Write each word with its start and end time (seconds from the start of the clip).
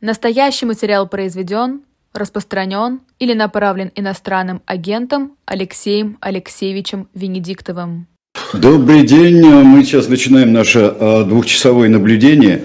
Настоящий 0.00 0.64
материал 0.64 1.06
произведен, 1.06 1.82
распространен 2.14 3.00
или 3.18 3.34
направлен 3.34 3.92
иностранным 3.94 4.62
агентом 4.64 5.36
Алексеем 5.44 6.16
Алексеевичем 6.22 7.08
Венедиктовым. 7.14 8.06
Добрый 8.54 9.06
день. 9.06 9.44
Мы 9.44 9.84
сейчас 9.84 10.08
начинаем 10.08 10.54
наше 10.54 10.80
а, 10.80 11.24
двухчасовое 11.24 11.90
наблюдение. 11.90 12.64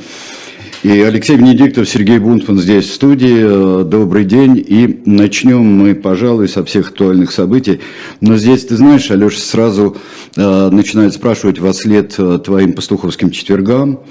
И 0.86 1.02
Алексей 1.02 1.36
Венедиктов, 1.36 1.90
Сергей 1.90 2.20
Бунтман 2.20 2.60
здесь 2.60 2.86
в 2.86 2.94
студии. 2.94 3.84
Добрый 3.86 4.24
день. 4.24 4.56
И 4.56 5.02
начнем 5.08 5.64
мы, 5.64 5.96
пожалуй, 5.96 6.48
со 6.48 6.64
всех 6.64 6.90
актуальных 6.90 7.32
событий. 7.32 7.80
Но 8.22 8.38
здесь, 8.38 8.66
ты 8.66 8.78
знаешь, 8.78 9.10
Алеша 9.10 9.40
сразу 9.40 9.98
э, 10.36 10.70
начинает 10.70 11.16
спрашивать 11.16 11.58
во 11.58 11.74
след 11.74 12.14
э, 12.20 12.38
твоим 12.38 12.74
пастуховским 12.74 13.32
четвергам, 13.32 14.02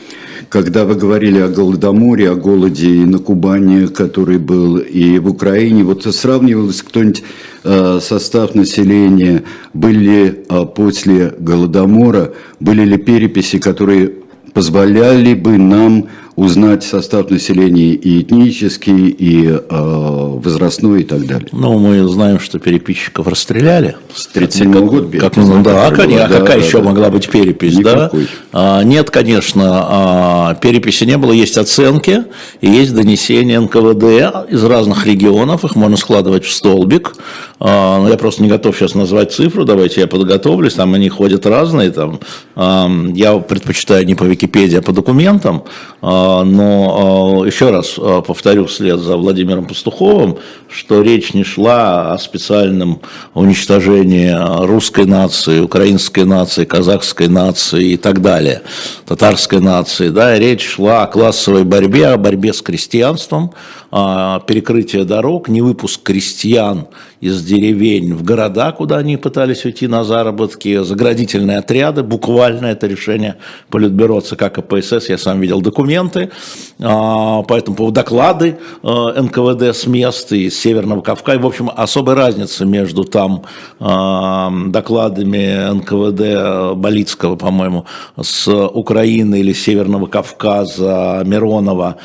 когда 0.48 0.84
вы 0.84 0.96
говорили 0.96 1.38
о 1.38 1.46
Голодоморе, 1.46 2.28
о 2.28 2.34
голоде 2.34 2.90
и 2.90 3.04
на 3.04 3.20
Кубани, 3.20 3.86
который 3.86 4.38
был, 4.38 4.78
и 4.78 5.20
в 5.20 5.28
Украине. 5.28 5.84
Вот 5.84 6.02
сравнивалось 6.12 6.82
кто-нибудь 6.82 7.22
э, 7.62 8.00
состав 8.02 8.56
населения, 8.56 9.44
были 9.74 10.44
э, 10.48 10.64
после 10.74 11.34
Голодомора, 11.38 12.32
были 12.58 12.82
ли 12.82 12.96
переписи, 12.96 13.60
которые 13.60 14.10
позволяли 14.54 15.34
бы 15.34 15.58
нам 15.58 16.08
узнать 16.36 16.82
состав 16.82 17.30
населения 17.30 17.94
и 17.94 18.22
этнический, 18.22 19.08
и 19.08 19.46
э, 19.46 19.60
возрастной, 19.70 21.02
и 21.02 21.04
так 21.04 21.26
далее. 21.26 21.48
Ну, 21.52 21.78
мы 21.78 22.06
знаем, 22.08 22.40
что 22.40 22.58
переписчиков 22.58 23.28
расстреляли. 23.28 23.96
С 24.12 24.26
37 24.26 24.86
года 24.86 25.18
как, 25.18 25.36
ну, 25.36 25.62
да, 25.62 25.90
конечно, 25.90 26.28
да, 26.28 26.40
какая 26.40 26.58
да, 26.58 26.64
еще 26.64 26.78
да. 26.78 26.84
могла 26.84 27.10
быть 27.10 27.30
перепись, 27.30 27.76
Никакой. 27.76 28.22
да? 28.22 28.28
А, 28.52 28.82
нет, 28.82 29.10
конечно, 29.10 29.62
а, 29.64 30.54
переписи 30.56 31.04
не 31.04 31.16
было, 31.16 31.32
есть 31.32 31.56
оценки, 31.56 32.24
есть 32.60 32.94
донесения 32.94 33.60
НКВД 33.60 34.50
из 34.50 34.64
разных 34.64 35.06
регионов, 35.06 35.64
их 35.64 35.76
можно 35.76 35.96
складывать 35.96 36.44
в 36.44 36.52
столбик. 36.52 37.14
А, 37.66 37.98
но 37.98 38.10
я 38.10 38.18
просто 38.18 38.42
не 38.42 38.50
готов 38.50 38.76
сейчас 38.76 38.94
назвать 38.94 39.32
цифру, 39.32 39.64
давайте 39.64 40.02
я 40.02 40.06
подготовлюсь, 40.06 40.74
там 40.74 40.92
они 40.92 41.08
ходят 41.08 41.46
разные, 41.46 41.90
там, 41.90 42.20
я 43.14 43.38
предпочитаю 43.38 44.04
не 44.04 44.14
по 44.14 44.24
Википедии, 44.24 44.76
а 44.76 44.82
по 44.82 44.92
документам, 44.92 45.64
а, 46.02 46.44
но 46.44 47.40
а, 47.42 47.46
еще 47.46 47.70
раз 47.70 47.98
повторю 48.26 48.66
вслед 48.66 49.00
за 49.00 49.16
Владимиром 49.16 49.64
Пастуховым, 49.64 50.36
что 50.68 51.00
речь 51.00 51.32
не 51.32 51.42
шла 51.42 52.12
о 52.12 52.18
специальном 52.18 53.00
уничтожении 53.32 54.30
русской 54.66 55.06
нации, 55.06 55.60
украинской 55.60 56.24
нации, 56.26 56.66
казахской 56.66 57.28
нации 57.28 57.92
и 57.92 57.96
так 57.96 58.20
далее, 58.20 58.60
татарской 59.06 59.60
нации. 59.60 60.10
Да, 60.10 60.38
речь 60.38 60.68
шла 60.68 61.04
о 61.04 61.06
классовой 61.06 61.64
борьбе, 61.64 62.08
о 62.08 62.18
борьбе 62.18 62.52
с 62.52 62.60
крестьянством, 62.60 63.52
перекрытие 63.90 65.04
дорог, 65.04 65.48
не 65.48 65.62
выпуск 65.62 66.02
крестьян 66.02 66.88
из 67.20 67.42
деревень 67.42 68.14
в 68.14 68.22
города, 68.22 68.72
куда 68.72 68.98
они 68.98 69.16
пытались 69.16 69.64
уйти 69.64 69.86
на 69.86 70.04
заработки, 70.04 70.82
заградительные 70.82 71.58
отряды, 71.58 72.02
буквально 72.02 72.66
это 72.66 72.86
решение 72.86 73.36
Политбюро 73.70 74.20
ЦК 74.20 74.52
КПСС, 74.52 75.08
я 75.08 75.18
сам 75.18 75.40
видел 75.40 75.60
документы, 75.60 76.30
а, 76.80 77.42
поэтому 77.42 77.90
доклады 77.90 78.58
а, 78.82 79.20
НКВД 79.20 79.74
с 79.74 79.86
мест 79.86 80.32
и 80.32 80.50
с 80.50 80.58
Северного 80.60 81.00
Кавказа, 81.00 81.40
в 81.40 81.46
общем, 81.46 81.70
особой 81.74 82.14
разницы 82.14 82.66
между 82.66 83.04
там 83.04 83.42
а, 83.80 84.52
докладами 84.68 85.72
НКВД 85.72 86.76
Болицкого, 86.76 87.36
по-моему, 87.36 87.86
с 88.20 88.48
Украины 88.48 89.40
или 89.40 89.52
Северного 89.52 90.06
Кавказа, 90.06 91.22
Миронова 91.24 91.96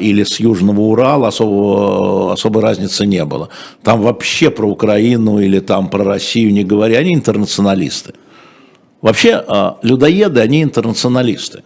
или 0.00 0.24
с 0.24 0.40
Южного 0.40 0.80
Урала 0.80 1.28
особо, 1.28 2.32
особой 2.32 2.62
разницы 2.62 3.06
не 3.06 3.24
было. 3.24 3.48
Там 3.82 4.00
вообще 4.00 4.21
вообще 4.22 4.50
про 4.50 4.68
Украину 4.68 5.40
или 5.40 5.58
там 5.58 5.88
про 5.88 6.04
Россию 6.04 6.52
не 6.52 6.62
говоря, 6.62 6.98
они 6.98 7.12
интернационалисты. 7.12 8.14
Вообще 9.00 9.44
а, 9.48 9.78
людоеды, 9.82 10.40
они 10.40 10.62
интернационалисты. 10.62 11.64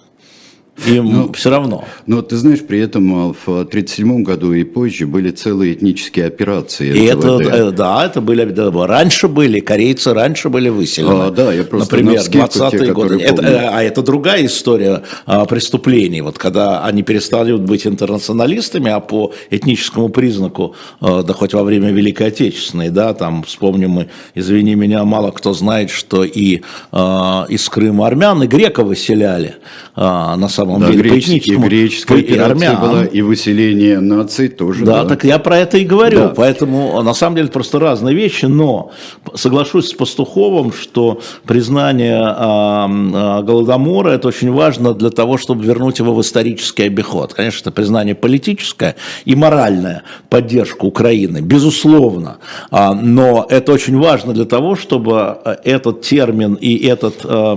Им 0.87 1.13
но, 1.13 1.33
все 1.33 1.51
равно. 1.51 1.85
Но 2.07 2.21
ты 2.21 2.37
знаешь, 2.37 2.61
при 2.61 2.81
этом 2.81 3.31
а, 3.31 3.33
в 3.33 3.49
1937 3.49 4.23
году 4.23 4.53
и 4.53 4.63
позже 4.63 5.07
были 5.07 5.31
целые 5.31 5.73
этнические 5.73 6.27
операции. 6.27 6.95
И 6.95 7.05
это, 7.05 7.41
э, 7.41 7.71
да, 7.71 8.05
это 8.05 8.21
были, 8.21 8.45
да, 8.45 8.71
раньше 8.87 9.27
были, 9.27 9.61
корейцы 9.61 10.13
раньше 10.13 10.51
были 10.51 10.69
выселены. 10.69 11.25
А, 11.25 11.31
да, 11.31 11.53
я 11.53 11.65
просто 11.65 11.97
Например, 11.97 12.21
20-е 12.21 12.93
годы. 12.93 13.19
Это, 13.21 13.43
э, 13.43 13.69
а 13.73 13.83
это 13.83 14.03
другая 14.03 14.45
история 14.45 15.03
а, 15.25 15.47
преступлений. 15.47 16.21
Вот 16.21 16.39
когда 16.39 16.85
они 16.85 17.03
перестали 17.03 17.55
быть 17.55 17.87
интернационалистами, 17.87 18.91
а 18.91 19.01
по 19.01 19.33
этническому 19.51 20.11
признаку, 20.11 20.75
а, 21.01 21.23
да 21.23 21.33
хоть 21.33 21.55
во 21.55 21.65
время 21.65 21.91
Великой 21.91 22.29
Отечественной, 22.29 22.91
да, 22.91 23.15
там 23.15 23.45
вспомним 23.45 23.91
мы, 23.91 24.09
извини 24.35 24.75
меня, 24.75 25.05
мало 25.05 25.31
кто 25.31 25.55
знает, 25.55 25.91
что 25.91 26.23
и 26.23 26.61
а, 26.93 27.47
из 27.49 27.67
Крыма 27.69 28.07
армян 28.07 28.43
и 28.43 28.47
греков 28.47 28.89
выселяли 28.89 29.57
а, 29.95 30.37
на 30.37 30.49
самом 30.49 30.66
самом 30.67 30.81
да, 30.81 30.91
деле, 30.91 31.11
греческий, 31.11 31.57
по 31.57 31.61
греческая 31.61 32.23
по, 32.23 32.45
армян. 32.45 32.81
была, 32.81 33.05
и 33.05 33.23
выселение 33.23 34.01
наций 34.01 34.49
тоже. 34.49 34.85
Да, 34.85 35.03
да, 35.03 35.09
так 35.09 35.25
я 35.25 35.39
про 35.39 35.59
это 35.59 35.79
и 35.79 35.85
говорю. 35.85 36.19
Да. 36.19 36.29
Поэтому, 36.37 37.03
на 37.03 37.15
самом 37.15 37.37
деле, 37.37 37.49
просто 37.49 37.79
разные 37.79 38.15
вещи, 38.15 38.47
но 38.47 38.91
соглашусь 39.35 39.89
с 39.89 39.95
Пастуховым, 39.95 40.73
что 40.73 41.21
признание 41.47 42.19
э, 42.19 43.43
Голодомора– 43.43 44.11
это 44.11 44.29
очень 44.29 44.53
важно 44.53 44.95
для 44.95 45.11
того, 45.11 45.39
чтобы 45.39 45.65
вернуть 45.65 45.99
его 45.99 46.15
в 46.15 46.21
исторический 46.21 46.85
обиход. 46.85 47.35
Конечно, 47.35 47.63
это 47.63 47.73
признание 47.73 48.15
политическое 48.15 48.97
и 49.25 49.35
моральное, 49.35 50.03
поддержка 50.29 50.85
Украины, 50.85 51.39
безусловно. 51.41 52.39
А, 52.71 52.95
но 52.95 53.47
это 53.49 53.73
очень 53.73 53.99
важно 53.99 54.33
для 54.33 54.45
того, 54.45 54.77
чтобы 54.77 55.39
этот 55.65 56.03
термин 56.03 56.55
и 56.55 56.77
этот... 56.87 57.15
Э, 57.25 57.57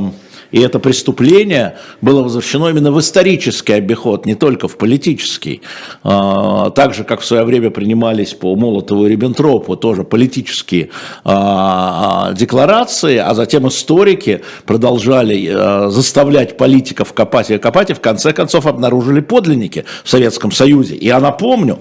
и 0.52 0.60
это 0.60 0.80
преступление 0.80 1.78
было 2.02 2.24
возвращено 2.24 2.70
именно 2.70 2.92
в 2.92 3.00
исторический 3.00 3.74
обиход, 3.74 4.26
не 4.26 4.36
только 4.36 4.68
в 4.68 4.78
политический. 4.78 5.62
А, 6.04 6.72
так 6.72 6.94
же, 6.94 7.04
как 7.04 7.22
в 7.22 7.26
свое 7.26 7.44
время 7.44 7.70
принимались 7.70 8.34
по 8.34 8.56
Молотову 8.56 9.06
и 9.06 9.10
Риббентропу 9.10 9.76
тоже 9.76 10.04
политические 10.04 10.90
а, 11.24 12.30
а, 12.30 12.34
декларации, 12.34 13.18
а 13.18 13.34
затем 13.34 13.68
историки 13.68 14.42
продолжали 14.66 15.90
заставлять 15.90 16.58
политиков 16.58 17.14
копать 17.14 17.52
и 17.52 17.58
копать, 17.58 17.92
и 17.92 17.94
в 17.94 18.00
конце 18.00 18.34
концов 18.34 18.66
обнаружили 18.66 19.20
подлинники 19.20 19.86
в 20.04 20.10
Советском 20.10 20.52
Союзе. 20.52 20.96
И 20.96 21.08
я 21.08 21.20
напомню, 21.20 21.80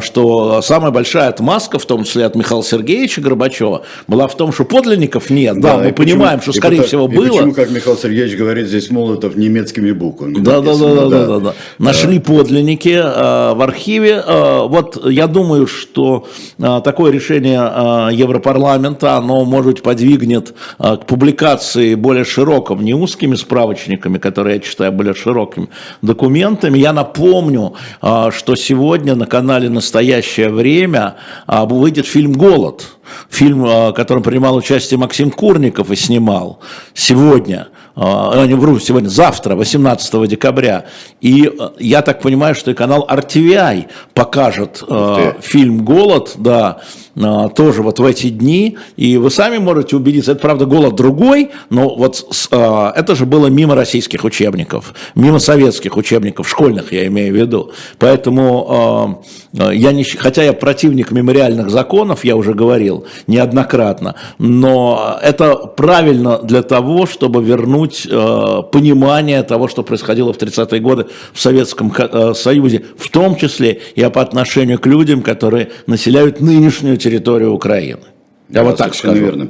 что 0.00 0.62
самая 0.62 0.90
большая 0.90 1.28
отмазка, 1.28 1.78
в 1.78 1.86
том 1.86 2.04
числе 2.04 2.24
от 2.24 2.34
Михаила 2.34 2.62
Сергеевича 2.62 3.20
Горбачева, 3.20 3.82
была 4.06 4.28
в 4.28 4.36
том, 4.36 4.52
что 4.52 4.64
подлинников 4.64 5.30
нет. 5.30 5.60
Да, 5.60 5.76
да 5.76 5.84
мы 5.84 5.92
понимаем, 5.92 6.38
почему, 6.38 6.52
что, 6.52 6.60
скорее 6.60 6.82
всего, 6.82 7.08
было. 7.08 7.28
Почему, 7.28 7.54
как 7.54 7.70
Михаил 7.70 7.96
Сергеевич 8.00 8.36
говорит 8.36 8.66
здесь 8.66 8.90
Молотов 8.90 9.36
немецкими 9.36 9.92
буквами. 9.92 10.38
Да, 10.38 10.60
да, 10.60 10.76
да, 10.76 10.94
да, 10.94 11.08
да, 11.08 11.26
да, 11.26 11.40
да. 11.40 11.54
Нашли 11.78 12.18
подлинники 12.18 12.88
э, 12.88 13.54
в 13.54 13.62
архиве. 13.62 14.22
Э, 14.26 14.66
вот 14.66 15.06
я 15.10 15.26
думаю, 15.26 15.66
что 15.66 16.26
э, 16.58 16.80
такое 16.84 17.12
решение 17.12 17.60
э, 17.60 18.08
Европарламента, 18.12 19.16
оно, 19.16 19.44
может 19.44 19.66
быть, 19.66 19.82
подвигнет 19.82 20.54
э, 20.78 20.96
к 20.96 21.06
публикации 21.06 21.94
более 21.94 22.24
широким, 22.24 22.82
не 22.82 22.94
узкими 22.94 23.34
справочниками, 23.34 24.18
которые 24.18 24.56
я 24.56 24.60
читаю 24.60 24.92
более 24.92 25.14
широкими 25.14 25.68
документами. 26.02 26.78
Я 26.78 26.92
напомню, 26.92 27.74
э, 28.02 28.30
что 28.32 28.56
сегодня 28.56 29.14
на 29.14 29.26
канале 29.26 29.68
«Настоящее 29.68 30.48
время» 30.48 31.16
э, 31.46 31.64
выйдет 31.66 32.06
фильм 32.06 32.32
«Голод» 32.32 32.86
фильм, 33.28 33.62
в 33.62 33.92
котором 33.92 34.22
принимал 34.22 34.54
участие 34.56 34.98
Максим 34.98 35.32
Курников 35.32 35.90
и 35.90 35.96
снимал 35.96 36.60
сегодня– 36.94 37.68
а, 37.96 38.46
не 38.46 38.54
вру, 38.54 38.78
сегодня, 38.78 39.08
завтра, 39.08 39.56
18 39.56 40.28
декабря. 40.28 40.86
И 41.20 41.46
э, 41.46 41.70
я 41.78 42.02
так 42.02 42.20
понимаю, 42.22 42.54
что 42.54 42.70
и 42.70 42.74
канал 42.74 43.06
RTVI 43.10 43.86
покажет 44.14 44.82
э, 44.88 45.32
фильм 45.40 45.84
«Голод», 45.84 46.34
да, 46.38 46.80
э, 47.16 47.48
тоже 47.54 47.82
вот 47.82 47.98
в 47.98 48.04
эти 48.04 48.30
дни. 48.30 48.78
И 48.96 49.16
вы 49.16 49.30
сами 49.30 49.58
можете 49.58 49.96
убедиться, 49.96 50.32
это, 50.32 50.40
правда, 50.40 50.66
«Голод» 50.66 50.94
другой, 50.94 51.50
но 51.68 51.94
вот 51.94 52.24
э, 52.50 52.92
это 52.96 53.14
же 53.14 53.26
было 53.26 53.48
мимо 53.48 53.74
российских 53.74 54.24
учебников, 54.24 54.94
мимо 55.14 55.38
советских 55.38 55.96
учебников, 55.96 56.48
школьных 56.48 56.92
я 56.92 57.06
имею 57.08 57.34
в 57.34 57.36
виду. 57.36 57.72
Поэтому 57.98 59.20
э, 59.52 59.70
э 59.72 59.76
я 59.76 59.92
не, 59.92 60.04
хотя 60.04 60.42
я 60.42 60.52
противник 60.52 61.10
мемориальных 61.10 61.70
законов, 61.70 62.24
я 62.24 62.36
уже 62.36 62.54
говорил 62.54 63.04
неоднократно, 63.26 64.14
но 64.38 65.18
это 65.22 65.56
правильно 65.56 66.38
для 66.38 66.62
того, 66.62 67.06
чтобы 67.06 67.42
вернуть 67.42 67.79
вернуть 67.80 68.06
э, 68.10 68.62
понимание 68.70 69.42
того, 69.42 69.68
что 69.68 69.82
происходило 69.82 70.32
в 70.32 70.38
30-е 70.38 70.80
годы 70.80 71.06
в 71.32 71.40
Советском 71.40 71.92
э, 71.96 72.34
Союзе, 72.34 72.84
в 72.96 73.10
том 73.10 73.36
числе 73.36 73.80
и 73.94 74.02
по 74.02 74.20
отношению 74.20 74.78
к 74.78 74.86
людям, 74.86 75.22
которые 75.22 75.70
населяют 75.86 76.40
нынешнюю 76.40 76.96
территорию 76.96 77.52
Украины. 77.52 78.00
Я 78.48 78.54
да, 78.54 78.64
вот 78.64 78.76
так 78.76 78.94
скажу. 78.94 79.20
верно. 79.20 79.48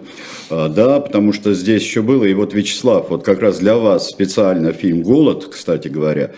А, 0.51 0.69
да, 0.69 1.01
потому 1.01 1.33
что 1.33 1.55
здесь 1.55 1.83
еще 1.83 2.03
было, 2.03 2.25
и 2.25 2.35
вот 2.35 2.55
Вячеслав, 2.55 3.11
вот 3.11 3.25
как 3.25 3.41
раз 3.41 3.59
для 3.59 3.77
вас 3.77 4.09
специально 4.09 4.73
фильм 4.73 5.03
«Голод», 5.03 5.49
кстати 5.51 5.89
говоря, 5.89 6.33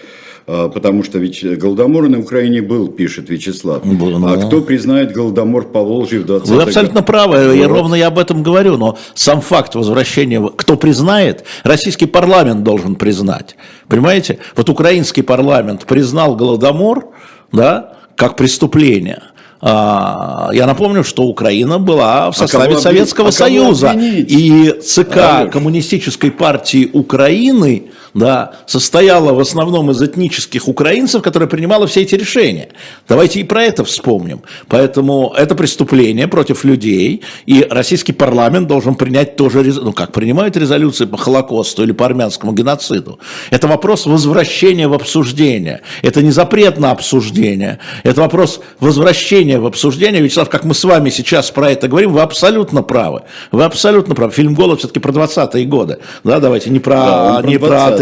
потому 0.46 1.02
что 1.04 1.18
ведь 1.18 1.44
Голодомор 1.58 2.08
на 2.08 2.18
Украине 2.18 2.62
был, 2.62 2.88
пишет 2.88 3.30
Вячеслав. 3.30 3.84
Был, 3.84 4.18
ну... 4.18 4.28
А 4.28 4.36
кто 4.36 4.60
признает 4.60 5.12
Голодомор 5.12 5.64
по 5.64 5.82
Волжье 5.82 6.20
в 6.20 6.26
20 6.26 6.48
Вы 6.48 6.62
абсолютно 6.62 7.02
правы, 7.02 7.56
я 7.56 7.68
ровно 7.68 7.94
я 7.94 8.08
об 8.08 8.18
этом 8.18 8.42
говорю, 8.42 8.76
но 8.76 8.98
сам 9.14 9.40
факт 9.40 9.74
возвращения, 9.74 10.42
кто 10.56 10.76
признает, 10.76 11.44
российский 11.64 12.06
парламент 12.06 12.62
должен 12.62 12.94
признать. 12.94 13.56
Понимаете? 13.88 14.38
Вот 14.56 14.68
украинский 14.68 15.22
парламент 15.22 15.86
признал 15.86 16.36
Голодомор, 16.36 17.08
да, 17.52 17.94
как 18.16 18.36
преступление. 18.36 19.22
А, 19.64 20.50
я 20.52 20.66
напомню, 20.66 21.04
что 21.04 21.22
Украина 21.22 21.78
была 21.78 22.32
в 22.32 22.34
а 22.34 22.38
составе 22.38 22.74
а 22.74 22.78
Советского 22.78 23.28
а 23.28 23.32
Союза. 23.32 23.92
И 23.96 24.74
ЦК 24.82 25.16
а, 25.16 25.46
Коммунистической 25.46 26.32
партии 26.32 26.90
Украины 26.92 27.84
да, 28.14 28.52
состояла 28.66 29.32
в 29.32 29.40
основном 29.40 29.90
из 29.90 30.02
этнических 30.02 30.68
украинцев, 30.68 31.22
которые 31.22 31.48
принимала 31.48 31.86
все 31.86 32.02
эти 32.02 32.14
решения. 32.14 32.68
Давайте 33.08 33.40
и 33.40 33.44
про 33.44 33.62
это 33.64 33.84
вспомним. 33.84 34.42
Поэтому 34.68 35.32
это 35.36 35.54
преступление 35.54 36.28
против 36.28 36.64
людей, 36.64 37.22
и 37.46 37.66
российский 37.70 38.12
парламент 38.12 38.68
должен 38.68 38.94
принять 38.94 39.36
тоже, 39.36 39.62
ну 39.62 39.92
как, 39.92 40.12
принимают 40.12 40.56
резолюции 40.56 41.06
по 41.06 41.16
Холокосту 41.16 41.82
или 41.82 41.92
по 41.92 42.04
армянскому 42.04 42.52
геноциду. 42.52 43.18
Это 43.50 43.66
вопрос 43.66 44.06
возвращения 44.06 44.88
в 44.88 44.94
обсуждение. 44.94 45.80
Это 46.02 46.22
не 46.22 46.30
запрет 46.30 46.78
на 46.78 46.90
обсуждение, 46.90 47.78
это 48.02 48.20
вопрос 48.20 48.60
возвращения 48.80 49.58
в 49.58 49.66
обсуждение. 49.66 50.22
Вячеслав, 50.22 50.50
как 50.50 50.64
мы 50.64 50.74
с 50.74 50.84
вами 50.84 51.10
сейчас 51.10 51.50
про 51.50 51.70
это 51.70 51.88
говорим, 51.88 52.12
вы 52.12 52.20
абсолютно 52.20 52.82
правы. 52.82 53.22
Вы 53.50 53.64
абсолютно 53.64 54.14
правы. 54.14 54.32
Фильм 54.32 54.54
«Голод» 54.54 54.80
все-таки 54.80 55.00
про 55.00 55.12
20-е 55.12 55.64
годы. 55.66 55.98
Да, 56.24 56.40
давайте 56.40 56.70
не 56.70 56.78
про, 56.78 56.96
да, 56.96 57.42
не 57.44 57.58
про 57.58 58.01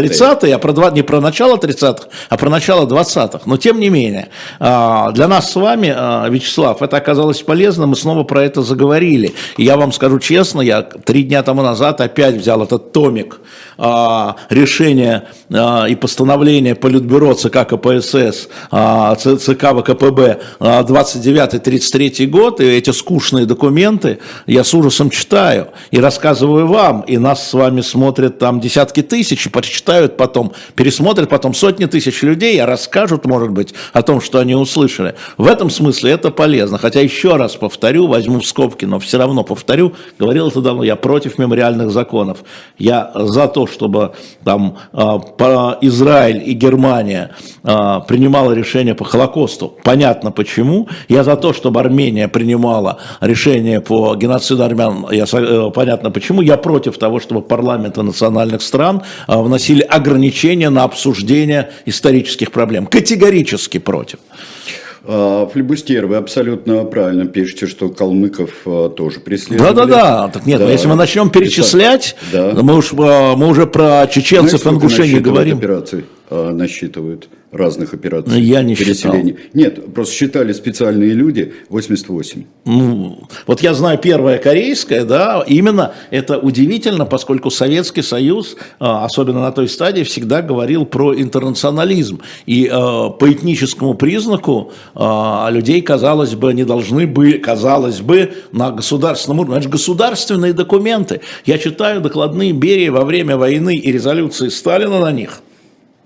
а 0.51 0.59
про 0.59 0.73
20, 0.73 0.95
не 0.95 1.01
про 1.01 1.21
начало 1.21 1.57
30-х, 1.57 2.07
а 2.29 2.37
про 2.37 2.49
начало 2.49 2.85
20-х. 2.85 3.41
Но 3.45 3.57
тем 3.57 3.79
не 3.79 3.89
менее, 3.89 4.29
а, 4.59 5.11
для 5.11 5.27
нас 5.27 5.51
с 5.51 5.55
вами, 5.55 5.93
а, 5.95 6.27
Вячеслав, 6.29 6.81
это 6.81 6.97
оказалось 6.97 7.41
полезно, 7.41 7.87
мы 7.87 7.95
снова 7.95 8.23
про 8.23 8.43
это 8.43 8.61
заговорили. 8.61 9.33
И 9.57 9.63
я 9.63 9.77
вам 9.77 9.91
скажу 9.91 10.19
честно, 10.19 10.61
я 10.61 10.81
три 10.81 11.23
дня 11.23 11.43
тому 11.43 11.61
назад 11.61 12.01
опять 12.01 12.35
взял 12.35 12.61
этот 12.63 12.91
томик 12.91 13.39
а, 13.83 14.35
решения 14.49 15.27
и 15.49 15.97
постановления 15.99 16.75
Политбюро 16.75 17.33
ЦК 17.33 17.67
КПСС, 17.67 18.47
ЦК 18.69 19.73
ВКПБ 19.73 20.39
29-33 20.59 22.27
год, 22.27 22.61
и 22.61 22.65
эти 22.65 22.91
скучные 22.91 23.45
документы 23.45 24.19
я 24.45 24.63
с 24.63 24.73
ужасом 24.73 25.09
читаю 25.09 25.69
и 25.89 25.99
рассказываю 25.99 26.67
вам, 26.67 27.01
и 27.01 27.17
нас 27.17 27.49
с 27.49 27.53
вами 27.53 27.81
смотрят 27.81 28.37
там 28.37 28.59
десятки 28.59 29.01
тысяч, 29.01 29.47
и 29.47 29.49
прочитают 29.49 30.15
потом, 30.15 30.53
пересмотрят 30.75 31.29
потом 31.29 31.53
сотни 31.55 31.85
тысяч 31.85 32.21
людей, 32.21 32.61
а 32.61 32.67
расскажут, 32.67 33.25
может 33.25 33.49
быть, 33.49 33.73
о 33.93 34.03
том, 34.03 34.21
что 34.21 34.39
они 34.39 34.53
услышали. 34.55 35.15
В 35.37 35.47
этом 35.47 35.69
смысле 35.69 36.11
это 36.11 36.29
полезно. 36.29 36.77
Хотя 36.77 37.01
еще 37.01 37.35
раз 37.35 37.55
повторю, 37.55 38.07
возьму 38.07 38.39
в 38.39 38.45
скобки, 38.45 38.85
но 38.85 38.99
все 38.99 39.17
равно 39.17 39.43
повторю, 39.43 39.93
говорил 40.19 40.49
это 40.49 40.61
давно, 40.61 40.83
я 40.83 40.95
против 40.95 41.37
мемориальных 41.37 41.91
законов. 41.91 42.39
Я 42.77 43.11
за 43.15 43.47
то, 43.47 43.65
чтобы 43.71 44.13
там 44.43 44.77
а, 44.93 45.77
Израиль 45.81 46.41
и 46.45 46.53
Германия 46.53 47.31
а, 47.63 47.99
принимала 48.01 48.53
решение 48.53 48.95
по 48.95 49.03
Холокосту. 49.03 49.75
Понятно 49.83 50.31
почему. 50.31 50.87
Я 51.09 51.23
за 51.23 51.35
то, 51.35 51.53
чтобы 51.53 51.79
Армения 51.79 52.27
принимала 52.27 52.99
решение 53.19 53.81
по 53.81 54.15
геноциду 54.15 54.63
армян. 54.63 55.07
Я, 55.11 55.25
э, 55.31 55.71
понятно 55.73 56.11
почему. 56.11 56.41
Я 56.41 56.57
против 56.57 56.97
того, 56.97 57.19
чтобы 57.19 57.41
парламенты 57.41 58.03
национальных 58.03 58.61
стран 58.61 59.01
а, 59.27 59.41
вносили 59.41 59.81
или 59.81 59.87
ограничения 59.87 60.69
на 60.69 60.83
обсуждение 60.83 61.71
исторических 61.85 62.51
проблем. 62.51 62.85
Категорически 62.85 63.79
против. 63.79 64.19
А, 65.03 65.47
Флебустьер, 65.47 66.05
вы 66.05 66.17
абсолютно 66.17 66.83
правильно 66.83 67.25
пишете, 67.25 67.65
что 67.67 67.89
калмыков 67.89 68.51
а, 68.65 68.89
тоже 68.89 69.19
преследовали. 69.19 69.73
Да-да-да, 69.73 70.27
так 70.27 70.45
нет, 70.45 70.59
да. 70.59 70.69
если 70.69 70.87
мы 70.87 70.95
начнем 70.95 71.29
перечислять, 71.29 72.15
да. 72.31 72.53
мы, 72.61 72.77
уж, 72.77 72.93
а, 72.97 73.35
мы 73.35 73.47
уже 73.47 73.65
про 73.65 74.07
чеченцев 74.07 74.65
и 74.65 74.69
ингушение 74.69 75.19
говорим. 75.19 75.57
операций 75.57 76.05
насчитывают? 76.31 77.29
разных 77.51 77.93
операций 77.93 78.41
Я 78.41 78.63
не 78.63 78.75
переселения. 78.75 79.35
Считал. 79.35 79.49
Нет, 79.53 79.93
просто 79.93 80.15
считали 80.15 80.53
специальные 80.53 81.11
люди 81.11 81.53
88. 81.69 82.43
Ну, 82.65 83.27
вот 83.45 83.61
я 83.61 83.73
знаю 83.73 83.97
первая 83.97 84.37
корейская, 84.37 85.03
да, 85.03 85.43
именно 85.45 85.93
это 86.11 86.37
удивительно, 86.37 87.05
поскольку 87.05 87.51
Советский 87.51 88.01
Союз, 88.01 88.55
а, 88.79 89.05
особенно 89.05 89.41
на 89.41 89.51
той 89.51 89.67
стадии, 89.67 90.03
всегда 90.03 90.41
говорил 90.41 90.85
про 90.85 91.13
интернационализм. 91.13 92.21
И 92.45 92.65
э, 92.65 92.69
по 92.69 93.31
этническому 93.31 93.95
признаку 93.95 94.71
э, 94.95 95.47
людей, 95.51 95.81
казалось 95.81 96.35
бы, 96.35 96.53
не 96.53 96.63
должны 96.63 97.05
бы, 97.05 97.33
казалось 97.33 97.99
бы, 97.99 98.33
на 98.51 98.71
государственном 98.71 99.39
уровне. 99.39 99.57
Это 99.57 99.63
же 99.63 99.69
государственные 99.69 100.53
документы. 100.53 101.21
Я 101.45 101.57
читаю 101.57 102.01
докладные 102.01 102.53
Берии 102.53 102.89
во 102.89 103.03
время 103.03 103.35
войны 103.35 103.75
и 103.75 103.91
резолюции 103.91 104.47
Сталина 104.49 104.99
на 104.99 105.11
них– 105.11 105.41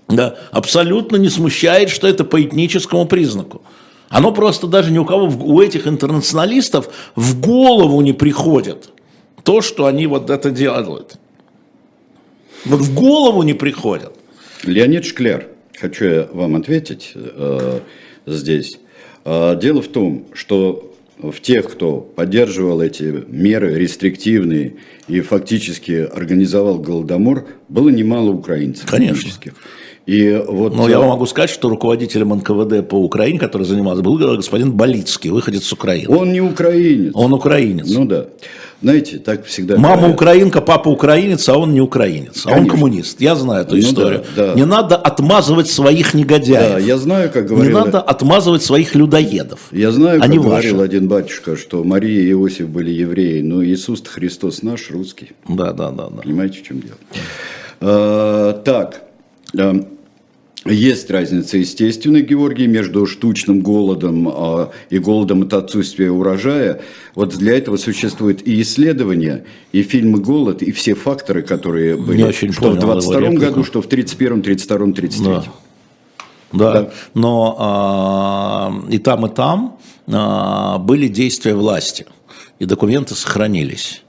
да, 0.08 0.36
абсолютно 0.52 1.16
не 1.16 1.28
смущает, 1.28 1.90
что 1.90 2.06
это 2.06 2.24
по 2.24 2.42
этническому 2.42 3.06
признаку. 3.06 3.62
Оно 4.08 4.32
просто 4.32 4.66
даже 4.66 4.92
ни 4.92 4.98
у 4.98 5.04
кого, 5.04 5.26
у 5.26 5.60
этих 5.60 5.86
интернационалистов 5.86 6.88
в 7.16 7.40
голову 7.40 8.00
не 8.02 8.12
приходит 8.12 8.90
то, 9.42 9.60
что 9.60 9.86
они 9.86 10.06
вот 10.06 10.30
это 10.30 10.50
делают. 10.50 11.18
Вот 12.64 12.80
в 12.80 12.94
голову 12.94 13.42
не 13.42 13.54
приходят. 13.54 14.12
Леонид 14.64 15.04
Шкляр, 15.04 15.46
хочу 15.78 16.04
я 16.04 16.28
вам 16.32 16.56
ответить 16.56 17.12
э, 17.14 17.80
здесь. 18.26 18.78
Э, 19.24 19.56
дело 19.60 19.82
в 19.82 19.88
том, 19.88 20.26
что 20.34 20.92
в 21.18 21.40
тех, 21.40 21.70
кто 21.70 22.00
поддерживал 22.00 22.80
эти 22.80 23.24
меры 23.28 23.74
рестриктивные 23.74 24.76
и 25.08 25.20
фактически 25.20 26.08
организовал 26.12 26.78
Голодомор, 26.78 27.46
было 27.68 27.88
немало 27.88 28.30
украинцев. 28.30 28.88
Конечно. 28.90 29.30
И 30.06 30.40
вот... 30.46 30.74
Но 30.76 30.88
я 30.88 31.00
вам 31.00 31.08
могу 31.08 31.26
сказать, 31.26 31.50
что 31.50 31.68
руководителем 31.68 32.28
НКВД 32.28 32.88
по 32.88 32.94
Украине, 32.94 33.40
который 33.40 33.64
занимался, 33.64 34.02
был 34.02 34.16
господин 34.16 34.72
Болицкий, 34.72 35.30
выходец 35.30 35.64
с 35.64 35.72
Украины. 35.72 36.14
Он 36.16 36.32
не 36.32 36.40
украинец. 36.40 37.10
Он 37.14 37.32
украинец. 37.32 37.90
Ну 37.90 38.04
да. 38.04 38.26
Знаете, 38.82 39.18
так 39.18 39.46
всегда... 39.46 39.76
Мама 39.76 39.96
говорят. 39.96 40.14
украинка, 40.14 40.60
папа 40.60 40.90
украинец, 40.90 41.48
а 41.48 41.56
он 41.56 41.72
не 41.72 41.80
украинец, 41.80 42.42
Конечно. 42.42 42.52
а 42.52 42.58
он 42.58 42.68
коммунист. 42.68 43.20
Я 43.20 43.34
знаю 43.34 43.64
эту 43.64 43.74
ну, 43.74 43.80
историю. 43.80 44.24
Да, 44.36 44.48
да. 44.48 44.54
Не 44.54 44.66
надо 44.66 44.96
отмазывать 44.96 45.68
своих 45.68 46.14
негодяев. 46.14 46.74
Да, 46.74 46.78
я 46.78 46.98
знаю, 46.98 47.30
как 47.32 47.46
говорил... 47.46 47.72
Не 47.72 47.84
надо 47.84 48.00
отмазывать 48.00 48.62
своих 48.62 48.94
людоедов. 48.94 49.60
Я 49.72 49.90
знаю, 49.90 50.20
как 50.20 50.30
говорил 50.30 50.76
ваши. 50.76 50.84
один 50.84 51.08
батюшка, 51.08 51.56
что 51.56 51.82
Мария 51.82 52.20
и 52.20 52.30
Иосиф 52.32 52.68
были 52.68 52.90
евреи, 52.90 53.40
но 53.40 53.64
Иисус 53.64 54.02
Христос 54.06 54.62
наш, 54.62 54.90
русский. 54.90 55.32
Да, 55.48 55.72
да, 55.72 55.90
да. 55.90 56.08
да. 56.10 56.22
Понимаете, 56.22 56.60
в 56.60 56.62
чем 56.62 56.80
дело? 56.80 56.96
А, 57.80 58.52
так, 58.62 59.02
есть 60.68 61.10
разница, 61.10 61.58
естественно, 61.58 62.20
Георгий, 62.20 62.66
между 62.66 63.06
штучным 63.06 63.60
голодом 63.60 64.28
а, 64.28 64.70
и 64.90 64.98
голодом 64.98 65.42
от 65.42 65.54
отсутствия 65.54 66.10
урожая. 66.10 66.80
Вот 67.14 67.36
для 67.36 67.56
этого 67.56 67.76
существует 67.76 68.46
и 68.46 68.60
исследования, 68.62 69.44
и 69.72 69.82
фильмы 69.82 70.20
«Голод», 70.20 70.62
и 70.62 70.72
все 70.72 70.94
факторы, 70.94 71.42
которые 71.42 71.96
были. 71.96 72.18
Не 72.18 72.24
очень 72.24 72.52
что 72.52 72.70
в 72.70 72.78
22 72.78 73.30
году, 73.30 73.64
что 73.64 73.82
в 73.82 73.88
31, 73.88 74.42
32, 74.42 74.92
33. 74.92 75.24
Да. 75.24 75.44
Да, 76.52 76.72
да. 76.72 76.90
но 77.14 77.56
а, 77.58 78.82
и 78.88 78.98
там, 78.98 79.26
и 79.26 79.28
там 79.28 79.78
а, 80.06 80.78
были 80.78 81.08
действия 81.08 81.54
власти, 81.54 82.06
и 82.58 82.64
документы 82.64 83.14
сохранились. 83.14 84.02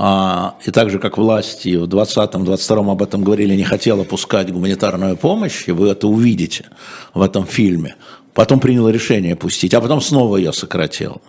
А, 0.00 0.54
и 0.64 0.70
так 0.70 0.90
же, 0.90 1.00
как 1.00 1.18
власти 1.18 1.74
в 1.74 1.88
2020-2022 1.88 2.92
об 2.92 3.02
этом 3.02 3.24
говорили, 3.24 3.56
не 3.56 3.64
хотела 3.64 4.04
пускать 4.04 4.52
гуманитарную 4.52 5.16
помощь, 5.16 5.64
и 5.66 5.72
вы 5.72 5.88
это 5.88 6.06
увидите 6.06 6.66
в 7.14 7.20
этом 7.20 7.44
фильме, 7.44 7.96
потом 8.32 8.60
приняла 8.60 8.92
решение 8.92 9.34
пустить, 9.34 9.74
а 9.74 9.80
потом 9.80 10.00
снова 10.00 10.36
ее 10.36 10.52
сократила. 10.52 11.20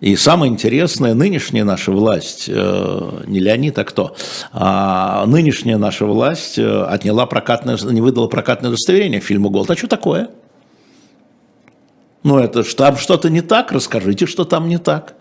И 0.00 0.16
самое 0.16 0.50
интересное, 0.50 1.14
нынешняя 1.14 1.62
наша 1.62 1.92
власть, 1.92 2.46
э, 2.48 3.22
не 3.28 3.38
Леонид, 3.38 3.78
а 3.78 3.84
кто, 3.84 4.16
а 4.52 5.24
нынешняя 5.26 5.78
наша 5.78 6.04
власть 6.04 6.58
э, 6.58 6.82
отняла 6.86 7.24
прокатное, 7.26 7.78
не 7.84 8.00
выдала 8.00 8.26
прокатное 8.26 8.70
удостоверение 8.70 9.20
фильму 9.20 9.48
«Голд». 9.48 9.70
А 9.70 9.76
что 9.76 9.86
такое? 9.86 10.28
Ну, 12.24 12.36
это 12.40 12.64
там 12.74 12.96
что-то 12.96 13.30
не 13.30 13.42
так, 13.42 13.70
расскажите, 13.70 14.26
что 14.26 14.42
там 14.42 14.68
не 14.68 14.78
так. 14.78 15.14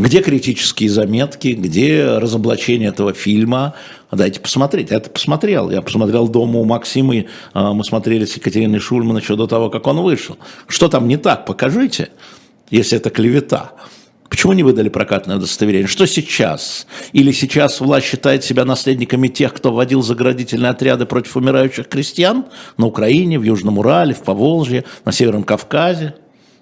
Где 0.00 0.22
критические 0.22 0.88
заметки, 0.88 1.48
где 1.48 2.16
разоблачение 2.16 2.88
этого 2.88 3.12
фильма? 3.12 3.74
Дайте 4.10 4.40
посмотреть. 4.40 4.90
Я 4.90 4.96
это 4.96 5.10
посмотрел. 5.10 5.70
Я 5.70 5.82
посмотрел 5.82 6.26
дома 6.26 6.58
у 6.58 6.64
Максима, 6.64 7.26
а, 7.52 7.74
мы 7.74 7.84
смотрели 7.84 8.24
с 8.24 8.34
Екатериной 8.34 8.78
Шульман 8.78 9.18
еще 9.18 9.36
до 9.36 9.46
того, 9.46 9.68
как 9.68 9.86
он 9.86 10.00
вышел. 10.00 10.38
Что 10.68 10.88
там 10.88 11.06
не 11.06 11.18
так? 11.18 11.44
Покажите, 11.44 12.08
если 12.70 12.96
это 12.96 13.10
клевета. 13.10 13.72
Почему 14.30 14.54
не 14.54 14.62
выдали 14.62 14.88
прокатное 14.88 15.36
удостоверение? 15.36 15.86
Что 15.86 16.06
сейчас? 16.06 16.86
Или 17.12 17.30
сейчас 17.32 17.78
власть 17.78 18.06
считает 18.06 18.42
себя 18.42 18.64
наследниками 18.64 19.28
тех, 19.28 19.52
кто 19.52 19.70
вводил 19.70 20.00
заградительные 20.00 20.70
отряды 20.70 21.04
против 21.04 21.36
умирающих 21.36 21.88
крестьян 21.88 22.46
на 22.78 22.86
Украине, 22.86 23.38
в 23.38 23.42
Южном 23.42 23.76
Урале, 23.76 24.14
в 24.14 24.22
Поволжье, 24.22 24.84
на 25.04 25.12
Северном 25.12 25.44
Кавказе? 25.44 26.14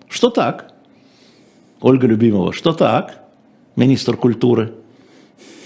Что 0.08 0.28
так? 0.28 0.72
Ольга 1.80 2.08
Любимова, 2.08 2.52
что 2.52 2.72
так? 2.72 3.27
Министр 3.78 4.16
культуры. 4.16 4.72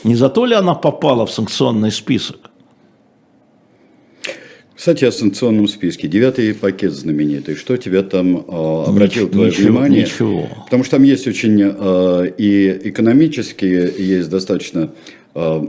Не 0.04 0.16
за 0.16 0.28
то 0.28 0.44
ли 0.44 0.54
она 0.54 0.74
попала 0.74 1.24
в 1.24 1.32
санкционный 1.32 1.90
список? 1.90 2.50
Кстати, 4.74 5.06
о 5.06 5.12
санкционном 5.12 5.66
списке. 5.66 6.08
Девятый 6.08 6.52
пакет 6.52 6.92
знаменитый. 6.92 7.54
Что 7.54 7.78
тебя 7.78 8.02
там 8.02 8.36
э, 8.36 8.84
обратил 8.86 9.30
твое 9.30 9.50
ничего, 9.50 9.68
внимание? 9.68 10.02
Ничего. 10.02 10.46
Потому 10.64 10.84
что 10.84 10.96
там 10.96 11.04
есть 11.04 11.26
очень 11.26 11.58
э, 11.62 12.32
и 12.36 12.80
экономические, 12.90 13.90
есть 13.96 14.28
достаточно, 14.28 14.90
э, 15.34 15.66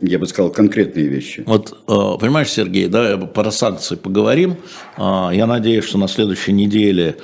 я 0.00 0.18
бы 0.18 0.26
сказал, 0.26 0.50
конкретные 0.50 1.08
вещи. 1.08 1.42
Вот, 1.44 1.72
э, 1.72 2.18
понимаешь, 2.18 2.48
Сергей, 2.48 2.86
да, 2.86 3.18
про 3.18 3.50
санкции 3.50 3.96
поговорим. 3.96 4.56
Э, 4.96 5.28
я 5.34 5.46
надеюсь, 5.46 5.84
что 5.84 5.98
на 5.98 6.08
следующей 6.08 6.52
неделе 6.52 7.16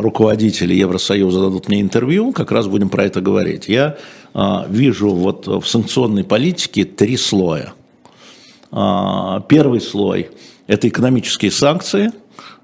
руководители 0.00 0.74
Евросоюза 0.74 1.40
дадут 1.40 1.68
мне 1.68 1.80
интервью, 1.80 2.32
как 2.32 2.50
раз 2.50 2.66
будем 2.66 2.88
про 2.88 3.04
это 3.04 3.20
говорить. 3.20 3.68
Я 3.68 3.96
вижу 4.68 5.10
вот 5.10 5.46
в 5.46 5.64
санкционной 5.66 6.24
политике 6.24 6.84
три 6.84 7.16
слоя– 7.16 7.72
а, 8.78 9.40
первый 9.48 9.80
слой– 9.80 10.30
это 10.66 10.88
экономические 10.88 11.50
санкции, 11.50 12.12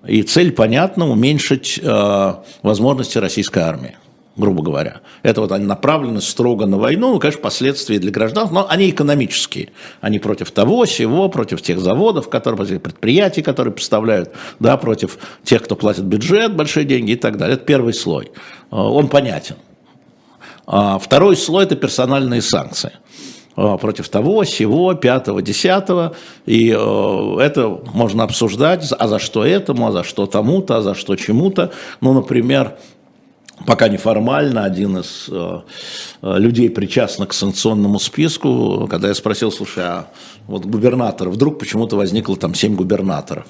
и 0.06 0.22
цель, 0.22 0.52
понятна, 0.52 1.08
уменьшить 1.08 1.80
а, 1.82 2.44
возможности 2.62 3.18
российской 3.18 3.60
армии 3.60 3.96
грубо 4.36 4.62
говоря. 4.62 5.00
Это 5.22 5.40
вот 5.40 5.52
они 5.52 5.66
направлены 5.66 6.20
строго 6.20 6.66
на 6.66 6.78
войну, 6.78 7.12
ну, 7.12 7.18
конечно, 7.18 7.40
последствия 7.42 7.98
для 7.98 8.10
граждан, 8.10 8.48
но 8.50 8.66
они 8.68 8.90
экономические. 8.90 9.70
Они 10.00 10.18
против 10.18 10.50
того, 10.50 10.86
сего, 10.86 11.28
против 11.28 11.62
тех 11.62 11.80
заводов, 11.80 12.28
которые, 12.28 12.56
против 12.56 12.82
предприятий, 12.82 13.42
которые 13.42 13.74
поставляют, 13.74 14.30
да, 14.58 14.76
против 14.76 15.18
тех, 15.44 15.62
кто 15.62 15.76
платит 15.76 16.04
бюджет, 16.04 16.56
большие 16.56 16.84
деньги 16.84 17.12
и 17.12 17.16
так 17.16 17.36
далее. 17.36 17.56
Это 17.56 17.64
первый 17.64 17.94
слой. 17.94 18.32
А, 18.70 18.88
он 18.88 19.08
понятен. 19.08 19.56
Второй 20.64 21.36
слой– 21.36 21.64
это 21.66 21.74
персональные 21.74 22.40
санкции. 22.40 22.92
Э, 23.54 23.76
против 23.78 24.08
того, 24.08 24.44
сего, 24.44 24.94
пятого, 24.94 25.42
десятого, 25.42 26.14
и 26.46 26.70
э, 26.70 27.36
это 27.40 27.80
можно 27.92 28.24
обсуждать, 28.24 28.90
а 28.98 29.08
за 29.08 29.18
что 29.18 29.44
этому, 29.44 29.88
а 29.88 29.92
за 29.92 30.04
что 30.04 30.26
тому-то, 30.26 30.78
а 30.78 30.82
за 30.82 30.94
что 30.94 31.16
чему-то. 31.16 31.70
Ну, 32.00 32.14
например, 32.14 32.76
пока 33.66 33.88
неформально 33.88 34.64
один 34.64 34.98
из 34.98 35.28
э, 35.30 35.60
людей, 36.22 36.70
причастных 36.70 37.30
к 37.30 37.32
санкционному 37.32 37.98
списку, 37.98 38.86
когда 38.90 39.08
я 39.08 39.14
спросил, 39.14 39.52
слушай, 39.52 39.84
а 39.84 40.06
вот 40.46 40.64
губернатор, 40.64 41.28
вдруг 41.28 41.58
почему-то 41.58 41.96
возникло 41.96 42.36
там 42.36 42.54
семь 42.54 42.74
губернаторов. 42.74 43.46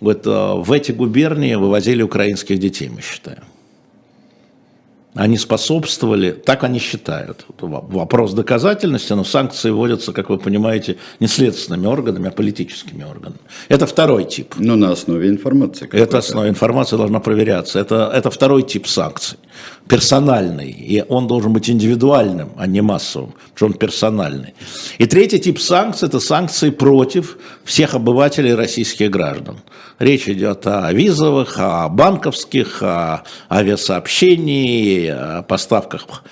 Говорит, 0.00 0.24
в 0.24 0.72
эти 0.72 0.92
губернии 0.92 1.54
вывозили 1.56 2.02
украинских 2.02 2.58
детей, 2.58 2.88
мы 2.88 3.02
считаем 3.02 3.42
они 5.14 5.36
способствовали, 5.36 6.30
так 6.30 6.64
они 6.64 6.78
считают. 6.78 7.44
Вопрос 7.58 8.32
доказательности, 8.32 9.12
но 9.12 9.24
санкции 9.24 9.70
вводятся, 9.70 10.12
как 10.12 10.30
вы 10.30 10.38
понимаете, 10.38 10.96
не 11.18 11.26
следственными 11.26 11.86
органами, 11.86 12.28
а 12.28 12.30
политическими 12.30 13.02
органами. 13.02 13.40
Это 13.68 13.86
второй 13.86 14.24
тип. 14.24 14.54
Но 14.58 14.76
на 14.76 14.92
основе 14.92 15.28
информации. 15.28 15.88
Это 15.92 16.18
основа 16.18 16.48
информации 16.48 16.96
должна 16.96 17.20
проверяться. 17.20 17.80
Это, 17.80 18.10
это 18.14 18.30
второй 18.30 18.62
тип 18.62 18.86
санкций 18.86 19.38
персональный, 19.90 20.70
и 20.70 21.04
он 21.08 21.26
должен 21.26 21.52
быть 21.52 21.68
индивидуальным, 21.68 22.50
а 22.56 22.66
не 22.68 22.80
массовым, 22.80 23.32
потому 23.32 23.56
что 23.56 23.66
он 23.66 23.72
персональный. 23.72 24.54
И 24.98 25.06
третий 25.06 25.40
тип 25.40 25.58
санкций– 25.60 26.08
это 26.08 26.20
санкции 26.20 26.70
против 26.70 27.36
всех 27.64 27.94
обывателей 27.94 28.54
российских 28.54 29.10
граждан. 29.10 29.58
Речь 29.98 30.28
идет 30.28 30.66
о 30.66 30.92
визовых, 30.92 31.58
о 31.58 31.88
банковских, 31.88 32.82
о 32.82 33.24
авиасообщении, 33.50 35.08
о 35.08 35.42
поставках 35.42 36.22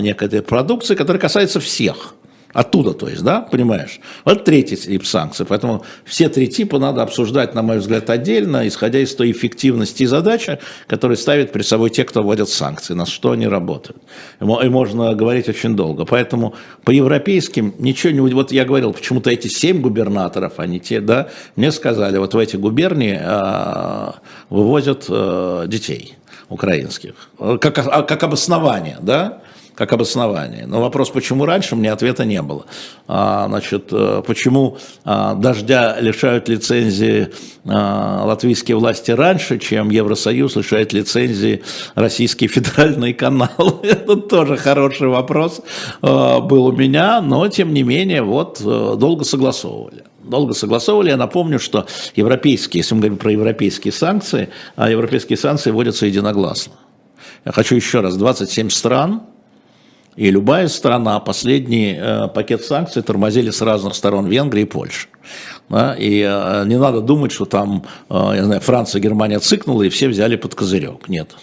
некой 0.00 0.40
продукции, 0.40 0.94
которая 0.94 1.20
касается 1.20 1.60
всех– 1.60 2.14
Оттуда, 2.54 2.94
то 2.94 3.08
есть, 3.08 3.22
да, 3.22 3.40
понимаешь? 3.40 4.00
Вот 4.24 4.44
третий 4.44 4.76
тип 4.76 5.04
санкций. 5.04 5.44
Поэтому 5.44 5.84
все 6.04 6.28
три 6.28 6.46
типа 6.46 6.78
надо 6.78 7.02
обсуждать, 7.02 7.52
на 7.54 7.62
мой 7.62 7.78
взгляд, 7.78 8.08
отдельно, 8.08 8.66
исходя 8.68 9.00
из 9.00 9.12
той 9.14 9.32
эффективности 9.32 10.04
и 10.04 10.06
задачи, 10.06 10.60
которые 10.86 11.18
ставят 11.18 11.52
перед 11.52 11.66
собой 11.66 11.90
те, 11.90 12.04
кто 12.04 12.22
вводят 12.22 12.48
санкции, 12.48 12.94
на 12.94 13.06
что 13.06 13.32
они 13.32 13.48
работают. 13.48 14.00
И 14.40 14.44
можно 14.44 15.14
говорить 15.14 15.48
очень 15.48 15.74
долго. 15.74 16.04
Поэтому 16.04 16.54
по 16.84 16.92
европейским 16.92 17.74
ничего 17.78 18.12
не... 18.12 18.20
Вот 18.20 18.52
я 18.52 18.64
говорил, 18.64 18.92
почему-то 18.92 19.30
эти 19.30 19.48
семь 19.48 19.80
губернаторов, 19.80 20.60
они 20.60 20.78
те, 20.78 21.00
да, 21.00 21.28
мне 21.56 21.72
сказали, 21.72 22.18
вот 22.18 22.34
в 22.34 22.38
эти 22.38 22.56
губернии 22.56 23.18
э, 23.20 24.12
вывозят 24.48 25.06
э, 25.08 25.64
детей 25.66 26.14
украинских, 26.48 27.14
как, 27.60 27.78
а, 27.78 28.02
как 28.02 28.22
обоснование, 28.22 28.98
да, 29.00 29.40
как 29.74 29.92
обоснование. 29.92 30.66
Но 30.66 30.80
вопрос, 30.80 31.10
почему 31.10 31.46
раньше, 31.46 31.76
мне 31.76 31.92
ответа 31.92 32.24
не 32.24 32.40
было. 32.42 32.66
А, 33.08 33.46
значит, 33.48 33.88
э, 33.90 34.22
почему 34.26 34.78
а, 35.04 35.34
дождя 35.34 35.96
лишают 36.00 36.48
лицензии 36.48 37.28
а, 37.66 38.24
латвийские 38.24 38.76
власти 38.76 39.10
раньше, 39.10 39.58
чем 39.58 39.90
Евросоюз 39.90 40.56
лишает 40.56 40.92
лицензии 40.92 41.62
российские 41.94 42.48
федеральные 42.48 43.14
каналы? 43.14 43.74
Это 43.82 44.16
тоже 44.16 44.56
хороший 44.56 45.08
вопрос 45.08 45.60
а, 46.02 46.40
был 46.40 46.66
у 46.66 46.72
меня, 46.72 47.20
но 47.20 47.48
тем 47.48 47.74
не 47.74 47.82
менее, 47.82 48.22
вот 48.22 48.60
э, 48.64 48.94
долго 48.96 49.24
согласовывали 49.24 50.04
долго 50.24 50.54
согласовывали. 50.54 51.10
Я 51.10 51.18
напомню, 51.18 51.58
что 51.58 51.86
европейские, 52.16 52.80
если 52.80 52.94
мы 52.94 53.00
говорим 53.02 53.18
про 53.18 53.32
европейские 53.32 53.92
санкции, 53.92 54.48
а 54.74 54.88
европейские 54.88 55.36
санкции 55.36 55.70
вводятся 55.70 56.06
единогласно. 56.06 56.72
Я 57.44 57.52
хочу 57.52 57.74
еще 57.74 58.00
раз, 58.00 58.16
27 58.16 58.70
стран, 58.70 59.20
и 60.16 60.30
любая 60.30 60.68
страна, 60.68 61.18
последний 61.20 61.96
э, 61.98 62.28
пакет 62.28 62.64
санкций 62.64 63.02
тормозили 63.02 63.50
с 63.50 63.60
разных 63.62 63.94
сторон 63.94 64.26
Венгрия 64.26 64.62
и 64.62 64.66
Польша. 64.66 65.08
Да? 65.68 65.94
И 65.98 66.20
э, 66.20 66.64
не 66.66 66.78
надо 66.78 67.00
думать, 67.00 67.32
что 67.32 67.44
там, 67.44 67.84
э, 68.08 68.32
я 68.36 68.44
знаю, 68.44 68.60
Франция, 68.60 69.00
Германия 69.00 69.40
цикнула 69.40 69.82
и 69.82 69.88
все 69.88 70.08
взяли 70.08 70.36
под 70.36 70.54
козырек. 70.54 71.08
Нет. 71.08 71.34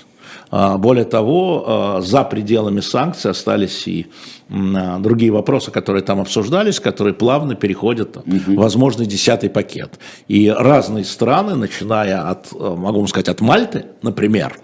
А, 0.52 0.78
более 0.78 1.06
того, 1.06 1.98
э, 2.00 2.02
за 2.02 2.24
пределами 2.24 2.82
санкций 2.82 3.32
остались 3.32 3.88
и 3.88 4.08
другие 4.52 5.32
вопросы, 5.32 5.72
которые 5.72 6.04
там 6.04 6.20
обсуждались, 6.20 6.80
которые 6.80 7.14
плавно 7.14 7.56
переходят 7.56 8.18
в 8.26 8.56
возможный 8.56 9.06
десятый 9.06 9.50
пакет. 9.50 10.00
И 10.28 10.50
разные 10.50 11.06
страны, 11.06 11.56
начиная 11.56 12.30
от, 12.30 12.52
э, 12.54 12.58
могу 12.58 13.00
вам 13.00 13.08
сказать, 13.08 13.30
от 13.30 13.42
Мальты, 13.42 13.86
например, 14.02 14.58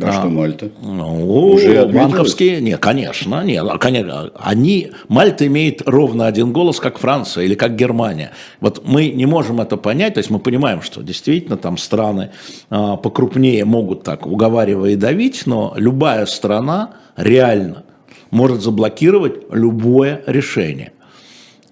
а, 0.00 0.08
а 0.08 0.12
что 0.12 0.28
Мальта? 0.28 0.70
Ну, 0.80 1.50
Уже 1.52 1.86
банковские, 1.86 2.60
нет, 2.60 2.78
конечно, 2.80 3.42
нет, 3.42 3.66
а, 3.68 3.78
конечно, 3.78 4.30
они, 4.36 4.92
Мальта 5.08 5.46
имеет 5.46 5.82
ровно 5.86 6.26
один 6.26 6.52
голос, 6.52 6.78
как 6.78 6.98
Франция 6.98 7.44
или 7.44 7.54
как 7.54 7.74
Германия. 7.74 8.30
Вот 8.60 8.82
мы 8.86 9.08
не 9.08 9.26
можем 9.26 9.60
это 9.60 9.76
понять, 9.76 10.14
то 10.14 10.18
есть 10.18 10.30
мы 10.30 10.38
понимаем, 10.38 10.82
что 10.82 11.02
действительно 11.02 11.56
там 11.56 11.76
страны 11.78 12.30
а, 12.70 12.96
покрупнее 12.96 13.64
могут 13.64 14.04
так 14.04 14.26
уговаривая 14.26 14.90
и 14.90 14.96
давить, 14.96 15.42
но 15.46 15.74
любая 15.76 16.26
страна 16.26 16.94
реально 17.16 17.84
может 18.30 18.62
заблокировать 18.62 19.42
любое 19.50 20.22
решение. 20.26 20.92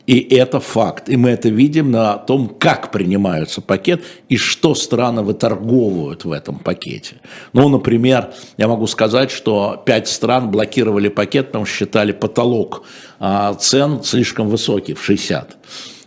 И 0.06 0.20
это 0.36 0.60
факт. 0.60 1.08
И 1.08 1.16
мы 1.16 1.30
это 1.30 1.48
видим 1.48 1.90
на 1.90 2.16
том, 2.16 2.48
как 2.48 2.92
принимаются 2.92 3.60
пакет 3.60 4.04
и 4.28 4.36
что 4.36 4.74
страны 4.74 5.22
выторговывают 5.22 6.24
в 6.24 6.30
этом 6.30 6.60
пакете. 6.60 7.16
Ну, 7.52 7.68
например, 7.68 8.32
я 8.56 8.68
могу 8.68 8.86
сказать, 8.86 9.32
что 9.32 9.82
пять 9.84 10.06
стран 10.06 10.50
блокировали 10.50 11.08
пакет, 11.08 11.48
что 11.50 11.64
считали 11.64 12.12
потолок 12.12 12.84
а, 13.18 13.54
цен 13.54 14.04
слишком 14.04 14.48
высокий, 14.48 14.94
в 14.94 15.02
60. 15.02 15.56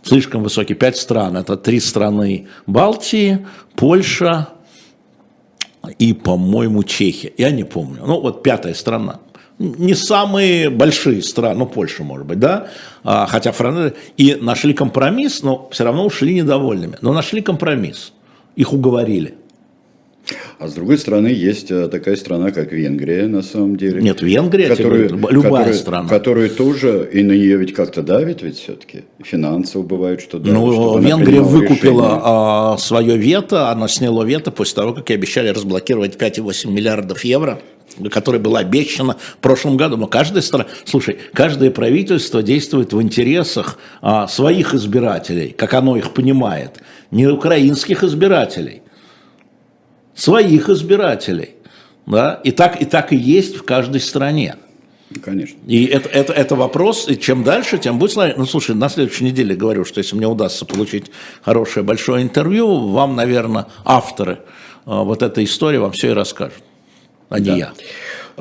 Слишком 0.02 0.42
высокий. 0.42 0.72
Пять 0.72 0.96
стран. 0.96 1.36
Это 1.36 1.58
три 1.58 1.78
страны 1.78 2.48
Балтии, 2.66 3.46
Польша 3.76 4.48
и, 5.98 6.14
по-моему, 6.14 6.84
Чехия. 6.84 7.34
Я 7.36 7.50
не 7.50 7.64
помню. 7.64 8.02
Ну, 8.06 8.18
вот 8.20 8.42
пятая 8.42 8.72
страна 8.72 9.20
не 9.60 9.94
самые 9.94 10.70
большие 10.70 11.22
страны, 11.22 11.58
ну, 11.58 11.66
Польша, 11.66 12.02
может 12.02 12.26
быть, 12.26 12.38
да, 12.38 12.68
а, 13.04 13.26
хотя 13.26 13.52
Франция, 13.52 13.92
и 14.16 14.36
нашли 14.40 14.72
компромисс, 14.72 15.42
но 15.42 15.68
все 15.70 15.84
равно 15.84 16.06
ушли 16.06 16.34
недовольными, 16.34 16.96
но 17.02 17.12
нашли 17.12 17.42
компромисс, 17.42 18.12
их 18.56 18.72
уговорили. 18.72 19.34
А 20.58 20.68
с 20.68 20.74
другой 20.74 20.98
стороны, 20.98 21.28
есть 21.28 21.70
э, 21.70 21.88
такая 21.88 22.16
страна, 22.16 22.50
как 22.50 22.72
Венгрия, 22.72 23.26
на 23.26 23.42
самом 23.42 23.76
деле. 23.76 24.00
Нет, 24.02 24.20
Венгрия, 24.22 24.68
которая, 24.68 25.08
любая 25.08 25.32
которая, 25.32 25.72
страна. 25.72 26.08
Которая 26.08 26.48
тоже, 26.50 27.08
и 27.12 27.22
на 27.22 27.32
нее 27.32 27.56
ведь 27.56 27.72
как-то 27.74 28.02
давит 28.02 28.42
ведь 28.42 28.58
все-таки. 28.58 29.04
Финансово 29.22 29.82
бывает, 29.82 30.20
что 30.20 30.38
давит. 30.38 30.54
Ну, 30.54 30.98
Венгрия 30.98 31.40
выкупила 31.40 32.20
а, 32.22 32.76
свое 32.78 33.16
вето, 33.16 33.70
она 33.70 33.88
сняла 33.88 34.24
вето 34.24 34.50
после 34.50 34.76
того, 34.76 34.92
как 34.92 35.08
ей 35.08 35.16
обещали 35.16 35.48
разблокировать 35.48 36.16
5,8 36.16 36.70
миллиардов 36.70 37.24
евро 37.24 37.60
которая 38.10 38.40
была 38.40 38.60
обещана 38.60 39.16
в 39.18 39.38
прошлом 39.38 39.76
году. 39.76 39.96
Но 39.96 40.06
каждая 40.06 40.42
страна, 40.42 40.66
слушай, 40.84 41.18
каждое 41.32 41.70
правительство 41.70 42.42
действует 42.42 42.92
в 42.92 43.02
интересах 43.02 43.78
а, 44.00 44.28
своих 44.28 44.74
избирателей, 44.74 45.54
как 45.56 45.74
оно 45.74 45.96
их 45.96 46.12
понимает, 46.12 46.82
не 47.10 47.26
украинских 47.26 48.04
избирателей, 48.04 48.82
своих 50.14 50.68
избирателей. 50.68 51.50
Да? 52.06 52.40
И, 52.44 52.50
так, 52.50 52.80
и 52.80 52.84
так 52.84 53.12
и 53.12 53.16
есть 53.16 53.56
в 53.56 53.62
каждой 53.62 54.00
стране. 54.00 54.56
Конечно. 55.24 55.58
И 55.66 55.86
это, 55.86 56.08
это, 56.08 56.32
это 56.32 56.54
вопрос, 56.54 57.08
и 57.08 57.18
чем 57.18 57.42
дальше, 57.42 57.78
тем 57.78 57.98
будет 57.98 58.12
сложнее. 58.12 58.36
Ну, 58.38 58.46
слушай, 58.46 58.76
на 58.76 58.88
следующей 58.88 59.24
неделе 59.24 59.56
говорю, 59.56 59.84
что 59.84 59.98
если 59.98 60.14
мне 60.14 60.28
удастся 60.28 60.64
получить 60.64 61.10
хорошее 61.42 61.84
большое 61.84 62.22
интервью, 62.22 62.88
вам, 62.88 63.16
наверное, 63.16 63.66
авторы 63.84 64.38
а, 64.86 65.02
вот 65.02 65.22
этой 65.22 65.44
истории 65.44 65.78
вам 65.78 65.90
все 65.92 66.10
и 66.10 66.12
расскажут, 66.12 66.62
а 67.30 67.38
не 67.38 67.46
да. 67.46 67.56
я. 67.56 67.72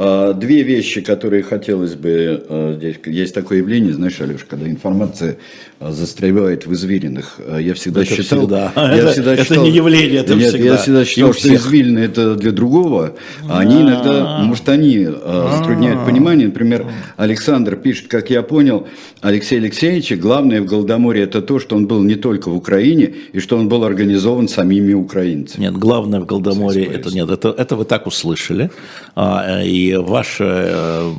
А, 0.01 0.31
две 0.31 0.63
вещи, 0.63 1.01
которые 1.01 1.43
хотелось 1.43 1.95
бы 1.95 2.41
а, 2.47 2.73
здесь. 2.77 2.95
Есть 3.05 3.35
такое 3.35 3.57
явление, 3.57 3.91
знаешь, 3.91 4.21
Алеш, 4.21 4.45
когда 4.49 4.65
информация 4.65 5.35
а, 5.81 5.91
застревает 5.91 6.65
в 6.65 6.71
извилинах. 6.71 7.37
Я 7.59 7.73
всегда 7.73 8.03
это 8.03 8.15
считал... 8.15 8.39
Всегда. 8.39 8.71
Я 8.77 8.95
это, 8.95 9.11
всегда 9.11 9.33
это 9.33 9.43
считал, 9.43 9.63
не 9.65 9.71
явление, 9.71 10.21
это 10.21 10.35
нет, 10.35 10.53
всегда. 10.53 10.65
Я 10.65 10.77
всегда 10.77 11.03
считал, 11.03 11.33
что 11.33 11.53
извилины 11.53 11.99
это 11.99 12.35
для 12.35 12.51
другого, 12.51 13.15
а 13.49 13.59
они 13.59 13.81
иногда, 13.81 14.39
может, 14.41 14.69
они 14.69 15.05
затрудняют 15.05 16.05
понимание. 16.05 16.47
Например, 16.47 16.85
Александр 17.17 17.75
пишет, 17.75 18.07
как 18.07 18.29
я 18.29 18.41
понял, 18.41 18.87
Алексей 19.19 19.59
Алексеевич, 19.59 20.13
главное 20.13 20.61
в 20.61 20.65
Голодоморе 20.65 21.23
это 21.23 21.41
то, 21.41 21.59
что 21.59 21.75
он 21.75 21.87
был 21.87 22.01
не 22.03 22.15
только 22.15 22.47
в 22.47 22.55
Украине, 22.55 23.15
и 23.33 23.39
что 23.39 23.57
он 23.57 23.67
был 23.67 23.83
организован 23.83 24.47
самими 24.47 24.93
украинцами. 24.93 25.63
Нет, 25.63 25.73
главное 25.73 26.21
в 26.21 26.25
Голодоморе, 26.25 26.85
это 26.85 27.09
нет, 27.13 27.29
это, 27.29 27.49
это 27.49 27.75
вы 27.75 27.83
так 27.83 28.07
услышали. 28.07 28.71
И 29.17 29.88
ваше 29.97 30.45
э, 30.45 31.13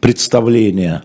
представление 0.00 1.02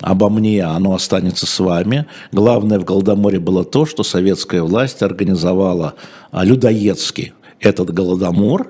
обо 0.00 0.28
мне, 0.28 0.62
оно 0.62 0.94
останется 0.94 1.46
с 1.46 1.58
вами. 1.58 2.06
Главное 2.32 2.78
в 2.78 2.84
Голодоморе 2.84 3.38
было 3.38 3.64
то, 3.64 3.86
что 3.86 4.02
советская 4.02 4.62
власть 4.62 5.02
организовала 5.02 5.94
а, 6.30 6.44
людоедский 6.44 7.32
этот 7.60 7.92
Голодомор 7.92 8.68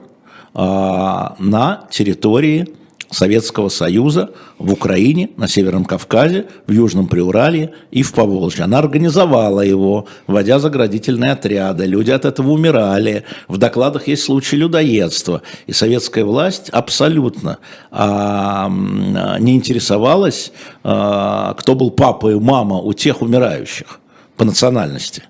а, 0.55 1.37
на 1.39 1.87
территории 1.91 2.75
Советского 3.11 3.69
Союза 3.69 4.31
в 4.59 4.73
Украине, 4.73 5.31
на 5.37 5.49
Северном 5.49 5.85
Кавказе, 5.85 6.47
в 6.67 6.73
Южном 6.73 7.07
Приуралье 7.07 7.73
и 7.91 8.03
в 8.03 8.13
Поволжье. 8.13 8.65
Она 8.65 8.79
организовала 8.79 9.63
его, 9.63 10.07
вводя 10.27 10.59
заградительные 10.59 11.33
отряды. 11.33 11.87
Люди 11.87 12.11
от 12.11 12.25
этого 12.25 12.51
умирали. 12.51 13.25
В 13.49 13.57
докладах 13.57 14.09
есть 14.09 14.25
случаи 14.25 14.57
людоедства. 14.57 15.43
И 15.67 15.73
советская 15.73 16.25
власть 16.25 16.69
абсолютно 16.71 17.59
а, 17.91 18.71
не 18.71 19.57
интересовалась, 19.57 20.53
а, 20.85 21.55
кто 21.55 21.75
был 21.75 21.91
папа 21.91 22.31
и 22.31 22.35
мама 22.35 22.77
у 22.77 22.93
тех 22.93 23.23
умирающих 23.23 24.01
по 24.37 24.45
национальности. 24.45 25.23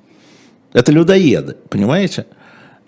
Это 0.73 0.93
людоеды, 0.93 1.57
понимаете? 1.71 2.27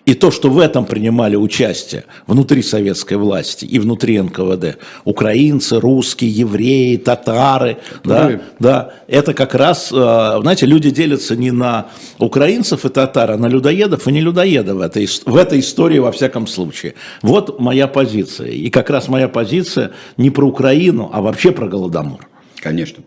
И 0.05 0.15
то, 0.15 0.31
что 0.31 0.49
в 0.49 0.57
этом 0.57 0.85
принимали 0.85 1.35
участие 1.35 2.05
внутри 2.25 2.63
советской 2.63 3.17
власти 3.17 3.65
и 3.65 3.77
внутри 3.77 4.19
НКВД, 4.19 4.77
украинцы, 5.05 5.79
русские, 5.79 6.31
евреи, 6.31 6.97
татары, 6.97 7.77
да, 8.03 8.41
да, 8.59 8.93
это 9.07 9.35
как 9.35 9.53
раз, 9.53 9.91
э, 9.91 9.95
знаете, 10.41 10.65
люди 10.65 10.89
делятся 10.89 11.35
не 11.35 11.51
на 11.51 11.87
украинцев 12.17 12.83
и 12.83 12.89
татар, 12.89 13.31
а 13.31 13.37
на 13.37 13.45
людоедов 13.45 14.07
и 14.07 14.11
не 14.11 14.21
людоедов 14.21 14.77
в 14.77 14.81
этой, 14.81 15.07
в 15.25 15.35
этой 15.35 15.59
истории 15.59 15.99
во 15.99 16.11
всяком 16.11 16.47
случае. 16.47 16.95
Вот 17.21 17.59
моя 17.59 17.87
позиция. 17.87 18.49
И 18.49 18.71
как 18.71 18.89
раз 18.89 19.07
моя 19.07 19.27
позиция 19.27 19.91
не 20.17 20.31
про 20.31 20.47
Украину, 20.47 21.11
а 21.13 21.21
вообще 21.21 21.51
про 21.51 21.67
Голодомор. 21.67 22.30
Конечно. 22.61 23.03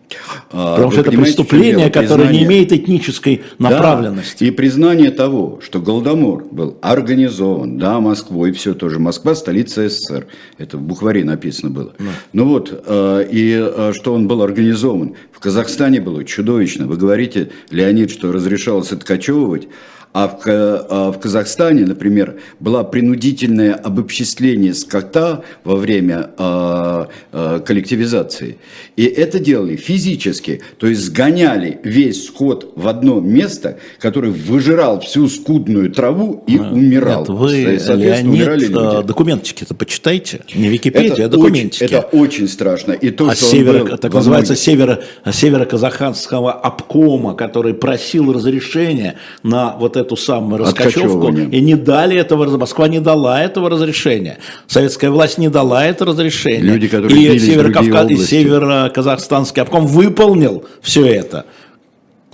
А, 0.51 0.75
Потому 0.75 0.91
что 0.91 1.01
это 1.01 1.11
преступление, 1.11 1.89
которое 1.89 2.07
признание... 2.07 2.41
не 2.41 2.45
имеет 2.45 2.73
этнической 2.73 3.43
направленности. 3.57 4.43
Да, 4.43 4.47
и 4.47 4.51
признание 4.51 5.11
того, 5.11 5.59
что 5.63 5.79
Голодомор 5.79 6.43
был 6.51 6.77
организован, 6.81 7.77
да, 7.77 8.01
Москвой, 8.01 8.51
все 8.51 8.73
тоже. 8.73 8.99
Москва– 8.99 9.33
столица 9.35 9.87
СССР. 9.87 10.27
Это 10.57 10.77
в 10.77 10.81
букваре 10.81 11.23
написано 11.23 11.69
было. 11.69 11.93
Да. 11.97 12.05
Ну 12.33 12.45
вот, 12.45 12.83
а, 12.85 13.21
и 13.21 13.53
а, 13.55 13.93
что 13.95 14.13
он 14.13 14.27
был 14.27 14.41
организован. 14.41 15.15
В 15.31 15.39
Казахстане 15.39 16.01
было 16.01 16.25
чудовищно. 16.25 16.85
Вы 16.85 16.97
говорите, 16.97 17.51
Леонид, 17.69 18.11
что 18.11 18.33
разрешалось 18.33 18.91
откачевывать, 18.91 19.69
а 20.15 20.29
в, 20.29 20.47
а 20.47 21.11
в 21.11 21.19
Казахстане, 21.19 21.85
например, 21.85 22.37
было 22.61 22.83
принудительное 22.83 23.73
обобществление 23.73 24.73
скота 24.73 25.41
во 25.65 25.75
время 25.75 26.29
э, 26.37 27.05
э, 27.33 27.59
коллективизации. 27.65 28.57
И 28.95 29.03
это 29.03 29.39
делали 29.39 29.75
физически, 29.75 30.61
то 30.77 30.87
есть 30.87 31.01
сгоняли 31.01 31.81
весь 31.83 32.27
скот 32.27 32.71
в 32.77 32.87
одно 32.87 33.19
место, 33.19 33.77
который 33.99 34.31
выжирал 34.31 35.01
всю 35.01 35.27
скудную 35.27 35.91
траву 35.91 36.45
и 36.47 36.59
умирал. 36.59 37.19
Нет, 37.19 37.29
вы, 37.29 37.79
Леонид, 37.97 38.47
люди. 38.47 39.05
документики-то 39.05 39.75
почитайте, 39.75 40.45
не 40.55 40.69
Википедию, 40.69 41.11
это 41.11 41.25
а 41.25 41.27
документики. 41.27 41.83
Очень, 41.83 41.95
это 41.97 42.07
очень 42.13 42.47
страшно. 42.47 42.93
И 42.93 43.09
то, 43.11 43.27
а 43.27 43.35
что 43.35 43.47
севера, 43.47 43.83
был 43.83 43.97
так 43.97 44.13
называется 44.13 44.55
северо, 44.55 45.03
северо-казахстанского 45.29 46.53
обкома, 46.53 47.35
который 47.35 47.73
просил 47.73 48.31
разрешения 48.31 49.15
на 49.43 49.75
вот 49.75 49.97
это 49.97 50.04
эту 50.05 50.15
самую 50.15 50.59
раскачевку 50.59 51.29
и 51.29 51.61
не 51.61 51.75
дали 51.75 52.17
этого, 52.17 52.57
Москва 52.57 52.87
не 52.87 52.99
дала 52.99 53.41
этого 53.41 53.69
разрешения. 53.69 54.37
Советская 54.67 55.11
власть 55.11 55.37
не 55.37 55.49
дала 55.49 55.85
это 55.85 56.05
разрешение. 56.05 56.61
Люди, 56.73 56.87
которые 56.87 57.35
и 57.35 57.39
Северо-Кавказ, 57.39 58.11
и 58.11 58.17
Северо-Казахстанский 58.17 59.61
обком 59.61 59.85
выполнил 59.85 60.63
все 60.81 61.05
это. 61.05 61.45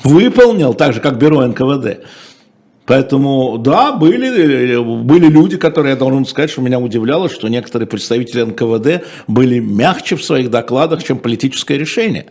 Выполнил, 0.03 0.73
так 0.73 0.93
же, 0.93 0.99
как 0.99 1.17
бюро 1.17 1.45
НКВД. 1.45 2.05
Поэтому, 2.85 3.57
да, 3.57 3.91
были, 3.91 4.77
были 5.03 5.27
люди, 5.27 5.57
которые, 5.57 5.91
я 5.91 5.95
должен 5.95 6.25
сказать, 6.25 6.49
что 6.49 6.61
меня 6.61 6.79
удивляло, 6.79 7.29
что 7.29 7.47
некоторые 7.47 7.87
представители 7.87 8.41
НКВД 8.41 9.05
были 9.27 9.59
мягче 9.59 10.15
в 10.15 10.23
своих 10.23 10.49
докладах, 10.49 11.03
чем 11.03 11.19
политическое 11.19 11.77
решение 11.77 12.25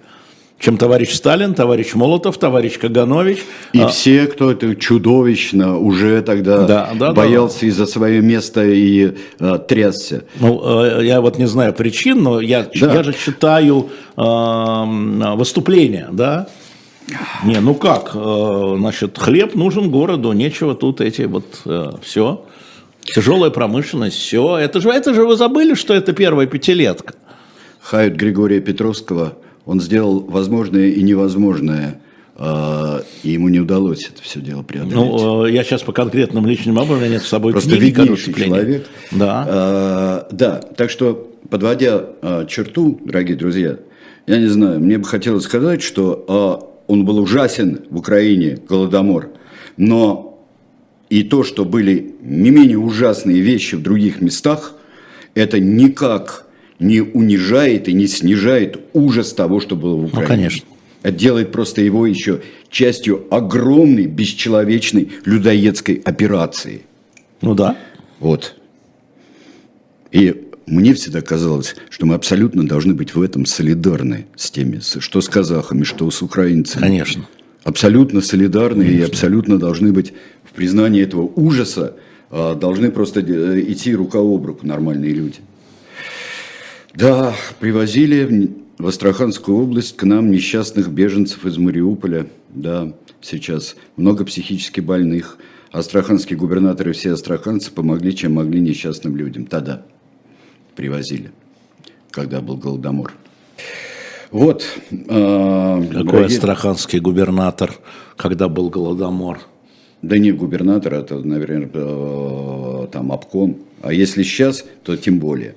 чем 0.60 0.76
товарищ 0.76 1.14
Сталин, 1.14 1.54
товарищ 1.54 1.94
Молотов, 1.94 2.36
товарищ 2.36 2.78
Каганович. 2.78 3.38
И 3.72 3.80
а... 3.80 3.88
все, 3.88 4.26
кто 4.26 4.52
это 4.52 4.76
чудовищно 4.76 5.78
уже 5.78 6.20
тогда 6.20 6.66
да, 6.66 6.90
да, 6.94 7.12
боялся 7.12 7.62
да. 7.62 7.66
из-за 7.68 7.86
свое 7.86 8.20
место 8.20 8.62
и 8.66 9.14
а, 9.40 9.56
трясся. 9.56 10.24
Ну, 10.38 10.60
а, 10.62 11.00
я 11.00 11.22
вот 11.22 11.38
не 11.38 11.46
знаю 11.46 11.72
причин, 11.72 12.22
но 12.22 12.40
я, 12.40 12.68
да. 12.78 12.92
я 12.92 13.02
же 13.02 13.14
читаю 13.14 13.88
а, 14.16 14.84
выступления, 15.34 16.08
да, 16.12 16.46
не, 17.42 17.58
ну 17.58 17.74
как, 17.74 18.12
значит, 18.12 19.18
хлеб 19.18 19.56
нужен 19.56 19.90
городу, 19.90 20.30
нечего 20.30 20.76
тут 20.76 21.00
эти 21.00 21.22
вот, 21.22 21.44
все. 22.04 22.44
Тяжелая 23.02 23.50
промышленность, 23.50 24.16
все. 24.16 24.58
Это 24.58 24.80
же, 24.80 24.90
это 24.90 25.12
же 25.12 25.24
вы 25.26 25.34
забыли, 25.34 25.74
что 25.74 25.92
это 25.92 26.12
первая 26.12 26.46
пятилетка. 26.46 27.14
Хайт 27.80 28.14
Григория 28.14 28.60
Петровского– 28.60 29.38
он 29.70 29.80
сделал 29.80 30.18
возможное 30.18 30.88
и 30.88 31.00
невозможное, 31.00 32.00
а, 32.34 33.04
и 33.22 33.30
ему 33.30 33.48
не 33.50 33.60
удалось 33.60 34.10
это 34.12 34.20
все 34.20 34.40
дело 34.40 34.64
преодолеть. 34.64 34.96
Ну, 34.96 35.44
э, 35.44 35.52
я 35.52 35.62
сейчас 35.62 35.82
по 35.82 35.92
конкретным 35.92 36.44
личным 36.44 36.76
образом 36.76 37.08
нет 37.08 37.22
с 37.22 37.28
собой 37.28 37.52
Просто 37.52 37.76
книги, 37.76 37.84
виднейший 37.84 38.34
человек. 38.34 38.88
Да. 39.12 39.46
А, 39.48 40.28
да, 40.32 40.56
так 40.56 40.90
что, 40.90 41.32
подводя 41.48 42.04
а, 42.20 42.46
черту, 42.46 43.00
дорогие 43.04 43.36
друзья, 43.36 43.78
я 44.26 44.38
не 44.38 44.48
знаю, 44.48 44.80
мне 44.80 44.98
бы 44.98 45.04
хотелось 45.04 45.44
сказать, 45.44 45.82
что 45.82 46.24
а, 46.26 46.90
он 46.90 47.04
был 47.04 47.20
ужасен 47.20 47.82
в 47.90 47.98
Украине, 47.98 48.58
Голодомор, 48.68 49.28
но 49.76 50.44
и 51.10 51.22
то, 51.22 51.44
что 51.44 51.64
были 51.64 52.16
не 52.22 52.50
менее 52.50 52.78
ужасные 52.78 53.38
вещи 53.38 53.76
в 53.76 53.82
других 53.82 54.20
местах, 54.20 54.74
это 55.36 55.60
никак 55.60 56.49
не 56.80 57.00
унижает 57.00 57.88
и 57.88 57.92
не 57.92 58.08
снижает 58.08 58.80
ужас 58.94 59.32
того, 59.32 59.60
что 59.60 59.76
было 59.76 59.94
в 59.94 60.00
ну, 60.00 60.06
Украине. 60.06 60.26
Ну, 60.26 60.28
конечно. 60.28 60.66
Это 61.02 61.16
делает 61.16 61.52
просто 61.52 61.82
его 61.82 62.06
еще 62.06 62.42
частью 62.68 63.26
огромной, 63.30 64.06
бесчеловечной 64.06 65.10
людоедской 65.24 66.02
операции. 66.04 66.82
Ну 67.40 67.54
да. 67.54 67.76
Вот. 68.18 68.56
И 70.10 70.48
мне 70.66 70.94
всегда 70.94 71.20
казалось, 71.20 71.76
что 71.90 72.06
мы 72.06 72.14
абсолютно 72.14 72.66
должны 72.66 72.94
быть 72.94 73.14
в 73.14 73.22
этом 73.22 73.46
солидарны 73.46 74.26
с 74.36 74.50
теми, 74.50 74.80
что 74.80 75.20
с 75.20 75.28
казахами, 75.28 75.84
что 75.84 76.10
с 76.10 76.22
украинцами. 76.22 76.82
Конечно. 76.82 77.26
Абсолютно 77.62 78.20
солидарны 78.20 78.84
Конечно. 78.84 79.04
и 79.04 79.06
абсолютно 79.06 79.58
должны 79.58 79.92
быть 79.92 80.12
в 80.44 80.52
признании 80.52 81.02
этого 81.02 81.30
ужаса, 81.34 81.96
а, 82.30 82.54
должны 82.54 82.90
просто 82.90 83.20
э, 83.20 83.60
идти 83.68 83.94
рука 83.94 84.18
об 84.18 84.46
руку 84.46 84.66
нормальные 84.66 85.12
люди. 85.12 85.40
Да, 86.94 87.34
привозили 87.60 88.52
в 88.78 88.86
Астраханскую 88.86 89.58
область 89.58 89.96
к 89.96 90.02
нам 90.04 90.30
несчастных 90.30 90.88
беженцев 90.90 91.46
из 91.46 91.56
Мариуполя. 91.56 92.26
Да, 92.48 92.92
сейчас 93.20 93.76
много 93.96 94.24
психически 94.24 94.80
больных. 94.80 95.38
Астраханские 95.70 96.36
губернаторы, 96.36 96.92
все 96.92 97.12
астраханцы 97.12 97.70
помогли, 97.70 98.14
чем 98.14 98.34
могли 98.34 98.60
несчастным 98.60 99.16
людям. 99.16 99.46
Тогда. 99.46 99.82
привозили, 100.74 101.30
когда 102.10 102.40
был 102.40 102.56
Голодомор. 102.56 103.12
Вот. 104.32 104.64
Э, 104.90 104.96
Какой 104.96 106.04
дорогие... 106.04 106.36
астраханский 106.36 106.98
губернатор, 106.98 107.72
когда 108.16 108.48
был 108.48 108.68
Голодомор? 108.68 109.40
Да 110.02 110.18
не 110.18 110.32
губернатор, 110.32 110.94
это, 110.94 111.18
наверное, 111.18 111.70
э, 111.72 112.86
там 112.90 113.12
обком. 113.12 113.58
А 113.82 113.92
если 113.92 114.22
сейчас, 114.22 114.64
то 114.82 114.96
тем 114.96 115.18
более. 115.18 115.54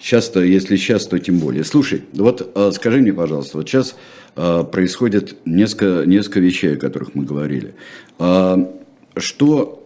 Сейчас-то, 0.00 0.42
если 0.42 0.76
сейчас, 0.76 1.06
то 1.06 1.18
тем 1.18 1.38
более. 1.38 1.64
Слушай, 1.64 2.02
вот 2.12 2.52
э, 2.54 2.70
скажи 2.74 3.00
мне, 3.00 3.12
пожалуйста, 3.12 3.58
вот 3.58 3.68
сейчас 3.68 3.96
э, 4.36 4.64
происходит 4.70 5.36
несколько, 5.44 6.06
несколько 6.06 6.40
вещей, 6.40 6.74
о 6.74 6.76
которых 6.76 7.14
мы 7.14 7.24
говорили. 7.24 7.74
Что 9.16 9.82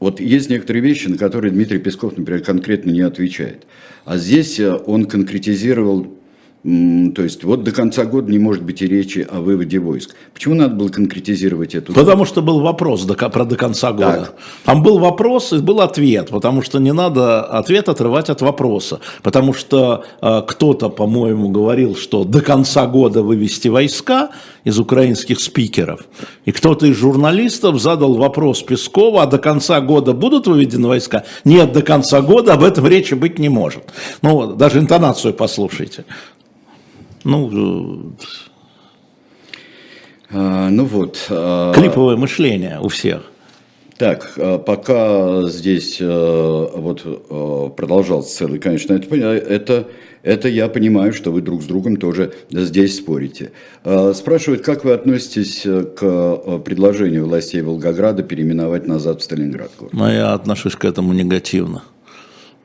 вот 0.00 0.20
есть 0.20 0.50
некоторые 0.50 0.82
вещи, 0.82 1.08
на 1.08 1.16
которые 1.16 1.50
Дмитрий 1.50 1.78
Песков, 1.78 2.16
например, 2.16 2.42
конкретно 2.42 2.90
не 2.90 3.00
отвечает. 3.00 3.66
А 4.04 4.18
здесь 4.18 4.60
он 4.60 5.06
конкретизировал 5.06 6.17
то 6.64 7.22
есть 7.22 7.44
вот 7.44 7.62
до 7.62 7.70
конца 7.70 8.04
года 8.04 8.32
не 8.32 8.38
может 8.40 8.64
быть 8.64 8.82
и 8.82 8.86
речи 8.86 9.24
о 9.30 9.40
выводе 9.40 9.78
войск. 9.78 10.16
Почему 10.34 10.56
надо 10.56 10.74
было 10.74 10.88
конкретизировать 10.88 11.76
эту? 11.76 11.92
Потому 11.92 12.24
что 12.24 12.42
был 12.42 12.60
вопрос 12.60 13.04
до, 13.04 13.14
про 13.14 13.44
до 13.44 13.54
конца 13.54 13.92
года. 13.92 14.20
Так. 14.20 14.34
Там 14.64 14.82
был 14.82 14.98
вопрос 14.98 15.52
и 15.52 15.58
был 15.58 15.80
ответ, 15.80 16.30
потому 16.30 16.62
что 16.62 16.80
не 16.80 16.92
надо 16.92 17.44
ответ 17.44 17.88
отрывать 17.88 18.28
от 18.28 18.42
вопроса. 18.42 18.98
Потому 19.22 19.54
что 19.54 20.04
э, 20.20 20.42
кто-то, 20.48 20.88
по-моему, 20.88 21.48
говорил, 21.48 21.94
что 21.94 22.24
до 22.24 22.40
конца 22.40 22.86
года 22.86 23.22
вывести 23.22 23.68
войска 23.68 24.30
из 24.64 24.80
украинских 24.80 25.38
спикеров. 25.38 26.00
И 26.44 26.50
кто-то 26.50 26.86
из 26.86 26.96
журналистов 26.96 27.80
задал 27.80 28.14
вопрос 28.14 28.62
Пескова, 28.62 29.22
а 29.22 29.26
до 29.26 29.38
конца 29.38 29.80
года 29.80 30.12
будут 30.12 30.48
выведены 30.48 30.88
войска? 30.88 31.24
Нет, 31.44 31.72
до 31.72 31.82
конца 31.82 32.20
года 32.20 32.54
об 32.54 32.64
этом 32.64 32.84
речи 32.88 33.14
быть 33.14 33.38
не 33.38 33.48
может. 33.48 33.84
Ну, 34.22 34.54
даже 34.54 34.80
интонацию 34.80 35.34
послушайте. 35.34 36.04
Ну, 37.28 38.16
а, 40.30 40.70
ну 40.70 40.84
вот. 40.86 41.26
А... 41.28 41.74
Клиповое 41.74 42.16
мышление 42.16 42.78
у 42.80 42.88
всех. 42.88 43.30
Так, 43.98 44.32
а 44.38 44.56
пока 44.58 45.42
здесь 45.48 45.98
а, 46.00 46.70
вот 46.74 47.02
а, 47.04 47.68
продолжался 47.68 48.34
целый, 48.34 48.58
конечно, 48.58 48.94
это, 48.94 49.14
это, 49.14 49.88
это 50.22 50.48
я 50.48 50.68
понимаю, 50.68 51.12
что 51.12 51.30
вы 51.30 51.42
друг 51.42 51.62
с 51.62 51.66
другом 51.66 51.98
тоже 51.98 52.32
здесь 52.50 52.96
спорите. 52.96 53.52
Спрашивают, 54.14 54.62
как 54.62 54.84
вы 54.84 54.92
относитесь 54.92 55.64
к 55.64 56.58
предложению 56.64 57.26
властей 57.26 57.60
Волгограда 57.60 58.22
переименовать 58.22 58.86
назад 58.86 59.20
в 59.20 59.24
Сталинград? 59.24 59.70
Ну, 59.92 60.08
я 60.08 60.32
отношусь 60.32 60.76
к 60.76 60.84
этому 60.86 61.12
негативно. 61.12 61.82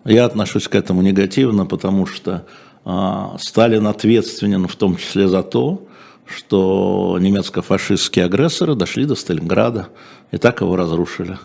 Я 0.05 0.23
отношусь 0.23 0.69
к 0.69 0.75
этому 0.75 1.01
негативно, 1.01 1.65
потому 1.65 2.05
что 2.05 2.45
Сталин 2.85 3.87
ответственен 3.87 4.67
в 4.67 4.75
том 4.75 4.97
числе 4.97 5.27
за 5.27 5.41
то, 5.41 5.87
что 6.25 7.17
немецко-фашистские 7.19 8.25
агрессоры 8.25 8.75
дошли 8.75 9.05
до 9.05 9.15
Сталинграда 9.15 9.87
и 10.31 10.37
так 10.37 10.61
его 10.61 10.75
разрушили. 10.75 11.37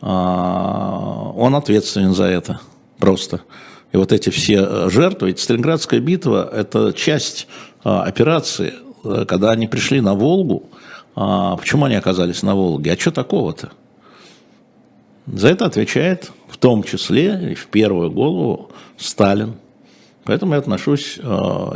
А, 0.00 1.32
он 1.36 1.54
ответственен 1.54 2.14
за 2.14 2.24
это 2.24 2.60
просто. 2.98 3.42
И 3.92 3.96
вот 3.96 4.12
эти 4.12 4.30
все 4.30 4.88
жертвы, 4.88 5.28
ведь 5.28 5.40
Сталинградская 5.40 6.00
битва– 6.00 6.48
это 6.52 6.92
часть 6.92 7.48
а, 7.82 8.04
операции, 8.04 8.74
когда 9.26 9.50
они 9.50 9.66
пришли 9.66 10.00
на 10.00 10.14
Волгу. 10.14 10.64
Почему 11.14 11.86
они 11.86 11.96
оказались 11.96 12.42
на 12.42 12.54
Волге? 12.54 12.92
А 12.92 12.98
что 12.98 13.10
такого-то? 13.10 13.72
За 15.26 15.48
это 15.48 15.66
отвечает 15.66 16.30
в 16.48 16.56
том 16.56 16.82
числе 16.82 17.52
и 17.52 17.54
в 17.54 17.66
первую 17.66 18.10
голову 18.10 18.70
Сталин. 18.96 19.54
Поэтому 20.30 20.52
я 20.52 20.60
отношусь 20.60 21.18
э, 21.20 21.22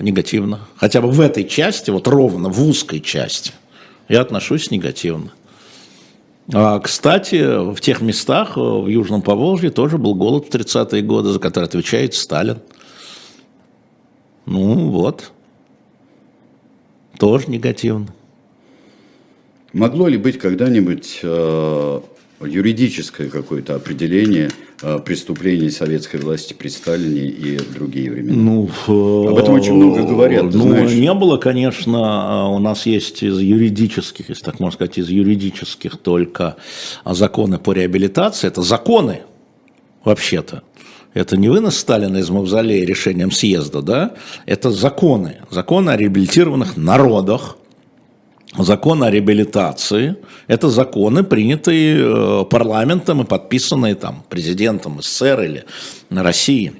негативно. 0.03 0.61
Хотя 0.77 1.01
бы 1.01 1.11
в 1.11 1.21
этой 1.21 1.43
части, 1.43 1.91
вот 1.91 2.07
ровно 2.07 2.51
в 2.51 2.63
узкой 2.63 3.01
части, 3.01 3.51
я 4.09 4.21
отношусь 4.21 4.71
негативно. 4.71 5.33
А, 6.53 6.79
кстати, 6.79 7.73
в 7.73 7.81
тех 7.81 8.01
местах, 8.01 8.57
э, 8.57 8.61
в 8.61 8.87
Южном 8.87 9.23
Поволжье, 9.23 9.71
тоже 9.71 9.99
был 9.99 10.15
голод 10.15 10.47
в 10.47 10.51
30-е 10.55 11.03
годы, 11.03 11.31
за 11.31 11.41
который 11.41 11.65
отвечает 11.65 12.15
Сталин. 12.15 12.59
Ну 14.47 14.89
вот, 14.91 15.33
тоже 17.19 17.47
негативно. 17.49 18.07
Могло 19.73 20.07
ли 20.07 20.17
быть 20.17 20.39
когда-нибудь 20.39 21.19
э, 21.25 22.01
юридическое 22.41 23.31
какое-то 23.31 23.75
определение 23.75 24.53
преступлений 25.05 25.71
советской 25.71 26.21
власти 26.21 26.55
при 26.55 26.69
Сталине 26.69 27.27
и 27.27 27.59
другие 27.59 28.11
времена. 28.11 28.37
Ну, 28.37 28.69
Об 29.29 29.39
этом 29.39 29.55
очень 29.55 29.75
много 29.75 30.03
говорят. 30.03 30.45
Ну, 30.45 30.51
знаешь. 30.51 30.93
не 30.93 31.13
было, 31.15 31.37
конечно, 31.37 32.51
у 32.51 32.59
нас 32.59 32.87
есть 32.87 33.23
из 33.23 33.39
юридических, 33.39 34.29
если 34.29 34.45
так 34.45 34.61
можно 34.61 34.75
сказать, 34.77 34.99
из 34.99 35.09
юридических 35.09 35.97
только 35.97 36.57
законы 37.05 37.59
по 37.59 37.73
реабилитации. 37.73 38.49
Это 38.49 38.63
законы, 38.63 39.23
вообще-то. 40.05 40.63
Это 41.15 41.37
не 41.37 41.49
вынос 41.49 41.77
Сталина 41.77 42.17
из 42.17 42.29
мавзолея 42.29 42.85
решением 42.85 43.31
съезда, 43.31 43.83
да? 43.83 44.15
Это 44.47 44.71
законы. 44.71 45.37
Законы 45.51 45.91
о 45.91 45.97
реабилитированных 45.97 46.77
народах, 46.77 47.57
Закон 48.57 49.03
о 49.03 49.11
реабилитации– 49.11 50.17
это 50.47 50.69
законы, 50.69 51.25
принятые 51.25 51.97
э, 51.99 52.45
парламентом 52.45 53.23
и 53.23 53.25
подписанные 53.25 53.97
там 53.97 54.23
президентом 54.29 55.03
СССР 55.03 55.41
или 55.43 55.65
России. 56.11 56.73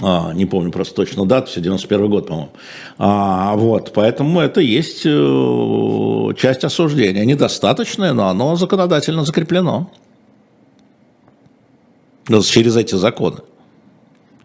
А, 0.00 0.32
не 0.32 0.44
помню 0.44 0.72
просто 0.72 0.94
точно 0.94 1.24
дату, 1.24 1.50
все 1.50 1.60
91 1.60 2.10
год, 2.10 2.26
по-моему. 2.26 2.50
А, 2.98 3.54
вот, 3.54 3.92
поэтому 3.94 4.40
это 4.40 4.60
есть 4.60 5.02
э, 5.04 6.34
часть 6.36 6.64
осуждения. 6.64 7.24
Недостаточное, 7.24 8.12
но 8.12 8.28
оно 8.28 8.56
законодательно 8.56 9.24
закреплено. 9.24 9.90
Через 12.26 12.76
эти 12.76 12.96
законы. 12.96 13.38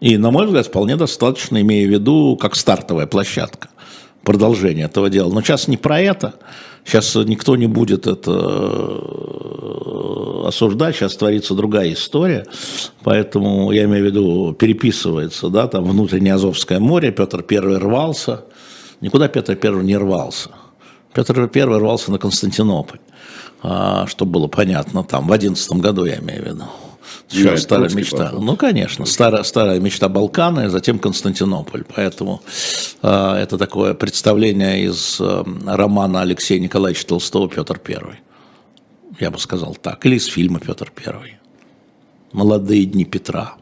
И, 0.00 0.16
на 0.16 0.30
мой 0.30 0.46
взгляд, 0.46 0.66
вполне 0.66 0.96
достаточно, 0.96 1.60
имея 1.60 1.86
в 1.86 1.90
виду, 1.90 2.36
как 2.40 2.54
стартовая 2.54 3.06
площадка 3.06 3.68
продолжение 4.24 4.86
этого 4.86 5.10
дела. 5.10 5.32
Но 5.32 5.42
сейчас 5.42 5.68
не 5.68 5.76
про 5.76 6.00
это. 6.00 6.34
Сейчас 6.84 7.14
никто 7.14 7.56
не 7.56 7.66
будет 7.66 8.06
это 8.06 8.30
э, 8.30 9.44
осуждать, 10.46 10.94
сейчас 10.94 11.16
творится 11.16 11.54
другая 11.54 11.92
история, 11.94 12.46
поэтому, 13.02 13.72
я 13.72 13.84
имею 13.84 14.04
в 14.04 14.06
виду, 14.06 14.52
переписывается, 14.52 15.48
да, 15.48 15.66
там 15.66 15.84
внутреннее 15.84 16.34
Азовское 16.34 16.80
море, 16.80 17.10
Петр 17.10 17.42
Первый 17.42 17.78
рвался, 17.78 18.44
никуда 19.00 19.28
Петр 19.28 19.56
Первый 19.56 19.84
не 19.84 19.96
рвался. 19.96 20.50
Петр 21.14 21.48
Первый 21.48 21.78
рвался 21.78 22.12
на 22.12 22.18
Константинополь, 22.18 23.00
а, 23.62 24.06
чтобы 24.06 24.32
было 24.32 24.48
понятно, 24.48 25.04
там, 25.04 25.26
в 25.26 25.32
одиннадцатом 25.32 25.78
году, 25.78 26.04
я 26.04 26.18
имею 26.18 26.42
в 26.42 26.46
виду. 26.46 26.64
Еще 27.30 27.50
да, 27.50 27.56
старая 27.56 27.90
мечта. 27.90 28.26
Поход. 28.26 28.42
Ну, 28.42 28.56
конечно, 28.56 29.06
старая, 29.06 29.42
старая 29.42 29.80
мечта 29.80 30.08
Балканы, 30.08 30.68
затем 30.68 30.98
Константинополь. 30.98 31.84
Поэтому 31.94 32.42
э, 33.02 33.08
это 33.08 33.58
такое 33.58 33.94
представление 33.94 34.84
из 34.84 35.20
э, 35.20 35.44
романа 35.66 36.20
Алексея 36.20 36.60
Николаевича 36.60 37.06
Толстого 37.06 37.48
«Петр 37.48 37.78
Первый». 37.78 38.16
Я 39.20 39.30
бы 39.30 39.38
сказал 39.38 39.74
так. 39.74 40.04
Или 40.06 40.16
из 40.16 40.26
фильма 40.26 40.60
«Петр 40.60 40.92
Первый». 40.94 41.38
«Молодые 42.32 42.84
дни 42.84 43.04
Петра». 43.04 43.54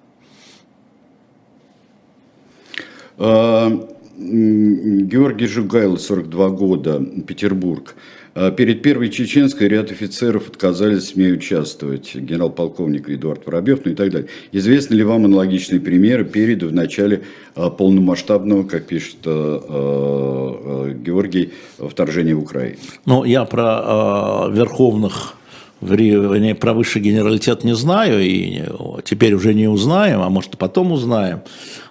А, 3.18 3.70
Георгий 4.16 5.46
Жугайл, 5.46 5.98
42 5.98 6.48
года, 6.50 7.04
Петербург. 7.26 7.94
А 8.34 8.50
перед 8.50 8.80
Первой 8.82 9.10
Чеченской 9.10 9.68
ряд 9.68 9.90
офицеров 9.90 10.48
отказались 10.48 11.12
в 11.12 11.16
ней 11.16 11.34
участвовать. 11.34 12.14
Генерал-полковник 12.14 13.10
Эдуард 13.10 13.44
Воробьев, 13.44 13.80
ну 13.84 13.92
и 13.92 13.94
так 13.94 14.10
далее. 14.10 14.28
Известны 14.52 14.94
ли 14.94 15.04
вам 15.04 15.26
аналогичные 15.26 15.80
примеры 15.80 16.24
перед 16.24 16.62
в 16.62 16.72
начале 16.72 17.24
а, 17.54 17.68
полномасштабного, 17.68 18.62
как 18.62 18.86
пишет 18.86 19.16
а, 19.26 20.92
Георгий, 20.94 21.52
вторжения 21.78 22.34
в 22.34 22.40
Украину? 22.40 22.76
Ну, 23.04 23.24
я 23.24 23.44
про 23.44 24.48
верховных 24.50 25.34
про 25.80 26.74
высший 26.74 27.02
генералитет 27.02 27.64
не 27.64 27.74
знаю, 27.74 28.20
и 28.22 28.62
теперь 29.04 29.34
уже 29.34 29.52
не 29.52 29.66
узнаем, 29.66 30.22
а 30.22 30.28
может 30.30 30.56
потом 30.56 30.92
узнаем. 30.92 31.40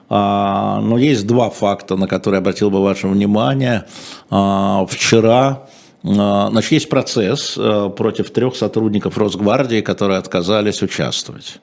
Но 0.09 0.97
есть 0.97 1.27
два 1.27 1.49
факта, 1.49 1.97
на 1.97 2.07
которые 2.07 2.39
обратил 2.39 2.69
бы 2.69 2.81
ваше 2.81 3.09
внимание. 3.09 3.83
Вчера 4.29 5.67
значит, 6.03 6.71
есть 6.71 6.89
процесс 6.89 7.55
э, 7.57 7.89
против 7.95 8.31
трех 8.31 8.55
сотрудников 8.55 9.17
Росгвардии, 9.17 9.81
которые 9.81 10.17
отказались 10.17 10.81
участвовать. 10.81 11.59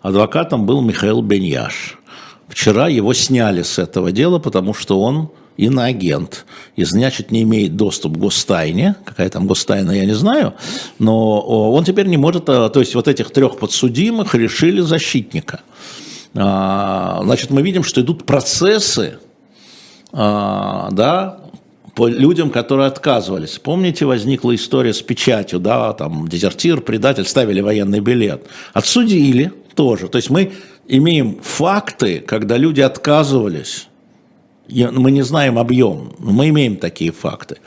Адвокатом 0.00 0.66
был 0.66 0.80
Михаил 0.80 1.20
Беньяш. 1.20 1.98
Вчера 2.48 2.88
его 2.88 3.12
сняли 3.14 3.62
с 3.62 3.78
этого 3.78 4.12
дела, 4.12 4.38
потому 4.38 4.72
что 4.74 5.00
он 5.00 5.30
иноагент. 5.56 6.46
И, 6.76 6.84
значит, 6.84 7.30
не 7.30 7.42
имеет 7.42 7.76
доступ 7.76 8.16
к 8.16 8.20
гостайне. 8.20 8.94
Какая 9.04 9.28
там 9.28 9.46
гостайна, 9.46 9.90
я 9.92 10.04
не 10.04 10.14
знаю. 10.14 10.54
Но 10.98 11.40
он 11.40 11.84
теперь 11.84 12.06
не 12.06 12.16
может... 12.16 12.48
Э, 12.48 12.68
то 12.68 12.80
есть, 12.80 12.94
вот 12.94 13.08
этих 13.08 13.30
трех 13.30 13.58
подсудимых 13.58 14.34
решили 14.34 14.80
защитника. 14.80 15.60
Значит, 16.34 17.50
мы 17.50 17.60
видим, 17.60 17.84
что 17.84 18.00
идут 18.00 18.24
процессы, 18.24 19.18
да, 20.10 21.40
по 21.94 22.08
людям, 22.08 22.50
которые 22.50 22.86
отказывались. 22.86 23.58
Помните, 23.58 24.06
возникла 24.06 24.54
история 24.54 24.94
с 24.94 25.02
печатью, 25.02 25.60
да, 25.60 25.92
там, 25.92 26.26
дезертир, 26.26 26.80
предатель, 26.80 27.24
ставили 27.24 27.60
военный 27.60 28.00
билет. 28.00 28.46
Отсудили 28.72 29.52
тоже. 29.74 30.08
То 30.08 30.16
есть 30.16 30.30
мы 30.30 30.52
имеем 30.88 31.38
факты, 31.42 32.20
когда 32.20 32.56
люди 32.56 32.80
отказывались. 32.80 33.88
Мы 34.68 35.10
не 35.10 35.22
знаем 35.22 35.58
объем, 35.58 36.14
мы 36.18 36.48
имеем 36.48 36.76
такие 36.76 37.12
факты. 37.12 37.58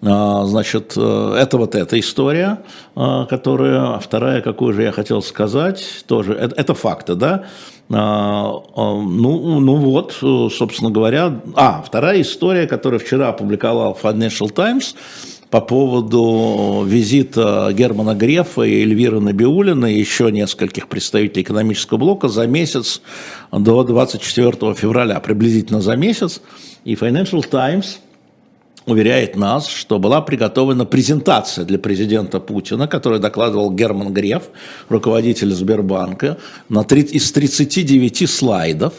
А, 0.00 0.44
значит, 0.44 0.94
э, 0.96 1.36
это 1.40 1.58
вот 1.58 1.74
эта 1.74 1.98
история, 1.98 2.60
а, 2.94 3.26
которая, 3.26 3.96
а 3.96 3.98
вторая, 3.98 4.40
какую 4.42 4.72
же 4.72 4.82
я 4.82 4.92
хотел 4.92 5.22
сказать, 5.22 6.04
тоже, 6.06 6.34
это, 6.34 6.54
это 6.54 6.74
факты, 6.74 7.14
да, 7.14 7.44
ну, 7.90 9.60
ну 9.60 9.76
вот, 9.76 10.12
собственно 10.52 10.90
говоря, 10.90 11.40
а, 11.54 11.82
вторая 11.82 12.20
история, 12.20 12.66
которую 12.66 13.00
вчера 13.00 13.28
опубликовал 13.30 13.98
Financial 14.00 14.50
Times, 14.50 14.94
по 15.50 15.62
поводу 15.62 16.84
визита 16.86 17.70
Германа 17.72 18.14
Грефа 18.14 18.62
и 18.62 18.82
Эльвиры 18.82 19.20
Набиулина 19.20 19.86
и 19.86 19.98
еще 19.98 20.30
нескольких 20.30 20.88
представителей 20.88 21.42
экономического 21.42 21.96
блока 21.96 22.28
за 22.28 22.46
месяц 22.46 23.00
до 23.50 23.82
24 23.82 24.74
февраля, 24.74 25.20
приблизительно 25.20 25.80
за 25.80 25.96
месяц. 25.96 26.42
И 26.84 26.94
Financial 26.94 27.42
Times 27.48 28.00
уверяет 28.90 29.36
нас, 29.36 29.66
что 29.68 29.98
была 29.98 30.20
приготовлена 30.20 30.84
презентация 30.84 31.64
для 31.64 31.78
президента 31.78 32.40
Путина, 32.40 32.88
которую 32.88 33.20
докладывал 33.20 33.70
Герман 33.70 34.12
Греф, 34.12 34.44
руководитель 34.88 35.52
Сбербанка, 35.52 36.38
на 36.68 36.84
30, 36.84 37.14
из 37.14 37.32
39 37.32 38.30
слайдов, 38.30 38.94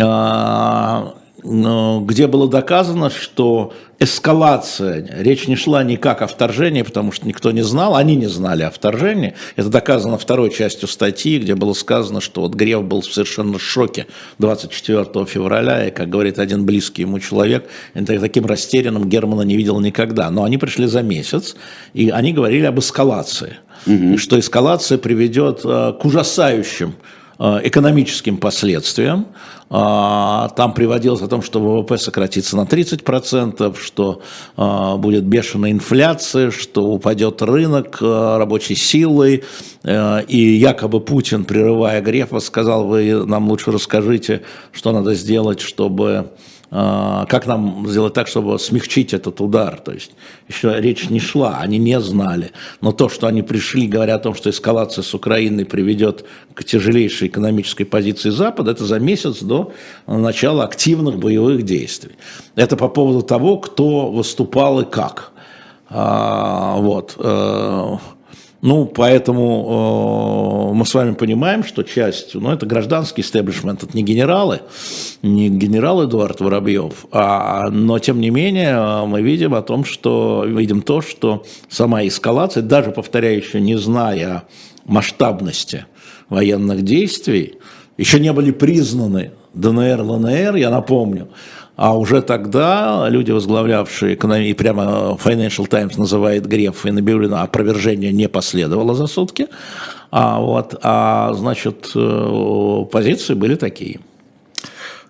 а, 0.00 1.14
где 1.42 2.26
было 2.26 2.48
доказано, 2.48 3.10
что 3.10 3.72
эскалация, 3.98 5.06
речь 5.18 5.46
не 5.46 5.56
шла 5.56 5.82
никак 5.84 6.22
о 6.22 6.26
вторжении, 6.26 6.82
потому 6.82 7.12
что 7.12 7.26
никто 7.26 7.50
не 7.50 7.62
знал, 7.62 7.96
они 7.96 8.16
не 8.16 8.28
знали 8.28 8.62
о 8.62 8.70
вторжении. 8.70 9.34
Это 9.56 9.68
доказано 9.68 10.18
второй 10.18 10.50
частью 10.50 10.88
статьи, 10.88 11.38
где 11.38 11.54
было 11.54 11.74
сказано, 11.74 12.20
что 12.20 12.42
вот 12.42 12.54
Греф 12.54 12.82
был 12.82 13.02
в 13.02 13.12
совершенно 13.12 13.58
шоке 13.58 14.06
24 14.38 15.26
февраля, 15.26 15.88
и, 15.88 15.90
как 15.90 16.08
говорит 16.08 16.38
один 16.38 16.64
близкий 16.64 17.02
ему 17.02 17.20
человек, 17.20 17.68
таким 17.94 18.46
растерянным 18.46 19.08
Германа 19.08 19.42
не 19.42 19.56
видел 19.56 19.80
никогда. 19.80 20.30
Но 20.30 20.44
они 20.44 20.58
пришли 20.58 20.86
за 20.86 21.02
месяц, 21.02 21.56
и 21.92 22.10
они 22.10 22.32
говорили 22.32 22.64
об 22.64 22.78
эскалации, 22.78 23.58
угу. 23.86 24.16
что 24.18 24.38
эскалация 24.38 24.98
приведет 24.98 25.60
э, 25.64 25.92
к 26.00 26.04
ужасающим 26.04 26.94
экономическим 27.40 28.36
последствиям, 28.36 29.26
а, 29.72 30.48
там 30.56 30.74
приводилось 30.74 31.22
о 31.22 31.28
том, 31.28 31.42
что 31.42 31.60
ВВП 31.60 31.96
сократится 31.96 32.56
на 32.56 32.62
30%, 32.62 33.78
что 33.80 34.20
а, 34.56 34.96
будет 34.96 35.24
бешеная 35.24 35.70
инфляция, 35.70 36.50
что 36.50 36.86
упадет 36.86 37.40
рынок 37.40 37.98
а, 38.02 38.38
рабочей 38.38 38.74
силы. 38.74 39.44
И 39.82 40.58
якобы 40.60 41.00
Путин, 41.00 41.44
прерывая 41.44 42.02
Грефа, 42.02 42.40
сказал, 42.40 42.86
вы 42.86 43.24
нам 43.24 43.48
лучше 43.48 43.72
расскажите, 43.72 44.42
что 44.72 44.92
надо 44.92 45.14
сделать, 45.14 45.60
чтобы 45.60 46.32
как 46.70 47.46
нам 47.46 47.84
сделать 47.88 48.14
так, 48.14 48.28
чтобы 48.28 48.58
смягчить 48.58 49.12
этот 49.12 49.40
удар. 49.40 49.80
То 49.80 49.92
есть 49.92 50.12
еще 50.48 50.80
речь 50.80 51.10
не 51.10 51.18
шла, 51.18 51.58
они 51.58 51.78
не 51.78 52.00
знали. 52.00 52.52
Но 52.80 52.92
то, 52.92 53.08
что 53.08 53.26
они 53.26 53.42
пришли, 53.42 53.88
говоря 53.88 54.14
о 54.14 54.18
том, 54.20 54.34
что 54.34 54.50
эскалация 54.50 55.02
с 55.02 55.12
Украиной 55.12 55.64
приведет 55.64 56.24
к 56.54 56.62
тяжелейшей 56.62 57.26
экономической 57.26 57.84
позиции 57.84 58.30
Запада, 58.30 58.70
это 58.70 58.84
за 58.84 59.00
месяц 59.00 59.42
до 59.42 59.72
начала 60.06 60.64
активных 60.64 61.18
боевых 61.18 61.64
действий. 61.64 62.12
Это 62.54 62.76
по 62.76 62.88
поводу 62.88 63.22
того, 63.22 63.58
кто 63.58 64.10
выступал 64.10 64.80
и 64.80 64.84
как. 64.84 65.32
А, 65.88 66.76
вот. 66.76 67.16
Ну, 68.62 68.84
поэтому 68.84 70.70
э, 70.72 70.74
мы 70.74 70.84
с 70.84 70.92
вами 70.92 71.14
понимаем, 71.14 71.64
что 71.64 71.82
часть, 71.82 72.34
ну, 72.34 72.52
это 72.52 72.66
гражданский 72.66 73.22
истеблишмент, 73.22 73.82
это 73.82 73.96
не 73.96 74.02
генералы, 74.02 74.60
не 75.22 75.48
генерал 75.48 76.04
Эдуард 76.04 76.40
Воробьев, 76.40 77.06
а, 77.10 77.70
но 77.70 77.98
тем 77.98 78.20
не 78.20 78.28
менее 78.28 79.06
мы 79.06 79.22
видим 79.22 79.54
о 79.54 79.62
том, 79.62 79.84
что, 79.84 80.44
видим 80.46 80.82
то, 80.82 81.00
что 81.00 81.44
сама 81.70 82.06
эскалация, 82.06 82.62
даже, 82.62 82.90
повторяю, 82.90 83.38
еще 83.38 83.60
не 83.60 83.78
зная 83.78 84.44
масштабности 84.84 85.86
военных 86.28 86.82
действий, 86.82 87.54
еще 87.96 88.20
не 88.20 88.32
были 88.32 88.50
признаны 88.50 89.32
ДНР, 89.54 90.02
ЛНР, 90.02 90.56
я 90.56 90.70
напомню, 90.70 91.28
а 91.80 91.96
уже 91.96 92.20
тогда 92.20 93.08
люди, 93.08 93.30
возглавлявшие 93.30 94.14
экономию, 94.14 94.54
прямо 94.54 95.18
Financial 95.24 95.66
Times 95.66 95.96
называет 95.96 96.44
Греф 96.44 96.84
и 96.84 96.90
Набиулина, 96.90 97.40
опровержение 97.40 98.12
не 98.12 98.28
последовало 98.28 98.94
за 98.94 99.06
сутки. 99.06 99.46
А, 100.10 100.40
вот, 100.40 100.74
а 100.82 101.32
значит, 101.32 101.90
э, 101.94 102.84
позиции 102.92 103.32
были 103.32 103.54
такие. 103.54 104.00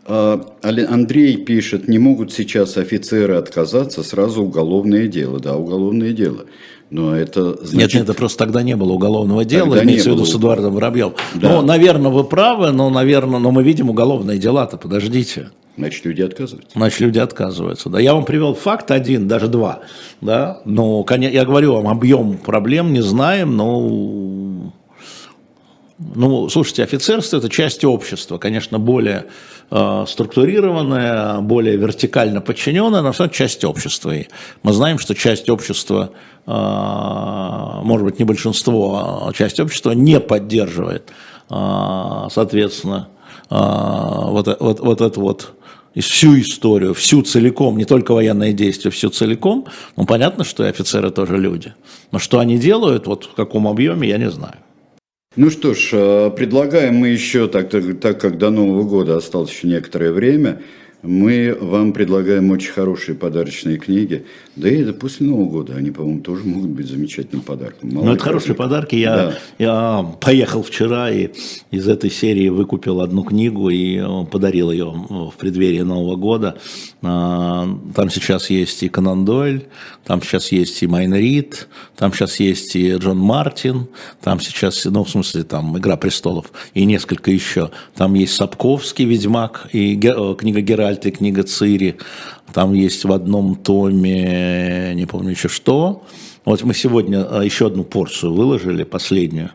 А, 0.07 0.41
Андрей 0.63 1.39
пишет, 1.39 1.89
не 1.89 1.99
могут 1.99 2.33
сейчас 2.33 2.77
офицеры 2.77 3.35
отказаться, 3.35 4.05
сразу 4.05 4.45
уголовное 4.45 5.09
дело. 5.09 5.41
Да, 5.41 5.57
уголовное 5.57 6.13
дело. 6.13 6.45
Но 6.91 7.17
это 7.17 7.55
значит... 7.67 7.75
Нет, 7.75 7.95
нет, 7.95 8.03
это 8.05 8.15
просто 8.15 8.39
тогда 8.39 8.63
не 8.63 8.77
было 8.77 8.93
уголовного 8.93 9.45
дела, 9.45 9.71
тогда 9.71 9.83
имеется 9.83 10.11
в 10.11 10.13
виду 10.13 10.25
с 10.25 10.37
Эдуардом 10.37 10.75
Воробьевым. 10.75 11.15
Да. 11.35 11.49
Ну, 11.49 11.63
наверное, 11.63 12.13
вы 12.13 12.23
правы, 12.23 12.71
но, 12.71 12.91
наверное, 12.91 13.41
но 13.41 13.51
мы 13.51 13.65
видим 13.65 13.91
уголовные 13.91 14.39
дела-то, 14.39 14.77
подождите. 14.77 15.51
Значит, 15.81 16.05
люди 16.05 16.23
отказываются. 16.23 16.79
Значит, 16.79 17.01
люди 17.01 17.19
отказываются. 17.19 17.89
Да. 17.89 18.01
Я 18.01 18.15
вам 18.15 18.25
привел 18.25 18.55
факт 18.55 18.91
один, 18.91 19.29
даже 19.29 19.49
два. 19.49 19.81
Да. 20.21 20.61
Но 20.65 21.05
я 21.19 21.45
говорю 21.45 21.75
вам, 21.75 21.89
объем 21.89 22.39
проблем 22.39 22.93
не 22.93 23.03
знаем, 23.03 23.57
но... 23.57 24.73
Ну, 26.15 26.49
слушайте, 26.49 26.83
офицерство– 26.83 27.37
это 27.39 27.51
часть 27.51 27.85
общества, 27.85 28.39
конечно, 28.39 28.79
более 28.79 29.27
э, 29.71 30.05
структурированная, 30.09 31.41
более 31.41 31.77
вертикально 31.77 32.41
подчиненная, 32.41 33.03
но 33.03 33.13
все 33.13 33.25
равно 33.25 33.35
часть 33.35 33.65
общества. 33.65 34.17
И 34.17 34.27
мы 34.63 34.73
знаем, 34.73 34.99
что 34.99 35.15
часть 35.15 35.51
общества, 35.51 36.13
э, 36.47 36.51
может 36.51 38.07
быть, 38.07 38.19
не 38.19 38.25
большинство, 38.25 39.27
а 39.29 39.33
часть 39.35 39.61
общества 39.61 39.91
не 39.91 40.21
поддерживает, 40.21 41.11
э, 41.51 42.29
соответственно, 42.31 43.09
э, 43.51 43.55
вот, 43.55 44.57
вот, 44.59 44.81
вот 44.81 45.01
это 45.03 45.21
вот 45.21 45.53
всю 45.97 46.39
историю, 46.41 46.95
всю 46.95 47.23
целиком, 47.23 47.77
не 47.77 47.85
только 47.85 48.13
военные 48.13 48.53
действия, 48.53 48.91
всю 48.91 49.11
целиком, 49.11 49.67
ну, 49.97 50.07
понятно, 50.07 50.45
что 50.45 50.65
и 50.65 50.69
офицеры 50.69 51.11
тоже 51.11 51.37
люди. 51.37 51.75
Но 52.13 52.19
что 52.19 52.39
они 52.39 52.59
делают, 52.59 53.07
вот 53.07 53.25
в 53.25 53.35
каком 53.35 53.67
объеме, 53.67 54.09
я 54.09 54.19
не 54.19 54.31
знаю. 54.31 54.57
Ну 55.37 55.51
что 55.51 55.75
ж, 55.75 55.91
э, 55.93 56.31
предлагаем 56.37 56.97
мы 56.97 57.09
еще, 57.09 57.47
так, 57.47 57.71
так, 57.71 58.01
так 58.01 58.21
как 58.21 58.37
до 58.39 58.51
Нового 58.51 58.83
года 58.83 59.17
осталось 59.17 59.53
еще 59.53 59.69
некоторое 59.69 60.11
время, 60.13 60.61
мы 61.03 61.57
вам 61.59 61.93
предлагаем 61.93 62.51
очень 62.51 62.73
хорошие 62.73 63.15
подарочные 63.15 63.79
книги. 63.79 64.27
Да 64.57 64.69
и 64.69 64.83
это 64.83 64.93
после 64.93 65.27
Нового 65.27 65.49
года. 65.49 65.75
Они, 65.75 65.91
по-моему, 65.91 66.21
тоже 66.21 66.45
могут 66.45 66.71
быть 66.71 66.89
замечательным 66.89 67.43
подарком. 67.43 67.89
Ну, 67.91 68.13
это 68.13 68.23
хорошие 68.23 68.55
подарки. 68.55 68.97
Я, 68.97 69.17
да. 69.17 69.39
я 69.59 70.17
поехал 70.21 70.63
вчера 70.63 71.11
и 71.11 71.31
из 71.71 71.89
этой 71.89 72.11
серии 72.11 72.49
выкупил 72.49 73.01
одну 73.01 73.25
книгу 73.25 73.71
и 73.71 73.97
э, 73.97 74.25
подарил 74.31 74.71
ее 74.71 74.91
в 74.91 75.33
преддверии 75.39 75.81
Нового 75.81 76.17
года. 76.17 76.59
А, 77.03 77.67
там 77.95 78.11
сейчас 78.11 78.51
есть 78.51 78.83
и 78.83 78.89
Конан 78.89 79.25
Дойль, 79.25 79.69
там 80.05 80.23
сейчас 80.23 80.53
есть 80.53 80.83
и 80.83 80.87
Майн 80.87 81.15
Рид, 81.15 81.69
там 81.97 82.13
сейчас 82.13 82.41
есть 82.41 82.77
и 82.77 82.95
Джон 82.97 83.19
Мартин, 83.19 83.87
там 84.21 84.41
сейчас, 84.41 84.85
ну, 84.85 85.05
в 85.05 85.11
смысле, 85.11 85.45
там 85.45 85.79
«Игра 85.79 85.97
престолов» 85.97 86.53
и 86.75 86.85
несколько 86.85 87.31
еще. 87.31 87.71
Там 87.95 88.15
есть 88.15 88.35
Сапковский 88.35 89.07
«Ведьмак» 89.07 89.69
и 89.73 89.99
э, 89.99 90.35
книга 90.37 90.61
Геральта 90.61 90.90
и 90.91 91.11
книга 91.11 91.43
Цири. 91.43 91.97
Там 92.53 92.75
есть 92.75 93.05
в 93.05 93.13
одном 93.13 93.57
томе, 93.57 94.93
не 94.95 95.07
помню 95.07 95.31
еще 95.31 95.49
что. 95.49 96.05
Вот 96.45 96.63
мы 96.63 96.75
сегодня 96.75 97.27
э, 97.31 97.45
еще 97.45 97.67
одну 97.67 97.85
порцию 97.85 98.35
выложили, 98.35 98.85
последнюю. 98.85 99.51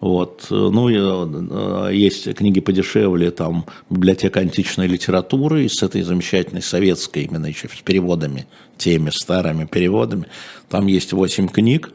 Вот. 0.00 0.46
Ну, 0.50 0.88
э, 0.88 1.90
есть 1.92 2.32
книги 2.36 2.60
подешевле, 2.60 3.30
там, 3.30 3.66
библиотека 3.90 4.40
античной 4.40 4.86
литературы 4.86 5.68
с 5.68 5.82
этой 5.82 6.02
замечательной 6.02 6.62
советской, 6.62 7.24
именно 7.24 7.46
еще 7.46 7.68
с 7.68 7.82
переводами, 7.82 8.46
теми 8.76 9.10
старыми 9.10 9.64
переводами. 9.64 10.26
Там 10.68 10.86
есть 10.86 11.12
8 11.12 11.48
книг. 11.48 11.92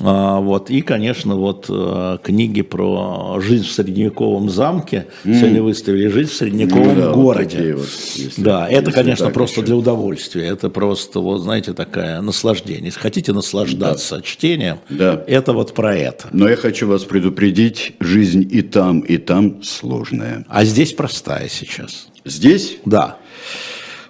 А, 0.00 0.40
вот. 0.40 0.70
И, 0.70 0.80
конечно, 0.80 1.36
вот 1.36 1.66
э, 1.68 2.18
книги 2.22 2.62
про 2.62 3.38
жизнь 3.40 3.64
в 3.64 3.70
средневековом 3.70 4.50
замке. 4.50 5.06
Mm. 5.24 5.38
Сегодня 5.38 5.62
выставили 5.62 6.08
«Жизнь 6.08 6.30
в 6.30 6.34
средневековом 6.34 6.94
ну, 6.94 7.00
да, 7.02 7.12
городе». 7.12 7.74
Вот 7.74 7.88
если, 8.14 8.42
да, 8.42 8.68
это, 8.68 8.92
конечно, 8.92 9.30
просто 9.30 9.60
еще. 9.60 9.66
для 9.66 9.76
удовольствия. 9.76 10.46
Это 10.46 10.68
просто, 10.68 11.20
вот, 11.20 11.38
знаете, 11.38 11.72
такое 11.72 12.20
наслаждение. 12.20 12.86
Если 12.86 13.00
хотите 13.00 13.32
наслаждаться 13.32 14.16
да. 14.16 14.22
чтением, 14.22 14.78
да. 14.88 15.22
это 15.26 15.52
вот 15.52 15.74
про 15.74 15.96
это. 15.96 16.28
Но 16.32 16.48
я 16.48 16.56
хочу 16.56 16.86
вас 16.86 17.04
предупредить, 17.04 17.94
жизнь 18.00 18.48
и 18.50 18.62
там, 18.62 19.00
и 19.00 19.16
там 19.16 19.62
сложная. 19.62 20.44
А 20.48 20.64
здесь 20.64 20.92
простая 20.92 21.48
сейчас. 21.48 22.08
Здесь? 22.24 22.78
Да. 22.84 23.18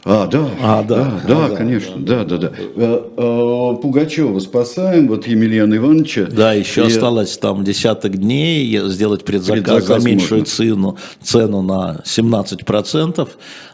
А, 0.04 0.26
да, 0.26 0.48
а, 0.62 0.82
да, 0.82 0.96
да, 1.04 1.22
да, 1.26 1.48
да 1.48 1.56
конечно, 1.56 1.96
да, 1.98 2.24
да, 2.24 2.38
да. 2.38 2.52
да. 2.76 3.02
А, 3.16 3.74
Пугачева 3.74 4.38
спасаем, 4.38 5.08
вот 5.08 5.26
Емельяна 5.26 5.76
Ивановича. 5.76 6.26
Да, 6.30 6.52
еще 6.52 6.82
и... 6.82 6.86
осталось 6.86 7.36
там 7.36 7.64
десяток 7.64 8.16
дней 8.16 8.78
сделать 8.90 9.24
предзаказ, 9.24 9.64
предзаказ 9.64 10.02
за 10.02 10.08
меньшую 10.08 10.44
цену, 10.44 10.96
цену 11.22 11.62
на 11.62 12.00
17%. 12.04 13.28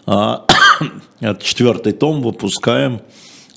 А, 0.06 0.44
четвертый 1.40 1.92
том 1.92 2.22
выпускаем 2.22 3.00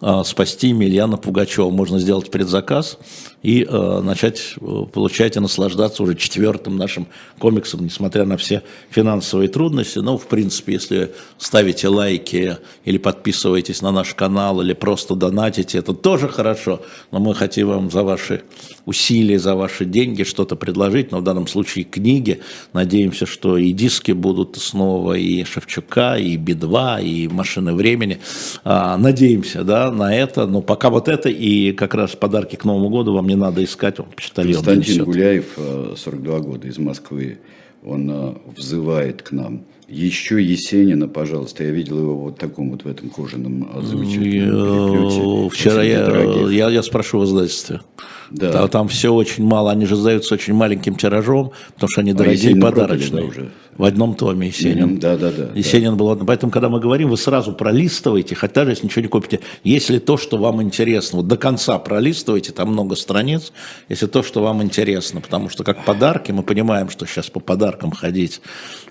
а, 0.01 0.23
спасти 0.23 0.69
Емельяна 0.69 1.17
Пугачева. 1.17 1.69
Можно 1.69 1.99
сделать 1.99 2.29
предзаказ 2.29 2.99
и 3.47 3.63
э, 3.63 4.01
начать 4.01 4.55
э, 4.59 4.83
получать 4.91 5.37
и 5.37 5.39
наслаждаться 5.39 6.03
уже 6.03 6.15
четвертым 6.15 6.75
нашим 6.75 7.07
комиксом, 7.39 7.81
несмотря 7.85 8.25
на 8.25 8.35
все 8.35 8.61
финансовые 8.89 9.47
трудности. 9.47 9.99
Но, 9.99 10.17
в 10.17 10.27
принципе, 10.27 10.73
если 10.73 11.13
ставите 11.37 11.87
лайки 11.87 12.57
или 12.83 12.97
подписываетесь 12.97 13.81
на 13.81 13.93
наш 13.93 14.13
канал, 14.15 14.59
или 14.59 14.73
просто 14.73 15.15
донатите, 15.15 15.77
это 15.77 15.93
тоже 15.93 16.27
хорошо. 16.27 16.81
Но 17.11 17.19
мы 17.19 17.33
хотим 17.33 17.69
вам 17.69 17.89
за 17.89 18.03
ваши 18.03 18.41
усилия, 18.85 19.39
за 19.39 19.55
ваши 19.55 19.85
деньги 19.85 20.23
что-то 20.23 20.57
предложить, 20.57 21.13
но 21.13 21.19
в 21.19 21.23
данном 21.23 21.47
случае 21.47 21.85
книги. 21.85 22.41
Надеемся, 22.73 23.25
что 23.25 23.55
и 23.55 23.71
диски 23.71 24.11
будут 24.11 24.57
снова, 24.57 25.13
и 25.13 25.45
Шевчука, 25.45 26.17
и 26.17 26.35
Би-2, 26.35 27.01
и 27.01 27.27
Машины 27.29 27.73
времени. 27.73 28.19
А, 28.65 28.97
надеемся, 28.97 29.63
да, 29.63 29.89
на 29.89 30.13
это. 30.13 30.47
Но 30.47 30.61
пока 30.61 30.89
вот 30.89 31.07
это 31.07 31.29
и 31.29 31.71
как 31.71 31.93
раз 31.93 32.13
подарки 32.13 32.57
к 32.57 32.65
Новому 32.65 32.89
году 32.89 33.13
вам 33.13 33.27
не 33.27 33.36
надо 33.37 33.63
искать, 33.63 33.99
он 33.99 34.07
почтальон 34.15 34.53
Константин 34.53 34.83
донесет. 34.83 35.05
Гуляев, 35.05 35.57
42 35.97 36.35
э, 36.35 36.41
года, 36.41 36.67
из 36.67 36.77
Москвы, 36.77 37.39
он 37.83 38.09
э, 38.09 38.33
взывает 38.55 39.21
к 39.21 39.31
нам. 39.31 39.65
Еще 39.87 40.43
Есенина, 40.43 41.07
пожалуйста, 41.07 41.63
я 41.63 41.71
видел 41.71 41.99
его 41.99 42.17
вот 42.17 42.37
таком 42.37 42.71
вот 42.71 42.83
в 42.83 42.87
этом 42.87 43.09
кожаном 43.09 43.69
э, 43.73 43.81
замечательном 43.81 45.49
Вчера 45.49 45.81
я, 45.83 46.49
я, 46.49 46.69
я 46.69 46.83
спрошу 46.83 47.19
в 47.19 47.25
издательстве. 47.25 47.81
Да. 48.31 48.51
Там, 48.51 48.69
там 48.69 48.87
все 48.87 49.13
очень 49.13 49.45
мало, 49.45 49.71
они 49.71 49.85
же 49.85 49.95
сдаются 49.95 50.33
очень 50.33 50.53
маленьким 50.53 50.95
тиражом, 50.95 51.51
потому 51.73 51.89
что 51.89 52.01
они 52.01 52.11
а 52.11 52.15
дорогие 52.15 52.51
и 52.51 52.59
подарочные. 52.59 53.25
Уже. 53.25 53.51
В 53.77 53.83
одном 53.83 54.15
томе 54.15 54.47
Есенин. 54.47 54.95
Mm-hmm, 54.95 54.99
да, 54.99 55.17
да, 55.17 55.31
да. 55.31 55.49
Есенин 55.53 55.91
да. 55.91 55.97
был 55.97 56.09
одно. 56.09 56.25
Поэтому, 56.25 56.51
когда 56.51 56.67
мы 56.67 56.79
говорим, 56.79 57.09
вы 57.09 57.17
сразу 57.17 57.53
пролистываете, 57.53 58.33
хотя 58.33 58.61
даже 58.61 58.71
если 58.71 58.85
ничего 58.85 59.03
не 59.03 59.07
купите. 59.07 59.39
Если 59.63 59.99
то, 59.99 60.17
что 60.17 60.37
вам 60.37 60.63
интересно, 60.63 61.17
вот 61.17 61.27
до 61.27 61.37
конца 61.37 61.77
пролистывайте, 61.77 62.51
там 62.51 62.69
много 62.69 62.95
страниц, 62.95 63.53
если 63.87 64.07
то, 64.07 64.23
что 64.23 64.41
вам 64.41 64.63
интересно, 64.63 65.21
потому 65.21 65.49
что 65.49 65.63
как 65.63 65.85
подарки, 65.85 66.31
мы 66.31 66.41
понимаем, 66.41 66.89
что 66.89 67.05
сейчас 67.05 67.29
по 67.29 67.39
подаркам 67.39 67.91
ходить, 67.91 68.41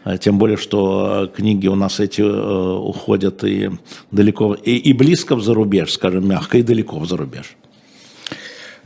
а 0.05 0.19
тем 0.19 0.39
более, 0.39 0.57
что 0.57 1.31
книги 1.35 1.67
у 1.67 1.75
нас 1.75 1.99
эти 1.99 2.21
э, 2.21 2.77
уходят 2.79 3.43
и 3.43 3.71
далеко, 4.13 4.55
и, 4.55 4.77
и 4.77 4.93
близко 4.93 5.35
в 5.35 5.43
зарубеж, 5.43 5.93
скажем 5.93 6.29
мягко, 6.29 6.59
и 6.59 6.63
далеко 6.63 7.01
в 7.01 7.09
зарубеж. 7.09 7.57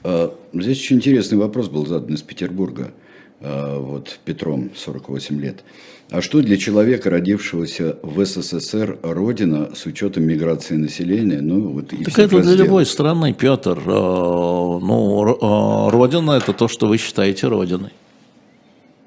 А, 0.03 0.35
здесь 0.53 0.81
очень 0.81 0.97
интересный 0.97 1.39
вопрос 1.39 1.69
был 1.69 1.87
задан 1.87 2.15
из 2.15 2.23
Петербурга. 2.23 2.93
А, 3.41 3.79
вот 3.79 4.19
Петром, 4.25 4.71
48 4.77 5.41
лет. 5.41 5.65
А 6.11 6.23
что 6.23 6.41
для 6.43 6.57
человека, 6.57 7.09
родившегося 7.09 7.99
в 8.03 8.25
СССР, 8.25 8.99
родина 9.03 9.71
с 9.75 9.87
учетом 9.87 10.25
миграции 10.25 10.75
населения? 10.75 11.41
Ну, 11.41 11.69
вот 11.69 11.89
так 11.89 12.19
это 12.19 12.43
для 12.43 12.55
любой 12.55 12.85
страны, 12.85 13.33
Петр. 13.33 13.81
А, 13.87 14.79
ну, 14.79 15.91
родина– 15.91 16.33
это 16.33 16.53
то, 16.53 16.69
что 16.69 16.87
вы 16.87 16.99
считаете 16.99 17.47
родиной. 17.47 17.91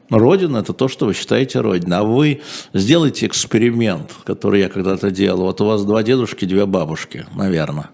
Родина– 0.10 0.58
это 0.60 0.74
то, 0.74 0.88
что 0.88 1.08
вы 1.08 1.14
считаете 1.14 1.60
родиной. 1.60 1.98
А 1.98 2.04
вы 2.04 2.42
сделайте 2.74 3.26
эксперимент, 3.26 4.12
который 4.24 4.62
я 4.62 4.70
когда-то 4.70 5.12
делал. 5.12 5.44
Вот 5.44 5.60
у 5.60 5.66
вас 5.66 5.84
два 5.84 6.04
дедушки, 6.04 6.46
две 6.46 6.66
бабушки, 6.66 7.26
наверное. 7.36 7.90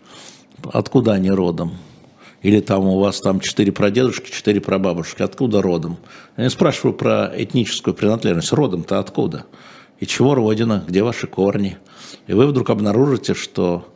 Откуда 0.72 1.14
они 1.14 1.32
родом? 1.32 1.72
Или 2.42 2.62
там 2.62 2.86
у 2.86 3.00
вас 3.00 3.22
там 3.22 3.40
четыре 3.40 3.72
прадедушки, 3.72 4.32
четыре 4.32 4.62
прабабушки, 4.62 5.22
откуда 5.22 5.62
родом? 5.62 5.98
Я 6.38 6.50
спрашиваю 6.50 6.94
про 6.94 7.32
этническую 7.36 7.94
принадлежность, 7.94 8.54
родом-то 8.54 9.00
откуда? 9.00 9.46
И 10.00 10.06
чего 10.06 10.36
родина, 10.36 10.84
где 10.88 11.04
ваши 11.04 11.28
корни? 11.28 11.78
И 12.28 12.34
вы 12.34 12.48
вдруг 12.48 12.70
обнаружите, 12.70 13.34
что, 13.34 13.88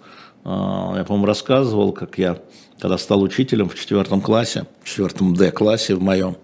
а, 0.43 0.95
я, 0.97 1.03
по-моему, 1.05 1.25
рассказывал, 1.25 1.93
как 1.93 2.17
я, 2.17 2.39
когда 2.79 2.97
стал 2.97 3.21
учителем 3.21 3.69
в 3.69 3.75
четвертом 3.75 4.19
классе, 4.19 4.65
в 4.83 4.89
четвертом 4.89 5.33
Д-классе 5.33 5.95
в 5.95 6.01
моем, 6.01 6.35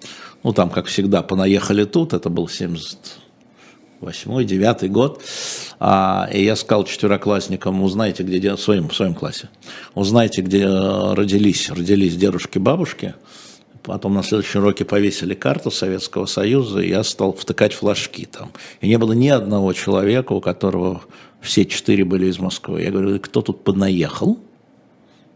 ну 0.43 0.53
там, 0.53 0.69
как 0.69 0.85
всегда, 0.85 1.21
понаехали 1.21 1.83
тут, 1.83 2.13
это 2.13 2.29
был 2.29 2.47
70 2.47 2.97
восьмой, 4.01 4.45
девятый 4.45 4.89
год, 4.89 5.21
а, 5.79 6.29
и 6.31 6.43
я 6.43 6.55
сказал 6.55 6.85
четвероклассникам, 6.85 7.81
узнайте, 7.83 8.23
где, 8.23 8.55
в 8.55 8.59
своем, 8.59 8.89
в 8.89 8.95
своем 8.95 9.13
классе, 9.13 9.49
узнайте, 9.95 10.41
где 10.41 10.63
э, 10.63 11.13
родились, 11.13 11.69
родились 11.69 12.15
дедушки-бабушки, 12.15 13.15
Потом 13.81 14.13
на 14.13 14.23
следующем 14.23 14.59
уроке 14.59 14.85
повесили 14.85 15.33
карту 15.33 15.71
Советского 15.71 16.25
Союза, 16.25 16.79
и 16.79 16.89
я 16.89 17.03
стал 17.03 17.33
втыкать 17.33 17.73
флажки 17.73 18.25
там. 18.25 18.51
И 18.81 18.87
не 18.87 18.97
было 18.97 19.13
ни 19.13 19.29
одного 19.29 19.73
человека, 19.73 20.33
у 20.33 20.41
которого 20.41 21.01
все 21.41 21.65
четыре 21.65 22.03
были 22.03 22.27
из 22.27 22.39
Москвы. 22.39 22.81
Я 22.83 22.91
говорю, 22.91 23.19
кто 23.19 23.41
тут 23.41 23.63
понаехал? 23.63 24.37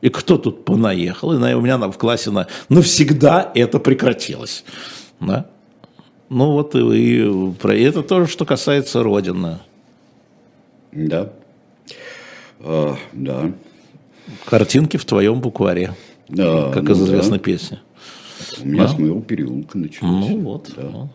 И 0.02 0.10
кто 0.10 0.38
тут 0.38 0.66
понаехал? 0.66 1.34
И 1.34 1.54
у 1.54 1.62
меня 1.62 1.78
в 1.78 1.98
классе 1.98 2.30
на... 2.30 2.48
навсегда 2.68 3.52
это 3.56 3.80
прекратилось. 3.80 4.66
Да? 5.22 5.48
Ну 6.34 6.52
вот 6.54 6.76
и, 6.76 7.54
про 7.62 7.76
это 7.76 8.02
тоже, 8.02 8.26
что 8.28 8.44
касается 8.44 9.04
Родины. 9.04 9.60
Да. 10.92 11.32
А, 12.60 12.98
да. 13.14 13.52
Картинки 14.46 14.98
в 14.98 15.06
твоем 15.06 15.42
букваре. 15.42 15.94
Да, 16.30 16.72
как 16.72 16.86
ну, 16.86 16.92
из 16.94 17.04
известной 17.04 17.38
да. 17.38 17.44
песни. 17.44 17.80
У 18.64 18.68
меня 18.68 18.84
да? 18.84 18.88
с 18.88 18.98
моего 18.98 19.22
переулка 19.22 19.78
началось. 19.78 20.30
Ну 20.30 20.40
вот. 20.40 20.72
Да. 20.76 21.10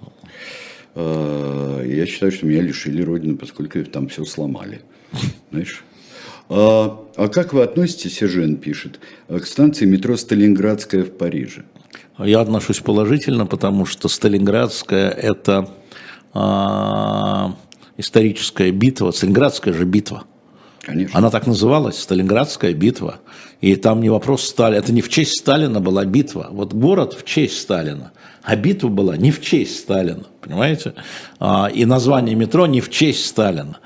Ну. 0.94 1.82
Я 1.84 2.06
считаю, 2.06 2.30
что 2.30 2.46
меня 2.46 2.62
лишили 2.62 3.02
Родины, 3.02 3.36
поскольку 3.36 3.82
там 3.86 4.06
все 4.06 4.24
сломали. 4.24 4.82
Знаешь? 5.50 5.82
А, 6.48 7.04
а 7.16 7.28
как 7.28 7.52
вы 7.52 7.64
относитесь, 7.64 8.14
Сержен 8.14 8.56
пишет, 8.56 9.00
к 9.26 9.44
станции 9.44 9.84
метро 9.84 10.16
Сталинградская 10.16 11.02
в 11.02 11.10
Париже? 11.10 11.64
Я 12.18 12.40
отношусь 12.40 12.80
положительно, 12.80 13.46
потому 13.46 13.86
что 13.86 14.08
Сталинградская– 14.08 15.10
это 15.10 15.68
а, 16.34 17.54
историческая 17.96 18.70
битва, 18.72 19.12
Сталинградская 19.12 19.72
же 19.72 19.84
битва. 19.84 20.24
Конечно. 20.80 21.18
Она 21.18 21.30
так 21.30 21.46
называлась, 21.46 22.00
Сталинградская 22.00 22.72
битва. 22.72 23.20
И 23.60 23.76
там 23.76 24.00
не 24.00 24.08
вопрос 24.08 24.44
Сталина, 24.44 24.78
это 24.78 24.92
не 24.92 25.02
в 25.02 25.08
честь 25.08 25.38
Сталина 25.38 25.80
была 25.80 26.04
битва. 26.04 26.48
Вот 26.50 26.72
город 26.72 27.12
в 27.12 27.24
честь 27.24 27.60
Сталина, 27.60 28.12
а 28.42 28.56
битва 28.56 28.88
была 28.88 29.16
не 29.16 29.30
в 29.30 29.40
честь 29.40 29.78
Сталина, 29.78 30.24
понимаете? 30.40 30.94
А, 31.38 31.70
и 31.72 31.84
название 31.84 32.34
метро 32.34 32.66
не 32.66 32.80
в 32.80 32.90
честь 32.90 33.26
Сталина. 33.26 33.78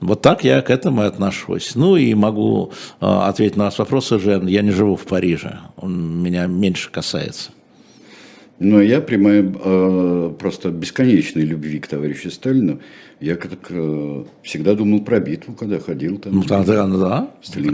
Вот 0.00 0.20
так 0.20 0.42
я 0.44 0.60
к 0.62 0.70
этому 0.70 1.04
и 1.04 1.06
отношусь. 1.06 1.76
Ну 1.76 1.96
и 1.96 2.12
могу 2.14 2.72
а, 3.00 3.28
ответить 3.28 3.56
на 3.56 3.64
ваш 3.64 3.78
вопрос, 3.78 4.10
Жен, 4.10 4.46
я 4.46 4.62
не 4.62 4.72
живу 4.72 4.96
в 4.96 5.04
Париже, 5.04 5.58
он 5.76 6.22
меня 6.22 6.46
меньше 6.46 6.90
касается. 6.90 7.50
Но 8.62 8.80
я 8.80 9.00
при 9.00 9.16
моей 9.16 9.42
э, 9.42 10.34
просто 10.38 10.70
бесконечной 10.70 11.42
любви 11.42 11.80
к 11.80 11.88
товарищу 11.88 12.30
Сталину, 12.30 12.80
я 13.20 13.34
как 13.34 13.58
э, 13.70 14.24
всегда 14.42 14.74
думал 14.74 15.02
про 15.04 15.18
битву, 15.18 15.54
когда 15.54 15.80
ходил 15.80 16.18
там. 16.18 16.34
Ну, 16.34 16.44
да, 16.44 16.62
да, 16.62 16.86
да. 16.86 17.30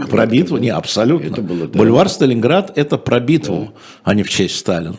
Про 0.09 0.25
битву, 0.25 0.57
не, 0.57 0.69
абсолютно. 0.69 1.27
Это 1.27 1.41
было, 1.43 1.67
да. 1.67 1.77
Бульвар 1.77 2.09
Сталинград– 2.09 2.73
это 2.75 2.97
про 2.97 3.19
битву, 3.19 3.65
да. 3.65 3.79
а 4.03 4.15
не 4.15 4.23
в 4.23 4.29
честь 4.29 4.55
Сталина. 4.55 4.97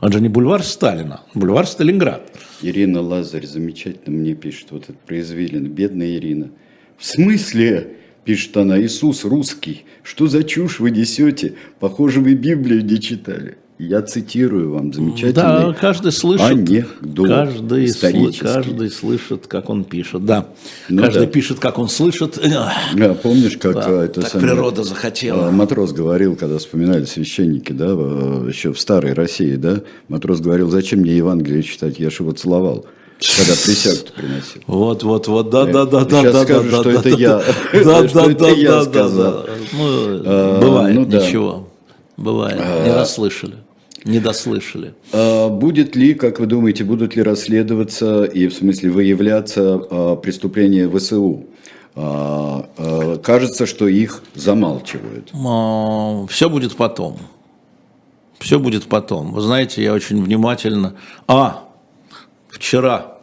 Он 0.00 0.12
же 0.12 0.20
не 0.20 0.28
бульвар 0.28 0.62
Сталина, 0.62 1.22
бульвар 1.32 1.66
Сталинград. 1.66 2.30
Ирина 2.60 3.00
Лазарь 3.00 3.46
замечательно 3.46 4.14
мне 4.14 4.34
пишет, 4.34 4.72
вот 4.72 4.84
это 4.84 4.98
произвелено, 5.06 5.68
бедная 5.68 6.16
Ирина. 6.16 6.50
В 6.98 7.04
смысле? 7.06 7.96
Пишет 8.24 8.56
она, 8.56 8.80
Иисус 8.80 9.24
русский, 9.24 9.84
что 10.02 10.26
за 10.26 10.44
чушь 10.44 10.80
вы 10.80 10.90
несете? 10.90 11.54
Похоже, 11.78 12.20
вы 12.20 12.34
Библию 12.34 12.84
не 12.84 13.00
читали. 13.00 13.56
Я 13.78 14.02
цитирую 14.02 14.72
вам 14.72 14.92
замечательный 14.92 15.32
Да, 15.32 15.76
каждый 15.80 16.12
слышит, 16.12 16.46
анекдот 16.46 17.28
каждый, 17.28 17.92
каждый 18.32 18.90
слышит, 18.90 19.48
как 19.48 19.68
он 19.68 19.82
пишет. 19.82 20.24
Да, 20.24 20.46
ну, 20.88 21.02
каждый 21.02 21.26
да. 21.26 21.32
пишет, 21.32 21.58
как 21.58 21.80
он 21.80 21.88
слышит. 21.88 22.38
Да, 22.40 23.14
помнишь, 23.14 23.56
как 23.56 23.74
да, 23.74 24.04
это 24.04 24.20
так 24.20 24.30
самое, 24.30 24.52
природа 24.52 24.84
захотела. 24.84 25.48
А, 25.48 25.50
матрос 25.50 25.92
говорил, 25.92 26.36
когда 26.36 26.58
вспоминали 26.58 27.04
священники, 27.04 27.72
да, 27.72 27.86
еще 27.86 28.72
в 28.72 28.78
старой 28.78 29.12
России, 29.12 29.56
да, 29.56 29.82
матрос 30.06 30.40
говорил, 30.40 30.70
зачем 30.70 31.00
мне 31.00 31.16
Евангелие 31.16 31.64
читать, 31.64 31.98
я 31.98 32.10
же 32.10 32.18
его 32.20 32.30
целовал 32.30 32.86
когда 33.36 33.54
присягу 33.54 34.12
приносил. 34.14 34.62
Вот, 34.66 35.02
вот, 35.02 35.28
вот, 35.28 35.50
да, 35.50 35.64
да, 35.64 35.84
да, 35.86 36.04
да, 36.04 36.22
да, 36.22 36.44
скажу, 36.44 36.70
да, 36.70 36.80
что 36.80 36.84
да, 36.84 37.00
это 37.00 37.02
да, 37.02 37.16
я, 37.16 37.42
да, 37.84 38.02
да, 38.02 38.28
да, 38.28 38.48
я 38.48 38.82
сказал. 38.82 39.46
Ну, 39.72 40.22
а, 40.26 40.60
бывает, 40.60 40.94
ну 40.94 41.06
ничего, 41.06 41.68
бывает, 42.16 42.58
не 42.58 42.90
а, 42.90 42.96
расслышали. 42.96 43.63
Не 44.04 44.20
дослышали. 44.20 44.94
А 45.12 45.48
будет 45.48 45.96
ли, 45.96 46.14
как 46.14 46.38
вы 46.38 46.46
думаете, 46.46 46.84
будут 46.84 47.16
ли 47.16 47.22
расследоваться 47.22 48.24
и 48.24 48.46
в 48.48 48.54
смысле 48.54 48.90
выявляться 48.90 49.80
а, 49.90 50.16
преступления 50.16 50.88
ВСУ? 50.88 51.46
А, 51.96 53.18
кажется, 53.22 53.66
что 53.66 53.88
их 53.88 54.22
замалчивают. 54.34 55.30
Все 56.30 56.50
будет 56.50 56.76
потом. 56.76 57.18
Все 58.38 58.58
будет 58.58 58.84
потом. 58.84 59.32
Вы 59.32 59.40
знаете, 59.40 59.82
я 59.82 59.94
очень 59.94 60.22
внимательно... 60.22 60.96
А, 61.26 61.64
вчера 62.50 63.18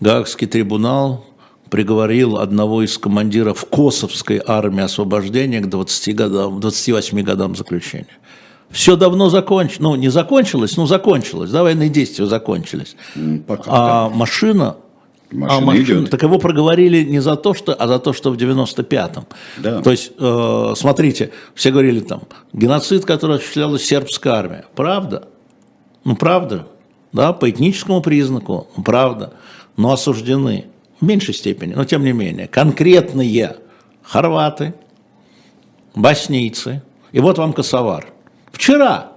Гаагский 0.00 0.46
трибунал 0.46 1.24
приговорил 1.68 2.38
одного 2.38 2.82
из 2.82 2.98
командиров 2.98 3.64
Косовской 3.70 4.42
армии 4.44 4.82
освобождения 4.82 5.60
к 5.60 5.68
20 5.68 6.16
годам, 6.16 6.60
28 6.60 7.22
годам 7.22 7.54
заключения. 7.54 8.18
Все 8.70 8.96
давно 8.96 9.28
закончилось, 9.30 9.80
ну 9.80 9.94
не 9.96 10.08
закончилось, 10.08 10.76
но 10.76 10.86
закончилось, 10.86 11.50
да, 11.50 11.62
военные 11.62 11.88
действия 11.88 12.26
закончились. 12.26 12.96
Пока, 13.46 13.64
а 13.66 14.04
пока. 14.04 14.16
машина 14.16 14.76
Машина, 15.32 15.58
а 15.58 15.60
машина, 15.60 15.82
идет. 15.82 16.10
так 16.10 16.22
его 16.22 16.38
проговорили 16.38 17.04
не 17.04 17.20
за 17.20 17.36
то, 17.36 17.54
что, 17.54 17.72
а 17.72 17.86
за 17.86 18.00
то, 18.00 18.12
что 18.12 18.32
в 18.32 18.36
95-м. 18.36 19.26
Да. 19.58 19.80
То 19.80 19.90
есть, 19.92 20.12
э, 20.18 20.72
смотрите, 20.76 21.30
все 21.54 21.70
говорили 21.70 22.00
там, 22.00 22.22
геноцид, 22.52 23.04
который 23.04 23.36
осуществляла 23.36 23.78
сербская 23.78 24.32
армия. 24.32 24.64
Правда? 24.74 25.28
Ну, 26.04 26.16
правда. 26.16 26.66
Да, 27.12 27.32
по 27.32 27.48
этническому 27.48 28.02
признаку, 28.02 28.66
правда. 28.84 29.34
Но 29.76 29.92
осуждены 29.92 30.66
в 31.00 31.04
меньшей 31.04 31.34
степени, 31.34 31.74
но 31.74 31.84
тем 31.84 32.02
не 32.02 32.12
менее, 32.12 32.48
конкретные 32.48 33.56
хорваты, 34.02 34.74
боснийцы, 35.94 36.82
и 37.12 37.20
вот 37.20 37.38
вам 37.38 37.52
косовар. 37.52 38.06
Вчера 38.60 39.12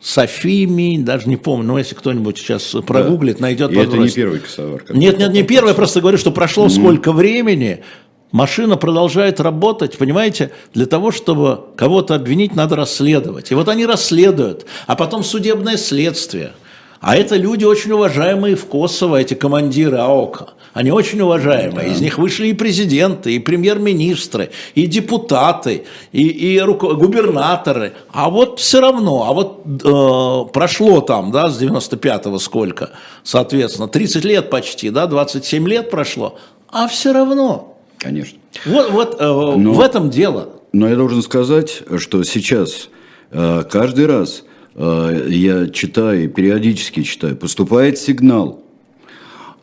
Софими, 0.00 0.98
даже 0.98 1.30
не 1.30 1.38
помню, 1.38 1.66
но 1.66 1.78
если 1.78 1.94
кто-нибудь 1.94 2.36
сейчас 2.36 2.76
прогуглит, 2.86 3.40
найдет. 3.40 3.72
И 3.72 3.76
это 3.76 3.96
не 3.96 4.10
первый 4.10 4.40
косовар. 4.40 4.84
Нет, 4.90 5.18
нет, 5.18 5.32
не 5.32 5.42
первый, 5.42 5.68
я 5.68 5.74
просто 5.74 6.02
говорю, 6.02 6.18
что 6.18 6.30
прошло 6.30 6.66
mm-hmm. 6.66 6.78
сколько 6.78 7.12
времени, 7.12 7.82
машина 8.30 8.76
продолжает 8.76 9.40
работать, 9.40 9.96
понимаете, 9.96 10.50
для 10.74 10.84
того, 10.84 11.10
чтобы 11.10 11.60
кого-то 11.74 12.14
обвинить, 12.14 12.54
надо 12.54 12.76
расследовать. 12.76 13.50
И 13.50 13.54
вот 13.54 13.66
они 13.70 13.86
расследуют, 13.86 14.66
а 14.86 14.94
потом 14.94 15.24
судебное 15.24 15.78
следствие– 15.78 16.52
а 17.00 17.16
это 17.16 17.36
люди 17.36 17.64
очень 17.64 17.92
уважаемые 17.92 18.56
в 18.56 18.66
Косово, 18.66 19.20
эти 19.20 19.34
командиры 19.34 19.98
АОКа. 19.98 20.50
Они 20.78 20.92
очень 20.92 21.20
уважаемые. 21.20 21.90
Из 21.90 22.00
них 22.00 22.18
вышли 22.18 22.46
и 22.46 22.52
президенты, 22.52 23.34
и 23.34 23.40
премьер-министры, 23.40 24.50
и 24.76 24.86
депутаты, 24.86 25.86
и, 26.12 26.28
и 26.28 26.60
руко... 26.60 26.94
губернаторы. 26.94 27.94
А 28.12 28.30
вот 28.30 28.60
все 28.60 28.80
равно, 28.80 29.26
а 29.28 29.32
вот 29.32 29.64
э, 29.66 30.52
прошло 30.52 31.00
там, 31.00 31.32
да, 31.32 31.50
с 31.50 31.60
95-го 31.60 32.38
сколько, 32.38 32.90
соответственно, 33.24 33.88
30 33.88 34.24
лет 34.24 34.50
почти, 34.50 34.90
да, 34.90 35.08
27 35.08 35.66
лет 35.66 35.90
прошло, 35.90 36.38
а 36.68 36.86
все 36.86 37.12
равно. 37.12 37.76
Конечно. 37.98 38.38
Вот, 38.64 38.92
вот 38.92 39.16
э, 39.18 39.24
но, 39.24 39.72
в 39.72 39.80
этом 39.80 40.10
дело. 40.10 40.50
Но 40.72 40.88
я 40.88 40.94
должен 40.94 41.22
сказать, 41.22 41.82
что 41.96 42.22
сейчас 42.22 42.88
э, 43.32 43.64
каждый 43.68 44.06
раз 44.06 44.44
Э, 44.78 45.26
я 45.28 45.68
читаю, 45.68 46.30
периодически 46.30 47.02
читаю, 47.02 47.36
поступает 47.36 47.98
сигнал 47.98 48.62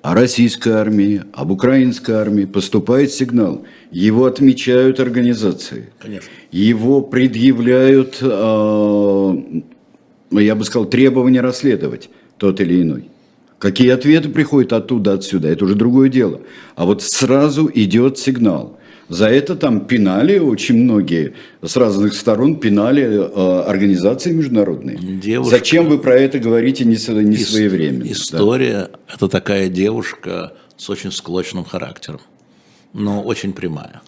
о 0.06 0.14
российской 0.14 0.70
армии, 0.70 1.24
об 1.34 1.50
украинской 1.50 2.12
армии, 2.12 2.46
поступает 2.46 3.12
сигнал. 3.12 3.66
Его 3.90 4.26
отмечают 4.26 5.00
организации. 5.00 5.90
Конечно. 5.98 6.30
Его 6.52 7.02
предъявляют, 7.02 8.20
э, 8.22 9.36
я 10.30 10.56
бы 10.56 10.64
сказал, 10.64 10.86
требования 10.86 11.42
расследовать 11.42 12.10
тот 12.38 12.62
или 12.62 12.84
иной. 12.84 13.10
Какие 13.58 13.90
ответы 13.90 14.30
приходят 14.30 14.74
оттуда, 14.74 15.14
отсюда, 15.14 15.48
это 15.48 15.66
уже 15.66 15.74
другое 15.74 16.10
дело. 16.10 16.42
А 16.76 16.86
вот 16.86 17.02
сразу 17.02 17.72
идет 17.74 18.20
сигнал– 18.20 18.78
за 19.08 19.28
это 19.30 19.56
там 19.56 19.86
пинали 19.86 20.40
очень 20.40 20.76
многие 20.84 21.34
с 21.62 21.76
разных 21.78 22.14
сторон, 22.16 22.60
пинали 22.60 23.04
э, 23.04 23.62
организации 23.68 24.32
международные. 24.32 24.98
Девушка, 24.98 25.58
Зачем 25.58 25.88
вы 25.88 26.00
про 26.00 26.16
это 26.16 26.40
говорите 26.40 26.86
не, 26.86 26.92
не 26.92 27.36
ис- 27.36 27.46
своевременно? 27.46 28.12
История 28.12 28.90
да?– 28.92 29.00
это 29.14 29.28
такая 29.28 29.70
девушка 29.70 30.54
с 30.76 30.90
очень 30.90 31.12
склочным 31.12 31.66
характером, 31.66 32.22
но 32.94 33.22
очень 33.22 33.54
прямая. 33.54 34.02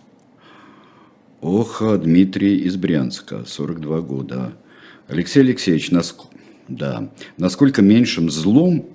Ох, 1.42 1.84
Дмитрий 2.00 2.58
из 2.58 2.76
Брянска, 2.76 3.46
42 3.46 4.02
года. 4.02 4.54
Алексей 5.08 5.42
Алексеевич, 5.42 5.92
нас, 5.92 6.16
да, 6.68 7.10
насколько 7.38 7.82
меньшим 7.84 8.32
злом 8.32 8.90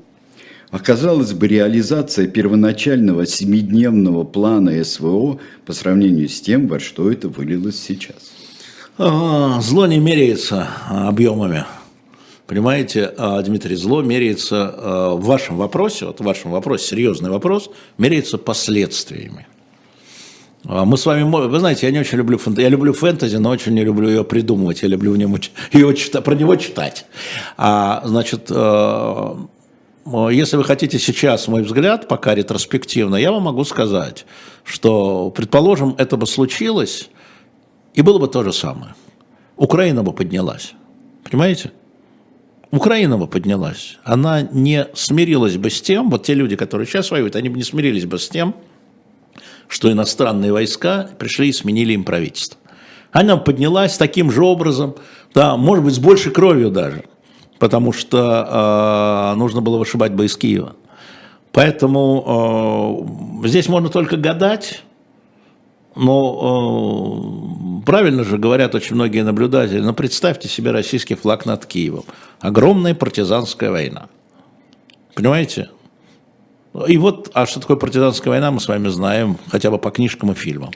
Оказалось 0.72 1.34
бы, 1.34 1.46
реализация 1.48 2.26
первоначального 2.26 3.26
семидневного 3.26 4.24
плана 4.24 4.82
СВО 4.82 5.38
по 5.66 5.74
сравнению 5.74 6.30
с 6.30 6.40
тем, 6.40 6.66
во 6.66 6.80
что 6.80 7.12
это 7.12 7.28
вылилось 7.28 7.78
сейчас. 7.78 8.32
А, 8.96 9.60
зло 9.60 9.86
не 9.86 9.98
меряется 9.98 10.68
объемами. 10.88 11.66
Понимаете, 12.46 13.12
а, 13.18 13.42
Дмитрий, 13.42 13.76
зло 13.76 14.00
меряется 14.00 14.74
а, 14.74 15.14
в 15.14 15.22
вашем 15.26 15.58
вопросе, 15.58 16.06
вот 16.06 16.20
в 16.20 16.24
вашем 16.24 16.52
вопросе, 16.52 16.86
серьезный 16.86 17.28
вопрос, 17.28 17.68
меряется 17.98 18.38
последствиями. 18.38 19.46
Мы 20.64 20.96
с 20.96 21.04
вами, 21.04 21.24
вы 21.24 21.58
знаете, 21.58 21.86
я 21.86 21.92
не 21.92 21.98
очень 21.98 22.16
люблю 22.16 22.38
фэнтези, 22.38 22.62
я 22.62 22.70
люблю 22.70 22.94
фэнтези, 22.94 23.36
но 23.36 23.50
очень 23.50 23.74
не 23.74 23.84
люблю 23.84 24.08
ее 24.08 24.24
придумывать, 24.24 24.80
я 24.80 24.88
люблю 24.88 25.12
в 25.12 25.18
нем, 25.18 25.36
ее 25.72 25.94
про 26.22 26.34
него 26.34 26.56
читать. 26.56 27.04
А, 27.58 28.00
значит, 28.06 28.50
если 30.04 30.56
вы 30.56 30.64
хотите 30.64 30.98
сейчас 30.98 31.48
мой 31.48 31.62
взгляд, 31.62 32.08
пока 32.08 32.34
ретроспективно, 32.34 33.16
я 33.16 33.30
вам 33.32 33.44
могу 33.44 33.64
сказать, 33.64 34.26
что, 34.64 35.30
предположим, 35.30 35.94
это 35.98 36.16
бы 36.16 36.26
случилось, 36.26 37.08
и 37.94 38.02
было 38.02 38.18
бы 38.18 38.28
то 38.28 38.42
же 38.42 38.52
самое. 38.52 38.94
Украина 39.56 40.02
бы 40.02 40.12
поднялась. 40.12 40.72
Понимаете? 41.24 41.72
Украина 42.70 43.18
бы 43.18 43.28
поднялась. 43.28 43.98
Она 44.02 44.42
не 44.42 44.88
смирилась 44.94 45.56
бы 45.56 45.70
с 45.70 45.80
тем, 45.80 46.10
вот 46.10 46.24
те 46.24 46.34
люди, 46.34 46.56
которые 46.56 46.86
сейчас 46.86 47.10
воюют, 47.10 47.36
они 47.36 47.48
бы 47.48 47.56
не 47.56 47.62
смирились 47.62 48.06
бы 48.06 48.18
с 48.18 48.28
тем, 48.28 48.56
что 49.68 49.92
иностранные 49.92 50.52
войска 50.52 51.10
пришли 51.18 51.48
и 51.48 51.52
сменили 51.52 51.92
им 51.92 52.02
правительство. 52.02 52.58
Она 53.12 53.36
поднялась 53.36 53.98
таким 53.98 54.30
же 54.30 54.42
образом, 54.42 54.96
да, 55.34 55.56
может 55.56 55.84
быть, 55.84 55.94
с 55.94 55.98
большей 55.98 56.32
кровью 56.32 56.70
даже 56.70 57.04
потому 57.62 57.92
что 57.92 59.32
э, 59.34 59.38
нужно 59.38 59.60
было 59.60 59.78
вышибать 59.78 60.12
бы 60.12 60.24
из 60.24 60.36
Киева. 60.36 60.74
Поэтому 61.52 63.04
э, 63.44 63.48
здесь 63.48 63.68
можно 63.68 63.88
только 63.88 64.16
гадать, 64.16 64.82
но 65.94 67.78
э, 67.80 67.86
правильно 67.86 68.24
же 68.24 68.36
говорят 68.36 68.74
очень 68.74 68.96
многие 68.96 69.22
наблюдатели, 69.22 69.78
но 69.78 69.94
представьте 69.94 70.48
себе 70.48 70.72
российский 70.72 71.14
флаг 71.14 71.46
над 71.46 71.64
Киевом. 71.66 72.02
Огромная 72.40 72.96
партизанская 72.96 73.70
война. 73.70 74.08
Понимаете? 75.14 75.68
И 76.88 76.96
вот, 76.96 77.30
а 77.34 77.44
что 77.44 77.60
такое 77.60 77.76
партизанская 77.76 78.30
война, 78.30 78.50
мы 78.50 78.58
с 78.58 78.66
вами 78.66 78.88
знаем, 78.88 79.36
хотя 79.50 79.70
бы 79.70 79.78
по 79.78 79.90
книжкам 79.90 80.32
и 80.32 80.34
фильмам. 80.34 80.70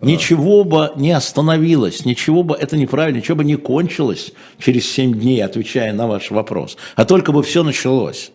Ничего 0.00 0.64
бы 0.64 0.92
не 0.96 1.12
остановилось, 1.12 2.06
ничего 2.06 2.42
бы, 2.42 2.56
это 2.56 2.78
неправильно, 2.78 3.18
ничего 3.18 3.36
бы 3.36 3.44
не 3.44 3.56
кончилось 3.56 4.32
через 4.58 4.90
7 4.90 5.12
дней, 5.12 5.44
отвечая 5.44 5.92
на 5.92 6.06
ваш 6.06 6.30
вопрос, 6.30 6.78
а 6.96 7.04
только 7.04 7.32
бы 7.32 7.42
все 7.42 7.62
началось. 7.62 8.32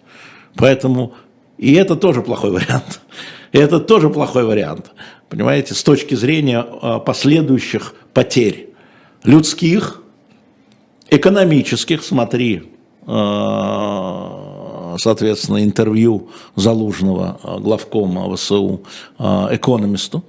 Поэтому, 0.56 1.16
и 1.58 1.74
это 1.74 1.96
тоже 1.96 2.22
плохой 2.22 2.52
вариант. 2.52 3.02
И 3.52 3.58
это 3.58 3.80
тоже 3.80 4.10
плохой 4.10 4.44
вариант, 4.44 4.92
понимаете, 5.30 5.74
с 5.74 5.82
точки 5.82 6.14
зрения 6.14 6.64
а, 6.82 7.00
последующих 7.00 7.96
потерь 8.14 8.70
людских, 9.24 10.04
экономических, 11.10 12.04
смотри, 12.04 12.72
а, 13.08 14.47
соответственно, 14.98 15.64
интервью 15.64 16.30
Залужного, 16.56 17.40
э, 17.44 17.60
главкома 17.60 18.36
ВСУ, 18.36 18.82
э, 19.20 19.24
экономисту. 19.52 20.24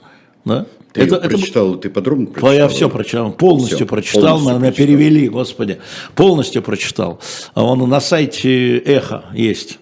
Да? 0.45 0.67
Ты 0.93 1.03
это, 1.03 1.17
прочитал, 1.21 1.73
это, 1.73 1.83
ты 1.83 1.91
подробно 1.91 2.27
прочитал? 2.27 2.53
Я 2.53 2.69
все 2.69 2.89
прочитал, 2.89 3.33
полностью 3.33 3.77
все, 3.77 3.87
прочитал, 3.87 4.23
полностью 4.23 4.51
меня 4.51 4.61
прочитал. 4.61 4.87
перевели, 4.87 5.29
господи, 5.29 5.79
полностью 6.15 6.63
прочитал. 6.63 7.21
Он 7.55 7.89
на 7.89 8.01
сайте 8.01 8.79
Эхо 8.79 9.25
есть 9.35 9.79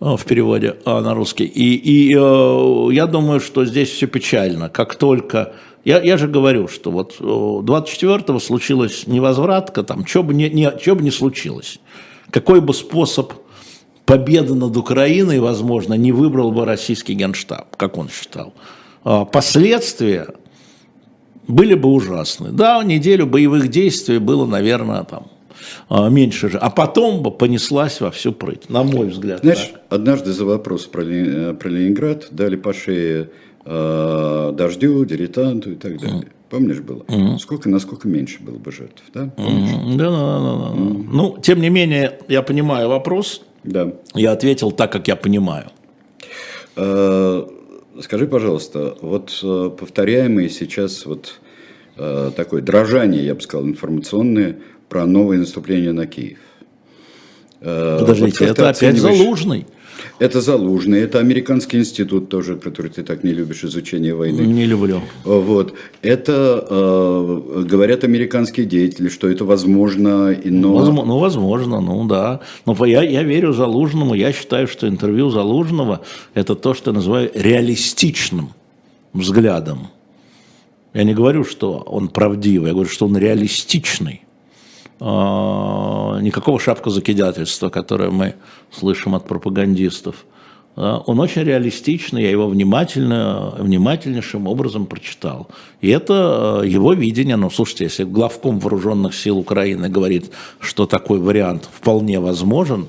э, 0.00 0.16
в 0.16 0.24
переводе 0.24 0.76
на 0.84 1.14
русский. 1.14 1.44
И, 1.44 1.74
и 1.74 2.08
я 2.10 3.06
думаю, 3.06 3.40
что 3.40 3.64
здесь 3.64 3.90
все 3.90 4.06
печально. 4.06 4.68
Как 4.68 4.96
только... 4.96 5.52
Я, 5.84 6.02
я 6.02 6.18
же 6.18 6.28
говорю, 6.28 6.68
что 6.68 6.90
вот 6.90 7.16
24-го 7.20 8.40
случилась 8.40 9.06
невозвратка, 9.06 9.84
там, 9.84 10.04
что 10.04 10.22
бы 10.22 10.34
не, 10.34 10.50
не, 10.50 10.70
что 10.78 10.96
бы 10.96 11.02
не 11.02 11.10
случилось. 11.10 11.78
Какой 12.30 12.60
бы 12.60 12.74
способ 12.74 13.32
победа 14.08 14.54
над 14.54 14.74
Украиной, 14.74 15.38
возможно, 15.38 15.92
не 15.92 16.12
выбрал 16.12 16.50
бы 16.50 16.64
российский 16.64 17.12
генштаб, 17.12 17.76
как 17.76 17.98
он 17.98 18.08
считал. 18.08 18.54
А 19.04 19.26
последствия 19.26 20.28
были 21.46 21.74
бы 21.74 21.90
ужасны. 21.90 22.48
Да, 22.50 22.82
неделю 22.82 23.26
боевых 23.26 23.68
действий 23.68 24.18
было, 24.18 24.46
наверное, 24.46 25.04
там 25.04 25.26
а, 25.90 26.08
меньше 26.08 26.48
же, 26.48 26.56
а 26.56 26.70
потом 26.70 27.22
бы 27.22 27.30
понеслась 27.30 28.00
во 28.00 28.10
всю 28.10 28.32
прыть, 28.32 28.70
на 28.70 28.82
мой 28.82 29.08
взгляд. 29.08 29.40
Знаешь, 29.40 29.72
так. 29.72 29.82
однажды 29.90 30.32
за 30.32 30.46
вопрос 30.46 30.86
про, 30.86 31.02
про 31.02 31.68
Ленинград 31.68 32.28
дали 32.30 32.56
по 32.56 32.72
шее 32.72 33.28
э, 33.66 34.52
дождю, 34.56 35.04
дилетанту 35.04 35.72
и 35.72 35.74
так 35.74 36.00
далее. 36.00 36.22
Mm. 36.22 36.28
Помнишь 36.48 36.80
было? 36.80 37.02
Mm. 37.08 37.38
Сколько, 37.38 37.68
насколько 37.68 38.08
меньше 38.08 38.38
было 38.40 38.56
бы 38.56 38.72
жертв, 38.72 39.02
да? 39.12 39.30
Mm. 39.36 39.96
Да, 39.96 40.10
да, 40.10 40.38
да. 40.38 40.56
да. 40.56 40.80
Mm. 40.80 41.08
Ну, 41.12 41.38
тем 41.42 41.60
не 41.60 41.68
менее, 41.68 42.18
я 42.28 42.40
понимаю 42.40 42.88
вопрос. 42.88 43.42
Да. 43.64 43.92
Я 44.14 44.32
ответил 44.32 44.72
так, 44.72 44.92
как 44.92 45.08
я 45.08 45.16
понимаю. 45.16 45.66
Э, 46.76 47.46
скажи, 48.02 48.26
пожалуйста, 48.26 48.96
вот 49.00 49.38
э, 49.42 49.70
повторяемые 49.78 50.48
сейчас 50.48 51.06
вот 51.06 51.40
э, 51.96 52.30
такое 52.36 52.62
дрожание, 52.62 53.24
я 53.24 53.34
бы 53.34 53.40
сказал, 53.40 53.66
информационное 53.66 54.58
про 54.88 55.06
новое 55.06 55.38
наступление 55.38 55.92
на 55.92 56.06
Киев. 56.06 56.38
Подождите, 57.60 58.46
вот 58.46 58.50
это 58.50 58.68
опять 58.68 58.98
Залужный. 58.98 59.66
Это 60.18 60.40
Залужный, 60.40 61.00
это 61.00 61.18
американский 61.18 61.78
институт 61.78 62.28
тоже, 62.28 62.56
который 62.56 62.90
ты 62.90 63.02
так 63.02 63.24
не 63.24 63.32
любишь, 63.32 63.64
изучение 63.64 64.14
войны. 64.14 64.40
Не 64.42 64.66
люблю. 64.66 65.00
Вот. 65.24 65.74
Это, 66.02 66.66
э, 66.68 67.64
говорят 67.68 68.04
американские 68.04 68.66
деятели, 68.66 69.08
что 69.08 69.28
это 69.28 69.44
возможно, 69.44 70.36
но... 70.44 70.74
Возможно, 70.74 71.04
ну, 71.04 71.18
возможно, 71.18 71.80
ну 71.80 72.06
да. 72.06 72.40
Но 72.66 72.86
я, 72.86 73.02
я 73.02 73.22
верю 73.22 73.52
Залужному, 73.52 74.14
я 74.14 74.32
считаю, 74.32 74.68
что 74.68 74.88
интервью 74.88 75.30
Залужного– 75.30 76.00
это 76.34 76.54
то, 76.54 76.74
что 76.74 76.90
я 76.90 76.94
называю 76.94 77.30
реалистичным 77.34 78.50
взглядом. 79.12 79.88
Я 80.94 81.04
не 81.04 81.14
говорю, 81.14 81.44
что 81.44 81.78
он 81.78 82.08
правдивый, 82.08 82.68
я 82.68 82.74
говорю, 82.74 82.90
что 82.90 83.06
он 83.06 83.16
реалистичный. 83.16 84.22
А, 85.00 86.18
никакого 86.20 86.58
шапкозакидательства, 86.58 87.68
которое 87.68 88.10
мы 88.10 88.34
слышим 88.72 89.14
от 89.14 89.26
пропагандистов. 89.26 90.24
Он 90.76 91.18
очень 91.18 91.42
реалистичный, 91.42 92.22
я 92.22 92.30
его 92.30 92.46
внимательно, 92.46 93.52
внимательнейшим 93.58 94.46
образом 94.46 94.86
прочитал. 94.86 95.48
И 95.80 95.88
это 95.88 96.60
а, 96.60 96.62
его 96.62 96.92
видение, 96.92 97.36
ну, 97.36 97.50
слушайте, 97.50 97.84
если 97.84 98.04
главком 98.04 98.58
вооруженных 98.58 99.14
сил 99.14 99.38
Украины 99.38 99.88
говорит, 99.88 100.30
что 100.60 100.86
такой 100.86 101.18
вариант 101.20 101.68
вполне 101.72 102.20
возможен, 102.20 102.88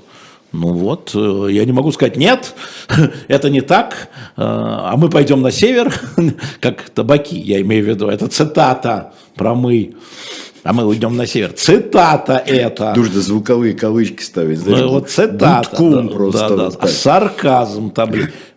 ну 0.51 0.74
вот, 0.74 1.12
э, 1.14 1.47
я 1.51 1.64
не 1.64 1.72
могу 1.72 1.91
сказать, 1.91 2.18
нет, 2.18 2.55
это 3.28 3.51
не 3.51 3.62
так, 3.62 4.10
а 4.36 4.95
мы 4.97 5.10
пойдем 5.10 5.41
на 5.41 5.51
север, 5.51 5.93
как 6.60 6.89
табаки, 6.89 7.39
я 7.39 7.62
имею 7.62 7.86
в 7.86 7.88
виду, 7.88 8.07
это 8.07 8.28
цитата 8.28 9.14
про 9.36 9.53
мы 9.53 9.93
а 10.64 10.74
мы 10.74 10.86
уйдем 10.86 11.16
на 11.16 11.26
север. 11.26 11.53
Цитата 11.53 12.41
это. 12.45 12.93
Нужно 12.95 13.22
звуковые 13.22 13.74
кавычки 13.74 14.22
ставить. 14.22 14.60
Знаешь, 14.60 14.82
ну, 14.82 14.89
вот 14.89 15.10
цитата. 15.10 15.70
Да, 15.72 16.03
просто. 16.03 16.49
Да, 16.49 16.70
да. 16.70 16.78
А 16.80 16.88
сарказм 16.88 17.91
там. 17.91 18.12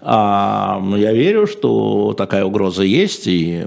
А, 0.05 0.83
я 0.97 1.13
верю, 1.13 1.47
что 1.47 2.13
такая 2.19 2.45
угроза 2.45 2.83
есть, 2.83 3.29
и 3.29 3.67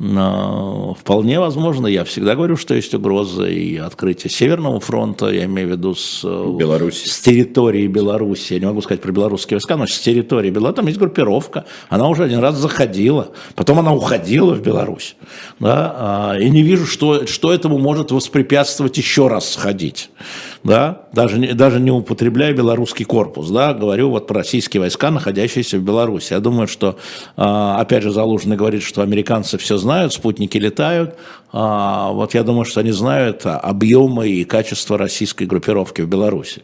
а, 0.00 0.94
вполне 0.94 1.40
возможно, 1.40 1.88
я 1.88 2.04
всегда 2.04 2.36
говорю, 2.36 2.56
что 2.56 2.74
есть 2.74 2.94
угроза 2.94 3.46
и 3.46 3.76
открытие 3.78 4.30
Северного 4.30 4.78
фронта, 4.78 5.30
я 5.30 5.44
имею 5.46 5.68
в 5.68 5.70
виду 5.72 5.96
с, 5.96 6.22
Беларуси. 6.22 7.08
с 7.08 7.20
территории 7.20 7.88
Беларуси, 7.88 8.54
я 8.54 8.60
не 8.60 8.66
могу 8.66 8.80
сказать 8.80 9.00
про 9.00 9.10
белорусские 9.10 9.56
войска, 9.56 9.76
но 9.76 9.86
с 9.88 9.98
территории 9.98 10.50
Беларуси, 10.50 10.76
там 10.76 10.86
есть 10.86 11.00
группировка, 11.00 11.64
она 11.88 12.08
уже 12.08 12.24
один 12.24 12.38
раз 12.38 12.56
заходила, 12.56 13.32
потом 13.56 13.80
она 13.80 13.92
уходила 13.92 14.54
в 14.54 14.62
Беларусь, 14.62 15.16
да, 15.58 15.96
а, 15.96 16.38
и 16.38 16.48
не 16.48 16.62
вижу, 16.62 16.86
что, 16.86 17.26
что 17.26 17.52
этому 17.52 17.78
может 17.78 18.12
воспрепятствовать 18.12 18.98
еще 18.98 19.26
раз 19.26 19.50
сходить 19.50 20.10
да, 20.64 21.02
даже, 21.12 21.54
даже 21.54 21.80
не 21.80 21.90
употребляя 21.90 22.52
белорусский 22.52 23.04
корпус, 23.04 23.50
да, 23.50 23.74
говорю 23.74 24.10
вот 24.10 24.26
про 24.26 24.38
российские 24.38 24.80
войска, 24.80 25.10
находящиеся 25.10 25.78
в 25.78 25.82
Беларуси. 25.82 26.32
Я 26.32 26.40
думаю, 26.40 26.68
что, 26.68 26.96
а, 27.36 27.80
опять 27.80 28.02
же, 28.02 28.12
Залужный 28.12 28.56
говорит, 28.56 28.82
что 28.82 29.02
американцы 29.02 29.58
все 29.58 29.76
знают, 29.76 30.12
спутники 30.12 30.58
летают, 30.58 31.16
а, 31.52 32.12
вот 32.12 32.34
я 32.34 32.42
думаю, 32.42 32.64
что 32.64 32.80
они 32.80 32.92
знают 32.92 33.42
объемы 33.44 34.28
и 34.28 34.44
качество 34.44 34.96
российской 34.96 35.44
группировки 35.44 36.02
в 36.02 36.08
Беларуси. 36.08 36.62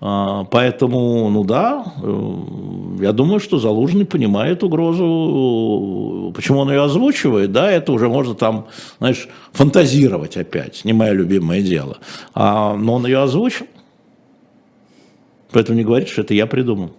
А, 0.00 0.44
поэтому, 0.44 1.28
ну 1.28 1.44
да, 1.44 1.94
э, 2.02 3.02
я 3.02 3.12
думаю, 3.12 3.40
что 3.40 3.58
Залужный 3.58 4.04
понимает 4.04 4.62
угрозу. 4.62 6.32
Почему 6.34 6.60
он 6.60 6.70
ее 6.70 6.84
озвучивает, 6.84 7.50
да, 7.50 7.70
это 7.70 7.92
уже 7.92 8.08
можно 8.08 8.34
там, 8.34 8.68
знаешь, 8.98 9.28
фантазировать 9.52 10.36
опять, 10.36 10.84
не 10.84 10.92
мое 10.92 11.12
любимое 11.12 11.62
дело. 11.62 11.98
А, 12.32 12.76
но 12.76 12.94
он 12.94 13.06
ее 13.06 13.18
озвучил. 13.18 13.66
Поэтому 15.50 15.78
не 15.78 15.84
говорит, 15.84 16.08
что 16.08 16.20
это 16.20 16.34
я 16.34 16.46
придумал. 16.46 16.92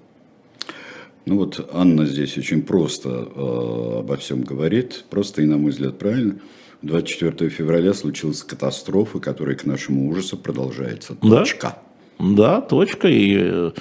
Ну 1.26 1.38
вот 1.38 1.70
Анна 1.74 2.06
здесь 2.06 2.38
очень 2.38 2.64
просто 2.64 3.10
э, 3.10 4.00
обо 4.00 4.18
всем 4.18 4.41
говорит, 4.41 5.06
просто 5.10 5.41
и, 5.41 5.45
на 5.45 5.58
мой 5.58 5.72
взгляд, 5.72 5.97
правильно. 5.97 6.39
24 6.82 7.50
февраля 7.50 7.93
случилась 7.93 8.41
катастрофа, 8.41 9.20
которая 9.20 9.56
к 9.56 9.66
нашему 9.66 10.10
ужасу 10.10 10.38
продолжается. 10.38 11.16
Точка. 11.16 11.68
Да? 11.68 11.89
Да, 12.20 12.61
точка. 12.61 13.07
И 13.07 13.38
э, 13.39 13.72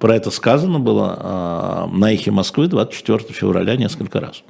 про 0.00 0.16
это 0.16 0.30
сказано 0.30 0.78
было 0.78 1.16
а, 1.18 1.86
на 1.92 2.12
эхе 2.12 2.30
Москвы 2.30 2.68
24 2.68 3.24
февраля 3.32 3.76
несколько 3.76 4.20
раз. 4.20 4.42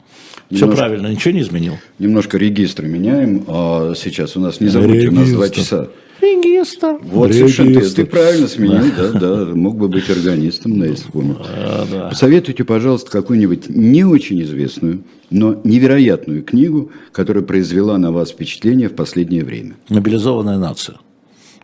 Все 0.50 0.60
немножко, 0.60 0.76
правильно, 0.76 1.06
ничего 1.06 1.32
не 1.32 1.40
изменил. 1.40 1.74
Немножко 1.98 2.36
регистры 2.36 2.86
меняем. 2.86 3.44
А 3.48 3.94
сейчас 3.96 4.36
у 4.36 4.40
нас, 4.40 4.60
не 4.60 4.68
забудьте, 4.68 5.06
Регистр. 5.06 5.16
у 5.16 5.20
нас 5.20 5.30
два 5.30 5.48
часа. 5.48 5.88
Регистр. 6.20 6.98
Вот 7.02 7.28
Регистр. 7.28 7.54
совершенно 7.54 7.80
ты, 7.80 7.90
ты 7.90 8.04
правильно 8.04 8.48
сменил, 8.48 8.84
да. 8.96 9.12
да, 9.12 9.44
да. 9.46 9.54
Мог 9.54 9.76
бы 9.76 9.88
быть 9.88 10.08
органистом, 10.10 10.82
если 10.82 11.10
помню. 11.10 11.38
А, 11.40 11.86
да. 11.90 12.08
Посоветуйте, 12.10 12.64
пожалуйста, 12.64 13.10
какую-нибудь 13.10 13.70
не 13.70 14.04
очень 14.04 14.42
известную, 14.42 15.04
но 15.30 15.58
невероятную 15.64 16.42
книгу, 16.44 16.92
которая 17.12 17.42
произвела 17.42 17.96
на 17.96 18.12
вас 18.12 18.30
впечатление 18.30 18.88
в 18.88 18.94
последнее 18.94 19.44
время. 19.44 19.76
Мобилизованная 19.88 20.58
нация 20.58 20.96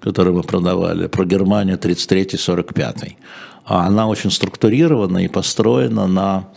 который 0.01 0.33
мы 0.33 0.43
продавали, 0.43 1.07
про 1.07 1.25
Германию 1.25 1.79
33-45. 1.79 3.17
А 3.65 3.87
она 3.87 4.07
очень 4.07 4.31
структурирована 4.31 5.19
и 5.25 5.29
построена 5.29 6.07
на, 6.07 6.49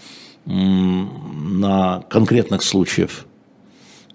на 0.46 2.04
конкретных 2.10 2.64
случаях. 2.64 3.26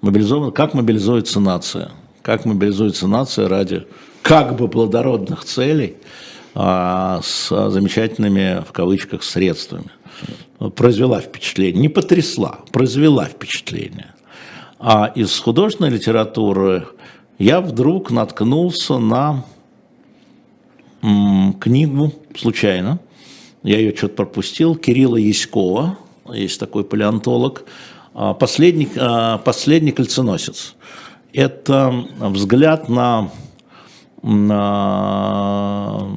Мобилизован, 0.00 0.52
как 0.52 0.74
мобилизуется 0.74 1.40
нация? 1.40 1.90
Как 2.22 2.44
мобилизуется 2.44 3.06
нация 3.06 3.48
ради 3.48 3.86
как 4.22 4.56
бы 4.56 4.68
плодородных 4.68 5.44
целей 5.44 5.96
а, 6.54 7.20
с 7.22 7.70
замечательными, 7.70 8.64
в 8.66 8.72
кавычках, 8.72 9.22
средствами. 9.22 9.90
Произвела 10.74 11.20
впечатление, 11.20 11.82
не 11.82 11.88
потрясла, 11.88 12.60
произвела 12.72 13.26
впечатление. 13.26 14.14
А 14.78 15.12
из 15.14 15.38
художественной 15.38 15.90
литературы 15.90 16.88
я 17.38 17.60
вдруг 17.60 18.10
наткнулся 18.10 18.98
на 18.98 19.44
книгу 21.60 22.12
случайно. 22.36 22.98
Я 23.62 23.78
ее 23.78 23.94
что-то 23.96 24.14
пропустил. 24.14 24.74
Кирилла 24.74 25.16
Яськова, 25.16 25.98
есть 26.32 26.58
такой 26.58 26.84
палеонтолог. 26.84 27.64
А, 28.14 28.34
последний, 28.34 28.88
а, 28.96 29.38
последний 29.38 29.92
кольценосец. 29.92 30.74
Это 31.32 31.92
взгляд 32.18 32.88
на, 32.88 33.30
на, 34.22 36.08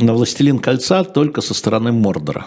на 0.00 0.14
«Властелин 0.14 0.58
кольца» 0.58 1.04
только 1.04 1.40
со 1.40 1.52
стороны 1.54 1.92
Мордора. 1.92 2.46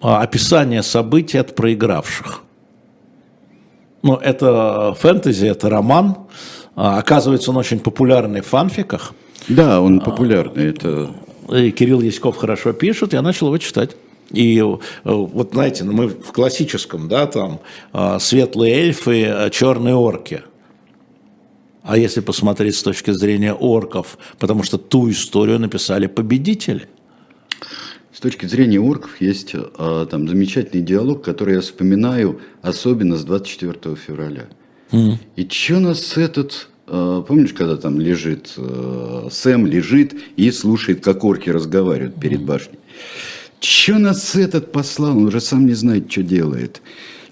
А, 0.00 0.20
описание 0.22 0.82
событий 0.82 1.38
от 1.38 1.54
проигравших– 1.54 2.42
ну, 4.02 4.16
это 4.16 4.94
фэнтези, 4.98 5.46
это 5.46 5.68
роман. 5.68 6.16
А, 6.76 6.98
оказывается, 6.98 7.50
он 7.50 7.56
очень 7.56 7.80
популярный 7.80 8.40
в 8.40 8.46
фанфиках. 8.46 9.12
Да, 9.48 9.80
он 9.80 10.00
популярный. 10.00 10.70
Это... 10.70 11.10
И 11.52 11.70
Кирилл 11.72 12.00
Яськов 12.00 12.36
хорошо 12.36 12.72
пишет, 12.72 13.12
я 13.12 13.22
начал 13.22 13.48
его 13.48 13.58
читать. 13.58 13.96
И 14.30 14.58
э, 14.58 14.78
вот, 15.04 15.50
знаете, 15.52 15.82
ну, 15.84 15.92
мы 15.92 16.08
в 16.08 16.32
классическом, 16.32 17.08
да, 17.08 17.26
там, 17.26 17.60
а, 17.92 18.20
светлые 18.20 18.74
эльфы, 18.74 19.24
а, 19.24 19.50
черные 19.50 19.96
орки. 19.96 20.42
А 21.82 21.96
если 21.96 22.20
посмотреть 22.20 22.76
с 22.76 22.82
точки 22.82 23.10
зрения 23.10 23.52
орков, 23.52 24.18
потому 24.38 24.62
что 24.62 24.78
ту 24.78 25.10
историю 25.10 25.58
написали 25.58 26.06
победители– 26.06 26.88
с 28.20 28.22
точки 28.22 28.44
зрения 28.44 28.78
орков 28.78 29.18
есть 29.18 29.54
а, 29.54 30.04
там 30.04 30.28
замечательный 30.28 30.82
диалог, 30.82 31.24
который 31.24 31.54
я 31.54 31.62
вспоминаю 31.62 32.38
особенно 32.60 33.16
с 33.16 33.24
24 33.24 33.96
февраля. 33.96 34.44
Mm. 34.92 35.14
И 35.36 35.48
что 35.48 35.80
нас 35.80 36.18
этот, 36.18 36.68
а, 36.86 37.22
помнишь, 37.22 37.54
когда 37.54 37.78
там 37.78 37.98
лежит, 37.98 38.52
а, 38.58 39.28
Сэм 39.30 39.64
лежит 39.64 40.14
и 40.36 40.50
слушает, 40.50 41.02
как 41.02 41.24
орки 41.24 41.48
разговаривают 41.48 42.20
перед 42.20 42.42
башней. 42.42 42.78
Че 43.58 43.96
нас 43.96 44.34
этот 44.34 44.70
послал? 44.70 45.16
Он 45.16 45.24
уже 45.24 45.40
сам 45.40 45.64
не 45.64 45.72
знает, 45.72 46.12
что 46.12 46.22
делает. 46.22 46.82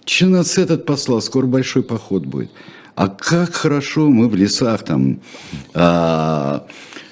Че 0.07 0.29
нас 0.29 0.57
этот 0.57 0.87
послал? 0.87 1.21
Скоро 1.21 1.45
большой 1.45 1.83
поход 1.83 2.25
будет. 2.25 2.51
а 2.95 3.09
как 3.09 3.53
хорошо 3.53 4.09
мы 4.09 4.27
в 4.27 4.35
лесах 4.35 4.85
там 4.85 5.21
а, 5.75 6.67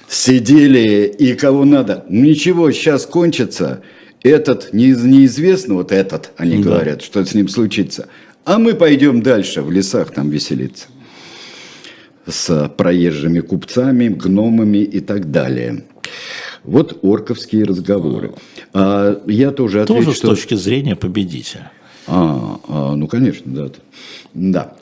сидели 0.08 1.06
и 1.06 1.34
кого 1.34 1.64
надо. 1.64 2.04
Ничего, 2.08 2.70
сейчас 2.70 3.06
кончится. 3.06 3.82
Этот 4.22 4.72
неизвестно, 4.72 5.74
вот 5.74 5.92
этот, 5.92 6.32
они 6.36 6.62
да. 6.62 6.70
говорят, 6.70 7.02
что 7.02 7.24
с 7.24 7.34
ним 7.34 7.48
случится. 7.48 8.08
А 8.44 8.58
мы 8.58 8.74
пойдем 8.74 9.22
дальше 9.22 9.62
в 9.62 9.70
лесах 9.70 10.12
там 10.12 10.30
веселиться. 10.30 10.86
С 12.26 12.68
проезжими 12.76 13.40
купцами, 13.40 14.08
гномами 14.08 14.78
и 14.78 15.00
так 15.00 15.30
далее. 15.30 15.84
Вот 16.64 16.98
орковские 17.04 17.64
разговоры. 17.64 18.34
А, 18.72 19.22
я 19.26 19.52
тоже 19.52 19.82
отвечу, 19.82 20.04
Тоже 20.04 20.16
с 20.16 20.18
что... 20.18 20.28
точки 20.28 20.54
зрения 20.54 20.96
победителя. 20.96 21.70
А, 22.06 22.60
а, 22.68 22.94
ну, 22.94 23.06
конечно, 23.08 23.52
да. 23.52 23.70
Да. 24.34 24.74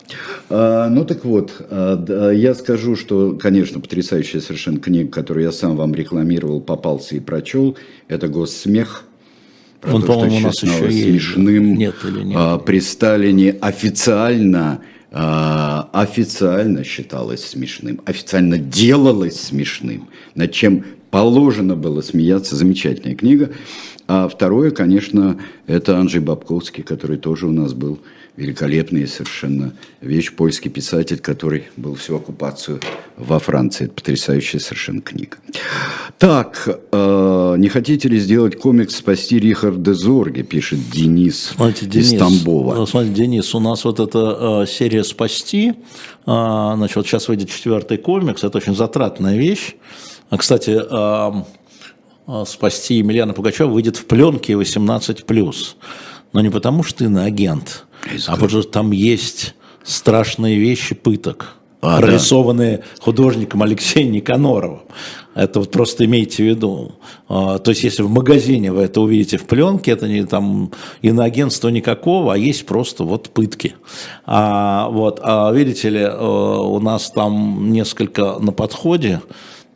А, 0.50 0.88
ну 0.88 1.04
так 1.04 1.24
вот, 1.24 1.52
а, 1.70 2.30
я 2.30 2.54
скажу, 2.54 2.96
что, 2.96 3.32
конечно, 3.32 3.80
потрясающая 3.80 4.40
совершенно 4.40 4.78
книга, 4.78 5.10
которую 5.10 5.44
я 5.44 5.52
сам 5.52 5.76
вам 5.76 5.94
рекламировал, 5.94 6.60
попался 6.60 7.16
и 7.16 7.20
прочел, 7.20 7.76
это 8.08 8.28
«Госсмех». 8.28 9.04
Он, 9.90 10.02
по-моему, 10.02 10.36
у 10.36 10.40
нас 10.40 10.62
еще 10.62 10.90
смешным 10.90 11.74
нет 11.74 11.94
или 12.04 12.22
нет? 12.24 12.36
А, 12.38 12.58
при 12.58 12.80
Сталине 12.80 13.52
официально 13.60 14.80
а, 15.16 15.90
официально 15.92 16.82
считалось 16.82 17.44
смешным, 17.44 18.00
официально 18.04 18.58
делалось 18.58 19.40
смешным, 19.40 20.08
над 20.34 20.52
чем 20.52 20.84
положено 21.14 21.76
было 21.76 22.00
смеяться. 22.00 22.56
Замечательная 22.56 23.14
книга. 23.14 23.50
А 24.08 24.26
второе, 24.28 24.72
конечно, 24.72 25.38
это 25.68 25.96
Анджей 25.96 26.20
Бабковский, 26.20 26.82
который 26.82 27.18
тоже 27.18 27.46
у 27.46 27.52
нас 27.52 27.72
был 27.72 28.00
великолепный 28.36 29.06
совершенно 29.06 29.74
вещь, 30.00 30.32
польский 30.32 30.72
писатель, 30.72 31.20
который 31.20 31.68
был 31.76 31.94
всю 31.94 32.16
оккупацию 32.16 32.80
во 33.16 33.38
Франции. 33.38 33.84
Это 33.84 33.94
потрясающая 33.94 34.58
совершенно 34.58 35.00
книга. 35.02 35.36
Так, 36.18 36.80
э, 36.90 37.54
не 37.58 37.68
хотите 37.68 38.08
ли 38.08 38.18
сделать 38.18 38.58
комикс 38.58 38.96
«Спасти 38.96 39.38
Рихарда 39.38 39.94
Зорге», 39.94 40.42
пишет 40.42 40.80
Денис 40.92 41.52
смотрите, 41.54 41.86
Денис 41.86 42.12
из 42.12 42.18
Тамбова. 42.18 42.74
Ну, 42.74 42.86
смотрите, 42.86 43.14
Денис, 43.14 43.54
у 43.54 43.60
нас 43.60 43.84
вот 43.84 44.00
эта 44.00 44.64
э, 44.64 44.66
серия 44.66 45.04
«Спасти», 45.04 45.68
э, 45.70 45.74
значит, 46.24 46.96
вот 46.96 47.06
сейчас 47.06 47.28
выйдет 47.28 47.50
четвертый 47.50 47.98
комикс, 47.98 48.42
это 48.42 48.58
очень 48.58 48.74
затратная 48.74 49.36
вещь. 49.36 49.76
А, 50.30 50.38
кстати, 50.38 50.70
э, 50.70 51.42
э, 52.26 52.44
«Спасти» 52.46 52.94
Емельяна 52.94 53.34
Пугачева 53.34 53.68
выйдет 53.68 53.96
в 53.96 54.06
пленке 54.06 54.54
18+. 54.54 55.76
Но 56.32 56.40
не 56.40 56.50
потому, 56.50 56.82
что 56.82 56.98
ты 56.98 57.08
на 57.08 57.24
агент, 57.24 57.86
а 58.26 58.32
потому 58.32 58.48
что 58.48 58.62
там 58.62 58.90
есть 58.90 59.54
страшные 59.84 60.58
вещи 60.58 60.94
пыток, 60.94 61.54
а, 61.80 62.00
прорисованные 62.00 62.78
да. 62.78 62.84
художником 63.00 63.62
Алексеем 63.62 64.10
Никаноровым. 64.10 64.80
Это 65.34 65.60
вот 65.60 65.70
просто 65.70 66.04
имейте 66.06 66.42
в 66.42 66.46
виду. 66.46 66.92
А, 67.28 67.58
то 67.58 67.70
есть, 67.70 67.84
если 67.84 68.02
в 68.02 68.10
магазине 68.10 68.72
вы 68.72 68.82
это 68.82 69.00
увидите 69.00 69.36
в 69.36 69.46
пленке, 69.46 69.90
это 69.90 70.08
не 70.08 70.24
там 70.24 70.72
иноагентства 71.02 71.68
никакого, 71.68 72.34
а 72.34 72.38
есть 72.38 72.66
просто 72.66 73.04
вот 73.04 73.30
пытки. 73.30 73.74
А, 74.24 74.88
вот, 74.88 75.20
а 75.22 75.52
видите 75.52 75.90
ли, 75.90 76.00
э, 76.00 76.18
у 76.18 76.80
нас 76.80 77.10
там 77.10 77.70
несколько 77.72 78.38
на 78.38 78.52
подходе 78.52 79.20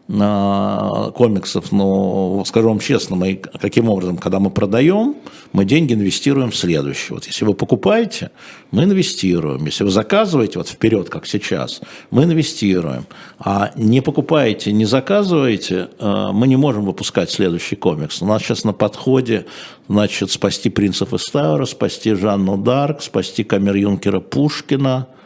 комиксов, 0.09 1.71
но 1.71 2.43
скажу 2.47 2.69
вам 2.69 2.79
честно, 2.81 3.15
мы 3.15 3.35
каким 3.37 3.91
образом, 3.91 4.17
когда 4.17 4.41
мы 4.41 4.51
продаем, 4.51 5.17
мы 5.53 5.67
деньги 5.67 5.93
инвестируем 5.93 6.51
в 6.51 6.57
следующее. 6.57 7.15
Вот 7.15 7.27
если 7.27 7.45
вы 7.45 7.53
покупаете, 7.53 8.31
мы 8.71 8.85
инвестируем. 8.85 9.67
Если 9.67 9.85
вы 9.85 9.91
заказываете, 9.91 10.59
вот 10.59 10.69
вперед, 10.69 11.11
как 11.11 11.27
сейчас, 11.27 11.83
мы 12.11 12.25
инвестируем. 12.25 13.05
А 13.39 13.71
не 13.77 14.01
покупаете, 14.01 14.73
не 14.73 14.87
заказываете, 14.87 15.91
э, 15.99 16.29
мы 16.33 16.49
не 16.49 16.57
можем 16.57 16.87
выпускать 16.87 17.31
следующий 17.31 17.77
комикс. 17.77 18.23
У 18.23 18.27
нас 18.27 18.43
сейчас 18.43 18.65
на 18.65 18.73
подходе, 18.73 19.45
значит, 19.89 20.31
спасти 20.31 20.71
принцев 20.71 21.13
Истаура, 21.13 21.67
спасти 21.67 22.15
Жанну 22.15 22.57
Дарк, 22.57 23.03
спасти 23.03 23.45
камер-юнкера 23.45 24.21
Пушкина. 24.21 25.07
Э, 25.09 25.19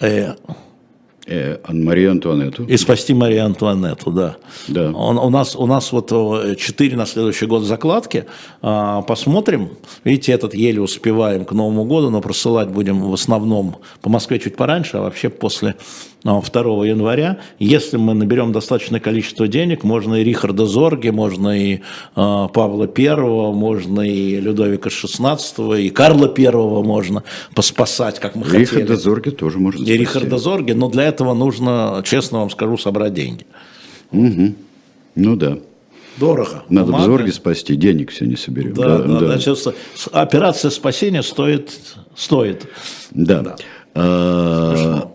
Э, 0.00 0.34
Марию 1.68 2.12
Антуанетту. 2.12 2.64
И 2.64 2.76
спасти 2.76 3.14
Марию 3.14 3.44
Антуанетту, 3.44 4.10
да. 4.10 4.36
да. 4.68 4.90
Он, 4.92 5.18
у, 5.18 5.30
нас, 5.30 5.56
у 5.56 5.66
нас 5.66 5.92
вот 5.92 6.10
4 6.10 6.96
на 6.96 7.06
следующий 7.06 7.46
год 7.46 7.64
закладки. 7.64 8.24
А, 8.62 9.02
посмотрим. 9.02 9.70
Видите, 10.04 10.32
этот 10.32 10.54
еле 10.54 10.80
успеваем 10.80 11.44
к 11.44 11.52
Новому 11.52 11.84
году, 11.84 12.10
но 12.10 12.20
просылать 12.20 12.68
будем 12.68 13.02
в 13.02 13.12
основном 13.12 13.76
по 14.00 14.10
Москве 14.10 14.38
чуть 14.38 14.56
пораньше, 14.56 14.96
а 14.96 15.00
вообще 15.00 15.28
после 15.28 15.74
2 16.28 16.86
января. 16.86 17.38
Если 17.58 17.96
мы 17.96 18.14
наберем 18.14 18.52
достаточное 18.52 19.00
количество 19.00 19.48
денег, 19.48 19.84
можно 19.84 20.16
и 20.16 20.24
Рихарда 20.24 20.66
Зорге, 20.66 21.12
можно 21.12 21.58
и 21.58 21.76
э, 21.76 21.80
Павла 22.14 22.86
Первого, 22.86 23.52
можно 23.52 24.02
и 24.02 24.40
Людовика 24.40 24.90
XVI, 24.90 25.80
и 25.80 25.90
Карла 25.90 26.28
Первого 26.28 26.82
можно 26.82 27.24
поспасать, 27.54 28.20
как 28.20 28.34
мы 28.34 28.42
Рихарда 28.42 28.58
хотели. 28.66 28.80
Рихарда 28.82 28.96
Зорге 28.96 29.30
тоже 29.30 29.58
можно 29.58 29.80
спасти. 29.80 29.94
И 29.94 29.98
Рихарда 29.98 30.38
Зорге, 30.38 30.74
но 30.74 30.88
для 30.88 31.04
этого 31.04 31.34
нужно, 31.34 32.02
честно 32.04 32.40
вам 32.40 32.50
скажу, 32.50 32.76
собрать 32.76 33.14
деньги. 33.14 33.46
Угу. 34.12 34.54
Ну 35.16 35.36
да. 35.36 35.58
Дорого. 36.18 36.64
Надо 36.68 36.86
Бумага. 36.86 37.04
Зорге 37.04 37.32
спасти, 37.32 37.76
денег 37.76 38.10
все 38.10 38.26
не 38.26 38.36
соберем. 38.36 38.74
Да, 38.74 38.98
да, 38.98 39.04
да. 39.04 39.20
да. 39.20 39.38
Значит, 39.38 39.74
операция 40.12 40.70
спасения 40.70 41.22
стоит, 41.22 41.78
стоит. 42.16 42.66
Да. 43.12 43.40
да. 43.40 43.56
А, 43.94 45.02
а, 45.04 45.10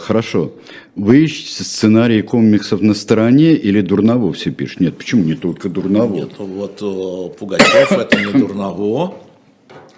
хорошо. 0.00 0.52
Вы 0.96 1.24
ищете 1.24 1.64
сценарии 1.64 2.22
комиксов 2.22 2.80
на 2.80 2.94
стороне 2.94 3.52
или 3.54 3.80
Дурново 3.80 4.32
все 4.32 4.50
пишет? 4.50 4.80
Нет, 4.80 4.96
почему 4.96 5.24
не 5.24 5.34
только 5.34 5.68
Дурново? 5.68 6.14
Нет, 6.14 6.30
вот 6.38 6.78
э, 6.80 7.38
Пугачев 7.38 7.92
это 7.92 8.18
не 8.18 8.32
Дурново. 8.32 9.14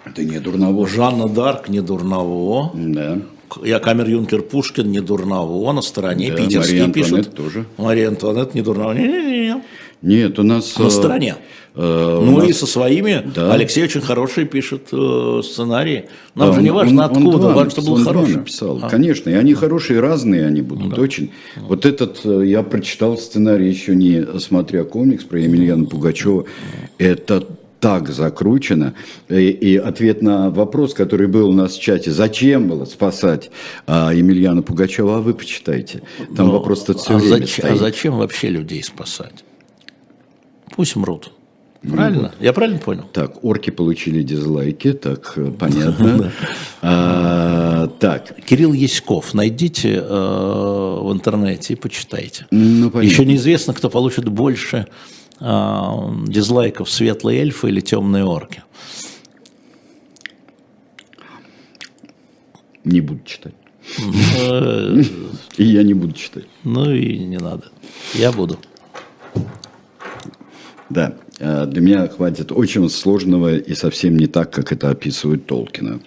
Это 0.05 0.23
не 0.23 0.39
Дурново. 0.39 0.87
Жанна 0.87 1.27
Дарк 1.29 1.69
не 1.69 1.81
Дурново. 1.81 2.71
Да. 2.73 3.19
Я 3.63 3.79
камер 3.79 4.07
Юнкер 4.07 4.41
Пушкин 4.41 4.89
не 4.89 5.01
Дурново, 5.01 5.71
на 5.73 5.81
стороне 5.81 6.31
да, 6.31 6.37
питерский 6.37 6.79
Мария 6.79 6.93
пишет. 6.93 7.33
тоже. 7.33 7.65
Мария 7.77 8.07
Антуанет 8.07 8.55
не 8.55 8.61
Дурново. 8.61 8.93
Не-не-не. 8.93 9.63
Нет, 10.01 10.39
у 10.39 10.43
нас... 10.43 10.77
На 10.77 10.89
стороне. 10.89 11.35
Э, 11.73 12.19
ну 12.21 12.39
нас... 12.39 12.49
и 12.49 12.53
со 12.53 12.65
своими. 12.65 13.23
Да. 13.33 13.53
Алексей 13.53 13.83
очень 13.83 14.01
хороший 14.01 14.45
пишет 14.45 14.89
э, 14.91 15.41
сценарии. 15.43 16.05
Нам 16.35 16.49
да, 16.49 16.55
же 16.55 16.61
не 16.61 16.71
важно 16.71 17.05
он, 17.05 17.11
откуда, 17.11 17.47
он 17.47 17.53
важно, 17.53 17.69
чтобы 17.71 17.87
был 17.87 18.03
хороший. 18.03 18.35
написал. 18.35 18.79
А. 18.81 18.89
Конечно, 18.89 19.29
и 19.29 19.33
они 19.33 19.53
хорошие, 19.53 19.99
разные 20.01 20.45
они 20.45 20.61
будут, 20.61 20.95
да. 20.95 21.01
очень. 21.01 21.31
Вот 21.55 21.85
этот, 21.85 22.21
э, 22.25 22.45
я 22.45 22.63
прочитал 22.63 23.17
сценарий, 23.17 23.69
еще 23.69 23.95
не 23.95 24.39
смотря 24.39 24.83
комикс 24.83 25.23
про 25.23 25.39
Емельяна 25.39 25.85
Пугачева. 25.85 26.45
Это 26.97 27.47
так 27.79 28.09
закручено. 28.09 28.93
И, 29.27 29.49
и 29.49 29.77
ответ 29.77 30.21
на 30.21 30.49
вопрос, 30.49 30.93
который 30.93 31.27
был 31.27 31.49
у 31.49 31.53
нас 31.53 31.75
в 31.77 31.81
чате, 31.81 32.11
зачем 32.11 32.67
было 32.67 32.85
спасать 32.85 33.49
а, 33.87 34.13
Емельяна 34.13 34.61
Пугачева, 34.61 35.17
а 35.17 35.19
вы 35.19 35.33
почитайте. 35.33 36.03
Там 36.37 36.47
Но, 36.47 36.51
вопрос-то 36.51 36.93
все 36.93 37.15
а 37.15 37.17
время 37.17 37.29
зачем, 37.39 37.65
стоит. 37.65 37.73
А 37.73 37.75
зачем 37.77 38.17
вообще 38.17 38.49
людей 38.49 38.83
спасать? 38.83 39.43
Пусть 40.75 40.95
мрут. 40.95 41.31
Правильно? 41.81 42.31
Ну, 42.37 42.45
Я 42.45 42.53
правильно 42.53 42.79
понял? 42.79 43.05
Так, 43.11 43.43
орки 43.43 43.71
получили 43.71 44.21
дизлайки, 44.21 44.93
так, 44.93 45.33
э, 45.35 45.51
понятно. 45.59 46.31
А, 46.81 47.87
так. 47.99 48.35
Кирилл 48.45 48.73
Яськов, 48.73 49.33
найдите 49.33 49.95
э, 49.95 49.99
в 50.03 51.11
интернете 51.11 51.73
и 51.73 51.75
почитайте. 51.75 52.45
Ну, 52.51 52.91
Еще 53.01 53.25
неизвестно, 53.25 53.73
кто 53.73 53.89
получит 53.89 54.29
больше 54.29 54.85
э, 55.39 55.81
дизлайков, 56.27 56.87
светлые 56.89 57.41
эльфы 57.41 57.69
или 57.69 57.79
темные 57.81 58.25
орки. 58.25 58.61
Не 62.83 63.01
буду 63.01 63.21
читать. 63.25 63.53
И 65.57 65.63
я 65.63 65.83
не 65.83 65.93
буду 65.95 66.13
читать. 66.13 66.45
Ну 66.63 66.91
и 66.91 67.17
не 67.19 67.37
надо. 67.37 67.63
Я 68.13 68.31
буду. 68.31 68.59
Да, 70.89 71.15
для 71.41 71.81
меня 71.81 72.07
хватит 72.07 72.51
очень 72.51 72.87
сложного 72.89 73.55
и 73.55 73.73
совсем 73.73 74.15
не 74.15 74.27
так, 74.27 74.51
как 74.51 74.71
это 74.71 74.89
описывает 74.89 75.47
Толкина, 75.47 75.99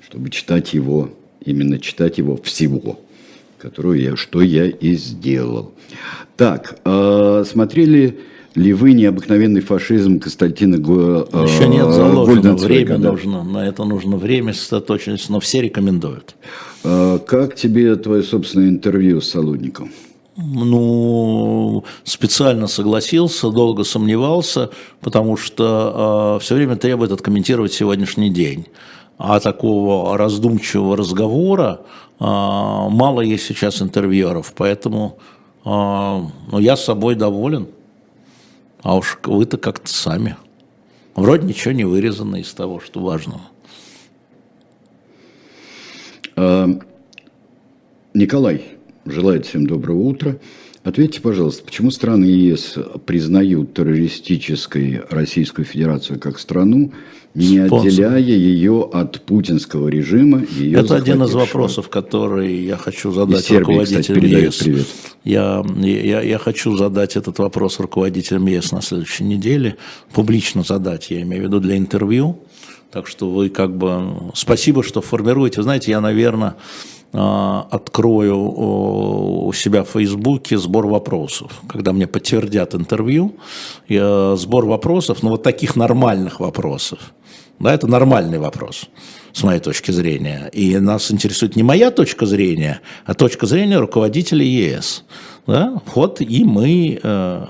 чтобы 0.00 0.30
читать 0.30 0.74
его, 0.74 1.10
именно 1.44 1.78
читать 1.78 2.18
его 2.18 2.36
всего, 2.42 2.98
которую 3.58 4.00
я, 4.00 4.16
что 4.16 4.42
я 4.42 4.66
и 4.66 4.94
сделал. 4.94 5.72
Так, 6.36 6.80
э, 6.84 7.44
смотрели 7.48 8.18
ли 8.56 8.72
вы 8.72 8.92
необыкновенный 8.92 9.60
фашизм 9.60 10.18
Константина 10.18 10.78
Го, 10.78 11.28
э, 11.32 11.44
Еще 11.44 11.68
нет, 11.68 11.92
заложено 11.92 12.56
время 12.56 12.98
да? 12.98 13.12
нужно, 13.12 13.44
на 13.44 13.66
это 13.66 13.84
нужно 13.84 14.16
время, 14.16 14.52
сосредоточенность, 14.52 15.30
но 15.30 15.38
все 15.38 15.62
рекомендуют. 15.62 16.34
Как 16.82 17.54
тебе 17.54 17.96
твое 17.96 18.22
собственное 18.22 18.68
интервью 18.68 19.20
с 19.20 19.30
Солодником? 19.30 19.90
Ну, 20.36 21.84
специально 22.04 22.66
согласился, 22.66 23.50
долго 23.50 23.84
сомневался, 23.84 24.70
потому 25.00 25.36
что 25.36 26.36
э, 26.36 26.42
все 26.42 26.56
время 26.56 26.76
требует 26.76 27.12
откомментировать 27.12 27.72
сегодняшний 27.72 28.30
день. 28.30 28.66
а 29.16 29.38
такого 29.38 30.18
раздумчивого 30.18 30.96
разговора 30.96 31.82
а, 32.18 32.88
мало 32.88 33.20
есть 33.20 33.46
сейчас 33.46 33.80
интервьюеров, 33.80 34.52
поэтому 34.56 35.18
а, 35.64 36.26
ну, 36.50 36.58
я 36.58 36.76
с 36.76 36.84
собой 36.84 37.14
доволен, 37.14 37.68
а 38.82 38.96
уж 38.96 39.18
вы-то 39.22 39.56
как-то 39.56 39.88
сами. 39.88 40.36
Вроде 41.14 41.46
ничего 41.46 41.72
не 41.72 41.84
вырезано 41.84 42.36
из 42.36 42.52
того, 42.52 42.80
что 42.80 43.00
важного. 43.00 43.42
А, 46.34 46.68
Николай 48.14 48.73
желает 49.06 49.46
всем 49.46 49.66
доброго 49.66 50.00
утра. 50.00 50.36
Ответьте, 50.82 51.22
пожалуйста, 51.22 51.64
почему 51.64 51.90
страны 51.90 52.26
ЕС 52.26 52.76
признают 53.06 53.72
террористической 53.72 55.00
Российскую 55.08 55.64
Федерацию 55.64 56.20
как 56.20 56.38
страну, 56.38 56.92
не 57.34 57.66
Спонсор. 57.66 57.88
отделяя 57.88 58.18
ее 58.18 58.90
от 58.92 59.22
путинского 59.22 59.88
режима? 59.88 60.44
Ее 60.58 60.80
Это 60.80 60.96
один 60.96 61.22
из 61.22 61.32
вопросов, 61.32 61.88
который 61.88 62.54
я 62.54 62.76
хочу 62.76 63.12
задать 63.12 63.46
Сербии, 63.46 63.60
руководителям 63.60 64.20
кстати, 64.20 64.44
ЕС. 64.44 64.56
Привет. 64.58 64.86
Я, 65.24 65.64
я, 65.78 66.20
я 66.20 66.38
хочу 66.38 66.76
задать 66.76 67.16
этот 67.16 67.38
вопрос 67.38 67.80
руководителям 67.80 68.46
ЕС 68.46 68.70
на 68.72 68.82
следующей 68.82 69.24
неделе, 69.24 69.76
публично 70.12 70.64
задать, 70.64 71.10
я 71.10 71.22
имею 71.22 71.44
в 71.44 71.46
виду 71.46 71.60
для 71.60 71.78
интервью. 71.78 72.40
Так 72.90 73.08
что 73.08 73.28
вы 73.28 73.48
как 73.48 73.76
бы... 73.76 74.30
Спасибо, 74.34 74.84
что 74.84 75.00
формируете. 75.00 75.56
Вы 75.56 75.62
знаете, 75.64 75.90
я, 75.90 76.00
наверное, 76.00 76.54
открою 77.14 78.36
у 79.46 79.52
себя 79.52 79.84
в 79.84 79.90
Фейсбуке 79.90 80.58
сбор 80.58 80.86
вопросов. 80.86 81.52
Когда 81.68 81.92
мне 81.92 82.06
подтвердят 82.06 82.74
интервью, 82.74 83.36
сбор 83.88 84.66
вопросов, 84.66 85.22
ну 85.22 85.30
вот 85.30 85.42
таких 85.42 85.76
нормальных 85.76 86.40
вопросов. 86.40 86.98
Да, 87.60 87.72
это 87.72 87.86
нормальный 87.86 88.38
вопрос 88.38 88.88
с 89.32 89.42
моей 89.42 89.60
точки 89.60 89.90
зрения. 89.90 90.48
И 90.52 90.78
нас 90.78 91.10
интересует 91.10 91.56
не 91.56 91.62
моя 91.62 91.90
точка 91.90 92.26
зрения, 92.26 92.80
а 93.04 93.14
точка 93.14 93.46
зрения 93.46 93.78
руководителей 93.78 94.46
ЕС. 94.46 95.04
Да? 95.46 95.80
Вот 95.94 96.20
и 96.20 96.44
мы 96.44 96.98
э, 97.02 97.46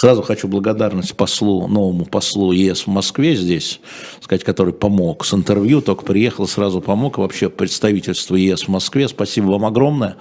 Сразу 0.00 0.22
хочу 0.22 0.48
благодарность 0.48 1.14
послу, 1.14 1.68
новому 1.68 2.06
послу 2.06 2.52
ЕС 2.52 2.86
в 2.86 2.86
Москве 2.86 3.36
здесь, 3.36 3.82
сказать, 4.22 4.44
который 4.44 4.72
помог 4.72 5.26
с 5.26 5.34
интервью, 5.34 5.82
только 5.82 6.06
приехал, 6.06 6.48
сразу 6.48 6.80
помог. 6.80 7.18
Вообще 7.18 7.50
представительство 7.50 8.34
ЕС 8.34 8.62
в 8.62 8.68
Москве, 8.68 9.08
спасибо 9.08 9.50
вам 9.50 9.66
огромное, 9.66 10.16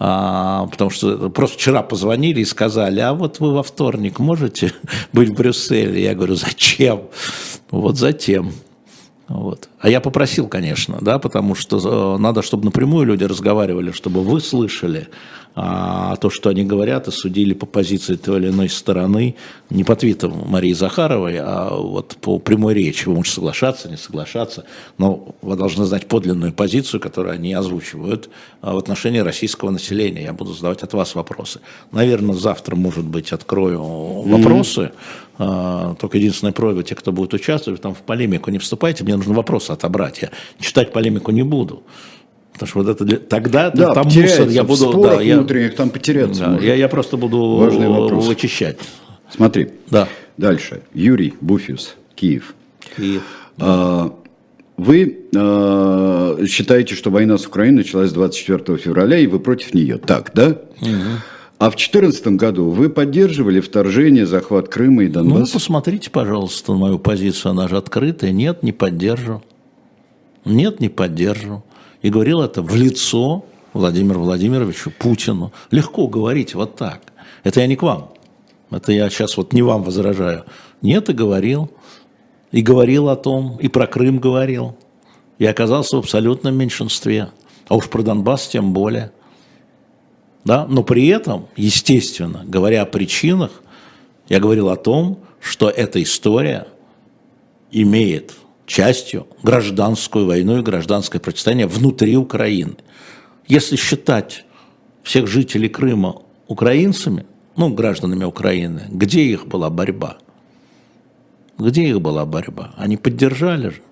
а, 0.00 0.66
потому 0.66 0.90
что 0.90 1.30
просто 1.30 1.58
вчера 1.58 1.84
позвонили 1.84 2.40
и 2.40 2.44
сказали, 2.44 2.98
а 2.98 3.14
вот 3.14 3.38
вы 3.38 3.54
во 3.54 3.62
вторник 3.62 4.18
можете 4.18 4.72
быть 5.12 5.28
в 5.28 5.34
Брюсселе? 5.34 6.02
Я 6.02 6.16
говорю, 6.16 6.34
зачем? 6.34 7.02
Вот 7.70 7.98
затем. 7.98 8.50
Вот. 9.28 9.68
А 9.78 9.88
я 9.88 10.00
попросил, 10.00 10.48
конечно, 10.48 10.98
да, 11.00 11.20
потому 11.20 11.54
что 11.54 11.78
э, 11.78 12.18
надо, 12.18 12.42
чтобы 12.42 12.64
напрямую 12.64 13.06
люди 13.06 13.22
разговаривали, 13.22 13.92
чтобы 13.92 14.24
вы 14.24 14.40
слышали, 14.40 15.06
а 15.54 16.16
то, 16.16 16.30
что 16.30 16.50
они 16.50 16.64
говорят, 16.64 17.08
и 17.08 17.10
судили 17.10 17.54
по 17.54 17.66
позиции 17.66 18.14
той 18.14 18.38
или 18.38 18.48
иной 18.48 18.68
стороны, 18.68 19.34
не 19.68 19.84
по 19.84 19.96
твитам 19.96 20.48
Марии 20.48 20.72
Захаровой, 20.72 21.38
а 21.38 21.74
вот 21.74 22.16
по 22.20 22.38
прямой 22.38 22.74
речи. 22.74 23.06
Вы 23.06 23.14
можете 23.14 23.36
соглашаться, 23.36 23.88
не 23.88 23.96
соглашаться, 23.96 24.64
но 24.98 25.34
вы 25.42 25.56
должны 25.56 25.84
знать 25.84 26.06
подлинную 26.06 26.52
позицию, 26.52 27.00
которую 27.00 27.34
они 27.34 27.52
озвучивают 27.52 28.30
а 28.60 28.74
в 28.74 28.78
отношении 28.78 29.18
российского 29.18 29.70
населения. 29.70 30.22
Я 30.22 30.32
буду 30.32 30.52
задавать 30.52 30.82
от 30.82 30.92
вас 30.92 31.14
вопросы. 31.14 31.60
Наверное, 31.92 32.34
завтра, 32.34 32.76
может 32.76 33.04
быть, 33.04 33.32
открою 33.32 33.82
вопросы. 33.82 34.92
Mm-hmm. 35.38 35.96
Только 35.96 36.18
единственная 36.18 36.52
просьба, 36.52 36.82
те, 36.82 36.94
кто 36.94 37.12
будет 37.12 37.32
участвовать, 37.32 37.80
там 37.80 37.94
в 37.94 38.02
полемику 38.02 38.50
не 38.50 38.58
вступайте, 38.58 39.04
мне 39.04 39.16
нужно 39.16 39.32
вопросы 39.32 39.70
отобрать. 39.70 40.20
Я 40.20 40.30
читать 40.60 40.92
полемику 40.92 41.30
не 41.30 41.42
буду. 41.42 41.82
Потому 42.52 42.68
что 42.68 42.78
вот 42.80 42.88
это 42.88 43.04
для... 43.04 43.18
тогда 43.18 43.70
да, 43.70 43.94
там 43.94 44.04
мусор 44.06 44.48
я 44.48 44.64
буду 44.64 45.02
да, 45.02 45.20
я, 45.20 45.36
внутренних 45.36 45.76
там 45.76 45.90
потеряться. 45.90 46.56
Да, 46.58 46.58
я, 46.58 46.74
я 46.74 46.88
просто 46.88 47.16
буду 47.16 47.56
Важный 47.56 47.88
вопрос. 47.88 48.26
вычищать. 48.26 48.78
Смотри. 49.34 49.70
Да. 49.90 50.08
Дальше. 50.36 50.82
Юрий 50.94 51.34
Буфиус, 51.40 51.96
Киев. 52.14 52.54
Киев. 52.96 53.22
А, 53.58 54.12
вы 54.76 55.18
а, 55.36 56.38
считаете, 56.46 56.94
что 56.94 57.10
война 57.10 57.38
с 57.38 57.46
Украиной 57.46 57.78
началась 57.78 58.12
24 58.12 58.78
февраля, 58.78 59.18
и 59.18 59.26
вы 59.26 59.38
против 59.38 59.74
нее. 59.74 59.98
Так, 59.98 60.32
да? 60.34 60.58
Угу. 60.80 60.90
А 61.58 61.66
в 61.66 61.76
2014 61.76 62.26
году 62.28 62.70
вы 62.70 62.88
поддерживали 62.88 63.60
вторжение, 63.60 64.24
захват 64.24 64.68
Крыма 64.68 65.04
и 65.04 65.08
ну, 65.08 65.12
Донбасса? 65.12 65.40
Ну, 65.40 65.52
посмотрите, 65.52 66.10
пожалуйста, 66.10 66.72
мою 66.72 66.98
позицию, 66.98 67.50
она 67.50 67.68
же 67.68 67.76
открытая. 67.76 68.32
Нет, 68.32 68.62
не 68.62 68.72
поддерживаю. 68.72 69.42
Нет, 70.46 70.80
не 70.80 70.88
поддерживаю 70.88 71.62
и 72.02 72.10
говорил 72.10 72.42
это 72.42 72.62
в 72.62 72.74
лицо 72.74 73.44
Владимиру 73.72 74.20
Владимировичу 74.20 74.90
Путину. 74.90 75.52
Легко 75.70 76.06
говорить 76.06 76.54
вот 76.54 76.76
так. 76.76 77.12
Это 77.44 77.60
я 77.60 77.66
не 77.66 77.76
к 77.76 77.82
вам. 77.82 78.10
Это 78.70 78.92
я 78.92 79.08
сейчас 79.10 79.36
вот 79.36 79.52
не 79.52 79.62
вам 79.62 79.82
возражаю. 79.82 80.44
Нет, 80.82 81.08
и 81.08 81.12
говорил. 81.12 81.70
И 82.52 82.62
говорил 82.62 83.08
о 83.08 83.16
том, 83.16 83.58
и 83.60 83.68
про 83.68 83.86
Крым 83.86 84.18
говорил. 84.18 84.76
И 85.38 85.46
оказался 85.46 85.96
в 85.96 86.00
абсолютном 86.00 86.56
меньшинстве. 86.56 87.28
А 87.68 87.76
уж 87.76 87.88
про 87.88 88.02
Донбасс 88.02 88.48
тем 88.48 88.72
более. 88.72 89.12
Да? 90.44 90.66
Но 90.66 90.82
при 90.82 91.06
этом, 91.08 91.48
естественно, 91.56 92.44
говоря 92.46 92.82
о 92.82 92.86
причинах, 92.86 93.62
я 94.28 94.40
говорил 94.40 94.68
о 94.68 94.76
том, 94.76 95.20
что 95.40 95.68
эта 95.68 96.02
история 96.02 96.66
имеет 97.70 98.34
частью 98.70 99.26
гражданскую 99.42 100.26
войну 100.26 100.60
и 100.60 100.62
гражданское 100.62 101.18
противостояние 101.18 101.66
внутри 101.66 102.16
Украины. 102.16 102.76
Если 103.48 103.74
считать 103.74 104.44
всех 105.02 105.26
жителей 105.26 105.68
Крыма 105.68 106.22
украинцами, 106.46 107.26
ну, 107.56 107.74
гражданами 107.74 108.22
Украины, 108.22 108.82
где 108.88 109.22
их 109.22 109.48
была 109.48 109.70
борьба? 109.70 110.18
Где 111.58 111.88
их 111.88 112.00
была 112.00 112.24
борьба? 112.24 112.72
Они 112.76 112.96
поддержали 112.96 113.70
же. 113.70 113.82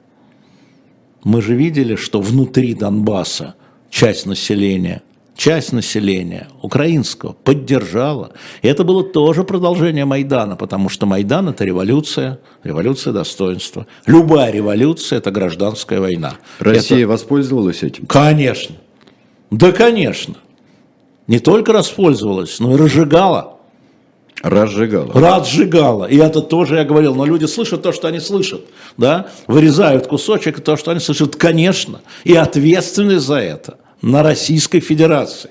Мы 1.25 1.43
же 1.43 1.57
видели, 1.57 1.97
что 1.97 2.21
внутри 2.21 2.75
Донбасса 2.75 3.57
часть 3.91 4.27
населения 4.27 5.03
часть 5.39 5.73
населения 5.73 6.49
украинского 6.63 7.33
поддержала. 7.33 8.33
И 8.61 8.67
это 8.67 8.83
было 8.83 9.05
тоже 9.05 9.45
продолжение 9.45 10.05
Майдана, 10.05 10.57
потому 10.57 10.89
что 10.89 11.07
Майдан– 11.07 11.49
это 11.51 11.65
революция, 11.65 12.41
революция 12.65 13.13
достоинства. 13.13 13.87
Любая 14.07 14.51
революция– 14.51 15.19
это 15.19 15.31
гражданская 15.31 16.01
война. 16.01 16.35
Россия 16.59 16.99
это... 16.99 17.09
воспользовалась 17.09 17.85
этим? 17.85 18.07
Конечно. 18.07 18.75
Да, 19.53 19.71
конечно. 19.71 20.35
Не 21.29 21.39
только 21.39 21.73
воспользовалась, 21.73 22.59
но 22.59 22.75
и 22.75 22.77
разжигала. 22.77 23.59
Разжигала. 24.43 25.13
Разжигала. 25.13 26.05
И 26.07 26.17
это 26.17 26.41
тоже 26.41 26.77
я 26.79 26.85
говорил, 26.85 27.15
но 27.15 27.25
люди 27.25 27.45
слышат 27.45 27.83
то, 27.83 27.93
что 27.93 28.09
они 28.09 28.19
слышат. 28.19 28.63
Да? 28.97 29.29
Вырезают 29.47 30.09
кусочек, 30.09 30.61
то, 30.61 30.77
что 30.77 30.91
они 30.91 30.99
слышат, 30.99 31.37
конечно. 31.37 32.01
И 32.25 32.35
ответственность 32.35 33.25
за 33.25 33.37
это– 33.37 33.79
на 34.03 34.23
Российской 34.23 34.81
Федерации 34.81 35.51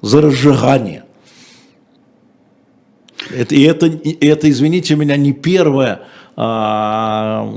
за 0.00 0.20
разжигание. 0.20 1.04
Это, 3.30 3.54
и 3.54 3.62
это, 3.62 3.86
это, 3.86 4.50
извините 4.50 4.94
меня, 4.94 5.16
не 5.16 5.32
первое, 5.32 6.02
а, 6.36 7.52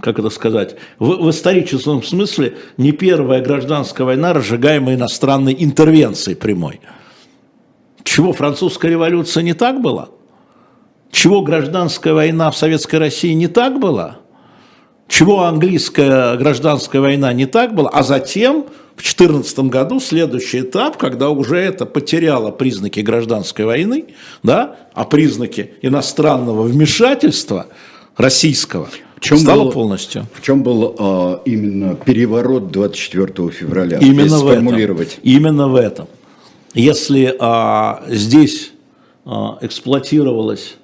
как 0.00 0.18
это 0.18 0.30
сказать, 0.30 0.76
в, 0.98 1.24
в 1.24 1.30
историческом 1.30 2.02
смысле 2.02 2.56
не 2.76 2.92
первая 2.92 3.42
гражданская 3.42 4.06
война, 4.06 4.32
разжигаемая 4.32 4.94
иностранной 4.94 5.54
интервенцией 5.58 6.36
прямой. 6.36 6.80
Чего, 8.04 8.32
французская 8.32 8.90
революция 8.90 9.42
не 9.42 9.52
так 9.52 9.80
была? 9.80 10.08
Чего 11.10 11.42
гражданская 11.42 12.14
война 12.14 12.50
в 12.50 12.56
Советской 12.56 12.96
России 12.96 13.32
не 13.32 13.48
так 13.48 13.78
была? 13.78 14.18
Чего 15.08 15.42
английская 15.42 16.36
гражданская 16.36 17.02
война 17.02 17.32
не 17.32 17.46
так 17.46 17.74
была? 17.74 17.90
А 17.90 18.04
затем 18.04 18.66
в 19.00 19.02
2014 19.02 19.58
году 19.70 19.98
следующий 19.98 20.60
этап, 20.60 20.98
когда 20.98 21.30
уже 21.30 21.56
это 21.56 21.86
потеряло 21.86 22.50
признаки 22.50 23.00
гражданской 23.00 23.64
войны, 23.64 24.04
да, 24.42 24.76
а 24.92 25.04
признаки 25.04 25.70
иностранного 25.80 26.64
вмешательства 26.64 27.66
российского 28.18 28.88
в 29.16 29.20
чем 29.20 29.38
стало 29.38 29.64
был, 29.64 29.72
полностью. 29.72 30.26
В 30.34 30.42
чем 30.42 30.62
был 30.62 30.94
а, 30.98 31.40
именно 31.46 31.94
переворот 31.94 32.70
24 32.70 33.50
февраля? 33.50 33.98
Именно 33.98 34.38
в 34.38 34.48
этом. 34.48 34.68
Именно 35.22 35.68
в 35.68 35.76
этом. 35.76 36.06
Если 36.74 37.34
а, 37.38 38.02
здесь 38.06 38.72
а, 39.24 39.58
эксплуатировалось 39.62 40.76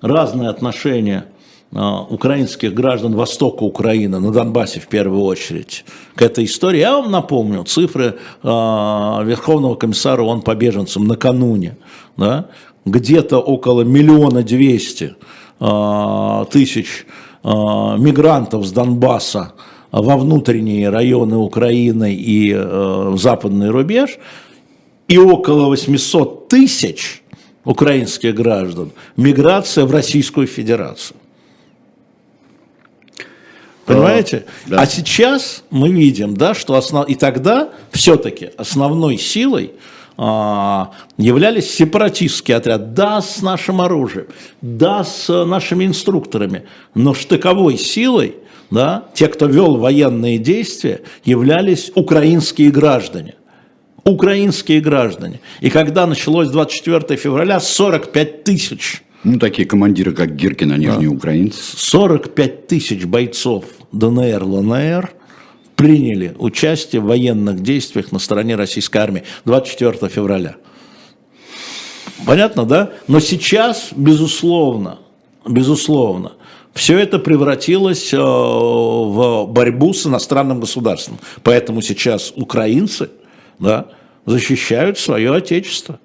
разное 0.00 0.48
отношение 0.48 1.24
а, 1.24 1.27
украинских 1.72 2.72
граждан 2.72 3.14
востока 3.14 3.62
Украины, 3.62 4.18
на 4.20 4.32
Донбассе 4.32 4.80
в 4.80 4.88
первую 4.88 5.22
очередь, 5.22 5.84
к 6.14 6.22
этой 6.22 6.44
истории. 6.44 6.80
Я 6.80 6.96
вам 6.96 7.10
напомню 7.10 7.64
цифры 7.64 8.16
э, 8.42 8.48
Верховного 8.48 9.74
комиссара 9.74 10.22
ООН 10.22 10.42
по 10.42 10.54
беженцам 10.54 11.06
накануне. 11.06 11.76
Да? 12.16 12.46
Где-то 12.86 13.38
около 13.38 13.82
миллиона 13.82 14.42
двести 14.42 15.14
э, 15.60 16.44
тысяч 16.50 17.06
мигрантов 17.44 18.66
с 18.66 18.72
Донбасса 18.72 19.52
во 19.92 20.16
внутренние 20.16 20.90
районы 20.90 21.36
Украины 21.36 22.14
и 22.14 22.52
э, 22.54 23.14
западный 23.16 23.70
рубеж, 23.70 24.18
и 25.06 25.18
около 25.18 25.68
800 25.68 26.48
тысяч 26.48 27.22
украинских 27.64 28.34
граждан 28.34 28.92
миграция 29.16 29.84
в 29.84 29.92
Российскую 29.92 30.46
Федерацию. 30.46 31.17
Понимаете? 33.88 34.44
Да. 34.66 34.82
А 34.82 34.86
сейчас 34.86 35.64
мы 35.70 35.88
видим, 35.90 36.34
да, 36.36 36.54
что 36.54 36.74
основ... 36.74 37.08
и 37.08 37.14
тогда 37.14 37.70
все-таки 37.90 38.50
основной 38.58 39.16
силой 39.16 39.72
а, 40.18 40.92
являлись 41.16 41.70
сепаратистские 41.70 42.58
отряды, 42.58 42.84
да, 42.86 43.22
с 43.22 43.40
нашим 43.40 43.80
оружием, 43.80 44.26
да, 44.60 45.04
с 45.04 45.44
нашими 45.44 45.86
инструкторами, 45.86 46.64
но 46.94 47.14
штыковой 47.14 47.78
силой, 47.78 48.36
да, 48.70 49.04
те, 49.14 49.28
кто 49.28 49.46
вел 49.46 49.78
военные 49.78 50.36
действия, 50.38 51.00
являлись 51.24 51.90
украинские 51.94 52.70
граждане. 52.70 53.36
Украинские 54.04 54.80
граждане. 54.80 55.40
И 55.60 55.70
когда 55.70 56.06
началось 56.06 56.48
24 56.48 57.18
февраля, 57.18 57.60
45 57.60 58.44
тысяч 58.44 59.02
ну, 59.24 59.38
такие 59.38 59.66
командиры, 59.66 60.12
как 60.12 60.36
Гиркин, 60.36 60.72
они 60.72 60.86
да. 60.86 60.94
же 60.94 61.00
не 61.00 61.06
украинцы. 61.08 61.58
45 61.76 62.66
тысяч 62.66 63.04
бойцов 63.04 63.64
ДНР, 63.92 64.44
ЛНР 64.44 65.12
приняли 65.74 66.34
участие 66.38 67.00
в 67.00 67.06
военных 67.06 67.62
действиях 67.62 68.12
на 68.12 68.18
стороне 68.18 68.56
российской 68.56 68.98
армии 68.98 69.24
24 69.44 70.08
февраля. 70.08 70.56
Понятно, 72.26 72.64
да? 72.64 72.90
Но 73.06 73.20
сейчас, 73.20 73.90
безусловно, 73.94 74.98
безусловно, 75.46 76.32
все 76.74 76.98
это 76.98 77.18
превратилось 77.18 78.12
э, 78.12 78.18
в 78.18 79.46
борьбу 79.46 79.92
с 79.94 80.06
иностранным 80.06 80.60
государством. 80.60 81.18
Поэтому 81.42 81.80
сейчас 81.80 82.32
украинцы 82.36 83.10
да, 83.58 83.86
защищают 84.26 84.98
свое 84.98 85.34
отечество. 85.34 85.98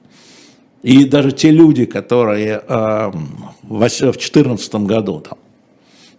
И 0.83 1.05
даже 1.05 1.31
те 1.31 1.49
люди, 1.49 1.85
которые 1.85 2.61
э, 2.67 3.11
в 3.63 3.79
2014 3.79 4.75
году 4.75 5.21
там, 5.21 5.37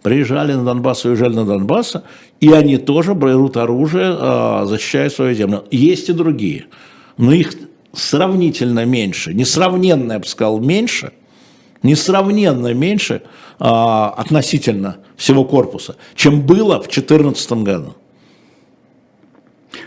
приезжали 0.01 0.53
на 0.53 0.63
Донбасс, 0.63 1.05
уезжали 1.05 1.35
на 1.35 1.45
Донбасс, 1.45 1.95
и 2.41 2.51
они 2.51 2.77
тоже 2.77 3.13
берут 3.13 3.57
оружие, 3.57 4.17
э, 4.19 4.65
защищая 4.65 5.09
свою 5.09 5.35
землю. 5.35 5.63
Есть 5.69 6.09
и 6.09 6.13
другие, 6.13 6.65
но 7.17 7.31
их 7.31 7.53
сравнительно 7.93 8.85
меньше, 8.85 9.35
несравненно, 9.35 10.13
я 10.13 10.19
бы 10.19 10.25
сказал, 10.25 10.59
меньше, 10.59 11.13
несравненно 11.83 12.73
меньше 12.73 13.21
э, 13.59 13.63
относительно 13.63 14.97
всего 15.15 15.45
корпуса, 15.45 15.95
чем 16.15 16.41
было 16.41 16.77
в 16.77 16.87
2014 16.87 17.51
году. 17.63 17.95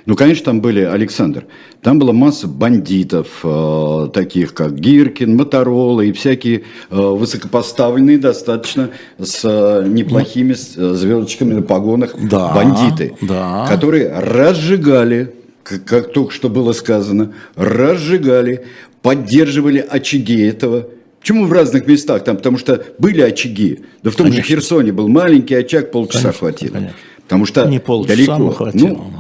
Ну, 0.07 0.17
конечно, 0.17 0.47
там 0.47 0.61
были, 0.61 0.81
Александр, 0.81 1.47
там 1.83 1.99
была 1.99 2.13
масса 2.13 2.49
бандитов, 2.49 3.41
э, 3.45 4.09
таких 4.13 4.55
как 4.55 4.79
Гиркин, 4.79 5.37
Моторола 5.37 6.01
и 6.03 6.13
всякие 6.13 6.63
э, 6.91 6.97
высокопоставленные 6.97 8.19
достаточно 8.19 8.91
с 9.19 9.41
э, 9.45 9.87
неплохими 9.87 10.53
э, 10.53 10.95
звездочками 10.95 11.55
на 11.55 11.63
погонах 11.63 12.15
да, 12.21 12.53
бандиты, 12.55 13.15
да. 13.21 13.67
которые 13.69 14.13
разжигали, 14.13 15.35
как, 15.63 15.85
как 15.85 16.13
только 16.13 16.33
что 16.33 16.49
было 16.49 16.73
сказано, 16.73 17.33
разжигали, 17.57 18.67
поддерживали 19.03 19.85
очаги 19.89 20.43
этого. 20.43 20.89
Почему 21.21 21.47
в 21.47 21.53
разных 21.53 21.87
местах? 21.87 22.25
Там, 22.25 22.37
потому 22.37 22.59
что 22.59 22.85
были 22.99 23.21
очаги. 23.21 23.81
Да 24.03 24.11
в 24.11 24.15
том 24.15 24.27
конечно. 24.27 24.45
же 24.45 24.49
Херсоне 24.49 24.93
был 24.93 25.09
маленький 25.09 25.55
очаг, 25.55 25.91
полчаса 25.91 26.23
конечно, 26.23 26.39
хватило. 26.39 26.73
Конечно. 26.73 26.97
Потому 27.29 27.45
что 27.45 27.67
не 27.67 27.79
полчаса 27.79 28.17
далеко. 28.17 28.51
Хватило. 28.51 28.89
Ну, 28.89 29.18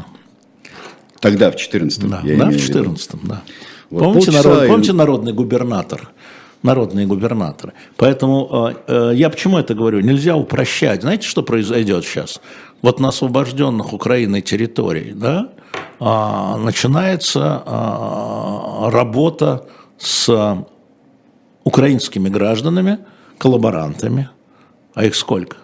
Тогда, 1.21 1.51
в 1.51 1.57
14-м. 1.57 2.11
Да, 2.11 2.23
да 2.23 2.47
в 2.51 2.55
14-м, 2.55 3.21
да. 3.25 3.43
Вот 3.91 4.05
помните, 4.05 4.31
народ, 4.31 4.65
и... 4.65 4.69
помните 4.69 4.93
народный 4.93 5.33
губернатор? 5.33 6.11
Народные 6.63 7.07
губернаторы. 7.07 7.73
Поэтому 7.97 8.75
э, 8.89 9.11
э, 9.13 9.13
я 9.15 9.31
почему 9.31 9.59
это 9.59 9.75
говорю? 9.75 10.01
Нельзя 10.01 10.37
упрощать. 10.37 11.03
Знаете, 11.03 11.27
что 11.27 11.43
произойдет 11.43 12.05
сейчас? 12.05 12.41
Вот 12.83 12.99
на 12.99 13.09
освобожденных 13.09 13.93
Украиной 13.93 14.43
территории, 14.43 15.13
да, 15.13 15.51
э, 16.01 16.57
начинается 16.59 17.63
э, 17.65 18.91
работа 18.91 19.67
с 19.99 20.65
украинскими 21.63 22.29
гражданами, 22.29 22.99
коллаборантами. 23.39 24.29
А 24.95 25.05
их 25.05 25.15
сколько? 25.15 25.59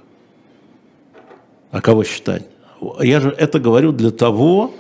А 1.72 1.80
кого 1.80 2.04
считать? 2.04 2.44
Я 3.00 3.20
же 3.20 3.30
это 3.30 3.58
говорю 3.58 3.90
для 3.90 4.12
того, 4.12 4.72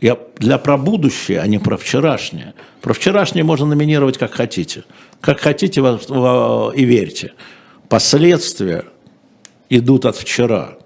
я 0.00 0.16
для 0.36 0.58
про 0.58 0.76
будущее, 0.76 1.40
а 1.40 1.46
не 1.46 1.58
про 1.58 1.76
вчерашнее. 1.76 2.54
Про 2.80 2.94
вчерашнее 2.94 3.44
можно 3.44 3.66
номинировать 3.66 4.16
как 4.16 4.32
хотите. 4.32 4.84
Как 5.20 5.40
хотите 5.40 5.80
и 5.80 6.84
верьте. 6.84 7.32
Последствия 7.88 8.84
идут 9.68 10.04
от 10.04 10.16
вчера. 10.16 10.78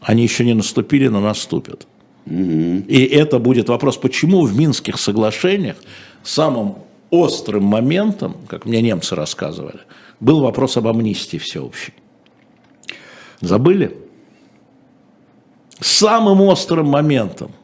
Они 0.00 0.22
еще 0.22 0.44
не 0.44 0.54
наступили, 0.54 1.06
но 1.08 1.20
наступят. 1.20 1.86
И 2.26 3.08
это 3.12 3.38
будет 3.38 3.68
вопрос, 3.68 3.98
почему 3.98 4.44
в 4.44 4.56
Минских 4.58 4.98
соглашениях 4.98 5.76
самым 6.22 6.78
острым 7.10 7.64
моментом, 7.64 8.36
как 8.48 8.64
мне 8.64 8.82
немцы 8.82 9.14
рассказывали, 9.14 9.80
был 10.18 10.40
вопрос 10.40 10.76
об 10.76 10.88
амнистии 10.88 11.36
всеобщей. 11.36 11.92
Забыли? 13.40 13.96
Самым 15.80 16.40
острым 16.40 16.86
моментом– 16.86 17.52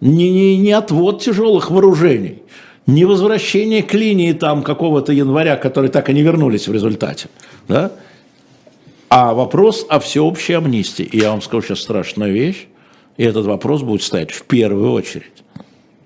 не, 0.00 0.30
не, 0.30 0.56
не 0.56 0.72
отвод 0.72 1.22
тяжелых 1.22 1.70
вооружений, 1.70 2.42
не 2.86 3.04
возвращение 3.04 3.82
к 3.82 3.94
линии 3.94 4.32
там 4.32 4.62
какого-то 4.62 5.12
января, 5.12 5.56
которые 5.56 5.90
так 5.90 6.10
и 6.10 6.14
не 6.14 6.22
вернулись 6.22 6.68
в 6.68 6.72
результате, 6.72 7.28
да? 7.68 7.92
а 9.08 9.34
вопрос 9.34 9.86
о 9.88 9.98
всеобщей 9.98 10.54
амнистии. 10.54 11.04
И 11.04 11.18
я 11.18 11.30
вам 11.30 11.42
скажу 11.42 11.62
сейчас 11.62 11.80
страшную 11.80 12.32
вещь, 12.32 12.66
и 13.16 13.24
этот 13.24 13.46
вопрос 13.46 13.82
будет 13.82 14.02
стоять 14.02 14.30
в 14.30 14.44
первую 14.44 14.92
очередь 14.92 15.42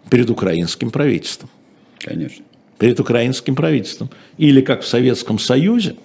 перед 0.08 0.30
украинским 0.30 0.90
правительством. 0.90 1.50
Конечно. 1.98 2.44
Перед 2.78 2.98
украинским 3.00 3.54
правительством. 3.54 4.10
Или 4.38 4.60
как 4.60 4.82
в 4.82 4.86
Советском 4.86 5.38
Союзе, 5.38 5.96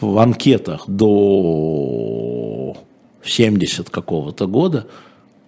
в 0.00 0.18
анкетах 0.18 0.84
до 0.88 2.76
70 3.22 3.90
какого-то 3.90 4.46
года– 4.46 4.86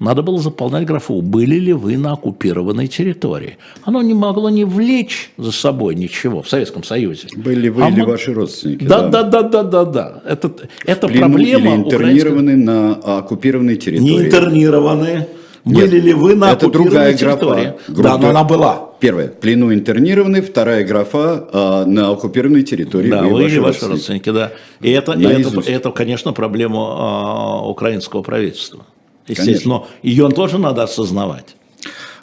надо 0.00 0.22
было 0.22 0.38
заполнять 0.38 0.86
графу, 0.86 1.20
были 1.20 1.56
ли 1.56 1.74
вы 1.74 1.98
на 1.98 2.12
оккупированной 2.12 2.86
территории. 2.88 3.58
Оно 3.82 4.00
не 4.00 4.14
могло 4.14 4.48
не 4.48 4.64
влечь 4.64 5.30
за 5.36 5.52
собой 5.52 5.94
ничего 5.94 6.40
в 6.40 6.48
Советском 6.48 6.82
Союзе. 6.82 7.28
Были 7.36 7.68
вы 7.68 7.84
а 7.84 7.90
или 7.90 8.00
мы... 8.00 8.06
ваши 8.06 8.32
родственники. 8.32 8.84
Да, 8.84 9.08
да, 9.08 9.22
да, 9.22 9.42
да, 9.42 9.62
да, 9.62 9.84
да. 9.84 10.22
Это, 10.26 10.50
это 10.86 11.06
проблема. 11.06 11.38
Или 11.38 11.82
интернированы 11.82 12.54
украинской... 12.54 13.04
на 13.04 13.18
оккупированной 13.18 13.76
территории. 13.76 14.10
Не 14.10 14.20
интернированы. 14.20 15.26
Были 15.66 15.96
Нет, 15.96 16.04
ли 16.04 16.14
вы 16.14 16.34
на 16.34 16.52
это 16.52 16.70
другая 16.70 17.12
территории? 17.12 17.64
Графа. 17.64 17.78
Группа, 17.88 18.02
да, 18.02 18.18
но 18.18 18.30
она 18.30 18.44
была. 18.44 18.90
Первое, 19.00 19.28
плену 19.28 19.74
интернированный, 19.74 20.40
вторая 20.40 20.86
графа 20.86 21.46
а, 21.52 21.84
на 21.84 22.10
оккупированной 22.10 22.62
территории. 22.62 23.10
Да, 23.10 23.24
вы, 23.24 23.50
и 23.50 23.58
ваши 23.58 23.86
родственники, 23.86 24.30
да. 24.30 24.52
И 24.80 24.90
это, 24.90 25.12
и 25.12 25.24
это, 25.24 25.60
это, 25.60 25.90
конечно, 25.90 26.32
проблема 26.32 26.78
а, 26.80 27.68
украинского 27.68 28.22
правительства 28.22 28.86
естественно, 29.30 29.74
но 29.74 29.88
ее 30.02 30.28
тоже 30.28 30.58
надо 30.58 30.82
осознавать. 30.82 31.56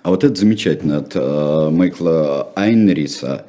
А 0.03 0.09
вот 0.09 0.23
это 0.23 0.35
замечательно 0.35 0.99
от 0.99 1.11
э, 1.15 1.69
Майкла 1.69 2.51
Айнриса 2.55 3.45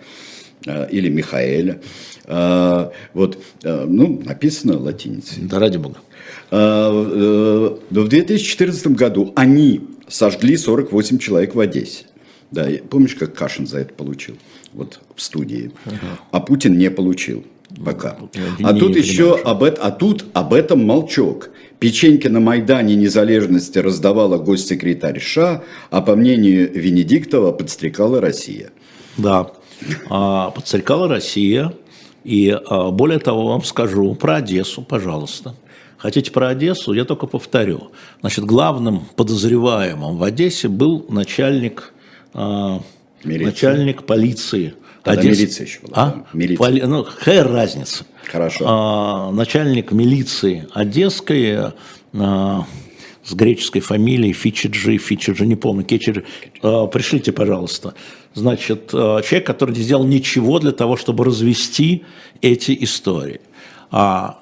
э, 0.66 0.90
или 0.90 1.09
Михаэля. 1.09 1.80
Э, 2.24 2.90
вот, 3.14 3.38
э, 3.62 3.84
ну, 3.88 4.20
написано 4.24 4.78
латиницей. 4.78 5.44
Да 5.44 5.59
ради 5.59 5.76
бога. 5.76 5.98
Э, 6.50 6.90
э, 6.90 7.76
в 7.90 8.09
2014 8.09 8.88
году 8.88 9.32
они 9.36 9.82
сожгли 10.09 10.56
48 10.56 11.18
человек 11.18 11.54
в 11.54 11.61
Одессе. 11.61 12.06
Да, 12.50 12.66
помнишь, 12.88 13.14
как 13.14 13.34
Кашин 13.34 13.66
за 13.66 13.80
это 13.80 13.92
получил? 13.92 14.36
Вот 14.72 15.00
в 15.14 15.22
студии. 15.22 15.70
Угу. 15.86 15.94
А 16.32 16.40
Путин 16.40 16.78
не 16.78 16.90
получил 16.90 17.44
пока. 17.85 18.16
а 18.62 18.74
тут 18.74 18.97
еще 18.97 19.37
об, 19.37 19.62
а 19.64 19.91
тут 19.91 20.24
об 20.33 20.53
этом 20.55 20.85
молчок. 20.85 21.51
Печеньки 21.79 22.26
на 22.26 22.41
Майдане 22.41 22.97
Незалежности 22.97 23.79
раздавала 23.79 24.39
госсекретарь 24.39 25.20
США, 25.20 25.62
а 25.91 26.01
по 26.01 26.16
мнению 26.16 26.70
Венедиктова 26.72 27.53
подстрекала 27.53 28.20
Россия. 28.20 28.70
Да, 29.16 29.53
а, 30.11 30.51
подстрекала 30.51 31.09
Россия. 31.09 31.72
И 32.24 32.51
а, 32.51 32.91
более 32.91 33.20
того, 33.20 33.47
вам 33.47 33.62
скажу 33.62 34.14
про 34.16 34.37
Одессу, 34.37 34.83
пожалуйста. 34.83 35.55
Хотите 35.99 36.33
про 36.33 36.49
Одессу? 36.49 36.93
Я 36.93 37.05
только 37.05 37.26
повторю. 37.26 37.91
Значит, 38.20 38.45
главным 38.45 39.03
подозреваемым 39.16 40.16
в 40.16 40.22
Одессе 40.22 40.68
был 40.68 41.07
начальник, 41.09 41.93
начальник 43.24 44.05
полиции 44.05 44.74
Тогда 45.09 45.22
Одесс... 45.22 45.38
милиция 45.38 45.66
еще 45.66 45.80
была. 45.80 45.92
А? 45.94 46.24
Милиция. 46.32 46.59
Поли... 46.59 46.82
Ну, 46.82 47.04
какая 47.04 47.44
разница? 47.44 48.04
Хорошо. 48.30 48.64
А, 48.68 49.30
начальник 49.32 49.90
милиции 49.92 50.66
Одесской 50.74 51.72
а, 52.12 52.64
с 53.24 53.32
греческой 53.32 53.80
фамилией 53.80 54.32
Фичиджи, 54.32 54.98
Фичиджи, 54.98 55.46
не 55.46 55.56
помню, 55.56 55.84
Кечиджи. 55.84 56.24
А, 56.62 56.86
пришлите, 56.86 57.32
пожалуйста. 57.32 57.94
Значит, 58.34 58.90
а, 58.92 59.22
человек, 59.22 59.46
который 59.46 59.74
не 59.74 59.82
сделал 59.82 60.04
ничего 60.04 60.59
для 60.59 60.72
того, 60.72 60.96
чтобы 60.96 61.24
развести 61.24 62.04
эти 62.42 62.76
истории. 62.84 63.40
А 63.90 64.40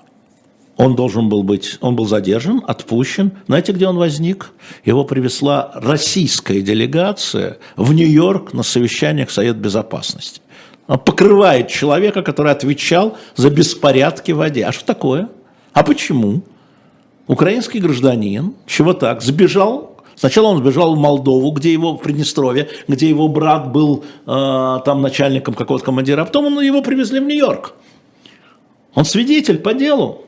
он 0.76 0.94
должен 0.94 1.28
был 1.28 1.42
быть, 1.42 1.78
он 1.80 1.96
был 1.96 2.06
задержан, 2.06 2.62
отпущен. 2.66 3.32
Знаете, 3.46 3.72
где 3.72 3.86
он 3.86 3.96
возник? 3.96 4.50
Его 4.84 5.04
привезла 5.04 5.70
российская 5.74 6.60
делегация 6.60 7.58
в 7.76 7.92
Нью-Йорк 7.94 8.52
на 8.52 8.62
совещание 8.62 9.24
к 9.26 9.30
Совет 9.30 9.56
Безопасности. 9.56 10.40
Покрывает 10.86 11.68
человека, 11.68 12.22
который 12.22 12.52
отвечал 12.52 13.16
за 13.34 13.50
беспорядки 13.50 14.32
в 14.32 14.36
воде. 14.36 14.64
А 14.64 14.72
что 14.72 14.84
такое? 14.84 15.28
А 15.72 15.82
почему? 15.82 16.42
Украинский 17.26 17.80
гражданин, 17.80 18.54
чего 18.66 18.92
так, 18.92 19.20
сбежал 19.22 19.96
Сначала 20.16 20.46
он 20.46 20.58
сбежал 20.58 20.96
в 20.96 20.98
Молдову, 20.98 21.50
где 21.52 21.72
его 21.72 21.92
в 21.92 21.98
Приднестровье, 21.98 22.68
где 22.88 23.08
его 23.08 23.28
брат 23.28 23.70
был 23.70 24.02
э, 24.26 24.78
там 24.84 25.02
начальником 25.02 25.52
какого-то 25.54 25.84
командира, 25.84 26.22
а 26.22 26.24
потом 26.24 26.58
его 26.58 26.80
привезли 26.80 27.20
в 27.20 27.24
Нью-Йорк. 27.24 27.74
Он 28.94 29.04
свидетель 29.04 29.58
по 29.58 29.74
делу. 29.74 30.22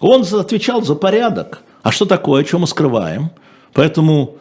Он 0.00 0.22
отвечал 0.22 0.82
за 0.82 0.96
порядок. 0.96 1.62
А 1.82 1.92
что 1.92 2.04
такое, 2.04 2.42
о 2.42 2.44
чем 2.44 2.62
мы 2.62 2.66
скрываем? 2.66 3.30
Поэтому 3.74 4.34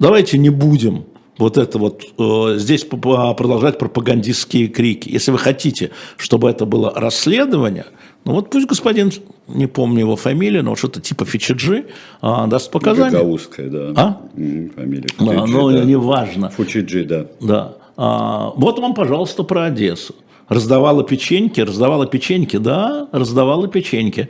давайте 0.00 0.38
не 0.38 0.50
будем 0.50 1.04
вот 1.38 1.58
это 1.58 1.78
вот 1.78 2.02
э, 2.18 2.58
здесь 2.58 2.84
продолжать 2.84 3.78
пропагандистские 3.78 4.68
крики. 4.68 5.08
Если 5.08 5.30
вы 5.30 5.38
хотите, 5.38 5.90
чтобы 6.16 6.48
это 6.48 6.64
было 6.64 6.92
расследование, 6.94 7.86
ну 8.24 8.32
вот 8.32 8.50
пусть 8.50 8.66
господин, 8.66 9.12
не 9.46 9.66
помню 9.66 10.00
его 10.00 10.16
фамилию, 10.16 10.64
но 10.64 10.74
что-то 10.76 11.00
типа 11.00 11.24
Фичиджи 11.24 11.86
а, 12.20 12.46
даст 12.46 12.70
показания. 12.70 13.10
Гагаузская, 13.10 13.68
да. 13.68 13.92
А? 13.96 14.20
Фамилия 14.34 15.08
Фучиджи, 15.16 15.36
да, 15.36 15.46
ну, 15.46 15.70
да. 15.70 15.84
неважно. 15.84 16.50
Фучиджи, 16.50 17.04
да. 17.04 17.26
Да. 17.40 17.76
А, 17.96 18.52
вот 18.56 18.78
вам, 18.78 18.94
пожалуйста, 18.94 19.42
про 19.42 19.64
Одессу. 19.64 20.14
Раздавала 20.48 21.02
печеньки, 21.02 21.60
раздавала 21.60 22.06
печеньки, 22.06 22.56
да, 22.56 23.08
раздавала 23.12 23.68
печеньки. 23.68 24.28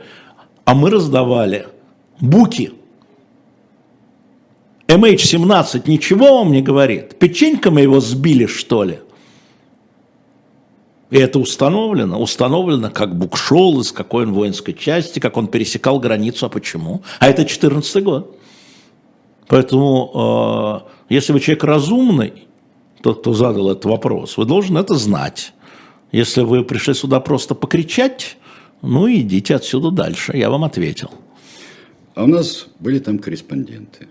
А 0.65 0.75
мы 0.75 0.89
раздавали 0.89 1.67
буки. 2.19 2.73
MH17 4.87 5.83
ничего 5.87 6.39
вам 6.39 6.51
не 6.51 6.61
говорит? 6.61 7.19
Печенька 7.19 7.71
мы 7.71 7.81
его 7.81 7.99
сбили, 7.99 8.45
что 8.45 8.83
ли? 8.83 8.99
И 11.09 11.17
это 11.17 11.39
установлено. 11.39 12.19
Установлено, 12.19 12.89
как 12.89 13.17
Бук 13.17 13.37
шел, 13.37 13.79
из 13.81 13.91
какой 13.91 14.25
он 14.25 14.33
воинской 14.33 14.73
части, 14.73 15.19
как 15.19 15.37
он 15.37 15.47
пересекал 15.47 15.99
границу. 15.99 16.45
А 16.45 16.49
почему? 16.49 17.01
А 17.19 17.27
это 17.27 17.45
14 17.45 18.03
год. 18.03 18.37
Поэтому, 19.47 20.83
э, 21.09 21.13
если 21.13 21.33
вы 21.33 21.39
человек 21.39 21.63
разумный, 21.63 22.33
тот, 23.01 23.21
кто 23.21 23.33
задал 23.33 23.71
этот 23.71 23.85
вопрос, 23.85 24.37
вы 24.37 24.45
должны 24.45 24.79
это 24.79 24.95
знать. 24.95 25.53
Если 26.11 26.41
вы 26.41 26.63
пришли 26.63 26.93
сюда 26.93 27.19
просто 27.19 27.55
покричать, 27.55 28.37
ну 28.81 29.09
идите 29.09 29.55
отсюда 29.55 29.91
дальше. 29.91 30.35
Я 30.35 30.49
вам 30.49 30.63
ответил. 30.63 31.11
А 32.15 32.23
у 32.23 32.27
нас 32.27 32.67
были 32.79 32.99
там 32.99 33.19
корреспонденты. 33.19 34.07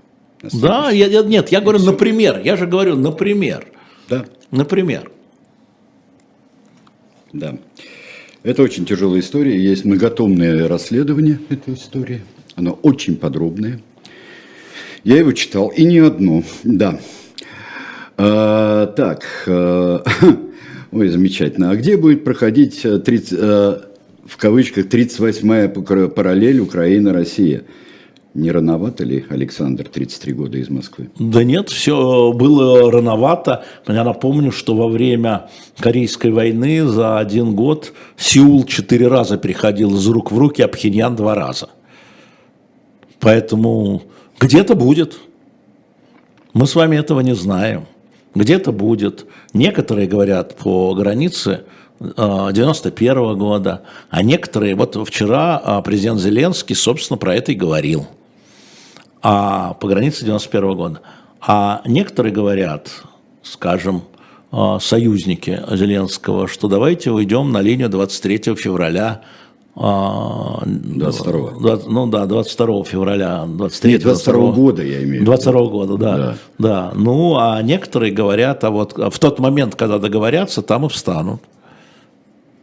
Да, 0.53 0.91
я, 0.91 1.07
я, 1.07 1.23
нет, 1.23 1.51
я 1.51 1.61
говорю, 1.61 1.81
например, 1.81 2.41
я 2.45 2.57
же 2.57 2.67
говорю, 2.67 2.97
например. 2.97 3.67
Да. 4.09 4.25
Например. 4.51 5.11
Да. 7.33 7.59
Это 8.43 8.63
очень 8.63 8.87
тяжелая 8.87 9.21
история. 9.21 9.61
Есть 9.61 9.85
многотомное 9.85 10.69
расследование 10.69 11.41
этой 11.49 11.75
истории. 11.75 12.23
Оно 12.55 12.79
очень 12.83 13.17
подробное. 13.17 13.81
Я 15.05 15.19
его 15.19 15.33
читал, 15.33 15.69
и 15.69 15.85
не 15.85 15.99
одно, 15.99 16.43
да. 16.65 16.99
А, 18.17 18.87
так, 18.87 19.25
а, 19.47 20.03
ой, 20.93 21.09
замечательно. 21.09 21.71
А 21.71 21.77
где 21.77 21.97
будет 21.97 22.25
проходить 22.25 22.83
30, 22.83 23.33
а, 23.33 23.83
э, 23.83 24.27
в 24.27 24.37
кавычках 24.37 24.87
38-я 24.87 25.69
параллель 26.09 26.61
Украина-Россия? 26.61 27.65
Не 28.37 28.51
рановато 28.53 29.03
ли, 29.05 29.25
Александр, 29.31 29.89
33 29.89 30.33
года 30.35 30.59
из 30.59 30.69
Москвы? 30.69 31.09
Да 31.19 31.43
нет, 31.43 31.71
все 31.71 32.35
было 32.35 32.93
рановато. 32.93 33.65
Я 33.89 34.05
напомню, 34.05 34.53
что 34.53 34.75
во 34.75 34.89
время 34.89 35.49
Корейской 35.79 36.31
войны 36.31 36.87
за 36.87 37.19
один 37.19 37.55
год 37.55 37.95
Сеул 38.19 38.65
четыре 38.65 39.09
раза 39.09 39.39
переходил 39.39 39.95
из 39.95 40.07
рук 40.07 40.33
в 40.33 40.39
руки, 40.39 40.61
а 40.61 40.69
Пхеньян 40.69 41.17
два 41.17 41.35
раза. 41.35 41.71
Поэтому 43.21 44.03
где-то 44.39 44.75
будет. 44.75 45.19
Мы 46.53 46.67
с 46.67 46.75
вами 46.75 46.97
этого 46.97 47.21
не 47.21 47.35
знаем. 47.35 47.87
Где-то 48.35 48.71
будет. 48.71 49.25
Некоторые 49.55 50.09
говорят 50.09 50.57
по 50.57 50.95
границе 50.95 51.65
91 52.01 53.17
-го 53.17 53.35
года, 53.35 53.85
а 54.11 54.23
некоторые, 54.23 54.75
вот 54.75 54.95
вчера 55.09 55.57
а, 55.57 55.81
президент 55.81 56.21
Зеленский, 56.21 56.77
собственно, 56.77 57.17
про 57.17 57.35
это 57.35 57.53
и 57.53 57.55
говорил 57.55 58.07
а 59.29 59.75
по 59.75 59.89
границе 59.89 60.25
91 60.25 60.75
года. 60.77 61.01
А 61.41 61.83
некоторые 61.85 62.33
говорят, 62.33 63.03
скажем, 63.43 64.03
а, 64.53 64.79
союзники 64.79 65.61
Зеленского, 65.69 66.47
что 66.47 66.69
давайте 66.69 67.11
уйдем 67.11 67.51
на 67.51 67.61
линию 67.61 67.89
23 67.89 68.55
февраля 68.55 69.23
22 69.75 69.83
а, 69.85 70.63
ну 71.89 72.07
да, 72.07 72.27
22 72.27 72.85
февраля, 72.85 73.47
23 73.49 73.93
Нет, 73.95 74.03
22 74.03 74.33
22 74.33 74.53
года 74.53 74.83
я 74.85 74.99
имею 74.99 75.09
в 75.09 75.13
виду. 75.15 75.25
22 75.25 75.67
года, 75.67 75.97
да, 75.97 76.17
да. 76.17 76.35
да. 76.59 76.93
Ну, 76.95 77.37
а 77.37 77.61
некоторые 77.63 78.13
говорят, 78.13 78.63
а 78.63 78.71
вот 78.71 78.97
в 78.97 79.19
тот 79.19 79.41
момент, 79.41 79.75
когда 79.75 79.99
договорятся, 79.99 80.63
там 80.63 80.87
и 80.87 80.89
встанут. 80.89 81.41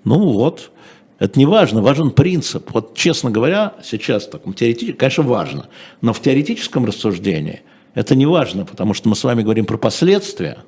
Ну 0.05 0.31
вот, 0.31 0.71
это 1.19 1.39
не 1.39 1.45
важно, 1.45 1.81
важен 1.81 2.11
принцип. 2.11 2.71
Вот, 2.71 2.95
честно 2.95 3.31
говоря, 3.31 3.73
сейчас, 3.83 4.27
так, 4.27 4.41
теоретически, 4.55 4.97
конечно, 4.97 5.23
важно, 5.23 5.67
но 6.01 6.13
в 6.13 6.21
теоретическом 6.21 6.85
рассуждении 6.85 7.61
это 7.93 8.15
не 8.15 8.25
важно, 8.25 8.65
потому 8.65 8.93
что 8.93 9.09
мы 9.09 9.15
с 9.15 9.23
вами 9.23 9.43
говорим 9.43 9.65
про 9.65 9.77
последствия, 9.77 10.59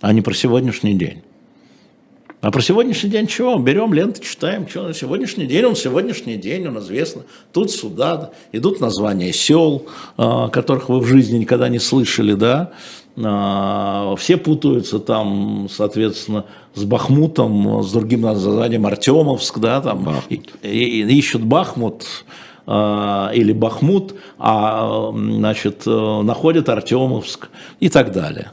а 0.00 0.12
не 0.12 0.20
про 0.20 0.34
сегодняшний 0.34 0.94
день. 0.94 1.22
А 2.42 2.50
про 2.50 2.60
сегодняшний 2.60 3.08
день 3.08 3.28
чего? 3.28 3.56
Берем 3.56 3.94
ленты, 3.94 4.20
читаем, 4.20 4.68
что 4.68 4.88
на 4.88 4.94
сегодняшний 4.94 5.46
день, 5.46 5.64
он 5.64 5.76
сегодняшний 5.76 6.34
день, 6.34 6.66
он 6.66 6.76
известно. 6.80 7.22
Тут 7.52 7.70
сюда 7.70 8.32
идут 8.50 8.80
названия 8.80 9.32
сел, 9.32 9.86
а, 10.16 10.48
которых 10.48 10.88
вы 10.88 10.98
в 10.98 11.06
жизни 11.06 11.38
никогда 11.38 11.68
не 11.68 11.78
слышали, 11.78 12.34
да, 12.34 12.72
все 13.14 14.36
путаются 14.38 14.98
там, 14.98 15.68
соответственно, 15.70 16.46
с 16.74 16.84
Бахмутом, 16.84 17.82
с 17.82 17.92
другим 17.92 18.22
названием 18.22 18.86
Артемовск, 18.86 19.58
да, 19.58 19.80
там, 19.80 20.08
и, 20.28 20.42
и, 20.62 21.02
ищут 21.18 21.42
Бахмут 21.42 22.24
э, 22.66 23.28
или 23.34 23.52
Бахмут, 23.52 24.14
а, 24.38 25.12
значит, 25.14 25.82
э, 25.86 26.22
находят 26.22 26.68
Артемовск 26.68 27.48
и 27.80 27.88
так 27.88 28.12
далее. 28.12 28.52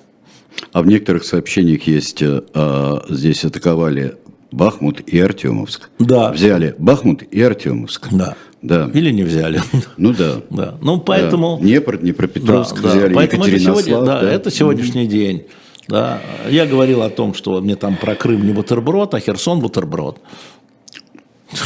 А 0.73 0.81
в 0.81 0.87
некоторых 0.87 1.23
сообщениях 1.23 1.83
есть, 1.83 2.21
э, 2.21 2.99
здесь 3.09 3.45
атаковали 3.45 4.17
Бахмут 4.51 5.01
и 5.01 5.19
Артемовск. 5.19 5.89
Да. 5.99 6.31
Взяли 6.31 6.75
Бахмут 6.77 7.23
и 7.23 7.41
Артемовск. 7.41 8.07
Да. 8.11 8.35
Да. 8.61 8.89
Или 8.93 9.11
не 9.11 9.23
взяли. 9.23 9.61
Ну 9.97 10.13
да. 10.13 10.41
да. 10.49 10.75
Ну 10.81 10.99
поэтому... 10.99 11.57
Да. 11.57 11.63
Днепр, 11.63 11.97
Днепропетровск 11.97 12.81
да, 12.81 12.89
взяли, 12.89 13.13
поэтому 13.13 13.45
Екатеринослав. 13.45 13.79
Это, 13.79 13.89
сегодня, 13.89 14.05
да, 14.05 14.21
да. 14.21 14.31
это 14.31 14.51
сегодняшний 14.51 15.07
день. 15.07 15.45
Да. 15.87 16.21
Я 16.49 16.65
говорил 16.65 17.01
о 17.01 17.09
том, 17.09 17.33
что 17.33 17.61
мне 17.61 17.75
там 17.75 17.95
про 17.95 18.15
Крым 18.15 18.45
не 18.45 18.53
бутерброд, 18.53 19.13
а 19.13 19.19
Херсон 19.19 19.59
бутерброд. 19.59 20.19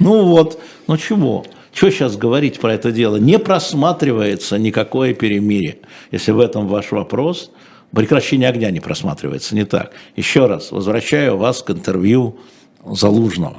Ну 0.00 0.24
вот, 0.24 0.60
ну 0.86 0.98
чего? 0.98 1.46
Что 1.72 1.88
сейчас 1.90 2.16
говорить 2.16 2.60
про 2.60 2.74
это 2.74 2.92
дело? 2.92 3.16
Не 3.16 3.38
просматривается 3.38 4.58
никакое 4.58 5.14
перемирие. 5.14 5.78
Если 6.10 6.30
в 6.32 6.40
этом 6.40 6.68
ваш 6.68 6.92
вопрос, 6.92 7.50
прекращение 7.92 8.48
огня 8.48 8.70
не 8.70 8.80
просматривается, 8.80 9.54
не 9.54 9.64
так. 9.64 9.92
Еще 10.16 10.46
раз, 10.46 10.72
возвращаю 10.72 11.36
вас 11.36 11.62
к 11.62 11.70
интервью 11.70 12.38
Залужного. 12.84 13.58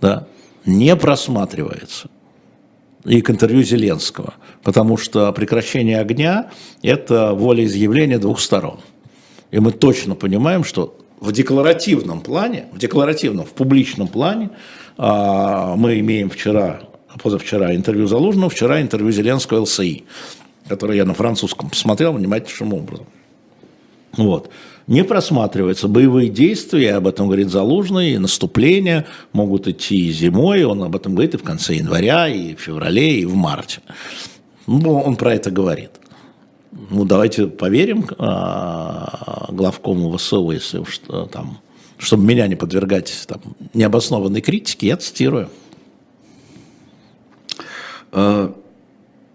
Да? 0.00 0.26
Не 0.64 0.96
просматривается 0.96 2.08
и 3.04 3.20
к 3.20 3.30
интервью 3.30 3.62
Зеленского, 3.62 4.34
потому 4.62 4.96
что 4.96 5.32
прекращение 5.32 6.00
огня– 6.00 6.50
это 6.82 7.32
волеизъявление 7.34 8.18
двух 8.18 8.40
сторон. 8.40 8.80
И 9.50 9.60
мы 9.60 9.72
точно 9.72 10.14
понимаем, 10.14 10.64
что 10.64 10.98
в 11.20 11.32
декларативном 11.32 12.20
плане, 12.20 12.66
в 12.72 12.78
декларативном, 12.78 13.46
в 13.46 13.52
публичном 13.52 14.08
плане 14.08 14.50
а, 14.96 15.74
мы 15.76 15.98
имеем 16.00 16.28
вчера, 16.28 16.80
позавчера 17.22 17.74
интервью 17.74 18.06
Залужного, 18.06 18.50
вчера 18.50 18.80
интервью 18.80 19.10
Зеленского 19.10 19.60
ЛСИ, 19.60 20.04
которое 20.68 20.96
я 20.98 21.04
на 21.04 21.14
французском 21.14 21.70
посмотрел 21.70 22.12
внимательнейшим 22.12 22.74
образом. 22.74 23.06
Вот. 24.16 24.50
не 24.86 25.04
просматривается. 25.04 25.86
Боевые 25.86 26.30
действия, 26.30 26.94
об 26.94 27.06
этом 27.06 27.26
говорит 27.26 27.50
Залужный, 27.50 28.18
наступления 28.18 29.06
могут 29.32 29.68
идти 29.68 30.08
и 30.08 30.12
зимой, 30.12 30.64
он 30.64 30.82
об 30.82 30.96
этом 30.96 31.14
говорит 31.14 31.34
и 31.34 31.38
в 31.38 31.42
конце 31.42 31.74
января, 31.74 32.26
и 32.28 32.54
в 32.54 32.60
феврале, 32.60 33.20
и 33.20 33.24
в 33.24 33.34
марте. 33.34 33.80
Ну, 34.66 34.98
он 34.98 35.16
про 35.16 35.34
это 35.34 35.50
говорит. 35.50 35.90
Ну, 36.90 37.04
давайте 37.04 37.46
поверим 37.46 38.06
а, 38.18 39.46
главкому 39.50 40.16
ВСУ, 40.16 40.50
если 40.50 40.78
уж 40.78 41.00
там, 41.32 41.58
чтобы 41.98 42.24
меня 42.24 42.46
не 42.46 42.56
подвергать 42.56 43.24
там, 43.26 43.40
необоснованной 43.74 44.40
критике, 44.40 44.88
я 44.88 44.96
цитирую. 44.96 45.50
А, 48.12 48.54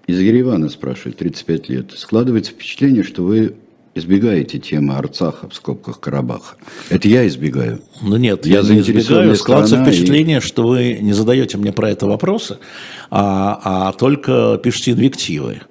из 0.07 0.19
Еревана 0.19 0.69
спрашивает, 0.69 1.17
35 1.17 1.69
лет. 1.69 1.91
Складывается 1.95 2.51
впечатление, 2.51 3.03
что 3.03 3.24
вы 3.24 3.55
избегаете 3.95 4.59
темы 4.59 4.95
Арцаха 4.95 5.49
в 5.49 5.53
скобках 5.53 5.99
Карабаха. 5.99 6.55
Это 6.89 7.07
я 7.07 7.27
избегаю. 7.27 7.81
Ну 8.01 8.17
нет, 8.17 8.45
я, 8.45 8.61
я 8.61 8.73
не 8.73 8.79
избегаю. 8.79 9.35
Складывается 9.35 9.83
впечатление, 9.83 10.37
и... 10.39 10.41
что 10.41 10.67
вы 10.67 10.97
не 10.99 11.13
задаете 11.13 11.57
мне 11.57 11.71
про 11.71 11.89
это 11.89 12.07
вопросы, 12.07 12.57
а, 13.11 13.59
а 13.63 13.93
только 13.93 14.59
пишете 14.63 14.91
инвективы. 14.91 15.61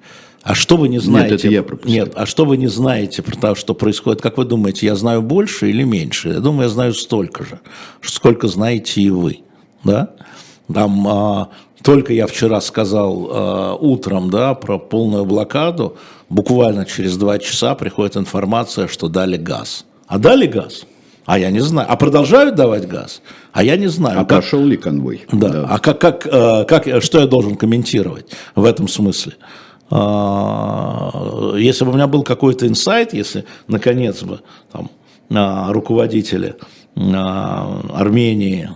А 0.41 0.55
что 0.55 0.75
вы 0.75 0.89
не 0.89 0.99
знаете? 0.99 1.31
Нет, 1.31 1.39
это 1.39 1.47
я 1.47 1.63
пропустил. 1.63 1.93
Нет, 1.93 2.13
а 2.15 2.25
что 2.25 2.45
вы 2.45 2.57
не 2.57 2.67
знаете 2.67 3.21
про 3.21 3.35
то, 3.35 3.55
что 3.55 3.73
происходит? 3.73 4.21
Как 4.21 4.37
вы 4.37 4.43
думаете, 4.43 4.85
я 4.85 4.95
знаю 4.95 5.21
больше 5.21 5.69
или 5.69 5.83
меньше? 5.83 6.29
Я 6.29 6.39
думаю, 6.39 6.63
я 6.63 6.69
знаю 6.69 6.93
столько 6.93 7.45
же, 7.45 7.59
сколько 8.01 8.47
знаете 8.49 9.01
и 9.01 9.09
вы. 9.09 9.39
Да? 9.85 10.11
Там 10.73 11.07
а, 11.07 11.49
только 11.81 12.13
я 12.13 12.27
вчера 12.27 12.59
сказал 12.59 13.29
а, 13.31 13.75
утром 13.75 14.29
да, 14.29 14.53
про 14.53 14.77
полную 14.77 15.25
блокаду, 15.25 15.97
буквально 16.33 16.85
через 16.85 17.15
два 17.17 17.39
часа 17.39 17.75
приходит 17.75 18.17
информация, 18.17 18.87
что 18.87 19.07
дали 19.07 19.37
газ. 19.37 19.85
А 20.07 20.17
дали 20.17 20.47
газ? 20.47 20.85
А 21.25 21.39
я 21.39 21.51
не 21.51 21.61
знаю. 21.61 21.87
А 21.89 21.95
продолжают 21.95 22.55
давать 22.55 22.87
газ? 22.87 23.21
А 23.53 23.63
я 23.63 23.77
не 23.77 23.87
знаю. 23.87 24.19
А 24.19 24.25
как... 24.25 24.43
пошел 24.43 24.65
ли 24.65 24.75
конвой? 24.75 25.25
Да. 25.31 25.49
да. 25.49 25.67
А 25.69 25.79
как, 25.79 26.01
как, 26.01 26.27
а, 26.29 26.65
как, 26.65 27.03
что 27.03 27.19
я 27.19 27.27
должен 27.27 27.55
комментировать 27.55 28.25
в 28.55 28.65
этом 28.65 28.87
смысле? 28.87 29.33
А, 29.89 31.55
если 31.55 31.85
бы 31.85 31.91
у 31.91 31.93
меня 31.93 32.07
был 32.07 32.23
какой-то 32.23 32.67
инсайт, 32.67 33.13
если 33.13 33.45
наконец 33.67 34.23
бы 34.23 34.41
там, 34.71 34.89
руководители 35.29 36.55
Армении, 36.95 38.69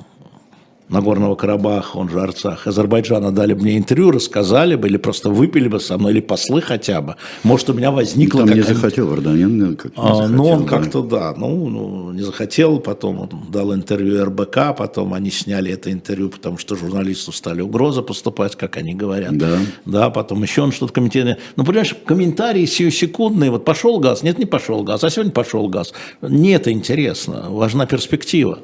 Нагорного 0.89 1.35
Карабаха, 1.35 1.97
он 1.97 2.09
же 2.09 2.21
Арцах, 2.21 2.65
Азербайджана 2.65 3.31
дали 3.31 3.53
мне 3.53 3.77
интервью, 3.77 4.11
рассказали 4.11 4.75
бы, 4.75 4.87
или 4.87 4.97
просто 4.97 5.29
выпили 5.29 5.67
бы 5.67 5.81
со 5.81 5.97
мной, 5.97 6.13
или 6.13 6.21
послы 6.21 6.61
хотя 6.61 7.01
бы. 7.01 7.15
Может, 7.43 7.69
у 7.69 7.73
меня 7.73 7.91
возникло... 7.91 8.45
Там 8.45 8.55
не 8.55 8.61
захотел 8.61 9.07
Варданян, 9.07 9.75
как 9.75 9.91
а, 9.97 10.15
захотел, 10.15 10.35
Ну, 10.37 10.45
он 10.45 10.63
да. 10.63 10.69
как-то, 10.69 11.01
да, 11.01 11.33
ну, 11.35 11.67
ну, 11.67 12.13
не 12.13 12.21
захотел, 12.21 12.79
потом 12.79 13.19
он 13.19 13.29
дал 13.49 13.73
интервью 13.73 14.23
РБК, 14.23 14.77
потом 14.77 15.13
они 15.13 15.29
сняли 15.29 15.71
это 15.73 15.91
интервью, 15.91 16.29
потому 16.29 16.57
что 16.57 16.77
журналисту 16.77 17.33
стали 17.33 17.61
угрозы 17.61 18.01
поступать, 18.01 18.55
как 18.55 18.77
они 18.77 18.93
говорят. 18.93 19.37
Да. 19.37 19.57
Да, 19.85 20.09
потом 20.09 20.41
еще 20.43 20.61
он 20.61 20.71
что-то 20.71 20.93
комментирует. 20.93 21.39
Ну, 21.57 21.65
понимаешь, 21.65 21.95
комментарии 22.05 22.65
сиюсекундные, 22.65 23.51
вот 23.51 23.65
пошел 23.65 23.99
газ, 23.99 24.23
нет, 24.23 24.39
не 24.39 24.45
пошел 24.45 24.83
газ, 24.83 25.03
а 25.03 25.09
сегодня 25.09 25.33
пошел 25.33 25.67
газ. 25.67 25.93
Не 26.21 26.51
это 26.51 26.71
интересно, 26.71 27.47
важна 27.49 27.85
перспектива. 27.85 28.59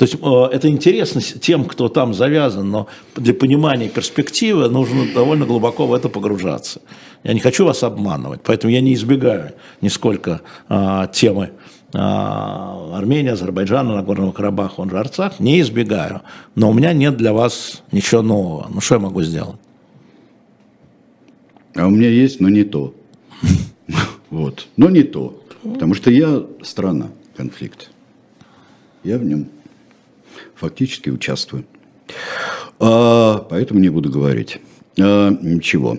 То 0.00 0.06
есть 0.06 0.16
э, 0.18 0.56
это 0.56 0.66
интересно 0.68 1.20
тем, 1.20 1.66
кто 1.66 1.90
там 1.90 2.14
завязан, 2.14 2.70
но 2.70 2.86
для 3.16 3.34
понимания 3.34 3.90
перспективы 3.90 4.70
нужно 4.70 5.04
довольно 5.12 5.44
глубоко 5.44 5.86
в 5.86 5.92
это 5.92 6.08
погружаться. 6.08 6.80
Я 7.22 7.34
не 7.34 7.40
хочу 7.40 7.66
вас 7.66 7.82
обманывать, 7.82 8.40
поэтому 8.42 8.72
я 8.72 8.80
не 8.80 8.94
избегаю 8.94 9.52
нисколько 9.82 10.40
а, 10.70 11.06
темы 11.08 11.50
а, 11.92 12.96
Армения, 12.96 13.32
Азербайджана, 13.32 13.94
Нагорного 13.96 14.32
Карабаха, 14.32 14.80
он 14.80 14.88
же 14.88 14.98
Арцах, 14.98 15.38
не 15.38 15.60
избегаю. 15.60 16.22
Но 16.54 16.70
у 16.70 16.72
меня 16.72 16.94
нет 16.94 17.18
для 17.18 17.34
вас 17.34 17.82
ничего 17.92 18.22
нового. 18.22 18.70
Ну 18.72 18.80
что 18.80 18.94
я 18.94 19.00
могу 19.02 19.20
сделать? 19.20 19.60
А 21.74 21.86
у 21.86 21.90
меня 21.90 22.08
есть, 22.08 22.40
но 22.40 22.48
не 22.48 22.64
то. 22.64 22.94
Вот. 24.30 24.66
Но 24.78 24.88
не 24.88 25.02
то. 25.02 25.42
Потому 25.62 25.92
что 25.92 26.10
я 26.10 26.42
страна, 26.62 27.08
конфликт. 27.36 27.90
Я 29.04 29.18
в 29.18 29.24
нем 29.24 29.48
фактически 30.60 31.10
участвую. 31.10 31.64
А, 32.78 33.46
поэтому 33.50 33.80
не 33.80 33.88
буду 33.88 34.10
говорить. 34.10 34.58
А, 34.98 35.30
ничего. 35.42 35.98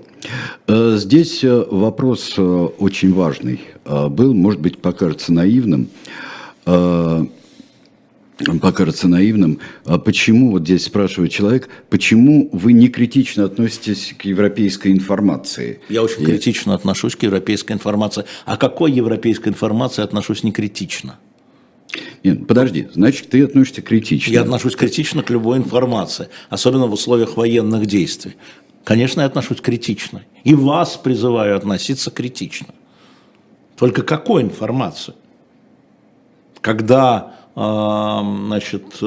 А, 0.68 0.95
здесь 0.97 1.43
э, 1.43 1.66
вопрос 1.70 2.36
э, 2.38 2.41
очень 2.41 3.14
важный 3.14 3.62
а, 3.86 4.09
был, 4.09 4.34
может 4.34 4.62
быть, 4.62 4.78
покажется 4.80 5.34
наивным. 5.34 5.89
А, 6.66 7.26
покажется 8.62 9.07
наивным. 9.07 9.59
А 9.86 9.97
почему, 9.97 10.51
вот 10.51 10.64
здесь 10.64 10.86
спрашивает 10.86 11.32
человек, 11.32 11.70
почему 11.89 12.49
вы 12.51 12.74
не 12.74 12.88
критично 12.88 13.45
относитесь 13.45 14.14
к 14.18 14.26
европейской 14.26 14.91
информации? 14.91 15.80
Я 15.89 16.03
очень 16.03 16.24
И... 16.24 16.26
критично 16.26 16.74
отношусь 16.74 17.16
к 17.16 17.24
европейской 17.24 17.74
информации. 17.74 18.26
А 18.45 18.57
какой 18.57 18.91
европейской 18.91 19.49
информации 19.49 20.03
отношусь 20.03 20.43
не 20.43 20.51
критично? 20.51 21.20
Нет, 22.24 22.48
подожди, 22.48 22.88
значит, 22.94 23.30
ты 23.30 23.44
относишься 23.44 23.82
критично. 23.82 24.32
Я 24.32 24.42
отношусь 24.42 24.76
критично 24.76 25.24
к 25.24 25.30
любой 25.30 25.58
информации, 25.58 26.30
особенно 26.50 26.88
в 26.88 26.94
условиях 26.94 27.38
военных 27.38 27.86
действий. 27.86 28.36
Конечно, 28.84 29.22
я 29.22 29.28
отношусь 29.28 29.62
критично. 29.62 30.24
И 30.44 30.56
вас 30.56 30.98
призываю 30.98 31.56
относиться 31.56 32.12
критично. 32.12 32.68
Только 33.76 34.04
какой 34.04 34.44
информацию? 34.44 35.16
Когда 36.62 37.36
значит, 37.56 39.02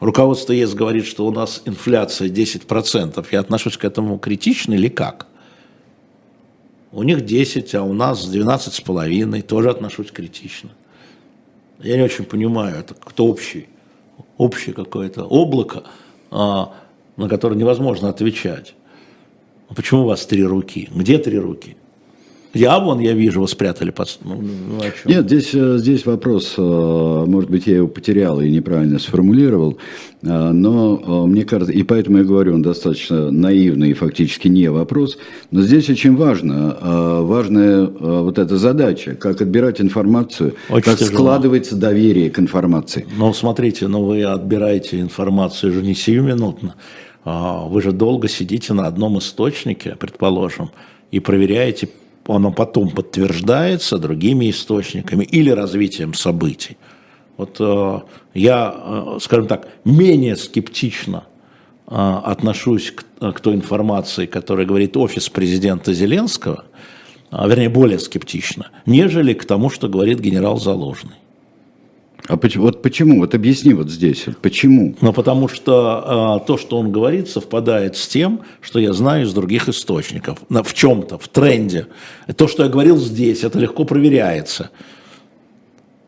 руководство 0.00 0.52
ЕС 0.52 0.74
говорит, 0.74 1.06
что 1.06 1.26
у 1.26 1.30
нас 1.30 1.62
инфляция 1.64 2.28
10%, 2.28 3.26
я 3.30 3.40
отношусь 3.40 3.76
к 3.76 3.84
этому 3.84 4.18
критично 4.18 4.74
или 4.74 4.88
как? 4.88 5.26
У 6.90 7.02
них 7.02 7.24
10, 7.24 7.74
а 7.74 7.82
у 7.82 7.92
нас 7.92 8.26
12,5, 8.28 9.42
тоже 9.42 9.70
отношусь 9.70 10.10
критично. 10.10 10.70
Я 11.78 11.96
не 11.96 12.02
очень 12.02 12.24
понимаю, 12.24 12.76
это 12.78 12.94
как-то 12.94 13.26
общий, 13.26 13.68
общее 14.38 14.74
какое-то 14.74 15.24
облако, 15.24 15.84
а, 16.30 16.74
на 17.16 17.28
которое 17.28 17.56
невозможно 17.56 18.08
отвечать. 18.08 18.74
А 19.68 19.74
почему 19.74 20.02
у 20.02 20.06
вас 20.06 20.26
три 20.26 20.44
руки? 20.44 20.88
Где 20.94 21.18
три 21.18 21.38
руки? 21.38 21.76
Я 22.54 22.78
вон, 22.78 23.00
я 23.00 23.12
вижу, 23.12 23.40
вы 23.40 23.48
спрятали 23.48 23.90
под... 23.90 24.16
Ну, 24.24 24.40
ну, 24.40 24.80
Нет, 25.06 25.26
здесь, 25.26 25.50
э, 25.54 25.76
здесь 25.78 26.06
вопрос, 26.06 26.54
э, 26.56 26.62
может 26.62 27.50
быть, 27.50 27.66
я 27.66 27.76
его 27.76 27.88
потерял 27.88 28.40
и 28.40 28.48
неправильно 28.48 29.00
сформулировал, 29.00 29.78
э, 30.22 30.26
но 30.52 31.26
мне 31.26 31.44
кажется, 31.44 31.72
и 31.72 31.82
поэтому 31.82 32.18
я 32.18 32.24
говорю, 32.24 32.54
он 32.54 32.62
достаточно 32.62 33.32
наивный 33.32 33.90
и 33.90 33.92
фактически 33.92 34.46
не 34.46 34.70
вопрос, 34.70 35.18
но 35.50 35.62
здесь 35.62 35.90
очень 35.90 36.14
важно, 36.14 36.76
важная 37.22 37.86
вот 37.86 38.38
эта 38.38 38.56
задача, 38.56 39.16
как 39.16 39.40
отбирать 39.40 39.80
информацию, 39.80 40.54
очень 40.70 40.84
как 40.84 40.98
тяжело. 40.98 41.16
складывается 41.16 41.76
доверие 41.76 42.30
к 42.30 42.38
информации. 42.38 43.06
Ну, 43.16 43.32
смотрите, 43.32 43.88
ну 43.88 44.04
вы 44.04 44.22
отбираете 44.22 45.00
информацию 45.00 45.72
же 45.72 45.82
не 45.82 45.94
сиюминутно, 45.94 46.76
а 47.24 47.66
вы 47.66 47.82
же 47.82 47.90
долго 47.90 48.28
сидите 48.28 48.74
на 48.74 48.86
одном 48.86 49.18
источнике, 49.18 49.96
предположим, 49.98 50.70
и 51.10 51.20
проверяете 51.20 51.88
оно 52.28 52.52
потом 52.52 52.90
подтверждается 52.90 53.98
другими 53.98 54.50
источниками 54.50 55.24
или 55.24 55.50
развитием 55.50 56.14
событий. 56.14 56.76
Вот 57.36 57.56
э, 57.58 58.00
я, 58.34 58.74
э, 58.76 59.18
скажем 59.20 59.46
так, 59.46 59.68
менее 59.84 60.36
скептично 60.36 61.24
э, 61.86 61.94
отношусь 61.94 62.92
к, 62.92 63.40
той 63.40 63.54
информации, 63.54 64.26
которая 64.26 64.66
говорит 64.66 64.96
офис 64.96 65.28
президента 65.28 65.92
Зеленского, 65.92 66.64
а, 67.30 67.48
вернее, 67.48 67.68
более 67.68 67.98
скептично, 67.98 68.70
нежели 68.86 69.34
к 69.34 69.44
тому, 69.44 69.68
что 69.68 69.88
говорит 69.88 70.20
генерал 70.20 70.58
Заложный. 70.58 71.16
А 72.26 72.38
почему, 72.38 72.64
вот 72.64 72.80
почему? 72.80 73.20
Вот 73.20 73.34
объясни 73.34 73.74
вот 73.74 73.90
здесь, 73.90 74.24
почему? 74.40 74.94
Ну, 75.02 75.12
потому 75.12 75.46
что 75.46 76.40
э, 76.42 76.46
то, 76.46 76.56
что 76.56 76.78
он 76.78 76.90
говорит, 76.90 77.28
совпадает 77.28 77.96
с 77.96 78.08
тем, 78.08 78.40
что 78.62 78.78
я 78.78 78.94
знаю 78.94 79.24
из 79.24 79.34
других 79.34 79.68
источников. 79.68 80.38
На, 80.48 80.62
в 80.62 80.72
чем-то, 80.72 81.18
в 81.18 81.28
тренде. 81.28 81.88
То, 82.36 82.48
что 82.48 82.62
я 82.62 82.70
говорил 82.70 82.96
здесь, 82.96 83.44
это 83.44 83.58
легко 83.58 83.84
проверяется. 83.84 84.70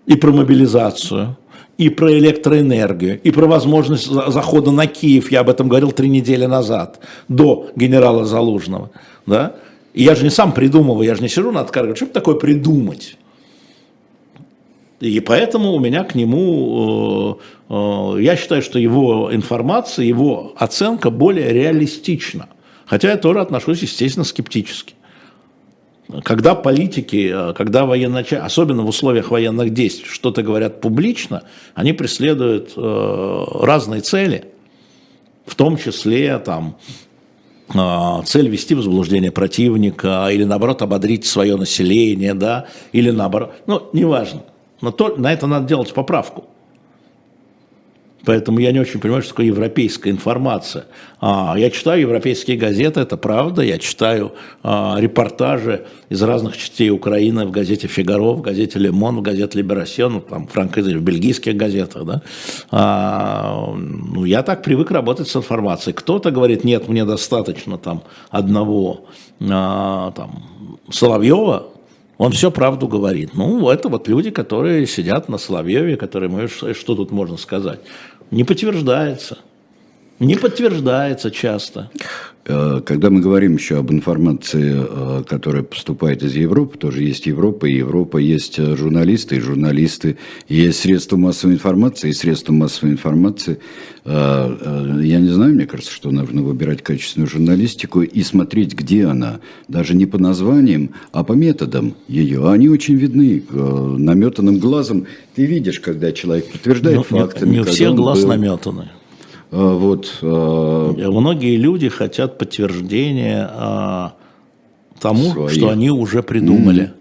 И 0.07 0.17
про 0.17 0.33
мобилизацию, 0.33 1.37
и 1.77 1.91
про 1.91 2.11
электроэнергию, 2.11 3.21
и 3.21 3.31
про 3.31 3.47
возможность 3.47 4.07
захода 4.07 4.71
на 4.71 4.87
Киев. 4.87 5.31
Я 5.31 5.41
об 5.41 5.51
этом 5.51 5.69
говорил 5.69 5.93
три 5.93 6.09
недели 6.09 6.47
назад, 6.47 6.99
до 7.29 7.69
генерала 7.77 8.25
Залужного. 8.25 8.91
Да? 9.27 9.57
И 9.93 10.03
я 10.03 10.15
же 10.15 10.25
не 10.25 10.31
сам 10.31 10.53
придумываю, 10.53 11.07
я 11.07 11.15
же 11.15 11.21
не 11.21 11.29
сижу 11.29 11.53
над 11.53 11.71
картой, 11.71 11.95
что 11.95 12.07
такое 12.07 12.37
придумать? 12.37 13.19
И 15.01 15.21
поэтому 15.21 15.73
у 15.73 15.79
меня 15.79 16.05
к 16.05 16.15
нему, 16.15 17.39
э, 17.69 17.75
э, 17.75 18.23
я 18.23 18.37
считаю, 18.37 18.63
что 18.63 18.79
его 18.79 19.35
информация, 19.35 20.07
его 20.07 20.55
оценка 20.57 21.11
более 21.11 21.53
реалистична. 21.53 22.49
Хотя 22.87 23.11
я 23.11 23.17
тоже 23.19 23.41
отношусь, 23.41 23.83
естественно, 23.83 24.25
скептически. 24.25 24.95
когда 26.23 26.55
политики, 26.55 27.31
э, 27.35 27.53
когда 27.53 27.85
военачальники, 27.85 28.47
особенно 28.47 28.83
в 28.83 28.89
условиях 28.89 29.31
военных 29.33 29.75
действий, 29.75 30.07
что-то 30.09 30.43
говорят 30.43 30.81
публично, 30.81 31.43
они 31.75 31.93
преследуют 31.93 32.73
разные 32.77 34.01
цели, 34.01 34.45
в 35.45 35.57
том 35.57 35.77
числе 35.77 36.39
там, 36.39 36.77
цель 38.25 38.49
вести 38.49 38.77
в 38.77 38.83
заблуждение 38.83 39.33
противника 39.33 40.29
или 40.31 40.45
наоборот 40.45 40.81
ободрить 40.83 41.27
свое 41.27 41.57
население, 41.57 42.35
да, 42.35 42.67
или 42.93 43.11
наоборот, 43.11 43.55
ну, 43.67 43.91
неважно. 43.93 44.45
Но 44.81 44.91
то, 44.91 45.17
на 45.17 45.33
это 45.33 45.47
надо 45.47 45.67
делать 45.67 45.93
поправку. 45.95 46.45
Поэтому 48.27 48.59
я 48.59 48.73
не 48.73 48.81
очень 48.81 48.99
понимаю, 48.99 49.23
что 49.23 49.31
такое 49.31 49.47
европейская 49.47 50.11
информация. 50.11 50.87
А, 51.21 51.55
я 51.57 51.71
читаю 51.71 52.01
европейские 52.01 52.57
газеты, 52.57 52.99
это 52.99 53.17
правда. 53.17 53.63
Я 53.63 53.79
читаю 53.79 54.33
а, 54.65 54.97
репортажи 54.99 55.87
из 56.09 56.21
разных 56.25 56.57
частей 56.57 56.91
Украины 56.91 57.47
в 57.47 57.53
газете 57.53 57.87
«Фигаро», 57.87 58.33
в 58.33 58.43
газете 58.43 58.81
«Лемон», 58.81 59.19
в 59.19 59.23
газете 59.23 59.59
«Либерасьон», 59.59 60.21
там, 60.23 60.49
франкоязычных, 60.49 61.03
в 61.03 61.05
бельгийских 61.05 61.57
газетах. 61.57 62.05
Да? 62.05 62.23
А, 62.73 63.73
ну, 63.77 64.25
я 64.25 64.43
так 64.43 64.65
привык 64.65 64.91
работать 64.91 65.29
с 65.29 65.37
информацией. 65.37 65.95
Кто-то 65.95 66.33
говорит, 66.33 66.65
нет, 66.65 66.89
мне 66.89 67.05
достаточно 67.05 67.79
там, 67.79 68.03
одного 68.31 69.07
а, 69.41 70.11
там, 70.17 70.43
Соловьева, 70.91 71.69
он 72.19 72.33
все 72.33 72.51
правду 72.51 72.89
говорит. 72.89 73.35
Ну, 73.35 73.69
это 73.69 73.89
вот 73.89 74.09
люди, 74.09 74.31
которые 74.31 74.87
сидят 74.87 75.29
на 75.29 75.39
Соловьеве, 75.39 75.97
которые, 75.97 76.31
мы, 76.31 76.49
что 76.49 76.95
тут 76.95 77.11
можно 77.11 77.37
сказать? 77.37 77.81
Не 78.31 78.45
подтверждается. 78.45 79.39
Не 80.19 80.37
подтверждается 80.37 81.31
часто. 81.31 81.91
Э, 82.49 82.81
когда 82.85 83.11
мы 83.11 83.21
говорим 83.21 83.57
еще 83.57 83.79
об 83.79 83.91
информации, 83.91 84.77
э, 84.77 85.25
которая 85.27 85.65
поступает 85.65 86.23
из 86.23 86.37
Европы, 86.37 86.79
тоже 86.79 87.03
есть 87.03 87.27
Европа, 87.27 87.67
и 87.67 87.75
Европа 87.75 88.19
есть 88.19 88.59
э, 88.59 88.77
журналисты, 88.77 89.37
и 89.37 89.41
журналисты, 89.41 90.17
есть 90.49 90.79
средства 90.79 91.17
массовой 91.17 91.55
информации, 91.55 92.11
и 92.11 92.13
средства 92.13 92.53
массовой 92.53 92.93
информации. 92.93 93.59
Я 94.05 95.19
не 95.19 95.31
знаю, 95.31 95.55
мне 95.55 95.67
кажется, 95.67 95.93
что 95.93 96.13
нужно 96.13 96.41
выбирать 96.43 96.81
качественную 96.81 97.29
журналистику 97.29 98.03
и 98.03 98.23
смотреть, 98.23 98.73
где 98.73 99.07
она, 99.07 99.41
даже 99.67 99.97
не 99.97 100.07
по 100.07 100.17
названиям, 100.17 100.91
а 101.11 101.25
по 101.25 101.33
методам 101.33 101.97
ее. 102.07 102.49
Они 102.49 102.69
очень 102.69 102.95
видны 102.95 103.43
наметанным 103.51 104.61
глазом. 104.61 105.07
Ты 105.35 105.47
видишь, 105.47 105.81
когда 105.81 106.13
человек 106.13 106.47
подтверждает 106.53 106.99
но, 106.99 107.03
фактами. 107.03 107.49
Не, 107.49 107.55
не 107.57 107.61
у 107.63 107.65
всех 107.65 107.97
глаз 107.97 108.21
был... 108.21 108.29
наметаны. 108.29 108.91
А, 109.51 109.75
вот. 109.75 110.19
А, 110.23 110.93
Многие 110.93 111.57
люди 111.57 111.89
хотят 111.89 112.39
подтверждения 112.39 113.49
а, 113.51 114.15
тому, 115.01 115.31
Своих. 115.33 115.53
что 115.53 115.71
они 115.71 115.91
уже 115.91 116.23
придумали. 116.23 116.85
Mm. 116.85 116.95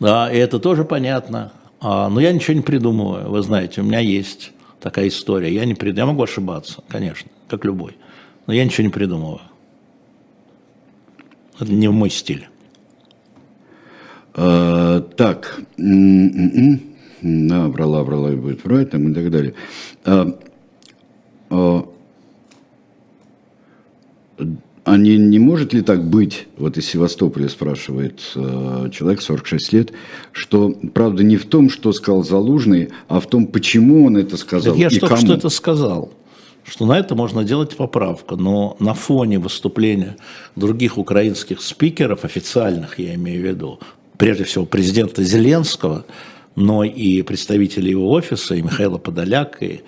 Да, 0.00 0.32
и 0.32 0.36
это 0.38 0.58
тоже 0.58 0.84
понятно. 0.84 1.52
Но 1.82 2.20
я 2.20 2.32
ничего 2.32 2.54
не 2.54 2.62
придумываю. 2.62 3.30
Вы 3.30 3.42
знаете, 3.42 3.80
у 3.80 3.84
меня 3.84 4.00
есть 4.00 4.52
такая 4.80 5.08
история. 5.08 5.52
Я, 5.52 5.64
не 5.64 5.74
прид... 5.74 5.96
я 5.96 6.04
могу 6.06 6.22
ошибаться, 6.22 6.82
конечно, 6.88 7.30
как 7.48 7.64
любой. 7.64 7.96
Но 8.46 8.52
я 8.52 8.64
ничего 8.64 8.84
не 8.86 8.92
придумываю. 8.92 9.40
Это 11.58 11.72
не 11.72 11.88
в 11.88 11.92
мой 11.92 12.10
стиль. 12.10 12.48
А, 14.34 15.00
так. 15.00 15.60
М-м-м. 15.78 16.80
Да, 17.22 17.68
брала, 17.68 18.02
брала 18.04 18.32
и 18.32 18.36
будет 18.36 18.64
врать 18.64 18.90
там 18.90 19.10
и 19.10 19.14
так 19.14 19.30
далее. 19.30 19.54
А, 20.04 20.38
а, 21.50 21.84
не, 24.96 25.16
не 25.18 25.38
может 25.38 25.72
ли 25.72 25.82
так 25.82 26.08
быть, 26.08 26.46
вот 26.56 26.78
из 26.78 26.86
Севастополя 26.86 27.48
спрашивает 27.48 28.20
э, 28.34 28.88
человек 28.92 29.20
46 29.20 29.72
лет, 29.72 29.92
что 30.32 30.74
правда 30.94 31.22
не 31.22 31.36
в 31.36 31.46
том, 31.46 31.70
что 31.70 31.92
сказал 31.92 32.24
Залужный, 32.24 32.90
а 33.08 33.20
в 33.20 33.26
том, 33.26 33.46
почему 33.46 34.06
он 34.06 34.16
это 34.16 34.36
сказал 34.36 34.74
так 34.74 34.80
я 34.80 34.88
и 34.88 34.98
только 34.98 35.14
кому. 35.14 35.26
что 35.26 35.34
это 35.34 35.48
сказал 35.48 36.12
что 36.62 36.86
на 36.86 36.98
это 36.98 37.14
можно 37.14 37.42
делать 37.42 37.76
поправку, 37.76 38.36
но 38.36 38.76
на 38.80 38.94
фоне 38.94 39.38
выступления 39.38 40.16
других 40.56 40.98
украинских 40.98 41.62
спикеров, 41.62 42.24
официальных 42.24 42.98
я 42.98 43.14
имею 43.14 43.42
в 43.42 43.46
виду, 43.46 43.80
прежде 44.18 44.44
всего 44.44 44.66
президента 44.66 45.24
Зеленского, 45.24 46.04
но 46.56 46.84
и 46.84 47.22
представители 47.22 47.90
его 47.90 48.10
офиса, 48.10 48.54
и 48.54 48.62
Михаила 48.62 48.98
Подоляк, 48.98 49.62
и 49.62 49.82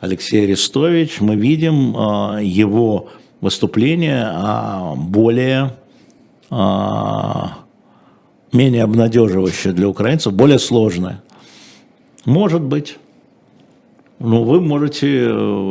Алексей 0.00 0.44
Арестович, 0.44 1.20
мы 1.20 1.36
видим 1.36 1.96
а, 1.96 2.38
его 2.40 3.08
выступление 3.40 4.24
а, 4.26 4.94
более 4.96 5.76
а, 6.50 7.58
менее 8.52 8.84
обнадеживающее 8.84 9.72
для 9.72 9.88
украинцев, 9.88 10.32
более 10.32 10.58
сложное. 10.58 11.22
Может 12.24 12.62
быть. 12.62 12.98
Ну, 14.20 14.42
вы 14.42 14.60
можете, 14.60 15.26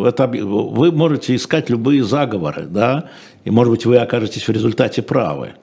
это, 0.07 0.25
вы 0.25 0.91
можете 0.93 1.35
искать 1.35 1.69
любые 1.69 2.01
заговоры, 2.05 2.65
да, 2.65 3.09
и, 3.43 3.51
может 3.51 3.71
быть, 3.71 3.85
вы 3.85 3.97
окажетесь 3.97 4.47
в 4.47 4.51
результате 4.51 5.01
правы. 5.01 5.55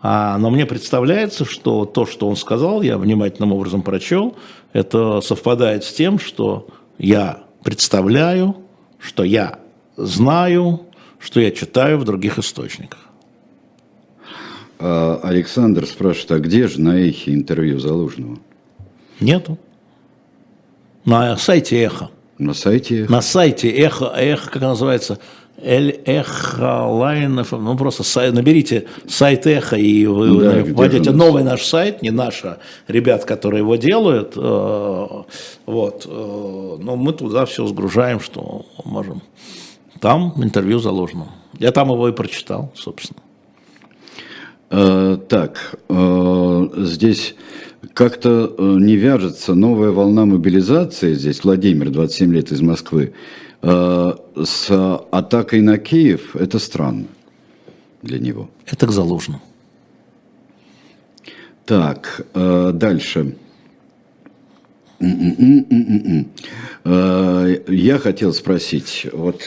А, 0.00 0.36
но 0.38 0.50
мне 0.50 0.66
представляется, 0.66 1.44
что 1.44 1.84
то, 1.84 2.06
что 2.06 2.28
он 2.28 2.36
сказал, 2.36 2.82
я 2.82 2.98
внимательным 2.98 3.52
образом 3.52 3.82
прочел, 3.82 4.36
это 4.72 5.20
совпадает 5.20 5.84
с 5.84 5.92
тем, 5.92 6.18
что 6.18 6.68
я 6.98 7.44
представляю, 7.64 8.56
что 8.98 9.24
я 9.24 9.58
знаю, 9.96 10.82
что 11.18 11.40
я 11.40 11.50
читаю 11.50 11.98
в 11.98 12.04
других 12.04 12.38
источниках. 12.38 13.00
А 14.78 15.20
Александр 15.22 15.86
спрашивает, 15.86 16.32
а 16.32 16.38
где 16.38 16.68
же 16.68 16.80
на 16.80 16.98
эхе 16.98 17.32
интервью 17.32 17.78
Залужного? 17.78 18.38
Нету. 19.20 19.58
На 21.04 21.36
сайте 21.36 21.82
Эхо. 21.82 22.10
На 22.38 22.52
сайте 22.52 23.02
Эхо? 23.02 23.12
На 23.12 23.22
сайте 23.22 23.70
Эхо, 23.70 24.12
Эхо, 24.14 24.50
как 24.50 24.62
называется, 24.62 25.18
Эль 25.62 26.00
Эхо 26.04 26.84
Лайн, 26.84 27.42
ну 27.50 27.76
просто 27.76 28.02
сайт, 28.02 28.34
наберите 28.34 28.86
сайт 29.08 29.46
Эхо 29.46 29.76
и 29.76 30.04
вы 30.04 30.38
да, 30.38 30.62
вводите 30.62 31.12
новый 31.12 31.44
наш 31.44 31.64
сайт, 31.64 32.02
не 32.02 32.10
наш, 32.10 32.44
а 32.44 32.58
ребят, 32.88 33.24
которые 33.24 33.60
его 33.60 33.76
делают, 33.76 34.34
э, 34.36 35.06
вот, 35.64 36.06
э, 36.06 36.76
но 36.78 36.96
мы 36.96 37.12
туда 37.14 37.46
все 37.46 37.66
сгружаем, 37.66 38.20
что 38.20 38.66
можем. 38.84 39.22
Там 40.00 40.34
интервью 40.36 40.78
заложено. 40.78 41.28
Я 41.58 41.72
там 41.72 41.90
его 41.90 42.06
и 42.08 42.12
прочитал, 42.12 42.70
собственно. 42.74 43.20
Э, 44.68 45.16
так, 45.28 45.76
здесь 46.76 47.34
как-то 47.94 48.54
не 48.58 48.96
вяжется 48.96 49.54
новая 49.54 49.90
волна 49.90 50.26
мобилизации, 50.26 51.14
здесь 51.14 51.44
Владимир, 51.44 51.88
27 51.88 52.34
лет 52.34 52.52
из 52.52 52.60
Москвы, 52.60 53.14
с 53.62 54.70
атакой 55.10 55.60
на 55.60 55.78
Киев, 55.78 56.36
это 56.36 56.58
странно 56.58 57.06
для 58.02 58.18
него. 58.18 58.48
Это 58.66 58.86
к 58.86 58.92
Залужному. 58.92 59.42
Так, 61.64 62.26
э, 62.34 62.70
дальше. 62.72 63.36
Э, 66.84 67.64
я 67.68 67.98
хотел 67.98 68.32
спросить, 68.32 69.08
вот 69.12 69.42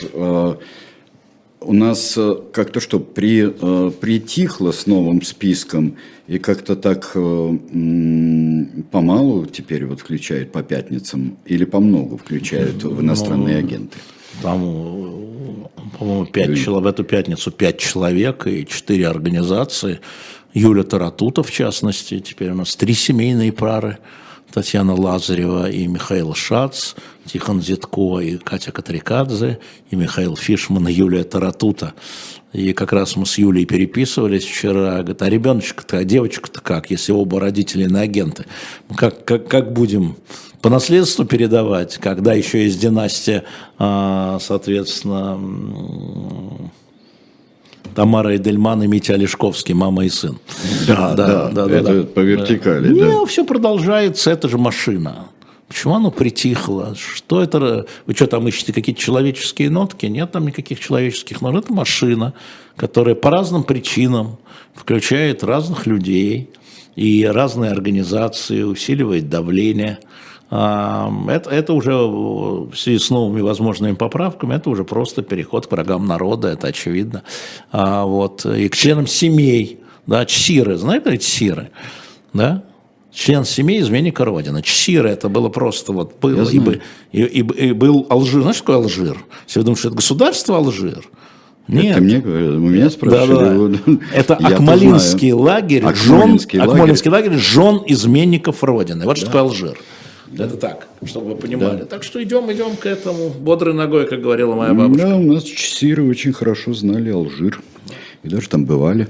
у 1.62 1.74
нас 1.74 2.18
как-то 2.54 2.80
что, 2.80 3.00
при, 3.00 3.50
притихло 3.92 4.72
с 4.72 4.88
новым 4.88 5.22
списком 5.22 5.98
и 6.28 6.38
как-то 6.38 6.76
так 6.76 7.12
помалу 8.92 9.46
теперь 9.46 9.86
вот 9.86 10.00
включают 10.00 10.52
по 10.52 10.64
пятницам 10.64 11.38
или 11.46 11.66
по 11.66 11.80
много 11.80 12.18
включают 12.18 12.84
в 12.84 13.02
иностранные 13.02 13.62
ну, 13.62 13.68
агенты? 13.68 13.98
Там, 14.42 14.62
по-моему, 15.98 16.26
пять 16.26 16.58
человек, 16.58 16.84
в 16.84 16.88
эту 16.88 17.04
пятницу 17.04 17.52
пять 17.52 17.78
человек 17.80 18.48
и 18.48 18.66
четыре 18.66 19.08
организации. 19.08 20.00
Юля 20.54 20.84
Таратута, 20.84 21.44
в 21.44 21.52
частности, 21.52 22.20
теперь 22.20 22.52
у 22.52 22.56
нас 22.56 22.76
три 22.76 22.94
семейные 22.94 23.52
пары. 23.52 23.98
Татьяна 24.52 24.96
Лазарева 24.96 25.70
и 25.70 25.86
Михаил 25.86 26.34
Шац, 26.34 26.94
Тихон 27.32 27.62
Зитко 27.62 28.20
и 28.20 28.38
Катя 28.38 28.72
Катрикадзе, 28.72 29.60
и 29.92 29.96
Михаил 29.96 30.36
Фишман, 30.36 30.88
и 30.88 30.94
Юлия 30.94 31.24
Таратута. 31.24 31.94
И 32.54 32.74
как 32.74 32.92
раз 32.92 33.16
мы 33.16 33.28
с 33.28 33.38
Юлей 33.38 33.66
переписывались 33.66 34.46
вчера. 34.46 34.98
Говорит, 34.98 35.22
а 35.22 35.30
ребеночек-то, 35.30 36.00
а 36.00 36.04
девочка-то 36.04 36.60
как, 36.62 36.90
если 36.90 37.12
оба 37.12 37.40
родители 37.40 37.86
на 37.86 38.02
агенты? 38.02 38.46
Как, 38.96 39.24
как, 39.26 39.48
как 39.48 39.74
будем 39.74 40.16
по 40.62 40.70
наследству 40.72 41.24
передавать, 41.24 41.98
когда 41.98 42.34
еще 42.34 42.64
есть 42.64 42.82
династия, 42.82 43.44
а, 43.78 44.40
соответственно, 44.42 45.40
Тамара 47.94 48.36
Эдельман 48.36 48.82
и 48.82 48.88
Митя 48.88 49.14
Олешковский, 49.14 49.76
мама 49.76 50.06
и 50.06 50.10
сын. 50.10 50.40
Да, 50.88 51.14
да, 51.14 51.28
да. 51.28 51.50
да, 51.50 51.66
да 51.68 51.76
это 51.76 51.94
да. 51.94 52.04
по 52.04 52.20
вертикали. 52.22 52.92
Не, 52.92 53.02
да. 53.02 53.26
все 53.26 53.46
продолжается, 53.46 54.32
это 54.32 54.50
же 54.50 54.58
машина. 54.58 55.28
Почему 55.70 55.94
оно 55.94 56.10
притихло? 56.10 56.96
Что 56.96 57.44
это? 57.44 57.86
Вы 58.08 58.16
что 58.16 58.26
там 58.26 58.48
ищете 58.48 58.74
какие-то 58.74 59.00
человеческие 59.00 59.70
нотки? 59.70 60.08
Нет 60.08 60.32
там 60.32 60.48
никаких 60.48 60.80
человеческих 60.80 61.42
ноток. 61.42 61.66
Это 61.66 61.74
машина, 61.74 62.34
которая 62.76 63.14
по 63.14 63.30
разным 63.30 63.64
причинам 63.64 64.40
включает 64.74 65.44
разных 65.44 65.86
людей 65.86 66.50
и 66.96 67.24
разные 67.24 67.70
организации, 67.70 68.64
усиливает 68.64 69.30
давление. 69.30 70.00
А, 70.50 71.14
это, 71.30 71.52
это 71.52 71.74
уже 71.74 71.94
в 71.94 72.74
связи 72.76 72.98
с 72.98 73.12
новыми 73.12 73.42
возможными 73.42 73.94
поправками, 73.94 74.56
это 74.56 74.72
уже 74.72 74.84
просто 74.84 75.22
переход 75.22 75.68
к 75.68 75.72
врагам 75.72 76.08
народа, 76.08 76.48
это 76.48 76.68
очевидно. 76.68 77.22
А, 77.72 78.06
вот, 78.06 78.44
и 78.44 78.68
к 78.70 78.76
членам 78.76 79.06
семей, 79.06 79.82
да, 80.08 80.26
чсиры, 80.26 80.78
знаете, 80.78 81.12
эти 81.12 81.26
сиры, 81.26 81.70
да, 82.34 82.64
член 83.12 83.46
семьи 83.46 83.80
изменника 83.80 84.26
Родины. 84.26 84.62
Чсиры 84.62 85.10
это 85.10 85.30
было 85.30 85.50
просто 85.50 85.94
вот 85.94 86.20
было, 86.20 86.48
и, 86.50 86.80
и, 87.12 87.42
и, 87.42 87.68
и 87.68 87.72
был 87.74 88.06
Алжир. 88.10 88.42
Знаешь, 88.42 88.58
что 88.58 88.66
такое 88.66 88.78
Алжир? 88.78 89.18
Все 89.46 89.62
думают, 89.62 89.80
что 89.80 89.90
это 89.90 89.98
государство 89.98 90.58
Алжир. 90.58 91.04
Нет. 91.68 91.98
Это 91.98 92.02
мне, 92.02 92.18
у 92.18 92.60
меня 92.60 92.90
спрашивали. 92.90 93.78
Да, 93.78 93.84
да. 93.86 94.00
Это 94.14 94.36
Акмалинский 94.36 95.34
лагерь, 95.34 95.84
Акмалинский, 95.84 96.58
жен, 96.58 96.68
лагерь. 96.68 96.82
Акмалинский 96.82 97.12
лагерь 97.12 97.38
жен 97.38 97.82
изменников 97.86 98.64
Родины. 98.64 99.06
Вот 99.06 99.14
да. 99.14 99.16
что 99.16 99.26
такое 99.28 99.42
Алжир. 99.42 99.80
Это 100.38 100.58
так, 100.58 100.88
чтобы 101.06 101.30
вы 101.30 101.36
понимали. 101.36 101.80
Да. 101.80 101.86
Так 101.86 102.04
что 102.04 102.22
идем, 102.24 102.52
идем 102.52 102.76
к 102.76 102.86
этому 102.86 103.30
бодрой 103.30 103.74
ногой, 103.74 104.08
как 104.08 104.22
говорила 104.22 104.56
моя 104.56 104.74
бабушка. 104.74 105.08
Да, 105.08 105.16
у 105.16 105.34
нас 105.34 105.44
часиры 105.44 106.04
очень 106.04 106.34
хорошо 106.34 106.74
знали 106.74 107.10
Алжир. 107.10 107.62
И 108.24 108.30
даже 108.30 108.50
там 108.50 108.66
бывали. 108.66 109.08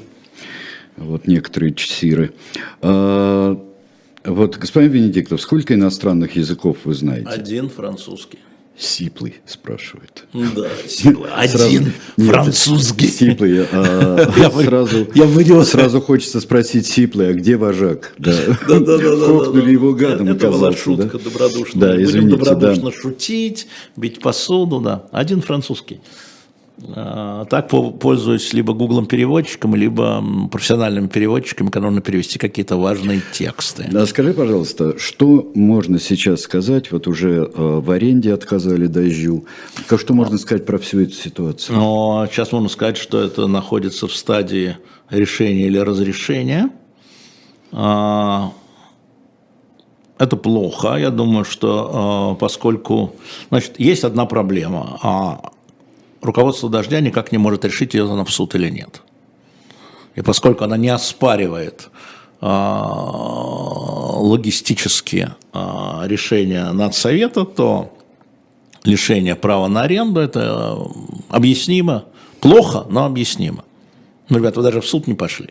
Вот 0.97 1.27
некоторые 1.27 1.73
часиры. 1.73 2.33
А, 2.81 3.57
вот, 4.33 4.57
господин 4.57 4.91
Венедиктов, 4.91 5.41
сколько 5.41 5.73
иностранных 5.73 6.35
языков 6.35 6.77
вы 6.83 6.93
знаете? 6.93 7.27
Один 7.27 7.69
французский. 7.69 8.39
Сиплый 8.77 9.35
спрашивает. 9.45 10.23
Да, 10.33 10.69
сиплый. 10.87 11.29
Один 11.35 11.57
сразу, 11.57 12.31
французский. 12.31 13.05
Нет, 13.05 13.13
сиплый. 13.13 13.65
А, 13.73 14.31
я 14.37 14.49
сразу, 14.51 15.07
я 15.15 15.25
вынес. 15.25 15.67
сразу 15.67 15.99
хочется 15.99 16.39
спросить 16.39 16.87
сиплый, 16.87 17.29
а 17.29 17.33
где 17.33 17.57
вожак? 17.57 18.13
Да, 18.17 18.33
да, 18.69 18.79
да. 18.79 18.97
да 18.97 19.15
Хохнули 19.17 19.65
да, 19.65 19.69
его 19.69 19.93
гадом, 19.93 20.29
Это 20.29 20.49
была 20.49 20.71
шутка 20.71 21.17
да? 21.17 21.23
добродушная. 21.25 21.81
Да, 21.81 22.01
извините, 22.01 22.37
Будем 22.37 22.55
добродушно 22.55 22.91
да. 22.91 22.97
шутить, 22.97 23.67
бить 23.97 24.21
посуду, 24.21 24.79
да. 24.79 25.03
Один 25.11 25.41
французский. 25.41 25.99
А, 26.95 27.45
так 27.45 27.67
пользуюсь 27.67 28.53
либо 28.53 28.73
гуглом 28.73 29.05
переводчиком, 29.05 29.75
либо 29.75 30.23
профессиональным 30.51 31.09
переводчиком, 31.09 31.69
когда 31.69 31.87
нужно 31.87 32.01
перевести 32.01 32.39
какие-то 32.39 32.77
важные 32.77 33.21
тексты. 33.33 33.87
Да, 33.91 34.05
скажи, 34.05 34.33
пожалуйста, 34.33 34.97
что 34.97 35.51
можно 35.55 35.99
сейчас 35.99 36.41
сказать? 36.41 36.91
Вот 36.91 37.07
уже 37.07 37.49
э, 37.53 37.79
в 37.79 37.91
аренде 37.91 38.33
отказали 38.33 38.87
дождю. 38.87 39.45
Что 39.97 40.13
можно 40.13 40.37
сказать 40.37 40.65
про 40.65 40.77
всю 40.77 41.01
эту 41.01 41.13
ситуацию? 41.13 41.77
Но 41.77 42.27
сейчас 42.31 42.51
можно 42.51 42.69
сказать, 42.69 42.97
что 42.97 43.21
это 43.21 43.47
находится 43.47 44.07
в 44.07 44.15
стадии 44.15 44.77
решения 45.09 45.67
или 45.67 45.77
разрешения. 45.77 46.69
А, 47.71 48.53
это 50.17 50.37
плохо. 50.37 50.95
Я 50.95 51.09
думаю, 51.11 51.43
что 51.45 52.37
поскольку... 52.39 53.15
Значит, 53.49 53.79
есть 53.79 54.03
одна 54.03 54.25
проблема 54.25 54.99
а 55.01 55.51
руководство 56.21 56.69
«Дождя» 56.69 56.99
никак 57.01 57.31
не 57.31 57.37
может 57.37 57.65
решить, 57.65 57.95
идет 57.95 58.09
она 58.09 58.23
в 58.25 58.31
суд 58.31 58.55
или 58.55 58.69
нет. 58.69 59.01
И 60.15 60.21
поскольку 60.21 60.63
она 60.63 60.77
не 60.77 60.89
оспаривает 60.89 61.89
а, 62.41 62.93
логистические 64.17 65.35
а, 65.53 66.03
решения 66.05 66.71
надсовета, 66.71 67.45
то 67.45 67.97
лишение 68.83 69.35
права 69.35 69.67
на 69.67 69.83
аренду– 69.83 70.19
это 70.21 70.77
объяснимо, 71.29 72.05
плохо, 72.41 72.85
но 72.89 73.05
объяснимо. 73.05 73.63
Ну, 74.29 74.37
ребята, 74.37 74.59
вы 74.59 74.63
даже 74.63 74.81
в 74.81 74.87
суд 74.87 75.07
не 75.07 75.13
пошли. 75.15 75.49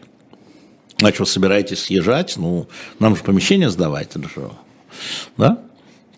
Значит, 0.98 1.20
вы 1.20 1.26
собираетесь 1.26 1.84
съезжать, 1.84 2.36
ну, 2.36 2.66
нам 2.98 3.16
же 3.16 3.22
помещение 3.22 3.70
сдавать, 3.70 4.16
это 4.16 4.28
же, 4.28 4.50
да? 5.36 5.58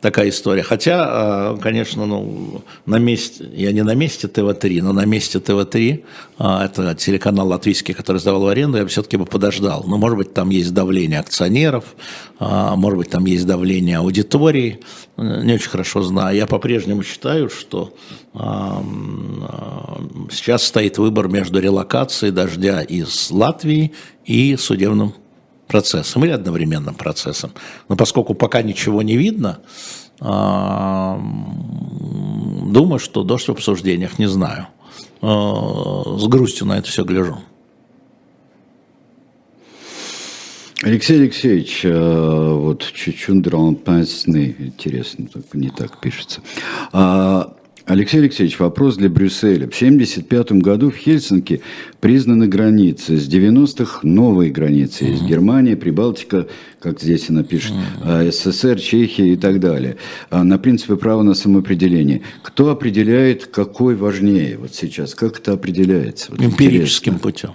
Такая 0.01 0.31
история. 0.31 0.63
Хотя, 0.63 1.05
а, 1.07 1.57
конечно, 1.57 2.07
ну, 2.07 2.63
на 2.87 2.97
месте, 2.97 3.49
я 3.55 3.73
не 3.73 3.83
на 3.83 3.95
месте 3.95 4.29
ТВ-3, 4.29 4.83
но 4.83 4.93
на 4.93 5.05
месте 5.05 5.39
ТВ-3, 5.39 6.05
а, 6.39 6.65
это 6.65 6.95
телеканал 6.95 7.49
латвийский, 7.49 7.95
который 7.95 8.19
сдавал 8.19 8.43
в 8.43 8.49
аренду, 8.49 8.79
я 8.79 8.87
все-таки 8.87 9.17
бы 9.17 9.27
подождал. 9.27 9.85
Но, 9.87 9.99
может 9.99 10.19
быть, 10.19 10.35
там 10.35 10.51
есть 10.51 10.73
давление 10.73 11.21
акционеров, 11.21 11.85
а, 12.39 12.77
может 12.77 12.99
быть, 12.99 13.11
там 13.11 13.27
есть 13.27 13.47
давление 13.47 13.99
аудитории, 13.99 14.81
не 15.17 15.55
очень 15.55 15.69
хорошо 15.69 16.03
знаю. 16.03 16.37
Я 16.37 16.47
по-прежнему 16.47 17.03
считаю, 17.03 17.51
что 17.51 17.95
сейчас 20.31 20.63
стоит 20.63 20.97
выбор 20.99 21.29
между 21.29 21.61
релокацией 21.61 22.33
дождя 22.33 22.81
из 22.81 23.31
Латвии 23.31 23.93
и 24.25 24.57
судебным 24.57 25.13
процессом 25.71 26.25
или 26.25 26.33
одновременным 26.33 26.95
процессом. 26.95 27.53
Но 27.89 27.97
поскольку 27.97 28.35
пока 28.35 28.63
ничего 28.63 29.03
не 29.03 29.17
видно, 29.17 29.61
а, 30.21 31.19
думаю, 32.67 32.99
что 32.99 33.23
дождь 33.23 33.47
в 33.47 33.53
обсуждениях, 33.53 34.19
не 34.19 34.27
знаю. 34.27 34.67
А, 35.23 36.19
с 36.19 36.27
грустью 36.27 36.67
на 36.67 36.79
это 36.79 36.89
все 36.89 37.05
гляжу. 37.05 37.39
Алексей 40.83 41.21
Алексеевич, 41.21 41.83
а, 41.85 42.55
вот 42.55 42.85
Чучундрон 42.93 43.77
Пасны, 43.77 44.57
интересно, 44.59 45.27
только 45.27 45.57
не 45.57 45.71
так 45.71 46.01
пишется. 46.01 46.41
Алексей 47.91 48.19
Алексеевич, 48.19 48.61
вопрос 48.61 48.99
для 48.99 49.09
Брюсселя. 49.09 49.67
В 49.67 49.75
1975 49.75 50.53
году 50.63 50.93
в 50.93 50.95
Хельсинки 50.95 51.61
признаны 51.99 52.47
границы. 52.47 53.17
С 53.17 53.29
90-х 53.29 54.01
новые 54.05 54.53
границы. 54.53 55.07
Есть 55.07 55.25
Германия, 55.25 55.77
Прибалтика, 55.77 56.47
как 56.79 57.01
здесь 57.01 57.29
она 57.31 57.43
пишет, 57.43 57.73
а, 58.01 58.31
СССР, 58.31 58.79
Чехия 58.79 59.33
и 59.33 59.37
так 59.37 59.59
далее. 59.59 59.97
А, 60.31 60.45
на 60.45 60.57
принципе 60.57 60.95
права 60.95 61.25
на 61.25 61.35
самоопределение. 61.35 62.23
Кто 62.45 62.71
определяет, 62.71 63.47
какой 63.47 63.97
важнее 63.97 64.57
вот 64.57 64.73
сейчас? 64.73 65.17
Как 65.17 65.41
это 65.41 65.55
определяется? 65.55 66.31
Вот 66.31 66.41
Эмпирическим 66.41 67.15
интересно. 67.15 67.19
путем. 67.19 67.51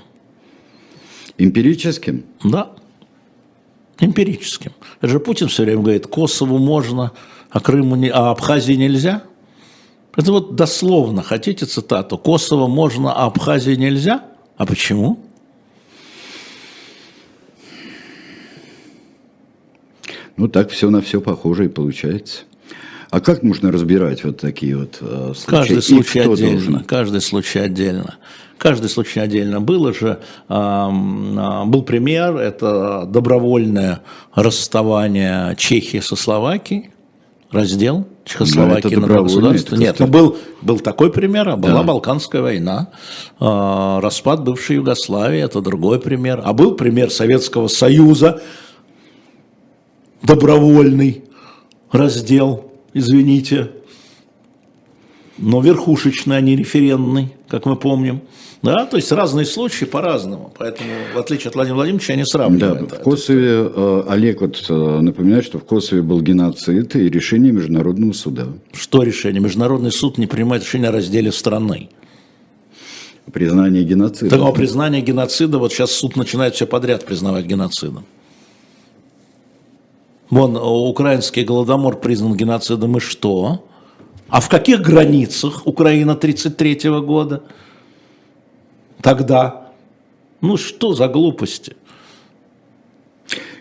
Эмпирическим? 1.38 2.24
Да. 2.44 2.72
Эмпирическим. 4.02 4.74
Это 4.99 5.14
же 5.14 5.22
Путин 5.22 5.48
все 5.48 5.64
время 5.64 5.82
говорит, 5.82 6.07
Косову 6.07 6.57
можно, 6.57 7.14
а 7.49 7.62
Крыму 7.62 7.95
не, 7.95 8.10
а 8.10 8.32
Абхазии 8.32 8.74
нельзя. 8.74 9.24
Это 10.16 10.32
вот 10.32 10.56
дословно, 10.56 11.22
хотите 11.24 11.66
цитату? 11.66 12.18
Косово 12.18 12.68
можно, 12.68 13.14
а 13.14 13.26
Абхазии 13.26 13.76
нельзя? 13.76 14.24
А 14.58 14.66
почему? 14.66 15.20
Ну, 20.38 20.48
так 20.48 20.70
все 20.70 20.90
на 20.90 21.02
все 21.02 21.22
похоже 21.22 21.66
и 21.66 21.68
получается. 21.70 22.44
А 23.10 23.22
как 23.22 23.44
можно 23.44 23.72
разбирать 23.72 24.24
вот 24.24 24.40
такие 24.40 24.76
вот 24.78 24.98
э, 25.00 25.34
случаи? 25.36 25.50
Каждый 25.50 25.82
случай 25.82 26.20
отдельно. 26.20 26.52
Должен? 26.52 26.84
Каждый 26.84 27.22
случай 27.22 27.60
отдельно. 27.60 28.18
Каждый 28.58 28.90
случай 28.90 29.20
отдельно. 29.20 29.62
Было 29.62 29.94
же, 29.94 30.20
э, 30.50 30.90
был 31.66 31.84
пример, 31.84 32.36
это 32.36 33.06
добровольное 33.06 34.02
расставание 34.34 35.56
Чехии 35.58 36.00
со 36.00 36.16
Словакией 36.16 36.90
раздел 37.51 38.05
Чехословакии 38.26 38.95
на 38.95 39.07
государство. 39.07 39.76
Нет, 39.76 39.99
ну 39.99 40.07
был, 40.07 40.38
был 40.61 40.80
такой 40.80 41.11
пример, 41.11 41.49
а 41.49 41.57
была 41.57 41.81
да. 41.81 41.84
Балканская 41.84 42.41
война, 42.41 42.89
э, 43.39 43.99
распад 44.01 44.43
бывшей 44.43 44.77
Югославии, 44.77 45.39
это 45.39 45.61
другой 45.61 45.99
пример. 45.99 46.41
А 46.43 46.53
был 46.53 46.76
пример 46.76 47.11
Советского 47.11 47.67
Союза, 47.67 48.41
добровольный 50.23 51.23
раздел, 51.91 52.72
извините, 52.93 53.72
но 55.38 55.61
верхушечный, 55.61 56.38
а 56.38 56.41
не 56.41 56.55
референдный, 56.55 57.35
как 57.47 57.65
мы 57.65 57.76
помним. 57.76 58.22
Да, 58.66 58.86
то 58.86 58.98
есть 58.98 59.12
разные 59.12 59.46
случаи 59.46 59.86
по-разному. 59.86 60.52
Поэтому, 60.58 60.90
в 61.14 61.18
отличие 61.20 61.50
от 61.50 61.56
Владимира 61.56 61.76
Владимировича, 61.76 62.14
я 62.14 62.18
не 62.18 62.26
сравниваю. 62.26 62.88
Да, 62.88 62.96
в 62.96 63.00
Косове, 63.04 63.72
э, 63.74 64.04
Олег 64.08 64.42
вот 64.42 64.66
э, 64.68 64.74
напоминает, 64.74 65.46
что 65.46 65.60
в 65.60 65.66
Косове 65.66 66.02
был 66.02 66.22
геноцид 66.22 66.96
и 66.96 67.10
решение 67.10 67.52
Международного 67.52 68.14
суда. 68.14 68.48
Что 68.74 69.04
решение? 69.04 69.42
Международный 69.42 69.92
суд 69.92 70.18
не 70.18 70.28
принимает 70.28 70.64
решение 70.64 70.90
о 70.90 70.92
разделе 70.92 71.32
страны. 71.32 71.90
Признание 73.32 73.84
геноцида. 73.84 74.30
Так, 74.30 74.42
а 74.42 74.52
признание 74.52 75.02
геноцида, 75.02 75.58
вот 75.58 75.72
сейчас 75.72 75.92
суд 75.92 76.16
начинает 76.16 76.56
все 76.56 76.66
подряд 76.66 77.06
признавать 77.06 77.46
геноцидом. 77.46 78.06
Вон, 80.30 80.58
украинский 80.58 81.44
голодомор 81.44 82.00
признан 82.00 82.36
геноцидом 82.36 82.98
и 82.98 83.00
что? 83.00 83.64
А 84.28 84.42
в 84.42 84.50
каких 84.50 84.82
границах 84.82 85.68
Украина 85.68 86.14
1933 86.14 86.90
года? 87.02 87.44
Тогда. 89.06 89.68
Ну 90.41 90.57
что 90.57 90.95
за 90.95 91.07
глупости? 91.07 91.76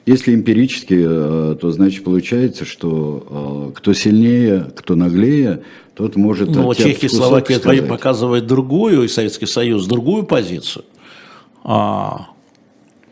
Если 0.07 0.35
эмпирически, 0.35 0.97
э, 0.97 1.57
то 1.61 1.71
значит 1.71 2.03
получается, 2.03 2.65
что 2.65 3.71
э, 3.71 3.77
кто 3.77 3.93
сильнее, 3.93 4.73
кто 4.75 4.97
наглее, 4.97 5.62
тот 5.95 6.16
может... 6.16 6.49
Ну, 6.49 6.73
Чехия 6.73 7.07
и 7.07 7.11
Словакия 7.11 7.83
показывает 7.83 8.47
другую, 8.47 9.03
и 9.03 9.09
Советский 9.09 9.45
Союз 9.45 9.87
другую 9.87 10.23
позицию. 10.23 10.87
А, 11.62 12.29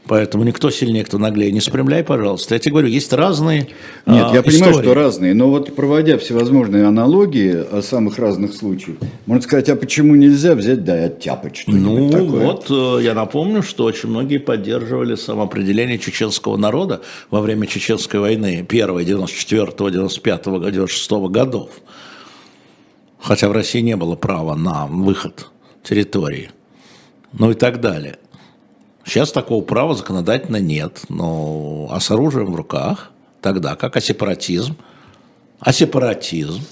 Поэтому 0.09 0.43
никто 0.43 0.69
сильнее, 0.71 1.05
кто 1.05 1.17
наглее, 1.19 1.53
не 1.53 1.61
спрямляй, 1.61 2.03
пожалуйста. 2.03 2.55
Я 2.55 2.59
тебе 2.59 2.73
говорю, 2.73 2.89
есть 2.89 3.13
разные 3.13 3.69
Нет, 4.05 4.27
а, 4.31 4.35
я 4.35 4.43
понимаю, 4.43 4.73
истории. 4.73 4.85
что 4.87 4.95
разные, 4.95 5.33
но 5.33 5.49
вот 5.49 5.77
проводя 5.77 6.19
всевозможные 6.19 6.87
аналогии 6.87 7.55
о 7.55 7.83
самых 7.83 8.19
разных 8.19 8.53
случаях, 8.55 8.99
можно 9.27 9.43
сказать, 9.43 9.69
а 9.69 9.77
почему 9.77 10.17
нельзя 10.17 10.57
взять, 10.57 10.83
да, 10.85 11.01
и 11.01 11.05
оттяпать 11.07 11.57
что-нибудь 11.57 11.83
Ну 11.85 12.11
такое? 12.11 12.45
вот, 12.47 12.67
э, 12.69 13.05
я 13.05 13.15
напомню, 13.15 13.63
что 13.63 13.85
очень 13.85 14.09
многие 14.09 14.39
поддерживали 14.39 15.15
самоопределение 15.15 15.99
чеченского 15.99 16.57
народа 16.57 17.03
во 17.31 17.41
время 17.41 17.69
Чеченской 17.69 18.19
войны, 18.19 18.67
первой, 18.69 19.05
94-го, 19.05 19.89
95-го, 19.89 20.57
96-го 20.69 21.29
годов. 21.29 21.71
Хотя 23.21 23.49
в 23.49 23.53
России 23.53 23.81
не 23.81 23.95
было 23.97 24.17
права 24.17 24.57
на 24.57 24.87
выход 24.89 25.47
территории. 25.85 26.51
Ну 27.33 27.53
и 27.53 27.55
так 27.55 27.81
далее. 27.81 28.17
Сейчас 29.13 29.31
такого 29.31 29.63
права 29.63 29.95
законодательно 29.95 30.57
нет. 30.57 31.03
Но, 31.11 31.87
а 31.91 32.01
с 32.01 32.11
оружием 32.11 32.51
в 32.51 32.57
руках, 32.57 33.11
тогда 33.43 33.77
как, 33.77 33.95
а 33.95 34.01
сепаратизм? 34.01 34.75
А 35.61 35.71
сепаратизм? 35.71 36.63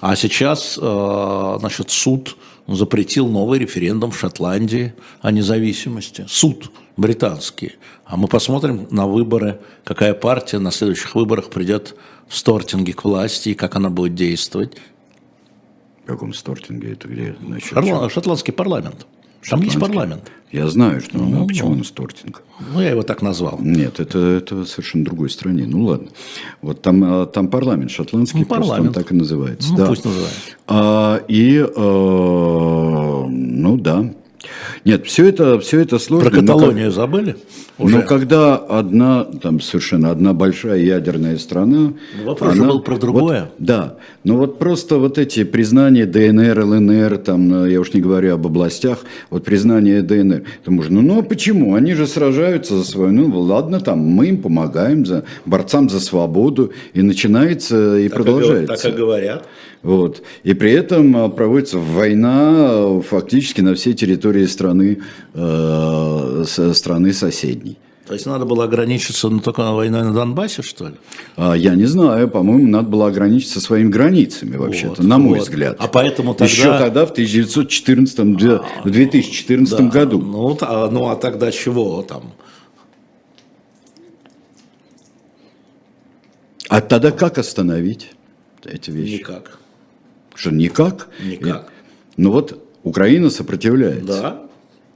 А 0.00 0.16
сейчас, 0.16 0.78
э, 0.80 1.56
значит, 1.60 1.90
суд 1.90 2.38
запретил 2.66 3.28
новый 3.28 3.58
референдум 3.58 4.12
в 4.12 4.18
Шотландии 4.18 4.94
о 5.20 5.30
независимости. 5.30 6.24
Суд 6.26 6.72
британский. 6.96 7.72
А 8.06 8.16
мы 8.16 8.26
посмотрим 8.26 8.88
на 8.90 9.06
выборы, 9.06 9.60
какая 9.84 10.14
партия 10.14 10.58
на 10.58 10.70
следующих 10.70 11.14
выборах 11.14 11.50
придет 11.50 11.96
в 12.28 12.34
Стортинге 12.34 12.94
к 12.94 13.04
власти 13.04 13.50
и 13.50 13.54
как 13.54 13.76
она 13.76 13.90
будет 13.90 14.14
действовать. 14.14 14.78
В 16.04 16.06
каком 16.06 16.32
Стортинге? 16.32 16.92
Это 16.92 17.08
где? 17.08 17.36
Значит, 17.42 17.68
Шотландский, 17.68 18.08
шотландский 18.08 18.52
парламент. 18.52 19.06
Там 19.48 19.62
есть 19.62 19.78
парламент. 19.78 20.30
Я 20.52 20.68
знаю, 20.68 21.00
что 21.00 21.16
ну, 21.16 21.28
ну, 21.28 21.46
почему 21.46 21.70
он 21.70 21.82
Стортинг. 21.82 22.42
Ну, 22.74 22.80
я 22.82 22.90
его 22.90 23.02
так 23.02 23.22
назвал. 23.22 23.58
Нет, 23.58 24.00
это, 24.00 24.18
это 24.18 24.66
совершенно 24.66 25.02
другой 25.02 25.30
стране. 25.30 25.64
Ну, 25.66 25.84
ладно. 25.84 26.08
Вот 26.60 26.82
там, 26.82 27.02
а, 27.04 27.26
там 27.26 27.48
парламент 27.48 27.90
шотландский, 27.90 28.40
ну, 28.40 28.46
парламент. 28.46 28.88
он 28.88 28.92
так 28.94 29.10
и 29.12 29.14
называется. 29.14 29.70
Ну, 29.70 29.78
да. 29.78 29.86
пусть 29.86 30.04
называется. 30.04 30.40
А, 30.68 31.22
и, 31.26 31.66
а, 31.74 33.26
ну, 33.26 33.76
да. 33.78 34.12
Нет, 34.84 35.06
все 35.06 35.26
это, 35.26 35.58
все 35.60 35.80
это 35.80 35.98
сложно. 35.98 36.30
Про 36.30 36.40
Каталонию 36.40 36.86
как, 36.86 36.94
забыли? 36.94 37.36
Уже? 37.82 37.96
Но 37.96 38.02
когда 38.02 38.56
одна, 38.56 39.24
там 39.24 39.60
совершенно 39.60 40.10
одна 40.10 40.32
большая 40.32 40.78
ядерная 40.78 41.38
страна... 41.38 41.92
Ну, 42.16 42.24
вопрос 42.24 42.52
она, 42.54 42.66
был 42.66 42.80
про 42.80 42.96
другое. 42.96 43.40
Вот, 43.40 43.50
да, 43.58 43.96
но 44.24 44.36
вот 44.36 44.58
просто 44.58 44.98
вот 44.98 45.18
эти 45.18 45.44
признания 45.44 46.06
ДНР, 46.06 46.64
ЛНР, 46.64 47.18
там, 47.18 47.68
я 47.68 47.80
уж 47.80 47.92
не 47.92 48.00
говорю 48.00 48.34
об 48.34 48.46
областях, 48.46 48.98
вот 49.30 49.44
признание 49.44 50.02
ДНР, 50.02 50.42
это 50.62 50.70
можно, 50.70 51.02
ну, 51.02 51.14
ну 51.14 51.20
а 51.20 51.22
почему? 51.22 51.74
Они 51.74 51.94
же 51.94 52.06
сражаются 52.06 52.76
за 52.76 52.84
свою, 52.84 53.12
ну 53.12 53.40
ладно, 53.40 53.80
там, 53.80 53.98
мы 53.98 54.28
им 54.28 54.42
помогаем, 54.42 55.04
за 55.04 55.24
борцам 55.44 55.88
за 55.88 56.00
свободу, 56.00 56.72
и 56.94 57.02
начинается, 57.02 57.98
и 57.98 58.08
так 58.08 58.16
продолжается. 58.16 58.74
И, 58.74 58.76
так 58.76 58.94
и 58.94 58.96
говорят. 58.96 59.46
Вот. 59.82 60.22
И 60.44 60.54
при 60.54 60.72
этом 60.72 61.16
а, 61.16 61.28
проводится 61.28 61.78
война 61.78 63.00
фактически 63.00 63.60
на 63.60 63.74
всей 63.74 63.94
территории 63.94 64.46
страны, 64.46 64.98
э, 65.34 66.44
страны 66.72 67.12
соседней. 67.12 67.71
То 68.06 68.14
есть 68.14 68.26
надо 68.26 68.44
было 68.44 68.64
ограничиться 68.64 69.28
ну, 69.28 69.40
только 69.40 69.70
войной 69.70 70.02
на 70.02 70.12
Донбассе, 70.12 70.62
что 70.62 70.88
ли? 70.88 70.94
А, 71.36 71.54
я 71.54 71.74
не 71.74 71.84
знаю, 71.84 72.28
по-моему, 72.28 72.68
надо 72.68 72.88
было 72.88 73.06
ограничиться 73.06 73.60
своими 73.60 73.90
границами, 73.90 74.56
вообще-то, 74.56 74.96
вот, 74.96 75.04
на 75.04 75.18
мой 75.18 75.38
вот. 75.38 75.48
взгляд. 75.48 75.76
А 75.78 75.86
поэтому 75.86 76.34
тогда... 76.34 76.52
Еще 76.52 76.78
тогда, 76.78 77.06
в 77.06 77.12
1914, 77.12 78.18
а, 78.18 78.64
в 78.84 78.90
2014 78.90 79.78
да, 79.78 79.84
году. 79.84 80.20
Ну, 80.20 80.58
а, 80.62 80.90
ну, 80.90 81.08
а 81.08 81.16
тогда 81.16 81.52
чего 81.52 82.02
там? 82.02 82.32
А 86.68 86.80
тогда 86.80 87.12
как 87.12 87.38
остановить 87.38 88.12
эти 88.64 88.90
вещи? 88.90 89.20
Никак. 89.20 89.58
Что, 90.34 90.50
никак? 90.50 91.08
Никак. 91.22 91.70
Ну 92.16 92.32
вот 92.32 92.62
Украина 92.82 93.30
сопротивляется. 93.30 94.06
Да. 94.06 94.42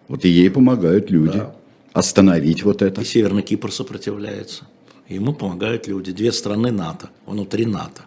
Вот 0.09 0.25
и 0.25 0.29
ей 0.29 0.51
помогают 0.51 1.11
люди. 1.11 1.39
Да. 1.39 1.56
Остановить 1.97 2.63
вот 2.63 2.83
это. 2.83 3.01
И 3.01 3.05
Северный 3.07 3.43
Кипр 3.43 3.73
сопротивляется. 3.73 4.65
Ему 5.09 5.33
помогают 5.33 5.87
люди. 5.87 6.13
Две 6.13 6.31
страны 6.31 6.71
НАТО, 6.71 7.09
внутри 7.25 7.65
НАТО. 7.65 8.03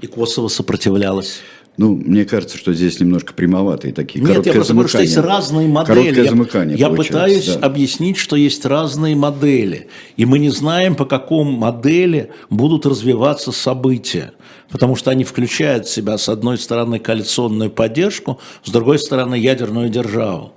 И 0.00 0.06
Косово 0.06 0.48
сопротивлялось. 0.48 1.38
Ну, 1.78 1.96
мне 1.96 2.26
кажется, 2.26 2.58
что 2.58 2.74
здесь 2.74 3.00
немножко 3.00 3.32
прямоватые 3.32 3.94
такие. 3.94 4.22
Нет, 4.22 4.44
я 4.44 4.52
просто 4.52 4.74
говорю, 4.74 4.90
что 4.90 5.00
есть 5.00 5.16
разные 5.16 5.68
модели. 5.68 5.96
Короткое 5.96 6.28
замыкание 6.28 6.76
Я, 6.76 6.88
я 6.88 6.94
пытаюсь 6.94 7.46
да. 7.46 7.66
объяснить, 7.66 8.18
что 8.18 8.36
есть 8.36 8.66
разные 8.66 9.16
модели. 9.16 9.88
И 10.18 10.26
мы 10.26 10.38
не 10.38 10.50
знаем, 10.50 10.96
по 10.96 11.06
какому 11.06 11.50
модели 11.50 12.30
будут 12.50 12.84
развиваться 12.84 13.52
события. 13.52 14.34
Потому 14.70 14.96
что 14.96 15.10
они 15.10 15.24
включают 15.24 15.86
в 15.86 15.90
себя, 15.90 16.18
с 16.18 16.28
одной 16.28 16.58
стороны, 16.58 16.98
коалиционную 16.98 17.70
поддержку, 17.70 18.38
с 18.62 18.70
другой 18.70 18.98
стороны, 18.98 19.34
ядерную 19.34 19.88
державу. 19.88 20.52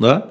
Да? 0.00 0.30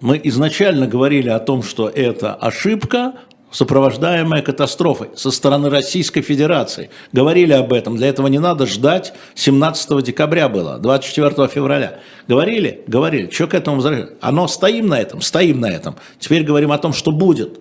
Мы 0.00 0.20
изначально 0.24 0.86
говорили 0.86 1.28
о 1.28 1.40
том, 1.40 1.64
что 1.64 1.88
это 1.88 2.34
ошибка, 2.34 3.14
сопровождаемая 3.50 4.42
катастрофой 4.42 5.08
со 5.16 5.32
стороны 5.32 5.70
Российской 5.70 6.20
Федерации. 6.20 6.90
Говорили 7.12 7.52
об 7.52 7.72
этом, 7.72 7.96
для 7.96 8.06
этого 8.06 8.28
не 8.28 8.38
надо 8.38 8.66
ждать 8.66 9.12
17 9.34 10.04
декабря 10.04 10.48
было, 10.48 10.78
24 10.78 11.48
февраля. 11.48 11.98
Говорили? 12.28 12.84
Говорили. 12.86 13.28
Что 13.30 13.48
к 13.48 13.54
этому 13.54 13.78
возвращаться? 13.78 14.14
Оно 14.20 14.46
стоим 14.46 14.86
на 14.86 15.00
этом? 15.00 15.20
Стоим 15.20 15.60
на 15.60 15.66
этом. 15.66 15.96
Теперь 16.20 16.44
говорим 16.44 16.70
о 16.70 16.78
том, 16.78 16.92
что 16.92 17.10
будет. 17.10 17.58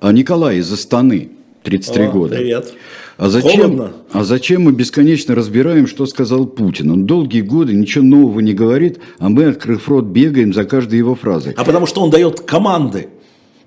А 0.00 0.10
Николай 0.10 0.56
из 0.56 0.72
Астаны, 0.72 1.30
33 1.62 2.06
О, 2.06 2.10
года. 2.10 2.34
Привет. 2.34 2.74
А 3.22 3.28
зачем, 3.28 3.92
а 4.10 4.24
зачем 4.24 4.62
мы 4.62 4.72
бесконечно 4.72 5.36
разбираем, 5.36 5.86
что 5.86 6.06
сказал 6.06 6.44
Путин? 6.44 6.90
Он 6.90 7.06
долгие 7.06 7.42
годы 7.42 7.72
ничего 7.72 8.02
нового 8.02 8.40
не 8.40 8.52
говорит, 8.52 8.98
а 9.20 9.28
мы, 9.28 9.44
открыв 9.44 9.88
рот, 9.88 10.06
бегаем 10.06 10.52
за 10.52 10.64
каждой 10.64 10.98
его 10.98 11.14
фразой. 11.14 11.52
А 11.56 11.62
потому 11.62 11.86
что 11.86 12.00
он 12.00 12.10
дает 12.10 12.40
команды. 12.40 13.10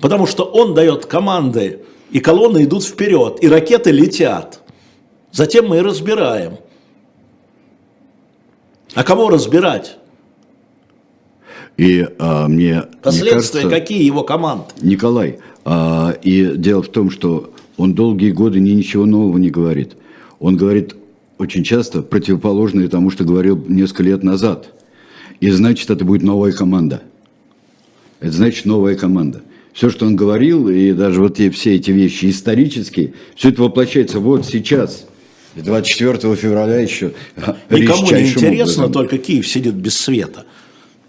Потому 0.02 0.28
что 0.28 0.44
он 0.44 0.74
дает 0.74 1.06
команды, 1.06 1.80
и 2.12 2.20
колонны 2.20 2.66
идут 2.66 2.84
вперед, 2.84 3.38
и 3.42 3.48
ракеты 3.48 3.92
летят. 3.92 4.60
Затем 5.32 5.70
мы 5.70 5.78
и 5.78 5.80
разбираем. 5.80 6.58
А 8.94 9.04
кого 9.04 9.30
разбирать? 9.30 9.96
И 11.78 12.06
а, 12.20 12.50
мне 12.50 12.84
Последствия 13.02 13.32
мне 13.32 13.32
кажется, 13.32 13.70
какие 13.70 14.04
его 14.04 14.24
команд? 14.24 14.74
Николай, 14.82 15.40
а, 15.64 16.14
и 16.22 16.58
дело 16.58 16.84
в 16.84 16.90
том, 16.90 17.10
что 17.10 17.52
он 17.78 17.94
долгие 17.94 18.32
годы 18.32 18.60
ни, 18.60 18.72
ничего 18.72 19.06
нового 19.06 19.38
не 19.38 19.50
говорит. 19.50 19.96
Он 20.40 20.58
говорит 20.58 20.96
очень 21.38 21.64
часто 21.64 22.02
противоположное 22.02 22.88
тому, 22.88 23.10
что 23.10 23.24
говорил 23.24 23.64
несколько 23.68 24.04
лет 24.04 24.24
назад. 24.24 24.74
И 25.40 25.50
значит, 25.50 25.90
это 25.90 26.06
будет 26.06 26.24
новая 26.24 26.52
команда. 26.52 27.04
Это 28.20 28.32
значит 28.32 28.66
новая 28.66 28.96
команда 28.96 29.42
все, 29.76 29.90
что 29.90 30.06
он 30.06 30.16
говорил, 30.16 30.70
и 30.70 30.94
даже 30.94 31.22
вот 31.22 31.36
те, 31.36 31.52
все 31.52 31.76
эти 31.76 31.92
вещи 31.92 32.30
исторические, 32.30 33.14
все 33.36 33.50
это 33.50 33.62
воплощается 33.62 34.20
вот 34.20 34.46
сейчас. 34.46 35.06
24 35.56 36.36
февраля 36.36 36.80
еще 36.80 37.14
Никому 37.70 38.10
не 38.12 38.30
интересно, 38.30 38.86
образом. 38.86 38.92
только 38.92 39.18
Киев 39.18 39.48
сидит 39.48 39.74
без 39.74 39.98
света. 39.98 40.46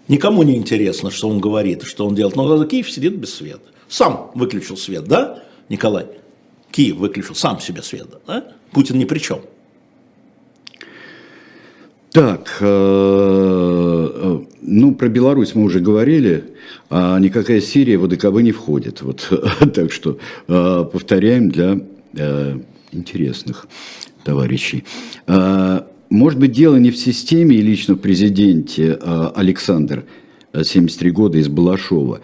Никому 0.09 0.43
не 0.43 0.55
интересно, 0.55 1.11
что 1.11 1.29
он 1.29 1.39
говорит, 1.39 1.83
что 1.83 2.05
он 2.05 2.15
делает. 2.15 2.35
Но 2.35 2.63
Киев 2.65 2.91
сидит 2.91 3.15
без 3.15 3.33
света. 3.33 3.61
Сам 3.89 4.31
выключил 4.35 4.75
свет, 4.77 5.05
да, 5.05 5.43
Николай? 5.69 6.07
Киев 6.71 6.97
выключил 6.97 7.35
сам 7.35 7.59
себе 7.59 7.81
свет, 7.81 8.07
да? 8.27 8.45
Путин 8.71 8.97
ни 8.97 9.05
при 9.05 9.19
чем. 9.19 9.41
Так, 12.11 12.57
э, 12.61 12.65
э, 14.13 14.39
ну, 14.61 14.95
про 14.95 15.07
Беларусь 15.07 15.53
мы 15.55 15.63
уже 15.63 15.79
говорили, 15.79 16.45
а 16.89 17.19
никакая 17.19 17.61
Сирия 17.61 17.97
в 17.97 18.05
ОДКБ 18.05 18.41
не 18.41 18.51
входит. 18.51 19.01
Вот, 19.01 19.31
так 19.73 19.91
что 19.91 20.17
э, 20.47 20.85
повторяем 20.91 21.49
для 21.49 21.79
интересных 22.91 23.67
товарищей. 24.23 24.83
Может 26.09 26.39
быть, 26.39 26.51
дело 26.51 26.77
не 26.77 26.89
в 26.89 26.97
системе 26.97 27.57
и 27.57 27.61
лично 27.61 27.93
в 27.93 27.99
президенте 27.99 28.93
Александр, 29.35 30.05
73 30.59 31.11
года, 31.11 31.37
из 31.37 31.47
Балашова 31.47 32.21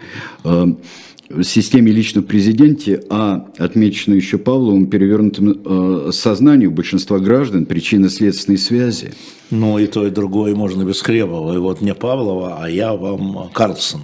системе 1.42 1.90
лично 1.90 2.20
в 2.20 2.26
президенте, 2.26 3.02
а 3.10 3.48
отмечено 3.58 4.14
еще 4.14 4.38
Павловым 4.38 4.86
перевернутым 4.86 5.62
э, 5.64 6.10
сознанию 6.12 6.70
большинства 6.70 7.18
граждан 7.18 7.66
причинно-следственной 7.66 8.58
связи. 8.58 9.14
Ну 9.50 9.78
и 9.78 9.86
то, 9.86 10.06
и 10.06 10.10
другое 10.10 10.54
можно 10.54 10.84
без 10.84 11.00
Хлебова. 11.00 11.54
И 11.54 11.58
вот 11.58 11.80
мне 11.80 11.94
Павлова, 11.94 12.58
а 12.60 12.68
я 12.68 12.94
вам 12.94 13.50
Карлсон 13.52 14.02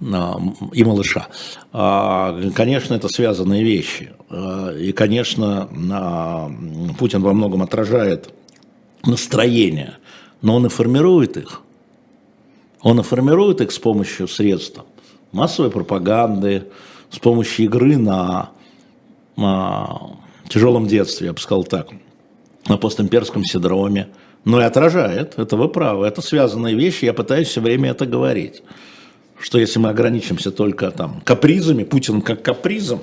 и 0.00 0.84
малыша. 0.84 1.28
А, 1.72 2.38
конечно, 2.54 2.94
это 2.94 3.08
связанные 3.08 3.64
вещи. 3.64 4.12
А, 4.30 4.72
и, 4.76 4.92
конечно, 4.92 5.68
Путин 6.98 7.22
во 7.22 7.32
многом 7.32 7.62
отражает 7.62 8.32
настроение, 9.04 9.94
но 10.42 10.56
он 10.56 10.66
и 10.66 10.68
формирует 10.68 11.36
их. 11.36 11.62
Он 12.80 13.00
и 13.00 13.02
формирует 13.02 13.60
их 13.60 13.72
с 13.72 13.78
помощью 13.78 14.28
средств 14.28 14.80
массовой 15.34 15.70
пропаганды, 15.70 16.68
с 17.10 17.18
помощью 17.18 17.66
игры 17.66 17.96
на, 17.96 18.50
на 19.36 20.16
тяжелом 20.48 20.86
детстве, 20.86 21.26
я 21.26 21.32
бы 21.32 21.40
сказал 21.40 21.64
так, 21.64 21.88
на 22.68 22.78
постимперском 22.78 23.44
синдроме. 23.44 24.08
Но 24.44 24.60
и 24.60 24.64
отражает, 24.64 25.38
это 25.38 25.56
вы 25.56 25.68
правы, 25.68 26.06
это 26.06 26.20
связанные 26.20 26.74
вещи, 26.74 27.06
я 27.06 27.14
пытаюсь 27.14 27.48
все 27.48 27.60
время 27.60 27.90
это 27.90 28.06
говорить. 28.06 28.62
Что 29.38 29.58
если 29.58 29.78
мы 29.78 29.88
ограничимся 29.88 30.50
только 30.50 30.90
там 30.90 31.20
капризами, 31.24 31.84
Путин 31.84 32.22
как 32.22 32.42
капризом, 32.42 33.00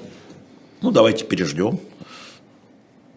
ну 0.81 0.91
давайте 0.91 1.25
переждем. 1.25 1.79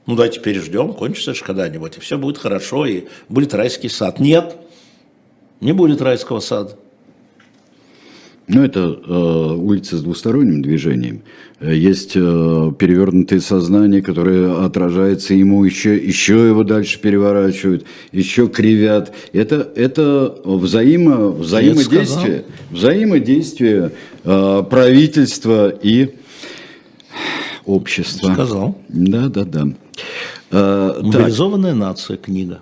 Ну 0.06 0.16
давайте 0.16 0.40
переждем, 0.40 0.92
кончится 0.92 1.34
же 1.34 1.44
когда-нибудь, 1.44 1.96
и 1.96 2.00
все 2.00 2.18
будет 2.18 2.38
хорошо, 2.38 2.84
и 2.84 3.04
будет 3.28 3.54
райский 3.54 3.88
сад. 3.88 4.20
Нет, 4.20 4.56
не 5.60 5.72
будет 5.72 6.02
райского 6.02 6.40
сада. 6.40 6.76
Ну, 8.46 8.62
это 8.62 8.80
э, 8.80 9.54
улица 9.56 9.96
с 9.96 10.02
двусторонним 10.02 10.60
движением. 10.60 11.22
Есть 11.60 12.12
э, 12.14 12.72
перевернутое 12.78 13.40
сознание, 13.40 14.02
которое 14.02 14.66
отражается 14.66 15.32
ему, 15.32 15.64
еще, 15.64 15.96
еще 15.96 16.48
его 16.48 16.62
дальше 16.62 17.00
переворачивают, 17.00 17.86
еще 18.12 18.48
кривят. 18.48 19.14
Это, 19.32 19.72
это 19.74 20.36
взаимо, 20.44 21.30
взаимодействие, 21.30 22.44
взаимодействие 22.70 23.92
э, 24.24 24.62
правительства 24.68 25.70
и 25.70 26.14
общества. 27.64 28.34
Сказал. 28.34 28.78
Да, 28.88 29.28
да, 29.28 29.44
да. 29.44 29.68
Э, 30.50 31.00
Мобилизованная 31.02 31.72
так. 31.72 31.80
нация, 31.80 32.16
книга. 32.18 32.60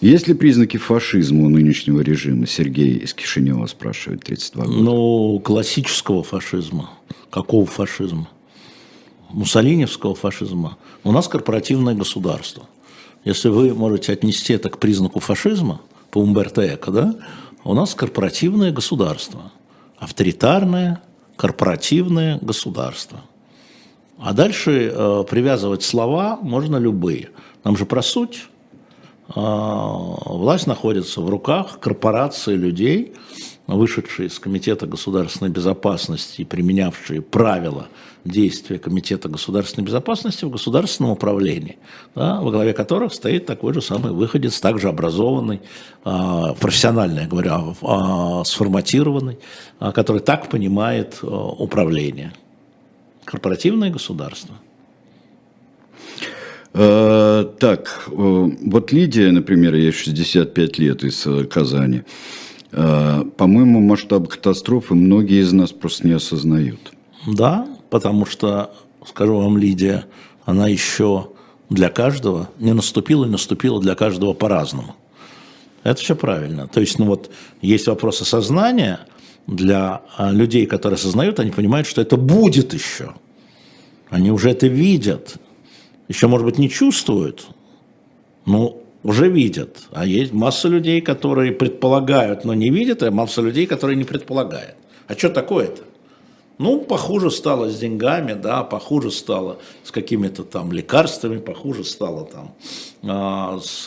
Есть 0.00 0.28
ли 0.28 0.34
признаки 0.34 0.76
фашизма 0.76 1.46
у 1.46 1.48
нынешнего 1.48 2.00
режима? 2.00 2.46
Сергей 2.46 2.96
из 2.98 3.14
Кишинева 3.14 3.66
спрашивает, 3.66 4.24
32 4.24 4.64
года. 4.64 4.76
Ну, 4.76 5.40
классического 5.40 6.22
фашизма. 6.22 6.90
Какого 7.30 7.66
фашизма? 7.66 8.28
Муссолиневского 9.30 10.14
фашизма. 10.14 10.76
У 11.02 11.12
нас 11.12 11.28
корпоративное 11.28 11.94
государство. 11.94 12.68
Если 13.24 13.48
вы 13.48 13.74
можете 13.74 14.12
отнести 14.12 14.52
это 14.52 14.68
к 14.68 14.78
признаку 14.78 15.20
фашизма, 15.20 15.80
по 16.10 16.18
Умберто 16.18 16.62
Эко, 16.66 16.90
да, 16.90 17.14
у 17.64 17.74
нас 17.74 17.94
корпоративное 17.94 18.70
государство. 18.70 19.50
Авторитарное 19.98 21.00
корпоративное 21.36 22.38
государство. 22.40 23.22
А 24.18 24.32
дальше 24.32 24.92
э, 24.94 25.24
привязывать 25.28 25.82
слова 25.82 26.38
можно 26.40 26.76
любые. 26.76 27.30
Нам 27.64 27.76
же 27.76 27.86
про 27.86 28.02
суть 28.02 28.48
власть 29.28 30.66
находится 30.66 31.20
в 31.20 31.28
руках 31.28 31.80
корпорации 31.80 32.54
людей, 32.54 33.14
вышедшие 33.66 34.28
из 34.28 34.38
Комитета 34.38 34.86
государственной 34.86 35.50
безопасности 35.50 36.42
и 36.42 36.44
применявшие 36.44 37.22
правила 37.22 37.88
действия 38.24 38.78
Комитета 38.78 39.28
государственной 39.28 39.84
безопасности 39.84 40.44
в 40.44 40.50
государственном 40.50 41.12
управлении, 41.12 41.78
да, 42.14 42.40
во 42.40 42.50
главе 42.50 42.72
которых 42.72 43.14
стоит 43.14 43.46
такой 43.46 43.72
же 43.74 43.80
самый 43.80 44.12
выходец, 44.12 44.60
также 44.60 44.88
образованный, 44.88 45.60
а, 46.04 46.54
профессионально, 46.54 47.20
я 47.20 47.26
говорю, 47.26 47.74
а, 47.82 48.44
сформатированный, 48.44 49.38
который 49.78 50.20
так 50.20 50.48
понимает 50.48 51.18
управление. 51.22 52.32
Корпоративное 53.24 53.90
государство– 53.90 54.54
Э, 56.76 57.46
так, 57.60 58.08
э, 58.08 58.12
вот 58.12 58.90
Лидия, 58.90 59.30
например, 59.30 59.74
ей 59.74 59.92
65 59.92 60.78
лет 60.78 61.04
из 61.04 61.24
э, 61.26 61.44
Казани. 61.44 62.02
По-моему, 62.72 63.78
масштаб 63.78 64.26
катастрофы 64.26 64.96
многие 64.96 65.42
из 65.42 65.52
нас 65.52 65.70
просто 65.70 66.08
не 66.08 66.14
осознают. 66.14 66.92
Да, 67.24 67.68
потому 67.88 68.26
что, 68.26 68.74
скажу 69.06 69.36
вам, 69.36 69.58
Лидия, 69.58 70.06
она 70.44 70.66
еще 70.66 71.28
для 71.70 71.88
каждого 71.88 72.50
не 72.58 72.72
наступила 72.72 73.26
и 73.26 73.28
наступила 73.28 73.80
для 73.80 73.94
каждого 73.94 74.32
по-разному. 74.32 74.96
Это 75.84 76.00
все 76.00 76.16
правильно. 76.16 76.66
То 76.66 76.80
есть, 76.80 76.98
ну 76.98 77.06
вот, 77.06 77.30
есть 77.62 77.86
вопросы 77.86 78.24
сознания 78.24 78.98
для 79.46 80.02
людей, 80.18 80.66
которые 80.66 80.96
осознают, 80.96 81.38
они 81.38 81.52
понимают, 81.52 81.86
что 81.86 82.00
это 82.00 82.16
будет 82.16 82.74
еще. 82.74 83.14
Они 84.10 84.32
уже 84.32 84.50
это 84.50 84.66
видят 84.66 85.36
еще, 86.08 86.26
может 86.26 86.46
быть, 86.46 86.58
не 86.58 86.68
чувствуют, 86.68 87.46
но 88.46 88.82
уже 89.02 89.28
видят. 89.28 89.84
А 89.92 90.06
есть 90.06 90.32
масса 90.32 90.68
людей, 90.68 91.00
которые 91.00 91.52
предполагают, 91.52 92.44
но 92.44 92.54
не 92.54 92.70
видят, 92.70 93.02
а 93.02 93.10
масса 93.10 93.42
людей, 93.42 93.66
которые 93.66 93.96
не 93.96 94.04
предполагают. 94.04 94.76
А 95.06 95.14
что 95.14 95.28
такое-то? 95.28 95.82
Ну, 96.56 96.80
похуже 96.82 97.32
стало 97.32 97.68
с 97.68 97.78
деньгами, 97.78 98.34
да, 98.34 98.62
похуже 98.62 99.10
стало 99.10 99.58
с 99.82 99.90
какими-то 99.90 100.44
там 100.44 100.70
лекарствами, 100.70 101.38
похуже 101.38 101.82
стало 101.82 102.26
там 102.26 102.54
а, 103.02 103.58
с 103.60 103.86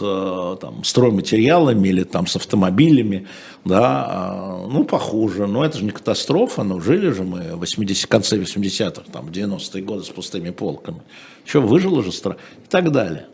там, 0.60 0.84
стройматериалами 0.84 1.88
или 1.88 2.04
там 2.04 2.28
с 2.28 2.36
автомобилями, 2.36 3.26
да, 3.64 4.06
а, 4.10 4.68
ну, 4.68 4.84
похуже. 4.84 5.48
Но 5.48 5.64
это 5.64 5.78
же 5.78 5.86
не 5.86 5.92
катастрофа, 5.92 6.64
но 6.64 6.82
жили 6.82 7.10
же 7.12 7.24
мы 7.24 7.56
в 7.56 7.60
80, 7.60 8.06
конце 8.08 8.38
80-х, 8.38 9.04
там, 9.14 9.28
90-е 9.28 9.84
годы 9.84 10.04
с 10.04 10.10
пустыми 10.10 10.50
полками. 10.50 11.02
Что, 11.46 11.62
выжило 11.62 12.04
же 12.04 12.12
страна 12.12 12.38
и 12.58 12.68
так 12.70 12.92
далее. 12.92 13.28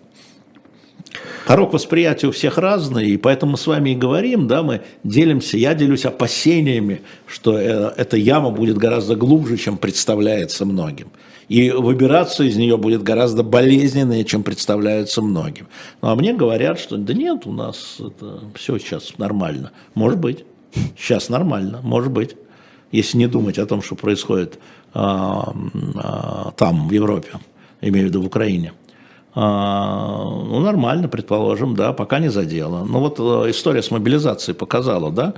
Порог 1.46 1.74
восприятия 1.74 2.28
у 2.28 2.32
всех 2.32 2.58
разный, 2.58 3.10
и 3.10 3.18
поэтому 3.18 3.54
мы 3.54 3.58
с 3.58 3.68
вами 3.68 3.90
и 3.92 3.96
говорим, 3.96 4.48
да, 4.48 4.64
мы 4.64 4.82
делимся, 5.04 5.58
я 5.58 5.74
делюсь 5.74 6.06
опасениями, 6.06 7.02
что 7.28 7.58
э, 7.58 7.94
эта 7.98 8.16
яма 8.16 8.50
будет 8.50 8.78
гораздо 8.78 9.16
глубже, 9.16 9.58
чем 9.58 9.78
представляется 9.78 10.66
многим. 10.66 11.10
И 11.50 11.70
выбираться 11.70 12.44
из 12.46 12.56
нее 12.56 12.78
будет 12.78 13.04
гораздо 13.04 13.44
болезненнее, 13.44 14.24
чем 14.24 14.44
представляется 14.44 15.22
многим. 15.22 15.68
Ну, 16.02 16.10
а 16.10 16.16
мне 16.16 16.34
говорят, 16.34 16.80
что 16.80 16.96
да 16.96 17.14
нет, 17.14 17.46
у 17.46 17.52
нас 17.52 17.98
это 18.00 18.40
все 18.56 18.78
сейчас 18.78 19.18
нормально. 19.18 19.72
Может 19.96 20.20
быть, 20.20 20.46
сейчас 20.98 21.28
нормально, 21.28 21.82
может 21.84 22.12
быть. 22.12 22.38
Если 22.94 23.18
не 23.18 23.28
думать 23.28 23.60
о 23.60 23.66
том, 23.66 23.82
что 23.82 23.96
происходит 23.96 24.60
а, 24.94 25.54
а, 25.96 26.54
там, 26.56 26.88
в 26.88 26.92
Европе, 26.92 27.32
имею 27.82 28.06
в 28.06 28.10
виду 28.10 28.22
в 28.22 28.28
Украине– 28.28 28.72
ну, 29.36 30.60
нормально, 30.60 31.08
предположим, 31.08 31.76
да, 31.76 31.92
пока 31.94 32.20
не 32.20 32.30
задело. 32.30 32.84
Ну, 32.84 33.00
вот 33.00 33.20
э, 33.20 33.50
история 33.50 33.82
с 33.82 33.90
мобилизацией 33.90 34.56
показала, 34.56 35.12
да, 35.12 35.34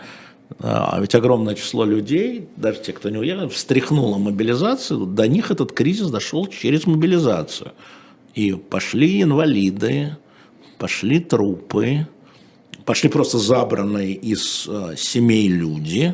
а 0.60 1.00
ведь 1.00 1.16
огромное 1.16 1.56
число 1.56 1.86
людей, 1.86 2.48
даже 2.56 2.80
те, 2.80 2.94
кто 2.94 3.10
не 3.10 3.18
уехал, 3.18 3.50
встряхнуло 3.50 4.18
мобилизацию, 4.18 5.06
до 5.06 5.28
них 5.28 5.52
этот 5.52 5.72
кризис 5.72 6.10
дошел 6.10 6.48
через 6.48 6.86
мобилизацию. 6.86 7.72
И 8.36 8.52
пошли 8.52 9.24
инвалиды, 9.24 10.18
пошли 10.78 11.20
трупы, 11.20 12.08
пошли 12.86 13.10
просто 13.10 13.38
забранные 13.38 14.14
из 14.14 14.68
э, 14.68 14.96
семей 14.98 15.48
люди, 15.48 16.14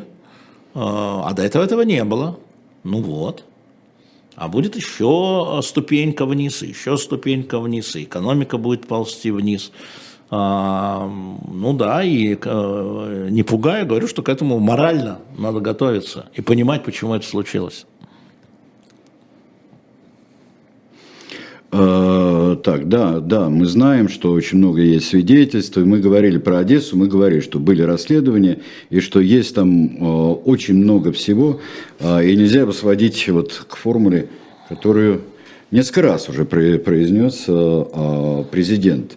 а 0.74 1.32
до 1.34 1.42
этого 1.42 1.64
этого 1.64 1.82
не 1.82 2.02
было. 2.04 2.38
Ну 2.84 3.02
вот. 3.02 3.44
А 4.34 4.48
будет 4.48 4.76
еще 4.76 5.60
ступенька 5.62 6.26
вниз, 6.26 6.62
еще 6.62 6.96
ступенька 6.96 7.58
вниз, 7.58 7.94
и 7.96 8.04
экономика 8.04 8.56
будет 8.58 8.86
ползти 8.86 9.30
вниз. 9.30 9.72
А, 10.30 11.06
ну 11.06 11.74
да, 11.74 12.02
и 12.02 12.38
а, 12.42 13.28
не 13.28 13.42
пугая, 13.42 13.84
говорю, 13.84 14.08
что 14.08 14.22
к 14.22 14.30
этому 14.30 14.58
морально 14.58 15.18
надо 15.36 15.60
готовиться 15.60 16.30
и 16.34 16.40
понимать, 16.40 16.84
почему 16.84 17.14
это 17.14 17.26
случилось. 17.26 17.86
Так, 21.72 22.86
да, 22.88 23.20
да, 23.20 23.48
мы 23.48 23.64
знаем, 23.64 24.10
что 24.10 24.32
очень 24.32 24.58
много 24.58 24.82
есть 24.82 25.08
свидетельств, 25.08 25.74
мы 25.78 26.00
говорили 26.00 26.36
про 26.36 26.58
Одессу, 26.58 26.98
мы 26.98 27.06
говорили, 27.06 27.40
что 27.40 27.58
были 27.58 27.80
расследования, 27.80 28.58
и 28.90 29.00
что 29.00 29.20
есть 29.20 29.54
там 29.54 29.96
а, 29.98 30.32
очень 30.32 30.74
много 30.74 31.12
всего, 31.12 31.60
а, 31.98 32.20
и 32.20 32.36
нельзя 32.36 32.60
его 32.60 32.72
сводить 32.72 33.26
вот 33.30 33.64
к 33.66 33.76
формуле, 33.76 34.28
которую 34.68 35.22
несколько 35.70 36.02
раз 36.02 36.28
уже 36.28 36.44
произнес 36.44 37.46
президент. 38.50 39.16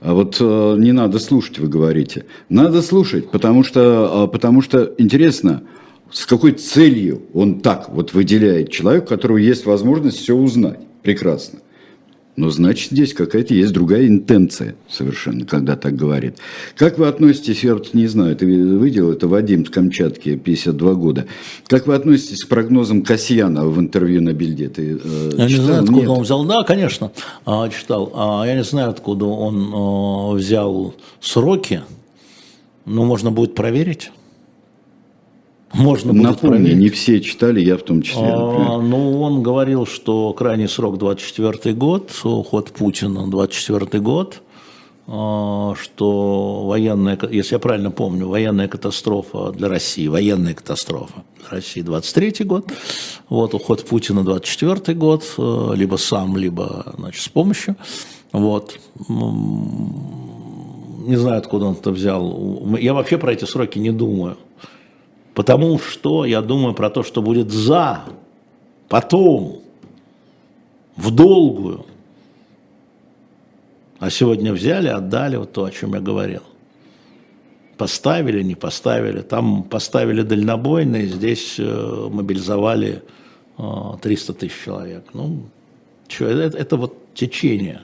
А 0.00 0.14
вот 0.14 0.40
не 0.40 0.90
надо 0.90 1.20
слушать, 1.20 1.60
вы 1.60 1.68
говорите. 1.68 2.24
Надо 2.48 2.82
слушать, 2.82 3.30
потому 3.30 3.62
что, 3.62 4.28
потому 4.32 4.60
что 4.60 4.92
интересно, 4.98 5.62
с 6.10 6.26
какой 6.26 6.52
целью 6.52 7.22
он 7.32 7.60
так 7.60 7.90
вот 7.90 8.12
выделяет 8.12 8.72
человека, 8.72 9.04
у 9.04 9.08
которого 9.08 9.36
есть 9.36 9.66
возможность 9.66 10.18
все 10.18 10.34
узнать. 10.34 10.80
Прекрасно. 11.04 11.60
Но 12.34 12.48
значит, 12.48 12.92
здесь 12.92 13.12
какая-то 13.12 13.52
есть 13.52 13.74
другая 13.74 14.08
интенция 14.08 14.74
совершенно, 14.88 15.44
когда 15.44 15.76
так 15.76 15.94
говорит. 15.94 16.38
Как 16.76 16.96
вы 16.96 17.06
относитесь, 17.06 17.62
я 17.62 17.74
вот 17.74 17.92
не 17.92 18.06
знаю, 18.06 18.34
ты 18.36 18.46
видел, 18.46 19.12
это 19.12 19.28
Вадим 19.28 19.66
с 19.66 19.70
Камчатки, 19.70 20.36
52 20.36 20.94
года. 20.94 21.26
Как 21.66 21.86
вы 21.86 21.94
относитесь 21.94 22.44
к 22.44 22.48
прогнозам 22.48 23.02
Касьяна 23.02 23.66
в 23.66 23.78
интервью 23.78 24.22
на 24.22 24.32
Бильде? 24.32 24.70
Ты, 24.70 24.98
э, 25.04 25.32
я 25.36 25.46
читал? 25.46 25.46
не 25.46 25.54
знаю, 25.56 25.82
откуда 25.82 26.00
Нет. 26.00 26.08
он 26.08 26.22
взял. 26.22 26.44
Да, 26.46 26.62
конечно, 26.64 27.12
а, 27.44 27.68
читал. 27.68 28.10
А, 28.14 28.44
я 28.46 28.54
не 28.54 28.64
знаю, 28.64 28.88
откуда 28.88 29.26
он 29.26 29.70
а, 29.74 30.32
взял 30.32 30.94
сроки, 31.20 31.82
но 32.86 33.04
можно 33.04 33.30
будет 33.30 33.54
проверить. 33.54 34.10
Можно 35.72 36.12
будет 36.12 36.22
Напомни, 36.22 36.56
проверить. 36.56 36.78
не 36.78 36.88
все 36.90 37.20
читали, 37.20 37.60
я 37.60 37.76
в 37.76 37.82
том 37.82 38.02
числе. 38.02 38.22
А, 38.24 38.78
ну, 38.78 39.20
он 39.22 39.42
говорил, 39.42 39.86
что 39.86 40.32
крайний 40.32 40.68
срок 40.68 40.98
24 40.98 41.74
год, 41.74 42.10
уход 42.24 42.70
Путина 42.72 43.28
24 43.28 44.00
год, 44.00 44.42
а, 45.06 45.74
что 45.80 46.64
военная, 46.66 47.18
если 47.30 47.54
я 47.54 47.58
правильно 47.58 47.90
помню, 47.90 48.28
военная 48.28 48.68
катастрофа 48.68 49.52
для 49.52 49.68
России, 49.68 50.08
военная 50.08 50.54
катастрофа 50.54 51.24
для 51.38 51.58
России 51.58 51.80
23 51.80 52.44
год, 52.44 52.66
вот 53.28 53.54
уход 53.54 53.84
Путина 53.84 54.24
24 54.24 54.94
год, 54.96 55.24
э, 55.38 55.70
либо 55.74 55.96
сам, 55.96 56.36
либо 56.36 56.94
значит, 56.98 57.22
с 57.22 57.28
помощью. 57.28 57.76
Вот. 58.32 58.78
Не 59.08 61.16
знаю, 61.16 61.38
откуда 61.38 61.66
он 61.66 61.74
это 61.74 61.90
взял. 61.90 62.76
Я 62.78 62.94
вообще 62.94 63.18
про 63.18 63.32
эти 63.32 63.44
сроки 63.44 63.78
не 63.78 63.90
думаю. 63.90 64.36
Потому 65.34 65.78
что 65.78 66.24
я 66.24 66.42
думаю 66.42 66.74
про 66.74 66.90
то, 66.90 67.02
что 67.02 67.22
будет 67.22 67.50
за, 67.50 68.04
потом, 68.88 69.62
в 70.96 71.10
долгую. 71.10 71.86
А 73.98 74.10
сегодня 74.10 74.52
взяли, 74.52 74.88
отдали 74.88 75.36
вот 75.36 75.52
то, 75.52 75.64
о 75.64 75.70
чем 75.70 75.94
я 75.94 76.00
говорил. 76.00 76.42
Поставили, 77.78 78.42
не 78.42 78.54
поставили. 78.54 79.20
Там 79.22 79.62
поставили 79.62 80.22
дальнобойные, 80.22 81.06
здесь 81.06 81.56
э, 81.58 82.08
мобилизовали 82.10 83.02
э, 83.58 83.62
300 84.02 84.34
тысяч 84.34 84.64
человек. 84.64 85.04
Ну, 85.14 85.44
что, 86.08 86.26
это, 86.26 86.58
это 86.58 86.76
вот 86.76 87.14
течение. 87.14 87.82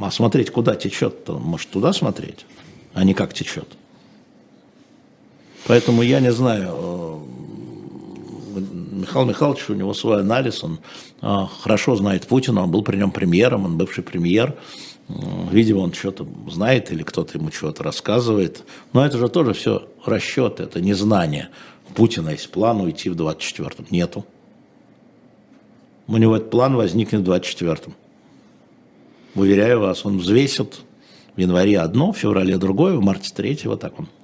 А 0.00 0.10
смотреть, 0.10 0.50
куда 0.50 0.76
течет-то, 0.76 1.38
может, 1.38 1.70
туда 1.70 1.92
смотреть, 1.92 2.46
а 2.94 3.02
не 3.02 3.14
как 3.14 3.34
течет. 3.34 3.66
Поэтому 5.66 6.02
я 6.02 6.20
не 6.20 6.32
знаю, 6.32 6.70
э, 6.72 7.00
Михаил 9.00 9.26
Михайлович, 9.26 9.68
у 9.68 9.74
него 9.74 9.94
свой 9.94 10.20
анализ, 10.20 10.62
он 10.64 10.78
э, 11.22 11.46
хорошо 11.60 11.96
знает 11.96 12.26
Путина, 12.26 12.62
он 12.62 12.70
был 12.70 12.82
при 12.82 12.96
нем 12.96 13.10
премьером, 13.10 13.64
он 13.64 13.76
бывший 13.76 14.02
премьер, 14.02 14.56
э, 15.08 15.12
видимо, 15.50 15.80
он 15.80 15.92
что-то 15.92 16.26
знает 16.50 16.92
или 16.92 17.02
кто-то 17.02 17.38
ему 17.38 17.50
чего-то 17.50 17.82
рассказывает. 17.82 18.64
Но 18.92 19.04
это 19.04 19.18
же 19.18 19.28
тоже 19.28 19.54
все 19.54 19.88
расчет, 20.04 20.60
это 20.60 20.80
не 20.80 20.94
знание. 20.94 21.48
У 21.88 21.92
Путина 21.92 22.30
есть 22.30 22.50
план 22.50 22.80
уйти 22.80 23.10
в 23.10 23.16
24-м. 23.16 23.86
Нету. 23.90 24.24
У 26.06 26.16
него 26.16 26.36
этот 26.36 26.50
план 26.50 26.76
возникнет 26.76 27.20
в 27.20 27.30
24-м. 27.30 27.94
Уверяю 29.34 29.80
вас, 29.80 30.04
он 30.04 30.18
взвесит 30.18 30.80
в 31.36 31.40
январе 31.40 31.78
одно, 31.78 32.12
в 32.12 32.18
феврале 32.18 32.58
другое, 32.58 32.96
в 32.96 33.02
марте 33.02 33.32
третье, 33.34 33.68
вот 33.68 33.80
так 33.80 33.98
он. 33.98 34.04
Э, 34.04 34.08
э, 34.08 34.20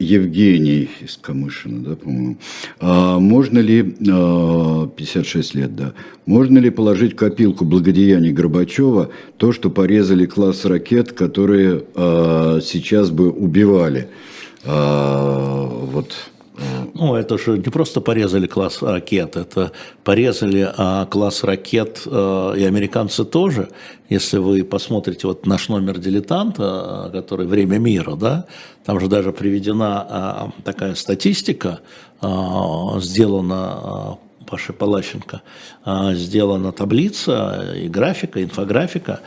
Евгений 0.00 0.88
из 1.00 1.16
Камышина, 1.16 1.80
да, 1.82 1.96
по-моему. 1.96 2.36
А 2.78 3.18
можно 3.18 3.58
ли, 3.58 3.82
56 3.82 5.54
а, 5.54 5.58
лет, 5.58 5.74
да, 5.74 5.92
можно 6.26 6.58
ли 6.58 6.70
положить 6.70 7.14
в 7.14 7.16
копилку 7.16 7.64
благодеяний 7.64 8.32
Горбачева 8.32 9.10
то, 9.38 9.52
что 9.52 9.70
порезали 9.70 10.26
класс 10.26 10.64
ракет, 10.66 11.12
которые 11.12 11.84
сейчас 12.62 13.10
бы 13.10 13.30
убивали? 13.30 14.08
Вот 14.64 16.14
ну, 16.94 17.14
это 17.14 17.38
же 17.38 17.58
не 17.58 17.70
просто 17.70 18.00
порезали 18.00 18.46
класс 18.46 18.82
ракет, 18.82 19.36
это 19.36 19.72
порезали 20.04 20.68
а, 20.76 21.06
класс 21.06 21.44
ракет 21.44 22.02
а, 22.06 22.54
и 22.54 22.64
американцы 22.64 23.24
тоже. 23.24 23.68
Если 24.08 24.38
вы 24.38 24.64
посмотрите 24.64 25.26
вот 25.26 25.46
наш 25.46 25.68
номер 25.68 25.98
дилетанта, 25.98 26.64
а, 26.64 27.10
который 27.10 27.46
«Время 27.46 27.78
мира», 27.78 28.16
да, 28.16 28.46
там 28.84 29.00
же 29.00 29.08
даже 29.08 29.32
приведена 29.32 30.06
а, 30.08 30.50
такая 30.64 30.94
статистика, 30.94 31.80
а, 32.20 32.98
сделана 33.00 33.54
а, 33.56 34.18
Пашей 34.46 34.74
Палащенко, 34.74 35.42
а, 35.84 36.14
сделана 36.14 36.72
таблица 36.72 37.74
и 37.76 37.88
графика, 37.88 38.42
инфографика, 38.42 39.20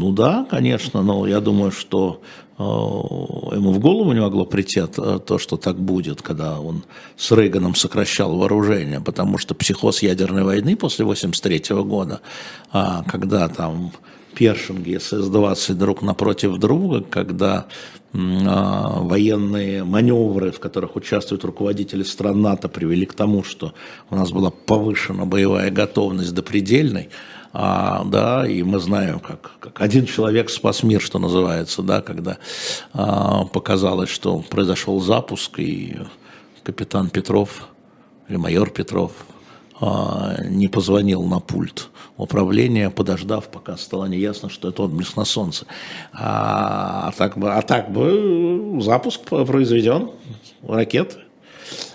ну 0.00 0.12
да, 0.12 0.46
конечно, 0.48 1.02
но 1.02 1.26
я 1.26 1.40
думаю, 1.40 1.70
что 1.70 2.22
э, 2.49 2.49
ему 2.60 3.72
в 3.72 3.78
голову 3.78 4.12
не 4.12 4.20
могло 4.20 4.44
прийти 4.44 4.82
то, 4.86 5.38
что 5.38 5.56
так 5.56 5.76
будет, 5.78 6.20
когда 6.20 6.60
он 6.60 6.84
с 7.16 7.32
Рейганом 7.32 7.74
сокращал 7.74 8.36
вооружение, 8.36 9.00
потому 9.00 9.38
что 9.38 9.54
психоз 9.54 10.02
ядерной 10.02 10.44
войны 10.44 10.76
после 10.76 11.04
1983 11.04 11.82
года, 11.82 12.20
а, 12.70 13.02
когда 13.04 13.48
там 13.48 13.92
Першинги 14.34 14.96
СС-20 14.96 15.74
друг 15.74 16.02
напротив 16.02 16.58
друга, 16.58 17.02
когда 17.02 17.66
а, 18.12 19.00
военные 19.00 19.84
маневры, 19.84 20.52
в 20.52 20.60
которых 20.60 20.96
участвуют 20.96 21.44
руководители 21.44 22.02
стран 22.02 22.42
НАТО, 22.42 22.68
привели 22.68 23.06
к 23.06 23.14
тому, 23.14 23.42
что 23.42 23.72
у 24.10 24.16
нас 24.16 24.32
была 24.32 24.50
повышена 24.50 25.24
боевая 25.24 25.70
готовность 25.70 26.34
до 26.34 26.42
предельной, 26.42 27.08
а, 27.52 28.04
да, 28.04 28.46
и 28.46 28.62
мы 28.62 28.78
знаем, 28.78 29.18
как, 29.18 29.52
как 29.58 29.80
один 29.80 30.06
человек 30.06 30.50
спас 30.50 30.82
мир, 30.82 31.00
что 31.00 31.18
называется, 31.18 31.82
да, 31.82 32.00
когда 32.00 32.38
а, 32.92 33.44
показалось, 33.44 34.10
что 34.10 34.38
произошел 34.38 35.00
запуск, 35.00 35.58
и 35.58 35.96
капитан 36.62 37.10
Петров 37.10 37.68
или 38.28 38.36
майор 38.36 38.70
Петров 38.70 39.12
а, 39.80 40.36
не 40.44 40.68
позвонил 40.68 41.22
на 41.24 41.40
пульт 41.40 41.88
управления, 42.16 42.90
подождав, 42.90 43.48
пока 43.48 43.76
стало 43.76 44.04
неясно, 44.04 44.48
что 44.50 44.68
это 44.68 44.82
отблеск 44.82 45.16
на 45.16 45.24
солнце. 45.24 45.66
А, 46.12 47.08
а, 47.08 47.12
так, 47.12 47.36
бы, 47.38 47.52
а 47.52 47.62
так 47.62 47.90
бы 47.90 48.78
запуск 48.80 49.22
произведен, 49.22 50.10
ракет. 50.62 51.18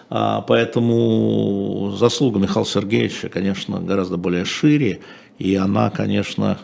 А, 0.10 0.42
поэтому 0.42 1.96
заслуга 1.98 2.40
Михаила 2.40 2.66
Сергеевича, 2.66 3.30
конечно, 3.30 3.80
гораздо 3.80 4.18
более 4.18 4.46
шире, 4.46 5.02
и 5.38 5.56
она, 5.56 5.90
конечно, 5.90 6.60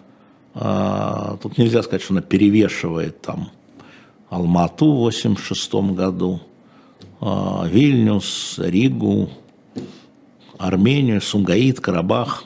а, 0.53 1.37
тут 1.41 1.57
нельзя 1.57 1.83
сказать, 1.83 2.01
что 2.01 2.13
она 2.13 2.21
перевешивает 2.21 3.21
там 3.21 3.49
Алмату 4.29 4.91
в 4.91 4.99
86 4.99 5.93
году, 5.93 6.41
а, 7.19 7.65
Вильнюс, 7.67 8.55
Ригу, 8.57 9.29
Армению, 10.57 11.21
Сумгаит, 11.21 11.79
Карабах. 11.79 12.45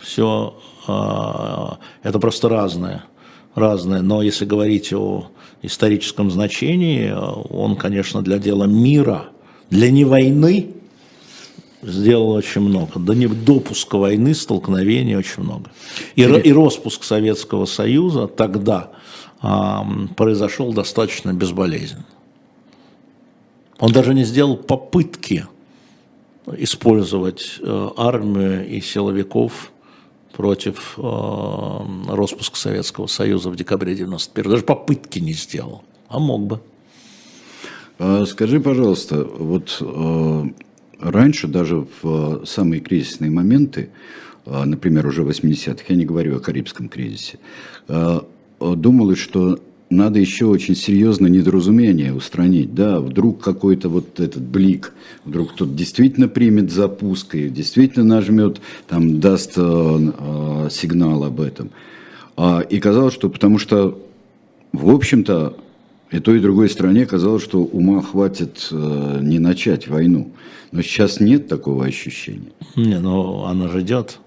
Все 0.00 0.54
а, 0.86 1.78
это 2.02 2.18
просто 2.18 2.48
разное. 2.48 3.04
Разное. 3.54 4.02
Но 4.02 4.22
если 4.22 4.44
говорить 4.44 4.92
о 4.92 5.28
историческом 5.62 6.30
значении, 6.30 7.12
он, 7.12 7.76
конечно, 7.76 8.20
для 8.22 8.38
дела 8.38 8.64
мира, 8.64 9.26
для 9.70 9.90
не 9.90 10.04
войны, 10.04 10.73
сделал 11.86 12.30
очень 12.30 12.60
много. 12.60 12.98
До 12.98 13.14
допуска 13.14 13.96
войны, 13.96 14.34
столкновений 14.34 15.16
очень 15.16 15.42
много. 15.42 15.70
И, 16.16 16.22
и 16.22 16.52
распуск 16.52 17.04
Советского 17.04 17.66
Союза 17.66 18.26
тогда 18.26 18.90
а, 19.40 19.86
произошел 20.16 20.72
достаточно 20.72 21.32
безболезненно. 21.32 22.06
Он 23.78 23.92
даже 23.92 24.14
не 24.14 24.24
сделал 24.24 24.56
попытки 24.56 25.46
использовать 26.56 27.58
э, 27.60 27.88
армию 27.96 28.68
и 28.68 28.80
силовиков 28.80 29.72
против 30.32 30.94
э, 30.98 31.78
распуска 32.08 32.56
Советского 32.56 33.06
Союза 33.06 33.50
в 33.50 33.56
декабре 33.56 33.94
91 33.94 34.50
Даже 34.50 34.62
попытки 34.62 35.18
не 35.18 35.32
сделал, 35.32 35.82
а 36.08 36.18
мог 36.18 36.42
бы. 36.42 36.60
А 37.98 38.26
скажи, 38.26 38.60
пожалуйста, 38.60 39.24
вот 39.24 39.78
э, 39.80 40.44
раньше, 41.00 41.48
даже 41.48 41.86
в 42.02 42.42
э, 42.42 42.46
самые 42.46 42.80
кризисные 42.80 43.30
моменты, 43.30 43.90
э, 44.46 44.64
например, 44.64 45.06
уже 45.06 45.22
в 45.22 45.28
80-х, 45.28 45.84
я 45.88 45.96
не 45.96 46.04
говорю 46.04 46.36
о 46.36 46.40
Карибском 46.40 46.88
кризисе, 46.88 47.38
э, 47.88 48.20
думалось, 48.60 49.18
что 49.18 49.58
надо 49.90 50.18
еще 50.18 50.46
очень 50.46 50.74
серьезно 50.74 51.26
недоразумение 51.26 52.12
устранить. 52.14 52.74
Да, 52.74 53.00
вдруг 53.00 53.42
какой-то 53.42 53.88
вот 53.88 54.18
этот 54.18 54.42
блик, 54.42 54.92
вдруг 55.24 55.52
кто-то 55.52 55.70
действительно 55.70 56.28
примет 56.28 56.72
запуск 56.72 57.34
и 57.34 57.48
действительно 57.48 58.04
нажмет, 58.04 58.60
там 58.88 59.20
даст 59.20 59.52
э, 59.56 60.68
сигнал 60.70 61.24
об 61.24 61.40
этом. 61.40 61.70
А, 62.36 62.60
и 62.60 62.78
казалось, 62.80 63.14
что 63.14 63.28
потому 63.28 63.58
что, 63.58 64.00
в 64.72 64.90
общем-то, 64.90 65.56
и 66.10 66.20
той, 66.20 66.36
и 66.36 66.40
другой 66.40 66.68
стране 66.68 67.06
казалось, 67.06 67.42
что 67.42 67.58
ума 67.58 68.02
хватит 68.02 68.68
э, 68.70 69.18
не 69.20 69.38
начать 69.38 69.88
войну. 69.88 70.32
Но 70.70 70.82
сейчас 70.82 71.20
нет 71.20 71.48
такого 71.48 71.86
ощущения. 71.86 72.52
Не, 72.76 72.98
ну 72.98 73.44
она 73.44 73.68
же 73.68 73.80
идет. 73.80 74.18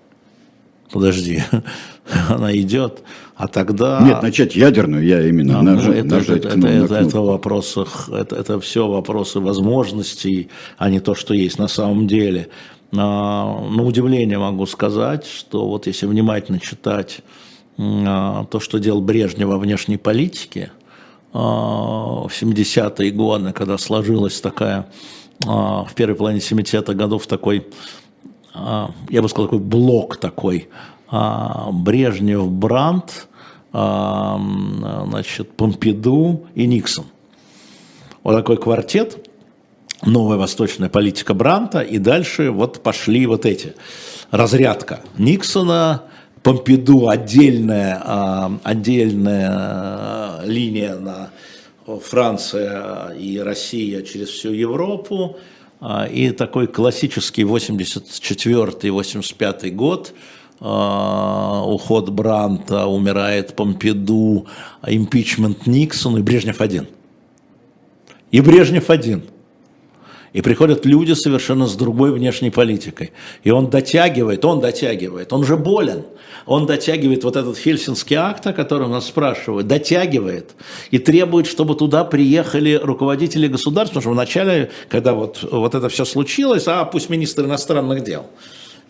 Подожди, 0.91 1.44
она 2.30 2.56
идет, 2.56 3.04
а 3.36 3.48
тогда... 3.48 4.02
Нет, 4.02 4.22
начать 4.22 4.56
ядерную, 4.56 5.06
я 5.06 5.28
именно 5.28 5.60
а, 5.60 5.62
нажать, 5.62 5.98
это, 5.98 6.16
нажать 6.16 6.45
это, 6.45 6.48
это, 6.48 6.68
это, 6.68 6.95
это, 6.95 7.22
вопросы, 7.22 7.86
это, 8.10 8.36
это 8.38 8.60
все 8.62 8.88
вопросы 8.88 9.41
возможностей, 9.41 10.48
а 10.78 10.90
не 10.90 11.02
то, 11.02 11.14
что 11.14 11.34
есть 11.34 11.60
на 11.60 11.68
самом 11.68 12.08
деле. 12.08 12.48
на 12.91 13.84
удивление 13.84 14.40
могу 14.40 14.66
сказать, 14.66 15.26
что 15.26 15.68
вот 15.68 15.88
если 15.88 16.06
внимательно 16.06 16.60
читать 16.60 17.20
то, 17.76 18.60
что 18.60 18.80
делал 18.80 19.02
Брежнев 19.02 19.49
во 19.49 19.60
внешней 19.60 19.98
политике 19.98 20.72
в 21.34 22.30
70-е 22.30 23.12
годы, 23.12 23.52
когда 23.54 23.78
сложилась 23.78 24.41
такая, 24.41 24.88
в 25.40 25.90
первой 25.95 26.16
половине 26.16 26.41
70-х 26.41 26.94
годов 26.94 27.28
такой, 27.28 27.68
я 28.56 29.22
бы 29.22 29.30
сказал, 29.30 29.45
такой 29.45 29.60
блок 29.60 30.18
такой, 30.18 30.70
Брежнев, 31.12 32.49
Брандт, 32.49 33.28
значит, 33.72 35.52
Помпиду 35.56 36.48
и 36.56 36.66
Никсон. 36.66 37.06
Вот 38.24 38.36
такой 38.36 38.58
квартет, 38.58 39.30
новая 40.04 40.38
восточная 40.38 40.90
политика 40.90 41.34
Бранта, 41.34 41.80
и 41.82 41.98
дальше 41.98 42.52
вот 42.52 42.84
пошли 42.84 43.26
вот 43.26 43.45
эти. 43.45 43.76
Разрядка 44.32 45.02
Никсона, 45.18 46.04
Помпиду 46.48 47.10
отдельная, 47.10 48.02
отдельная 48.64 50.40
линия 50.45 50.95
на 50.95 51.32
Франция 51.86 53.10
и 53.10 53.38
Россия 53.40 54.02
через 54.02 54.30
всю 54.30 54.53
Европу, 54.53 55.36
и 56.10 56.32
такой 56.32 56.68
классический 56.68 57.44
84-85 57.44 59.72
год– 59.72 60.14
а, 60.60 61.64
уход 61.65 62.10
Бранта, 62.10 62.88
умирает 62.88 63.56
Помпиду, 63.56 64.48
импичмент 64.86 65.68
Никсона 65.68 66.18
и 66.18 66.22
Брежнев 66.22 66.61
один. 66.61 66.88
И 68.32 68.41
Брежнев 68.41 68.90
один. 68.90 69.24
И 70.38 70.41
приходят 70.41 70.85
люди 70.85 71.14
совершенно 71.14 71.65
с 71.65 71.76
другой 71.76 72.11
внешней 72.11 72.51
политикой. 72.51 73.11
И 73.43 73.49
он 73.49 73.72
дотягивает, 73.72 74.45
он 74.45 74.59
дотягивает, 74.59 75.34
он 75.34 75.43
же 75.43 75.57
болен. 75.57 76.03
Он 76.45 76.68
дотягивает 76.68 77.23
вот 77.23 77.35
этот 77.35 77.57
Хельсинский 77.57 78.15
акт, 78.15 78.45
о 78.45 78.53
котором 78.53 78.91
нас 78.91 79.07
спрашивают, 79.07 79.65
дотягивает 79.65 80.51
и 80.91 80.99
требует, 80.99 81.47
чтобы 81.47 81.73
туда 81.73 82.03
приехали 82.03 82.80
руководители 82.81 83.47
государств, 83.47 83.95
потому 83.95 84.01
что 84.01 84.11
вначале, 84.11 84.69
когда 84.89 85.14
вот, 85.14 85.43
вот 85.51 85.73
это 85.73 85.89
все 85.89 86.05
случилось, 86.05 86.68
а 86.68 86.85
пусть 86.85 87.09
министр 87.09 87.45
иностранных 87.45 88.03
дел– 88.03 88.27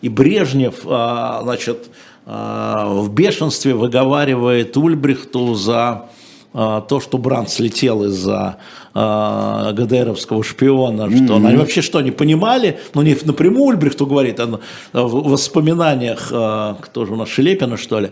и 0.00 0.08
Брежнев, 0.08 0.82
а, 0.84 1.40
значит, 1.42 1.88
а, 2.24 2.86
в 2.88 3.12
бешенстве 3.12 3.74
выговаривает 3.74 4.76
Ульбрихту 4.76 5.54
за 5.54 6.08
а, 6.54 6.80
то, 6.82 7.00
что 7.00 7.18
Бранд 7.18 7.50
слетел 7.50 8.04
из-за 8.04 8.58
ГДРовского 9.72 10.42
шпиона, 10.42 11.02
mm-hmm. 11.02 11.24
что 11.24 11.36
они 11.36 11.56
вообще 11.56 11.82
что, 11.82 12.00
не 12.00 12.10
понимали, 12.10 12.78
но 12.94 13.02
не 13.02 13.16
напрямую 13.24 13.66
Ульбрихту 13.66 14.06
говорит, 14.06 14.40
а 14.40 14.58
в 14.92 15.28
воспоминаниях, 15.28 16.28
кто 16.28 17.06
же 17.06 17.12
у 17.12 17.16
нас, 17.16 17.28
Шелепина, 17.28 17.76
что 17.76 18.00
ли, 18.00 18.10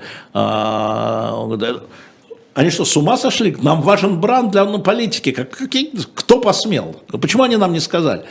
они 2.57 2.71
что, 2.71 2.85
с 2.87 2.97
ума 2.97 3.19
сошли? 3.19 3.55
Нам 3.61 3.83
важен 3.83 4.19
Бранд 4.19 4.53
для 4.53 4.65
ну, 4.65 4.79
политики. 4.79 5.31
Как, 5.31 5.51
какие, 5.51 5.93
кто 6.15 6.41
посмел? 6.41 6.97
Почему 7.21 7.43
они 7.43 7.57
нам 7.57 7.75
не 7.75 7.81
сказали? 7.81 8.23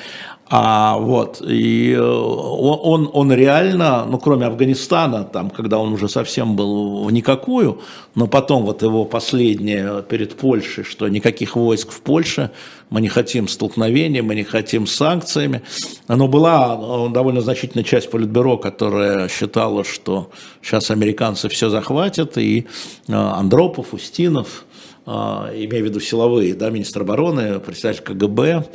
А 0.48 0.98
вот, 1.00 1.42
и 1.42 1.92
э, 1.92 2.00
он, 2.00 3.10
он 3.12 3.34
реально, 3.34 4.06
ну, 4.06 4.20
кроме 4.20 4.46
Афганистана, 4.46 5.24
там, 5.24 5.50
когда 5.50 5.80
он 5.80 5.94
уже 5.94 6.08
совсем 6.08 6.56
был 6.56 7.04
в 7.04 7.12
никакую, 7.12 7.82
но 8.14 8.28
потом 8.28 8.64
вот 8.64 8.84
его 8.84 9.06
последнее 9.06 10.04
перед 10.04 10.36
Польшей, 10.36 10.84
что 10.84 11.08
никаких 11.08 11.56
войск 11.56 11.90
в 11.92 12.02
Польше, 12.02 12.52
мы 12.92 13.02
не 13.02 13.08
хотим 13.08 13.48
столкновения, 13.48 14.22
мы 14.22 14.36
не 14.36 14.44
хотим 14.44 14.86
санкциями. 14.86 15.64
Но 16.08 16.28
была 16.28 16.80
э, 16.80 17.10
довольно 17.12 17.42
значительная 17.42 17.84
часть 17.84 18.12
Политбюро, 18.12 18.58
которая 18.58 19.28
считала, 19.30 19.84
что 19.84 20.30
сейчас 20.62 20.92
американцы 20.92 21.50
все 21.50 21.70
захватят, 21.70 22.38
и 22.38 22.68
э, 23.08 23.14
Андропов, 23.14 23.96
Устинов, 23.96 24.66
а, 25.06 25.52
имея 25.54 25.84
в 25.84 25.86
виду 25.86 26.00
силовые, 26.00 26.56
да, 26.56 26.70
министр 26.70 27.02
обороны, 27.02 27.60
председатель 27.60 28.02
КГБ, 28.02 28.66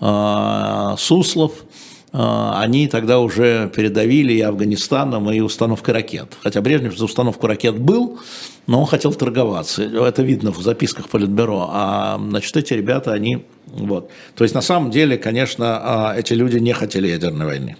а, 0.00 0.94
Суслов, 0.98 1.64
а, 2.12 2.60
они 2.60 2.86
тогда 2.86 3.18
уже 3.18 3.70
передавили 3.74 4.32
и 4.32 4.40
Афганистаном, 4.40 5.30
и 5.30 5.40
установкой 5.40 5.94
ракет. 5.94 6.36
Хотя 6.42 6.60
Брежнев 6.60 6.96
за 6.96 7.04
установку 7.04 7.46
ракет 7.46 7.78
был, 7.78 8.20
но 8.66 8.80
он 8.80 8.86
хотел 8.86 9.12
торговаться. 9.12 9.82
Это 9.82 10.22
видно 10.22 10.52
в 10.52 10.60
записках 10.62 11.08
Политбюро. 11.08 11.68
А 11.72 12.18
значит, 12.18 12.56
эти 12.56 12.74
ребята, 12.74 13.12
они... 13.12 13.44
Вот. 13.66 14.10
То 14.34 14.44
есть, 14.44 14.54
на 14.54 14.62
самом 14.62 14.90
деле, 14.90 15.18
конечно, 15.18 16.14
эти 16.16 16.34
люди 16.34 16.58
не 16.58 16.72
хотели 16.72 17.08
ядерной 17.08 17.46
войны. 17.46 17.76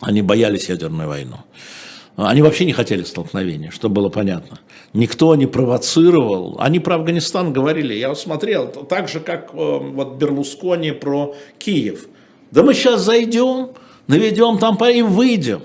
Они 0.00 0.22
боялись 0.22 0.68
ядерной 0.68 1.06
войны. 1.06 1.36
Они 2.16 2.42
вообще 2.42 2.66
не 2.66 2.72
хотели 2.72 3.02
столкновения, 3.04 3.70
чтобы 3.70 3.96
было 3.96 4.08
понятно. 4.10 4.58
Никто 4.92 5.34
не 5.34 5.46
провоцировал. 5.46 6.56
Они 6.58 6.78
про 6.78 6.96
Афганистан 6.96 7.52
говорили, 7.52 7.94
я 7.94 8.14
смотрел, 8.14 8.66
так 8.66 9.08
же, 9.08 9.20
как 9.20 9.54
э, 9.54 9.56
вот 9.56 10.16
Берлускони 10.16 10.92
про 10.92 11.34
Киев. 11.58 12.06
Да 12.50 12.62
мы 12.62 12.74
сейчас 12.74 13.00
зайдем, 13.00 13.70
наведем 14.08 14.58
там 14.58 14.76
и 14.84 15.00
выйдем. 15.00 15.62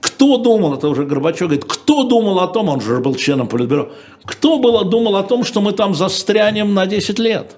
Кто 0.00 0.38
думал, 0.38 0.74
это 0.74 0.88
уже 0.88 1.04
Горбачев 1.04 1.42
говорит, 1.42 1.64
кто 1.64 2.04
думал 2.04 2.40
о 2.40 2.48
том, 2.48 2.68
он 2.68 2.80
же 2.80 2.98
был 2.98 3.14
членом 3.14 3.48
Политбюро, 3.48 3.92
кто 4.24 4.58
было, 4.58 4.84
думал 4.84 5.16
о 5.16 5.22
том, 5.22 5.44
что 5.44 5.60
мы 5.60 5.72
там 5.72 5.94
застрянем 5.94 6.74
на 6.74 6.86
10 6.86 7.18
лет? 7.18 7.56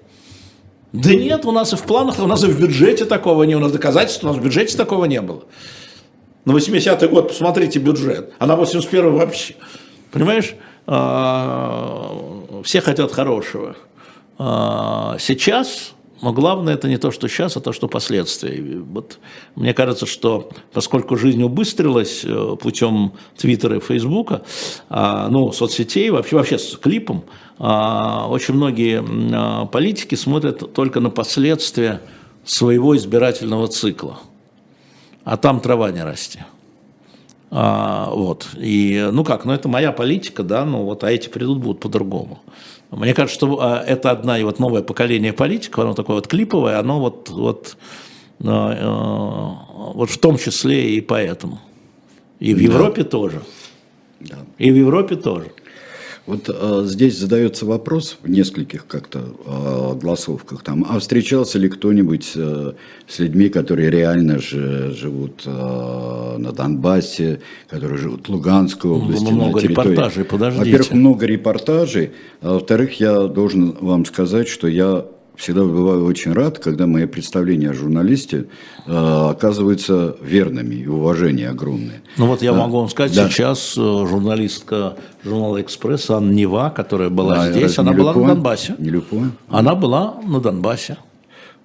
Да 0.92 1.14
нет, 1.14 1.44
у 1.46 1.52
нас 1.52 1.72
и 1.72 1.76
в 1.76 1.82
планах, 1.82 2.18
у 2.18 2.26
нас 2.26 2.42
и 2.44 2.46
в 2.46 2.60
бюджете 2.60 3.04
такого 3.04 3.44
не, 3.44 3.54
у 3.54 3.60
нас 3.60 3.72
доказательств, 3.72 4.24
у 4.24 4.26
нас 4.26 4.36
в 4.36 4.42
бюджете 4.42 4.76
такого 4.76 5.04
не 5.04 5.20
было. 5.20 5.44
На 6.48 6.52
80-й 6.52 7.08
год 7.08 7.28
посмотрите 7.28 7.78
бюджет, 7.78 8.32
а 8.38 8.46
на 8.46 8.54
81-й 8.54 9.10
вообще. 9.10 9.54
Понимаешь, 10.10 10.54
а, 10.86 12.62
все 12.64 12.80
хотят 12.80 13.12
хорошего. 13.12 13.76
А, 14.38 15.18
сейчас, 15.20 15.92
но 16.22 16.32
главное 16.32 16.72
это 16.72 16.88
не 16.88 16.96
то, 16.96 17.10
что 17.10 17.28
сейчас, 17.28 17.58
а 17.58 17.60
то, 17.60 17.74
что 17.74 17.86
последствия. 17.86 18.80
Вот 18.80 19.18
мне 19.56 19.74
кажется, 19.74 20.06
что 20.06 20.48
поскольку 20.72 21.18
жизнь 21.18 21.42
убыстрилась 21.42 22.22
э, 22.24 22.56
путем 22.58 23.12
Твиттера 23.36 23.76
и 23.76 23.80
Фейсбука, 23.80 24.40
а, 24.88 25.28
ну, 25.28 25.52
соцсетей, 25.52 26.08
вообще, 26.08 26.36
вообще 26.36 26.58
с 26.58 26.78
клипом, 26.78 27.24
очень 27.58 28.54
многие 28.54 29.66
политики 29.66 30.14
смотрят 30.14 30.72
только 30.72 31.00
на 31.00 31.10
последствия 31.10 32.00
своего 32.46 32.96
избирательного 32.96 33.68
цикла 33.68 34.20
а 35.28 35.36
там 35.36 35.60
трава 35.60 35.90
не 35.92 36.02
расти. 36.02 36.40
А, 37.50 38.10
вот. 38.10 38.48
И, 38.56 39.08
ну 39.12 39.24
как, 39.24 39.44
ну 39.44 39.52
это 39.52 39.68
моя 39.68 39.92
политика, 39.92 40.42
да, 40.42 40.64
ну 40.64 40.84
вот, 40.84 41.04
а 41.04 41.10
эти 41.10 41.28
придут 41.28 41.58
будут 41.58 41.80
по-другому. 41.80 42.38
Мне 42.90 43.12
кажется, 43.12 43.34
что 43.34 43.58
а, 43.60 43.84
это 43.86 44.10
одна 44.10 44.38
и 44.38 44.42
вот 44.42 44.58
новое 44.58 44.82
поколение 44.82 45.34
политиков, 45.34 45.84
оно 45.84 45.92
такое 45.92 46.16
вот 46.16 46.28
клиповое, 46.28 46.78
оно 46.78 46.98
вот, 47.00 47.28
вот, 47.28 47.76
а, 48.42 49.66
вот 49.94 50.08
в 50.08 50.18
том 50.18 50.38
числе 50.38 50.96
и 50.96 51.02
поэтому. 51.02 51.60
И 52.40 52.54
в 52.54 52.58
Европе 52.58 53.02
да. 53.02 53.10
тоже. 53.10 53.42
Да. 54.20 54.36
И 54.56 54.70
в 54.70 54.76
Европе 54.76 55.16
тоже. 55.16 55.52
Вот 56.28 56.50
а, 56.50 56.82
здесь 56.84 57.16
задается 57.16 57.64
вопрос 57.64 58.18
в 58.22 58.28
нескольких 58.28 58.86
как-то 58.86 59.34
а, 59.46 59.94
голосовках 59.94 60.62
там, 60.62 60.84
а 60.86 60.98
встречался 60.98 61.58
ли 61.58 61.70
кто-нибудь 61.70 62.32
а, 62.36 62.74
с 63.06 63.18
людьми, 63.18 63.48
которые 63.48 63.90
реально 63.90 64.38
же 64.38 64.92
живут 64.92 65.44
а, 65.46 66.36
на 66.36 66.52
Донбассе, 66.52 67.40
которые 67.70 67.98
живут 67.98 68.28
в 68.28 68.32
Луганской 68.32 68.90
области? 68.90 69.24
Много 69.24 69.60
репортажей, 69.60 70.24
подождите. 70.24 70.66
Во-первых, 70.66 70.92
много 70.92 71.24
репортажей, 71.24 72.10
а 72.42 72.52
во-вторых, 72.52 73.00
я 73.00 73.26
должен 73.26 73.78
вам 73.80 74.04
сказать, 74.04 74.48
что 74.48 74.68
я 74.68 75.06
всегда 75.38 75.62
бываю 75.62 76.04
очень 76.04 76.32
рад, 76.32 76.58
когда 76.58 76.86
мои 76.86 77.06
представления 77.06 77.70
о 77.70 77.74
журналисте 77.74 78.46
э, 78.86 79.30
оказываются 79.30 80.16
верными 80.20 80.74
и 80.74 80.86
уважение 80.86 81.48
огромное. 81.48 82.02
Ну 82.16 82.26
вот 82.26 82.42
я 82.42 82.52
могу 82.52 82.78
вам 82.78 82.88
сказать, 82.90 83.14
да. 83.14 83.28
сейчас 83.28 83.74
э, 83.76 83.80
журналистка 83.80 84.96
журнала 85.24 85.62
«Экспресс» 85.62 86.10
Анна 86.10 86.32
Нева, 86.32 86.70
которая 86.70 87.08
была 87.08 87.44
а, 87.44 87.52
здесь, 87.52 87.78
она 87.78 87.92
была 87.92 88.12
на 88.12 88.26
Донбассе. 88.26 88.74
Не 88.78 88.90
Люпон? 88.90 89.32
Она 89.48 89.74
была 89.74 90.16
на 90.26 90.40
Донбассе. 90.40 90.98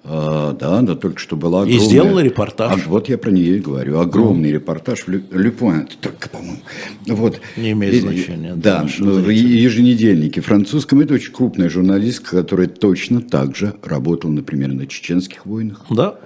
А, 0.06 0.52
да, 0.52 0.82
да, 0.82 0.94
только 0.96 1.18
что 1.18 1.34
была 1.34 1.62
огромная... 1.62 1.82
И 1.82 1.88
сделала 1.88 2.20
репортаж. 2.20 2.82
А, 2.84 2.88
вот 2.88 3.08
я 3.08 3.16
про 3.16 3.30
нее 3.30 3.56
и 3.56 3.60
говорю. 3.60 3.98
Огромный 3.98 4.50
ну. 4.50 4.56
репортаж 4.56 5.06
в 5.06 5.08
Люпуэн. 5.08 5.88
Только, 6.00 6.28
по-моему. 6.28 6.58
Вот. 7.06 7.40
Не 7.56 7.72
имеет 7.72 7.94
и, 7.94 8.00
значения. 8.00 8.52
Да, 8.54 8.84
в 8.84 9.28
еженедельнике 9.30 10.42
французском. 10.42 11.00
Это 11.00 11.14
очень 11.14 11.32
крупная 11.32 11.70
журналистка, 11.70 12.36
которая 12.36 12.66
точно 12.66 13.22
так 13.22 13.56
же 13.56 13.74
работала, 13.82 14.30
например, 14.30 14.74
на 14.74 14.86
чеченских 14.86 15.46
войнах. 15.46 15.86
Да. 15.88 16.16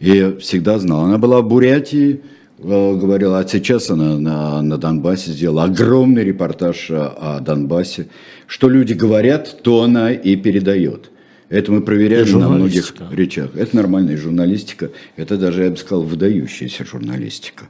И 0.00 0.36
всегда 0.40 0.80
знала. 0.80 1.04
Она 1.04 1.18
была 1.18 1.40
в 1.40 1.46
Бурятии, 1.46 2.22
э, 2.58 2.96
говорила, 2.96 3.38
а 3.38 3.46
сейчас 3.46 3.90
она 3.90 4.18
на, 4.18 4.60
на 4.60 4.76
Донбассе 4.76 5.30
сделала 5.30 5.64
огромный 5.64 6.24
репортаж 6.24 6.90
о, 6.90 7.36
о 7.36 7.40
Донбассе. 7.40 8.08
Что 8.48 8.68
люди 8.68 8.94
говорят, 8.94 9.62
то 9.62 9.82
она 9.82 10.10
и 10.10 10.34
передает. 10.34 11.09
Это 11.50 11.72
мы 11.72 11.82
проверяли 11.82 12.30
на 12.30 12.48
многих 12.48 12.94
речах. 13.10 13.50
Это 13.56 13.74
нормальная 13.74 14.16
журналистика. 14.16 14.92
Это 15.16 15.36
даже, 15.36 15.64
я 15.64 15.70
бы 15.70 15.76
сказал, 15.76 16.04
выдающаяся 16.04 16.84
журналистика. 16.84 17.64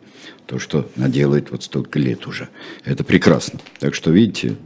То, 0.44 0.58
что 0.58 0.86
она 0.96 1.08
делает 1.08 1.50
вот 1.50 1.62
столько 1.62 1.98
лет 1.98 2.26
уже. 2.26 2.50
Это 2.84 3.04
прекрасно. 3.04 3.58
Так 3.78 3.94
что, 3.94 4.10
видите, 4.10 4.56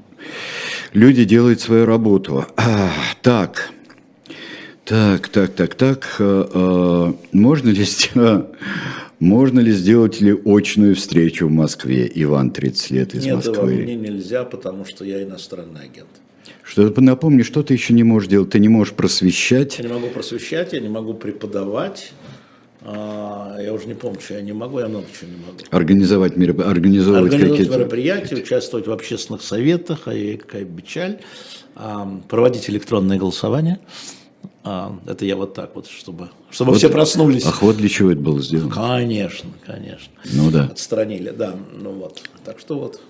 люди 0.92 1.24
делают 1.24 1.60
свою 1.60 1.86
работу. 1.86 2.44
А, 2.56 2.90
так, 3.22 3.70
так, 4.84 5.28
так, 5.28 5.54
так, 5.54 5.76
так. 5.76 6.16
А, 6.18 6.50
а, 6.52 7.16
можно 7.32 7.70
ли 7.70 7.84
сделать... 7.84 8.46
Можно 9.20 9.60
ли 9.60 9.70
сделать 9.72 10.20
ли 10.20 10.36
очную 10.44 10.96
встречу 10.96 11.46
в 11.46 11.50
Москве? 11.50 12.10
Иван, 12.14 12.50
30 12.50 12.90
лет 12.90 13.14
из 13.14 13.24
Нет, 13.24 13.36
Москвы. 13.36 13.76
Нет, 13.76 13.84
мне 13.84 13.94
нельзя, 13.94 14.44
потому 14.44 14.84
что 14.84 15.04
я 15.04 15.22
иностранный 15.22 15.82
агент. 15.84 16.10
Что 16.74 16.92
напомни, 17.00 17.42
что 17.42 17.62
ты 17.62 17.72
еще 17.72 17.92
не 17.92 18.02
можешь 18.02 18.28
делать? 18.28 18.50
Ты 18.50 18.58
не 18.58 18.66
можешь 18.66 18.94
просвещать. 18.94 19.78
Я 19.78 19.84
не 19.84 19.92
могу 19.92 20.08
просвещать, 20.08 20.72
я 20.72 20.80
не 20.80 20.88
могу 20.88 21.14
преподавать. 21.14 22.12
А, 22.80 23.56
я 23.60 23.72
уже 23.72 23.86
не 23.86 23.94
помню, 23.94 24.18
что 24.20 24.34
я 24.34 24.40
не 24.40 24.52
могу, 24.52 24.80
я 24.80 24.88
много 24.88 25.06
чего 25.16 25.30
не 25.30 25.36
могу. 25.36 25.58
Организовать, 25.70 26.36
мероп... 26.36 26.62
организовывать, 26.62 27.32
Организовать 27.32 27.70
мероприятия, 27.70 28.34
участвовать 28.34 28.88
в 28.88 28.90
общественных 28.90 29.42
советах, 29.42 30.02
а 30.06 30.36
какая 30.36 30.64
печаль, 30.64 31.20
а, 31.76 32.20
проводить 32.28 32.68
электронное 32.68 33.18
голосование. 33.18 33.78
А, 34.64 34.98
это 35.06 35.24
я 35.24 35.36
вот 35.36 35.54
так 35.54 35.76
вот, 35.76 35.86
чтобы, 35.86 36.30
чтобы 36.50 36.72
вот, 36.72 36.78
все 36.78 36.88
проснулись. 36.88 37.46
Ах, 37.46 37.62
вот 37.62 37.76
для 37.76 37.88
чего 37.88 38.10
это 38.10 38.20
было 38.20 38.42
сделано? 38.42 38.74
Конечно, 38.74 39.50
конечно. 39.64 40.12
Ну 40.32 40.50
да. 40.50 40.64
Отстранили, 40.64 41.30
да. 41.30 41.54
Ну 41.72 41.92
вот. 41.92 42.20
Так 42.44 42.58
что 42.58 42.76
вот. 42.80 43.00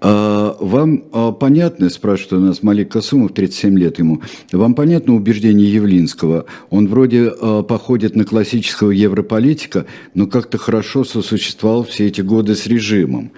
А, 0.00 0.56
вам 0.60 1.04
а, 1.12 1.32
понятно, 1.32 1.90
спрашивает 1.90 2.32
у 2.32 2.46
нас 2.46 2.62
Малик 2.62 2.92
Касумов, 2.92 3.32
37 3.32 3.78
лет 3.78 3.98
ему, 3.98 4.22
вам 4.52 4.74
понятно 4.74 5.14
убеждение 5.14 5.72
Явлинского? 5.72 6.44
Он 6.70 6.86
вроде 6.86 7.32
а, 7.40 7.62
походит 7.62 8.14
на 8.14 8.24
классического 8.24 8.92
европолитика, 8.92 9.86
но 10.14 10.26
как-то 10.26 10.58
хорошо 10.58 11.04
сосуществовал 11.04 11.84
все 11.84 12.06
эти 12.06 12.20
годы 12.20 12.54
с 12.54 12.66
режимом. 12.66 13.32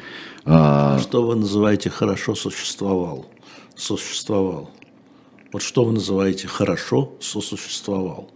А... 0.44 0.98
Что 0.98 1.26
вы 1.26 1.36
называете 1.36 1.88
хорошо 1.88 2.34
существовал? 2.34 3.26
Существовал. 3.74 4.70
Вот 5.52 5.62
что 5.62 5.84
вы 5.84 5.92
называете 5.92 6.46
хорошо 6.46 7.14
сосуществовал? 7.20 8.30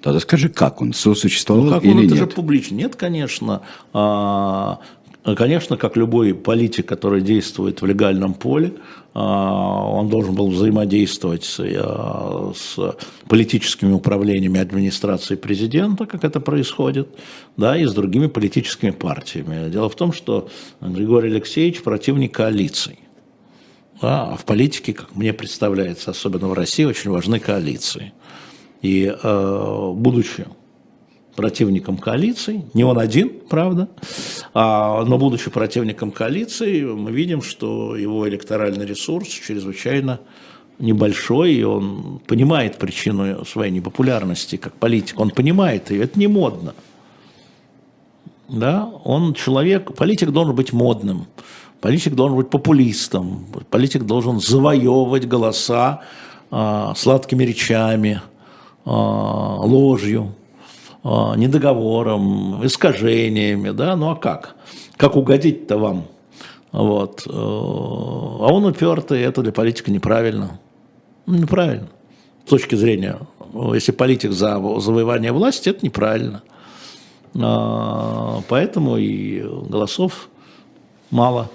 Тогда 0.00 0.20
скажи, 0.20 0.48
как 0.48 0.80
он 0.80 0.92
сосуществовал 0.92 1.64
ну, 1.64 1.70
как 1.72 1.84
или 1.84 1.92
он, 1.92 1.98
это 1.98 2.14
нет? 2.14 2.18
же 2.18 2.26
публично. 2.26 2.74
Нет, 2.76 2.96
конечно. 2.96 3.62
А, 3.92 4.80
конечно, 5.24 5.76
как 5.76 5.96
любой 5.96 6.34
политик, 6.34 6.86
который 6.86 7.20
действует 7.20 7.80
в 7.80 7.86
легальном 7.86 8.34
поле, 8.34 8.74
а, 9.14 9.86
он 9.86 10.08
должен 10.08 10.34
был 10.34 10.48
взаимодействовать 10.50 11.44
с, 11.44 11.60
а, 11.60 12.52
с 12.54 12.96
политическими 13.28 13.92
управлениями 13.92 14.58
администрации 14.60 15.36
президента, 15.36 16.06
как 16.06 16.24
это 16.24 16.40
происходит, 16.40 17.08
да, 17.56 17.76
и 17.76 17.84
с 17.84 17.92
другими 17.92 18.26
политическими 18.26 18.90
партиями. 18.90 19.70
Дело 19.70 19.88
в 19.88 19.94
том, 19.94 20.12
что 20.12 20.48
Григорий 20.80 21.30
Алексеевич 21.30 21.82
противник 21.82 22.34
коалиции. 22.34 22.98
Да, 24.00 24.32
а 24.32 24.36
в 24.36 24.44
политике, 24.44 24.92
как 24.92 25.14
мне 25.14 25.32
представляется, 25.32 26.10
особенно 26.10 26.48
в 26.48 26.54
России, 26.54 26.84
очень 26.84 27.10
важны 27.10 27.38
коалиции. 27.38 28.12
И 28.80 29.04
э, 29.06 29.92
будучи 29.94 30.46
противником 31.36 31.96
коалиции, 31.96 32.64
не 32.74 32.84
он 32.84 32.98
один, 32.98 33.30
правда, 33.48 33.88
а, 34.54 35.04
но 35.04 35.18
будучи 35.18 35.50
противником 35.50 36.10
коалиции, 36.10 36.84
мы 36.84 37.10
видим, 37.10 37.42
что 37.42 37.96
его 37.96 38.28
электоральный 38.28 38.86
ресурс 38.86 39.28
чрезвычайно 39.28 40.20
небольшой, 40.78 41.54
и 41.54 41.62
он 41.62 42.20
понимает 42.26 42.76
причину 42.76 43.44
своей 43.44 43.72
непопулярности 43.72 44.56
как 44.56 44.74
политик, 44.74 45.20
он 45.20 45.30
понимает 45.30 45.90
ее, 45.90 46.04
это 46.04 46.18
не 46.18 46.26
модно. 46.26 46.74
Да? 48.48 48.90
Он 49.04 49.34
человек, 49.34 49.94
политик 49.94 50.30
должен 50.30 50.54
быть 50.54 50.72
модным, 50.72 51.26
Политик 51.82 52.14
должен 52.14 52.36
быть 52.36 52.48
популистом, 52.48 53.44
политик 53.68 54.04
должен 54.04 54.38
завоевывать 54.38 55.26
голоса 55.26 56.02
э, 56.52 56.92
сладкими 56.94 57.42
речами, 57.42 58.22
э, 58.84 58.88
ложью, 58.88 60.32
недоговором, 61.04 62.64
искажениями, 62.64 63.70
да, 63.70 63.96
ну 63.96 64.10
а 64.10 64.16
как? 64.16 64.56
Как 64.96 65.16
угодить-то 65.16 65.76
вам? 65.78 66.04
Вот. 66.70 67.26
А 67.26 67.32
он 67.32 68.64
упертый, 68.64 69.20
это 69.20 69.42
для 69.42 69.52
политика 69.52 69.90
неправильно. 69.90 70.58
Ну, 71.26 71.38
неправильно. 71.38 71.88
С 72.46 72.50
точки 72.50 72.74
зрения, 72.76 73.18
если 73.74 73.92
политик 73.92 74.32
за 74.32 74.60
завоевание 74.80 75.32
власти, 75.32 75.68
это 75.68 75.84
неправильно. 75.84 76.42
Поэтому 78.48 78.96
и 78.96 79.42
голосов 79.68 80.28
мало. 81.10 81.50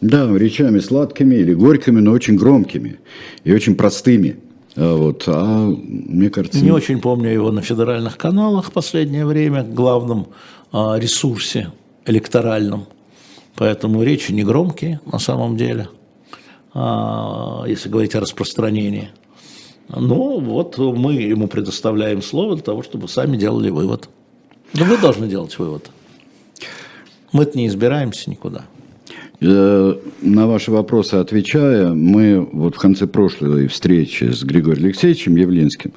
Да, 0.00 0.26
речами 0.36 0.80
сладкими 0.80 1.36
или 1.36 1.54
горькими, 1.54 2.00
но 2.00 2.12
очень 2.12 2.36
громкими 2.36 2.98
и 3.44 3.52
очень 3.52 3.74
простыми. 3.74 4.36
А 4.76 4.96
вот, 4.96 5.24
а 5.26 5.68
мне 5.68 6.30
кажется... 6.30 6.62
Не 6.62 6.72
очень 6.72 7.00
помню 7.00 7.30
его 7.30 7.52
на 7.52 7.62
федеральных 7.62 8.18
каналах 8.18 8.66
в 8.66 8.72
последнее 8.72 9.24
время, 9.24 9.62
главном 9.62 10.28
а, 10.72 10.96
ресурсе 10.98 11.72
электоральном. 12.06 12.86
Поэтому 13.54 14.02
речи 14.02 14.32
не 14.32 14.42
громкие 14.42 15.00
на 15.06 15.18
самом 15.18 15.56
деле, 15.56 15.88
а, 16.72 17.64
если 17.66 17.88
говорить 17.88 18.14
о 18.16 18.20
распространении. 18.20 19.10
Ну, 19.88 20.40
вот 20.40 20.78
мы 20.78 21.14
ему 21.14 21.46
предоставляем 21.46 22.22
слово 22.22 22.56
для 22.56 22.64
того, 22.64 22.82
чтобы 22.82 23.06
сами 23.06 23.36
делали 23.36 23.70
вывод. 23.70 24.08
Да 24.72 24.84
вы 24.84 24.98
должны 24.98 25.28
делать 25.28 25.56
вывод. 25.58 25.90
Мы-то 27.32 27.56
не 27.56 27.68
избираемся 27.68 28.30
никуда. 28.30 28.64
Э, 29.40 29.94
на 30.22 30.46
ваши 30.46 30.70
вопросы 30.70 31.14
отвечая, 31.14 31.92
мы 31.92 32.40
вот 32.40 32.76
в 32.76 32.78
конце 32.78 33.06
прошлой 33.06 33.66
встречи 33.66 34.24
с 34.24 34.42
Григорием 34.44 34.86
Алексеевичем 34.86 35.36
Явлинским, 35.36 35.92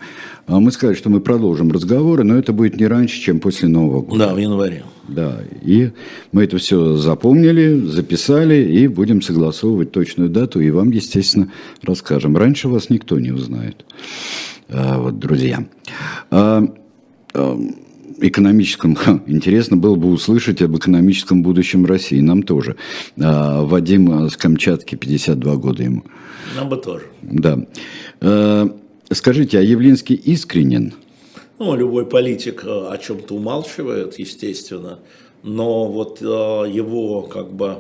а 0.48 0.60
мы 0.60 0.72
сказали, 0.72 0.96
что 0.96 1.10
мы 1.10 1.22
продолжим 1.22 1.72
разговоры, 1.72 2.24
но 2.24 2.36
это 2.36 2.52
будет 2.52 2.80
не 2.80 2.88
раньше, 2.88 3.20
чем 3.20 3.40
после 3.40 3.68
Нового 3.68 4.02
года. 4.02 4.28
Да, 4.28 4.34
в 4.34 4.38
январе. 4.38 4.84
Да, 5.08 5.40
и 5.62 5.92
мы 6.32 6.44
это 6.44 6.58
все 6.58 6.98
запомнили, 6.98 7.80
записали 7.86 8.56
и 8.56 8.88
будем 8.88 9.22
согласовывать 9.22 9.92
точную 9.92 10.30
дату, 10.30 10.60
и 10.60 10.70
вам, 10.70 10.90
естественно, 10.92 11.52
расскажем. 11.84 12.36
Раньше 12.36 12.68
вас 12.68 12.90
никто 12.90 13.20
не 13.20 13.32
узнает. 13.32 13.86
А, 14.70 15.00
вот, 15.00 15.20
друзья. 15.20 15.64
А, 18.18 18.24
а, 18.24 18.28
экономическом, 18.28 18.98
интересно 19.28 19.78
было 19.78 19.96
бы 19.96 20.10
услышать 20.10 20.62
об 20.62 20.78
экономическом 20.78 21.44
будущем 21.44 21.86
России, 21.86 22.20
нам 22.20 22.44
тоже. 22.44 22.76
А, 23.20 23.64
Вадим 23.64 24.30
с 24.30 24.38
Камчатки, 24.38 24.96
52 24.96 25.56
года 25.56 25.84
ему. 25.84 26.04
Нам 26.56 26.70
бы 26.70 26.78
тоже. 26.78 27.06
Да. 27.22 27.60
А, 28.22 28.70
скажите, 29.12 29.60
а 29.60 29.62
Явлинский 29.62 30.16
искренен? 30.16 30.94
Ну, 31.60 31.76
любой 31.76 32.06
политик 32.06 32.64
э, 32.66 32.70
о 32.70 32.98
чем-то 33.00 33.34
умалчивает, 33.34 34.20
естественно, 34.20 35.00
но 35.42 35.88
вот 35.88 36.22
э, 36.22 36.26
его 36.26 37.24
как 37.24 37.52
бы 37.52 37.80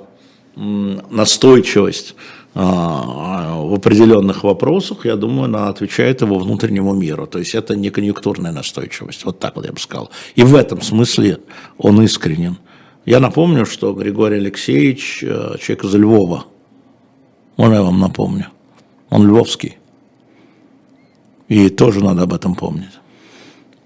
настойчивость 0.55 2.15
а, 2.46 2.46
в 2.57 3.73
определенных 3.75 4.43
вопросах, 4.43 5.05
я 5.05 5.15
думаю, 5.15 5.45
она 5.45 5.67
отвечает 5.67 6.21
его 6.21 6.39
внутреннему 6.39 6.93
миру. 6.93 7.27
То 7.27 7.39
есть 7.39 7.53
это 7.53 7.75
не 7.75 7.91
конъюнктурная 7.91 8.51
настойчивость. 8.51 9.25
Вот 9.25 9.39
так 9.39 9.55
вот 9.55 9.65
я 9.65 9.71
бы 9.71 9.79
сказал. 9.79 10.09
И 10.35 10.43
в 10.43 10.55
этом 10.55 10.81
смысле 10.81 11.39
он 11.77 12.01
искренен. 12.01 12.57
Я 13.05 13.19
напомню, 13.19 13.65
что 13.65 13.93
Григорий 13.93 14.37
Алексеевич 14.37 15.23
э, 15.23 15.57
человек 15.59 15.83
из 15.83 15.95
Львова. 15.95 16.45
Можно 17.57 17.75
я 17.75 17.81
вам 17.83 17.99
напомню? 17.99 18.47
Он 19.09 19.27
львовский. 19.27 19.77
И 21.47 21.69
тоже 21.69 22.03
надо 22.03 22.23
об 22.23 22.33
этом 22.33 22.55
помнить. 22.55 22.99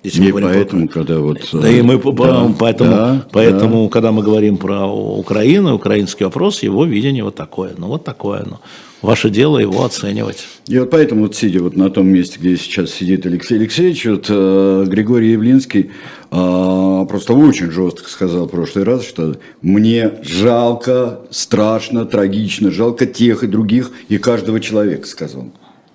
Если 0.03 0.29
и 0.29 0.31
поэтому, 0.31 0.87
про... 0.87 0.93
когда 0.93 1.19
вот... 1.19 1.37
Да, 1.53 1.69
и 1.69 1.81
мы 1.83 1.97
да, 1.97 2.53
поэтому, 2.57 2.91
да, 2.91 3.25
поэтому 3.31 3.83
да. 3.83 3.89
когда 3.91 4.11
мы 4.11 4.23
говорим 4.23 4.57
про 4.57 4.87
Украину, 4.87 5.75
украинский 5.75 6.25
вопрос, 6.25 6.63
его 6.63 6.85
видение 6.85 7.23
вот 7.23 7.35
такое. 7.35 7.73
Ну, 7.77 7.87
вот 7.87 8.03
такое. 8.03 8.43
Ну. 8.47 8.57
Ваше 9.03 9.29
дело 9.29 9.59
его 9.59 9.83
оценивать. 9.83 10.47
И 10.67 10.79
вот 10.79 10.89
поэтому, 10.89 11.23
вот 11.23 11.35
сидя 11.35 11.61
вот 11.61 11.75
на 11.75 11.89
том 11.89 12.07
месте, 12.07 12.37
где 12.39 12.55
сейчас 12.57 12.91
сидит 12.91 13.25
Алексей 13.27 13.57
Алексеевич, 13.57 14.05
вот 14.05 14.25
э, 14.29 14.85
Григорий 14.87 15.31
Явлинский 15.31 15.91
э, 16.31 17.05
просто 17.09 17.33
очень 17.33 17.71
жестко 17.71 18.09
сказал 18.09 18.45
в 18.45 18.49
прошлый 18.49 18.85
раз, 18.85 19.03
что 19.03 19.37
мне 19.61 20.13
жалко, 20.23 21.21
страшно, 21.29 22.05
трагично, 22.05 22.71
жалко 22.71 23.05
тех 23.05 23.43
и 23.43 23.47
других, 23.47 23.91
и 24.07 24.17
каждого 24.17 24.59
человека, 24.59 25.07
сказал. 25.07 25.45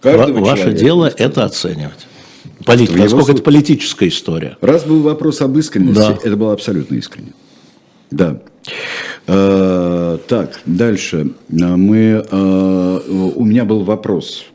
Каждого 0.00 0.40
Ваше 0.40 0.62
человека, 0.62 0.80
дело 0.80 1.12
это 1.16 1.44
оценивать. 1.44 2.06
Политика, 2.66 2.98
насколько 2.98 3.32
это 3.32 3.42
политическая 3.42 4.08
история. 4.08 4.58
Раз 4.60 4.84
был 4.84 5.00
вопрос 5.02 5.40
об 5.40 5.56
искренности, 5.56 6.00
да. 6.00 6.18
это 6.22 6.36
было 6.36 6.52
абсолютно 6.52 6.96
искренне. 6.96 7.32
Да. 8.10 8.42
Э, 9.26 10.18
так, 10.26 10.60
дальше. 10.66 11.32
Мы, 11.48 12.24
э, 12.28 13.00
у 13.36 13.44
меня 13.44 13.64
был 13.64 13.84
вопрос 13.84 14.46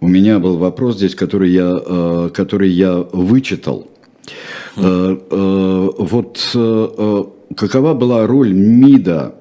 у 0.00 0.06
меня 0.06 0.38
был 0.38 0.58
вопрос 0.58 0.96
здесь, 0.96 1.14
который 1.16 1.50
я, 1.50 1.76
э, 1.84 2.30
который 2.32 2.70
я 2.70 2.96
вычитал. 3.12 3.88
Вот 4.76 6.38
какова 7.56 7.94
была 7.94 8.26
роль 8.26 8.52
МИДа 8.52 9.34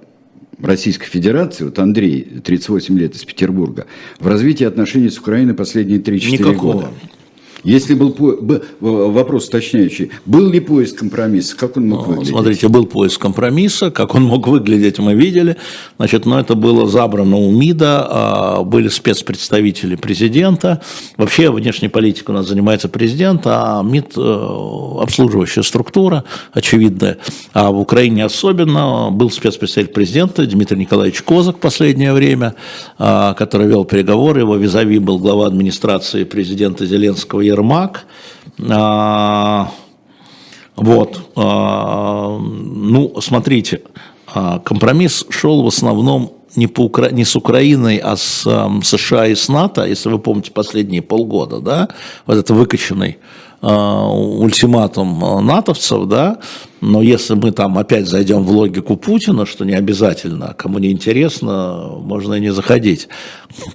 Российской 0.59 1.05
Федерации, 1.05 1.65
вот 1.65 1.77
Андрей, 1.77 2.23
38 2.43 2.97
лет 2.97 3.15
из 3.15 3.23
Петербурга, 3.23 3.85
в 4.19 4.27
развитии 4.27 4.63
отношений 4.63 5.09
с 5.09 5.19
Украиной 5.19 5.53
последние 5.53 5.99
3-4 5.99 6.55
года? 6.55 6.87
Если 7.63 7.93
был 7.95 8.15
вопрос 8.79 9.47
уточняющий, 9.47 10.11
был 10.25 10.49
ли 10.49 10.59
поиск 10.59 10.99
компромисса, 10.99 11.55
как 11.57 11.77
он 11.77 11.87
мог 11.87 11.99
ну, 12.01 12.13
выглядеть? 12.13 12.31
Смотрите, 12.31 12.67
был 12.67 12.85
поиск 12.85 13.21
компромисса, 13.21 13.91
как 13.91 14.15
он 14.15 14.23
мог 14.23 14.47
выглядеть, 14.47 14.99
мы 14.99 15.13
видели. 15.13 15.57
Значит, 15.97 16.25
но 16.25 16.39
это 16.39 16.55
было 16.55 16.87
забрано 16.87 17.37
у 17.37 17.51
МИДа, 17.51 18.07
а, 18.09 18.63
были 18.63 18.87
спецпредставители 18.89 19.95
президента. 19.95 20.81
Вообще 21.17 21.51
внешней 21.51 21.89
политикой 21.89 22.31
у 22.31 22.33
нас 22.35 22.47
занимается 22.47 22.89
президент, 22.89 23.41
а 23.45 23.81
МИД 23.83 24.13
э, 24.17 24.47
обслуживающая 25.01 25.63
структура, 25.63 26.23
очевидная. 26.53 27.17
А 27.53 27.71
в 27.71 27.79
Украине 27.79 28.25
особенно 28.25 29.09
был 29.11 29.31
спецпредставитель 29.31 29.93
президента 29.93 30.45
Дмитрий 30.45 30.77
Николаевич 30.77 31.21
Козак 31.23 31.57
в 31.57 31.59
последнее 31.59 32.13
время, 32.13 32.55
а, 32.97 33.33
который 33.33 33.67
вел 33.67 33.85
переговоры. 33.85 34.41
Его 34.41 34.55
визави 34.55 34.99
был 34.99 35.19
глава 35.19 35.47
администрации 35.47 36.23
президента 36.23 36.85
Зеленского 36.85 37.41
Ермак. 37.47 38.05
А, 38.69 39.71
вот. 40.75 41.31
А, 41.35 42.37
ну, 42.39 43.19
смотрите, 43.21 43.81
а, 44.27 44.59
компромисс 44.59 45.25
шел 45.29 45.63
в 45.63 45.67
основном 45.67 46.33
не, 46.55 46.67
по 46.67 46.81
Укра... 46.85 47.09
не 47.11 47.25
с 47.25 47.35
Украиной, 47.35 47.97
а 47.97 48.15
с 48.15 48.43
э, 48.47 48.83
США 48.83 49.27
и 49.27 49.35
с 49.35 49.47
НАТО, 49.47 49.85
если 49.85 50.09
вы 50.09 50.17
помните 50.17 50.51
последние 50.51 51.01
полгода, 51.03 51.59
да, 51.59 51.89
вот 52.25 52.37
это 52.37 52.53
выкачанный 52.53 53.17
ультиматум 53.59 55.45
натовцев, 55.45 56.05
да, 56.05 56.37
но 56.79 57.01
если 57.01 57.33
мы 57.33 57.51
там 57.51 57.77
опять 57.79 58.07
зайдем 58.07 58.43
в 58.43 58.51
логику 58.51 58.97
Путина, 58.97 59.47
что 59.47 59.65
не 59.65 59.73
обязательно, 59.73 60.53
кому 60.55 60.77
не 60.77 60.91
интересно, 60.91 61.97
можно 61.99 62.35
и 62.35 62.39
не 62.39 62.53
заходить, 62.53 63.07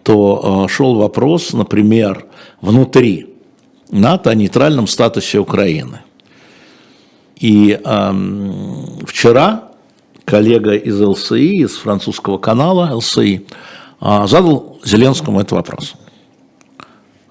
то 0.04 0.68
шел 0.68 0.94
вопрос, 0.94 1.52
например, 1.52 2.26
внутри 2.60 3.31
НАТО 3.92 4.30
о 4.30 4.34
нейтральном 4.34 4.86
статусе 4.86 5.38
Украины. 5.38 6.00
И 7.36 7.78
эм, 7.84 8.98
вчера 9.06 9.68
коллега 10.24 10.74
из 10.74 11.00
ЛСИ, 11.00 11.62
из 11.62 11.76
французского 11.76 12.38
канала 12.38 12.94
ЛСИ, 12.94 13.46
э, 14.00 14.26
задал 14.26 14.80
Зеленскому 14.82 15.40
этот 15.40 15.52
вопрос. 15.52 15.94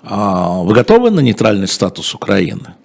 А 0.04 0.60
вы 0.62 0.74
готовы 0.74 1.10
на 1.12 1.20
нейтральный 1.20 1.68
статус 1.68 2.14
Украины? 2.14 2.76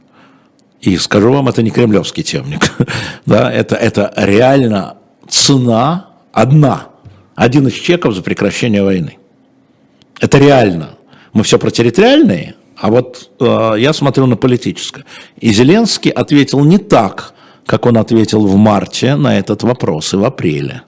И 0.81 0.97
скажу 0.99 1.33
вам, 1.33 1.49
это 1.49 1.63
не 1.63 1.71
кремлевский 1.71 2.23
темник. 2.23 2.73
да, 3.27 3.53
это, 3.53 3.77
это 3.77 4.13
реально 4.17 4.97
цена 5.29 6.11
одна, 6.33 6.89
один 7.35 7.67
из 7.67 7.75
чеков 7.75 8.15
за 8.15 8.23
прекращение 8.23 8.83
войны. 8.83 9.19
Это 10.21 10.39
реально. 10.39 10.91
Мы 11.33 11.43
все 11.43 11.59
про 11.59 11.71
территориальные, 11.71 12.55
а 12.77 12.91
вот 12.91 13.31
э, 13.41 13.75
я 13.79 13.93
смотрю 13.93 14.27
на 14.27 14.37
политическое. 14.37 15.05
И 15.41 15.53
Зеленский 15.53 16.11
ответил 16.11 16.65
не 16.65 16.79
так, 16.79 17.33
как 17.65 17.87
он 17.87 17.97
ответил 17.97 18.47
в 18.47 18.57
марте 18.57 19.17
на 19.17 19.39
этот 19.39 19.63
вопрос 19.63 20.15
и 20.15 20.17
в 20.17 20.25
апреле. 20.25 20.83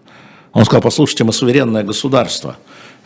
Он 0.52 0.64
сказал, 0.64 0.82
послушайте, 0.82 1.24
мы 1.24 1.32
суверенное 1.32 1.82
государство. 1.82 2.56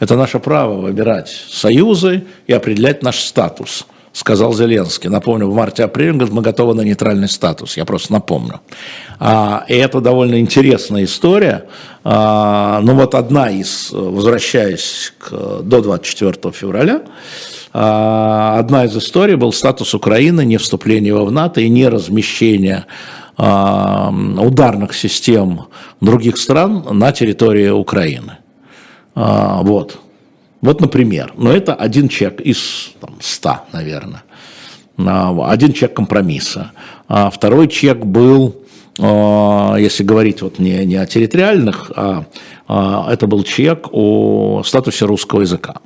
Это 0.01 0.17
наше 0.17 0.41
право 0.41 0.81
выбирать 0.81 1.29
союзы 1.49 2.25
и 2.47 2.53
определять 2.53 3.03
наш 3.03 3.21
статус, 3.21 3.87
сказал 4.12 4.52
Зеленский. 4.52 5.09
Напомню, 5.09 5.47
в 5.48 5.55
марте-апреле 5.55 6.12
говорит, 6.12 6.34
мы 6.34 6.43
готовы 6.43 6.74
на 6.74 6.82
нейтральный 6.82 7.28
статус. 7.28 7.76
Я 7.76 7.84
просто 7.84 8.12
напомню. 8.12 8.60
А, 9.18 9.64
и 9.68 9.74
это 9.74 10.01
довольно 10.01 10.39
интересная 10.39 11.05
история. 11.05 11.64
А, 12.05 12.80
ну 12.82 12.94
вот 12.94 13.14
одна 13.14 13.51
из, 13.51 13.90
возвращаясь 13.93 15.14
к, 15.18 15.62
до 15.62 15.80
24 15.80 16.52
февраля, 16.52 17.02
а, 17.72 18.59
одна 18.59 18.84
из 18.84 18.97
историй 18.97 19.36
был 19.36 19.52
статус 19.52 19.94
Украины, 19.94 20.44
не 20.44 20.59
вступление 20.59 21.14
в 21.14 21.30
НАТО 21.30 21.60
и 21.60 21.68
не 21.68 21.89
размещение 21.89 22.84
а, 23.39 24.12
ударных 24.39 24.94
систем 24.94 25.66
других 26.01 26.36
стран 26.36 26.84
на 26.90 27.12
территории 27.12 27.70
Украины. 27.70 28.39
А, 29.14 29.62
вот. 29.62 29.98
Вот, 30.62 30.80
например. 30.80 31.34
Но 31.36 31.52
это 31.52 31.74
один 31.74 32.09
чек 32.09 32.40
из 32.40 32.93
там, 33.01 33.16
100, 33.20 33.56
наверное. 33.72 34.22
Один 34.97 35.72
чек 35.72 35.94
компромисса. 35.94 36.72
Второй 37.09 37.68
чек 37.68 37.98
был, 38.05 38.56
если 38.98 40.05
говорить 40.05 40.43
вот 40.43 40.59
не, 40.59 40.84
не 40.86 40.97
о 40.97 41.06
территориальных, 41.06 41.90
а 41.97 42.26
это 43.10 43.26
был 43.26 43.43
чек 43.43 43.89
о 43.90 44.62
статусе 44.64 45.06
русского 45.06 45.40
языка 45.40 45.76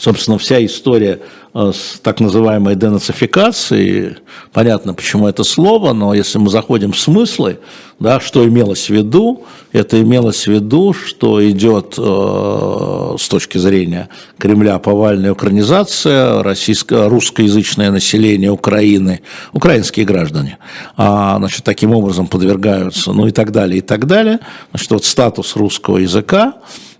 собственно, 0.00 0.38
вся 0.38 0.64
история 0.64 1.20
с 1.54 1.98
так 2.00 2.20
называемой 2.20 2.76
денацификацией, 2.76 4.16
понятно, 4.52 4.94
почему 4.94 5.26
это 5.26 5.42
слово, 5.42 5.92
но 5.92 6.14
если 6.14 6.38
мы 6.38 6.48
заходим 6.48 6.92
в 6.92 6.98
смыслы, 6.98 7.58
да, 7.98 8.20
что 8.20 8.46
имелось 8.46 8.86
в 8.86 8.90
виду, 8.90 9.44
это 9.72 10.00
имелось 10.00 10.44
в 10.44 10.52
виду, 10.52 10.92
что 10.92 11.46
идет 11.48 11.94
э, 11.98 13.16
с 13.18 13.28
точки 13.28 13.58
зрения 13.58 14.08
Кремля 14.38 14.78
повальная 14.78 15.32
украинизация, 15.32 16.42
российско 16.42 17.08
русскоязычное 17.08 17.90
население 17.90 18.50
Украины, 18.50 19.20
украинские 19.52 20.06
граждане, 20.06 20.58
а, 20.96 21.36
значит, 21.38 21.64
таким 21.64 21.92
образом 21.92 22.26
подвергаются, 22.26 23.12
ну 23.12 23.26
и 23.26 23.32
так 23.32 23.50
далее, 23.50 23.78
и 23.78 23.82
так 23.82 24.06
далее. 24.06 24.38
Значит, 24.70 24.90
вот 24.92 25.04
статус 25.04 25.56
русского 25.56 25.98
языка, 25.98 26.54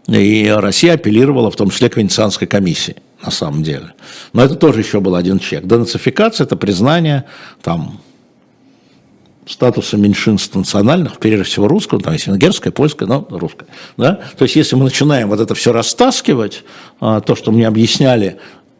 и 0.08 0.52
Россия 0.54 0.94
апеллировала 0.94 1.50
в 1.50 1.56
том 1.56 1.70
числе 1.70 1.88
к 1.88 1.96
Венецианской 1.96 2.48
комиссии, 2.48 2.96
на 3.22 3.30
самом 3.30 3.62
деле. 3.62 3.92
Но 4.32 4.42
это 4.42 4.54
тоже 4.54 4.80
еще 4.80 5.00
был 5.00 5.14
один 5.14 5.38
чек. 5.38 5.64
Денацификация– 5.64 6.44
это 6.46 6.56
признание 6.56 7.24
там, 7.62 8.00
статуса 9.46 9.96
меньшинств 9.96 10.54
национальных, 10.54 11.18
прежде 11.18 11.44
всего 11.44 11.68
русского, 11.68 12.00
там 12.00 12.12
есть 12.12 12.26
венгерское, 12.26 12.72
польское, 12.72 13.08
но 13.08 13.26
русское. 13.30 13.66
Да? 13.96 14.20
То 14.38 14.44
есть, 14.44 14.56
если 14.56 14.76
мы 14.76 14.84
начинаем 14.84 15.28
вот 15.28 15.40
это 15.40 15.54
все 15.54 15.72
растаскивать, 15.72 16.64
а, 17.00 17.20
то, 17.20 17.34
что 17.34 17.52
мне 17.52 17.66
объясняли 17.66 18.38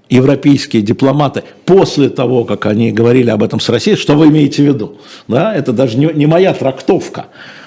европейские 0.09 0.83
дипломаты 0.83 1.45
после 1.67 2.09
того, 2.09 2.45
как 2.45 2.67
они 2.67 2.93
говорили 2.93 3.31
об 3.31 3.43
этом 3.43 3.61
с 3.61 3.69
Россией, 3.69 3.97
что 3.97 4.15
вы 4.15 4.29
имеете 4.29 4.63
в 4.63 4.67
виду? 4.67 4.99
Да? 5.29 5.55
Это 5.55 5.73
даже 5.73 5.97
не, 5.97 6.07
не 6.13 6.27
моя 6.27 6.53
трактовка. 6.53 7.27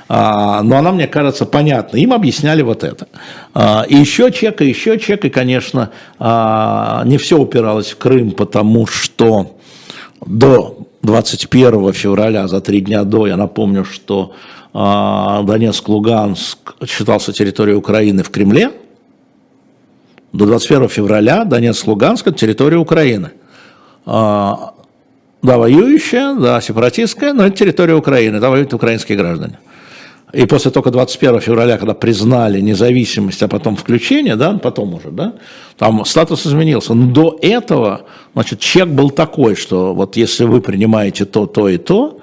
А, 0.10 0.62
но 0.64 0.78
она, 0.78 0.92
мне 0.92 1.08
кажется, 1.08 1.46
понятна. 1.46 1.98
Им 1.98 2.14
объясняли 2.14 2.62
вот 2.62 2.84
это. 2.84 3.08
А, 3.54 3.86
и 3.88 3.96
еще 3.96 4.32
чек, 4.32 4.62
и 4.62 4.66
еще 4.66 5.00
чек, 5.00 5.26
и, 5.26 5.30
конечно, 5.30 5.92
а, 6.20 7.04
не 7.06 7.18
все 7.18 7.38
упиралось 7.38 7.92
в 7.92 7.98
Крым, 7.98 8.32
потому 8.32 8.86
что 8.86 9.58
до 10.26 10.88
21 11.02 11.94
февраля, 11.94 12.48
за 12.48 12.62
три 12.62 12.82
дня 12.82 13.04
до, 13.04 13.28
я 13.28 13.38
напомню, 13.38 13.86
что 13.86 14.34
Донецк, 14.74 15.88
Луганск 15.88 16.58
считался 16.88 17.32
территорией 17.32 17.78
Украины 17.78 18.24
в 18.24 18.32
Кремле. 18.32 18.72
До 20.32 20.48
21 20.48 20.90
февраля 20.90 21.44
Донецк, 21.44 21.86
Луганск– 21.86 22.26
это 22.28 22.40
территория 22.40 22.78
Украины. 22.78 23.32
Да, 24.06 24.74
воюющая, 25.44 26.34
да, 26.34 26.60
сепаратистская, 26.60 27.34
но 27.34 27.46
это 27.46 27.58
территория 27.58 27.94
Украины, 27.94 28.40
там 28.40 28.50
воюют 28.50 28.74
украинские 28.74 29.18
граждане. 29.18 29.60
И 30.34 30.48
после 30.48 30.72
только 30.72 30.90
21 30.90 31.42
февраля, 31.42 31.78
когда 31.78 31.94
признали 31.94 32.60
независимость, 32.60 33.44
а 33.44 33.48
потом 33.48 33.76
включение, 33.76 34.36
да, 34.36 34.54
потом 34.54 34.96
уже, 34.96 35.12
да, 35.12 35.34
там 35.78 36.04
статус 36.06 36.48
изменился. 36.48 36.96
Но 36.96 37.12
до 37.12 37.38
этого, 37.40 38.02
значит, 38.34 38.60
чек 38.60 38.88
был 38.88 39.12
такой, 39.12 39.56
что 39.56 39.94
вот 39.94 40.18
если 40.18 40.46
вы 40.46 40.60
принимаете 40.60 41.26
то, 41.26 41.46
то 41.46 41.70
и 41.70 41.78
то, 41.78 42.20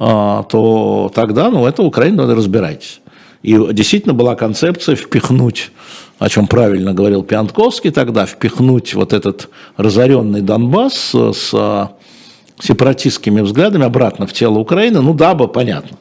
а, 0.00 0.42
то 0.42 1.08
тогда, 1.14 1.50
ну, 1.50 1.64
это 1.64 1.84
Украина, 1.84 2.22
надо 2.22 2.34
разбирайтесь. 2.34 3.00
И 3.44 3.56
действительно 3.72 4.14
была 4.14 4.34
концепция 4.34 4.96
впихнуть, 4.96 5.70
о 6.18 6.28
чем 6.28 6.48
правильно 6.48 6.92
говорил 6.92 7.22
Пиантковский 7.22 7.92
тогда, 7.92 8.26
впихнуть 8.26 8.94
вот 8.94 9.12
этот 9.12 9.48
разоренный 9.76 10.40
Донбасс 10.40 11.14
с 11.14 11.54
сепаратистскими 12.60 13.40
взглядами 13.40 13.84
обратно 13.84 14.26
в 14.26 14.32
тело 14.32 14.58
Украины, 14.58 15.00
ну, 15.00 15.14
дабы, 15.14 15.46
понятно. 15.46 15.96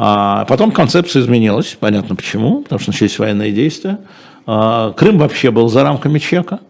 А 0.00 0.44
потом 0.44 0.70
концепция 0.70 1.22
изменилась, 1.22 1.76
понятно 1.78 2.14
почему, 2.14 2.62
потому 2.62 2.78
что 2.78 2.92
начались 2.92 3.18
военные 3.18 3.50
действия. 3.50 3.98
А, 4.46 4.92
Крым 4.92 5.18
вообще 5.18 5.50
был 5.50 5.68
за 5.68 5.82
рамками 5.82 6.20
чека. 6.20 6.60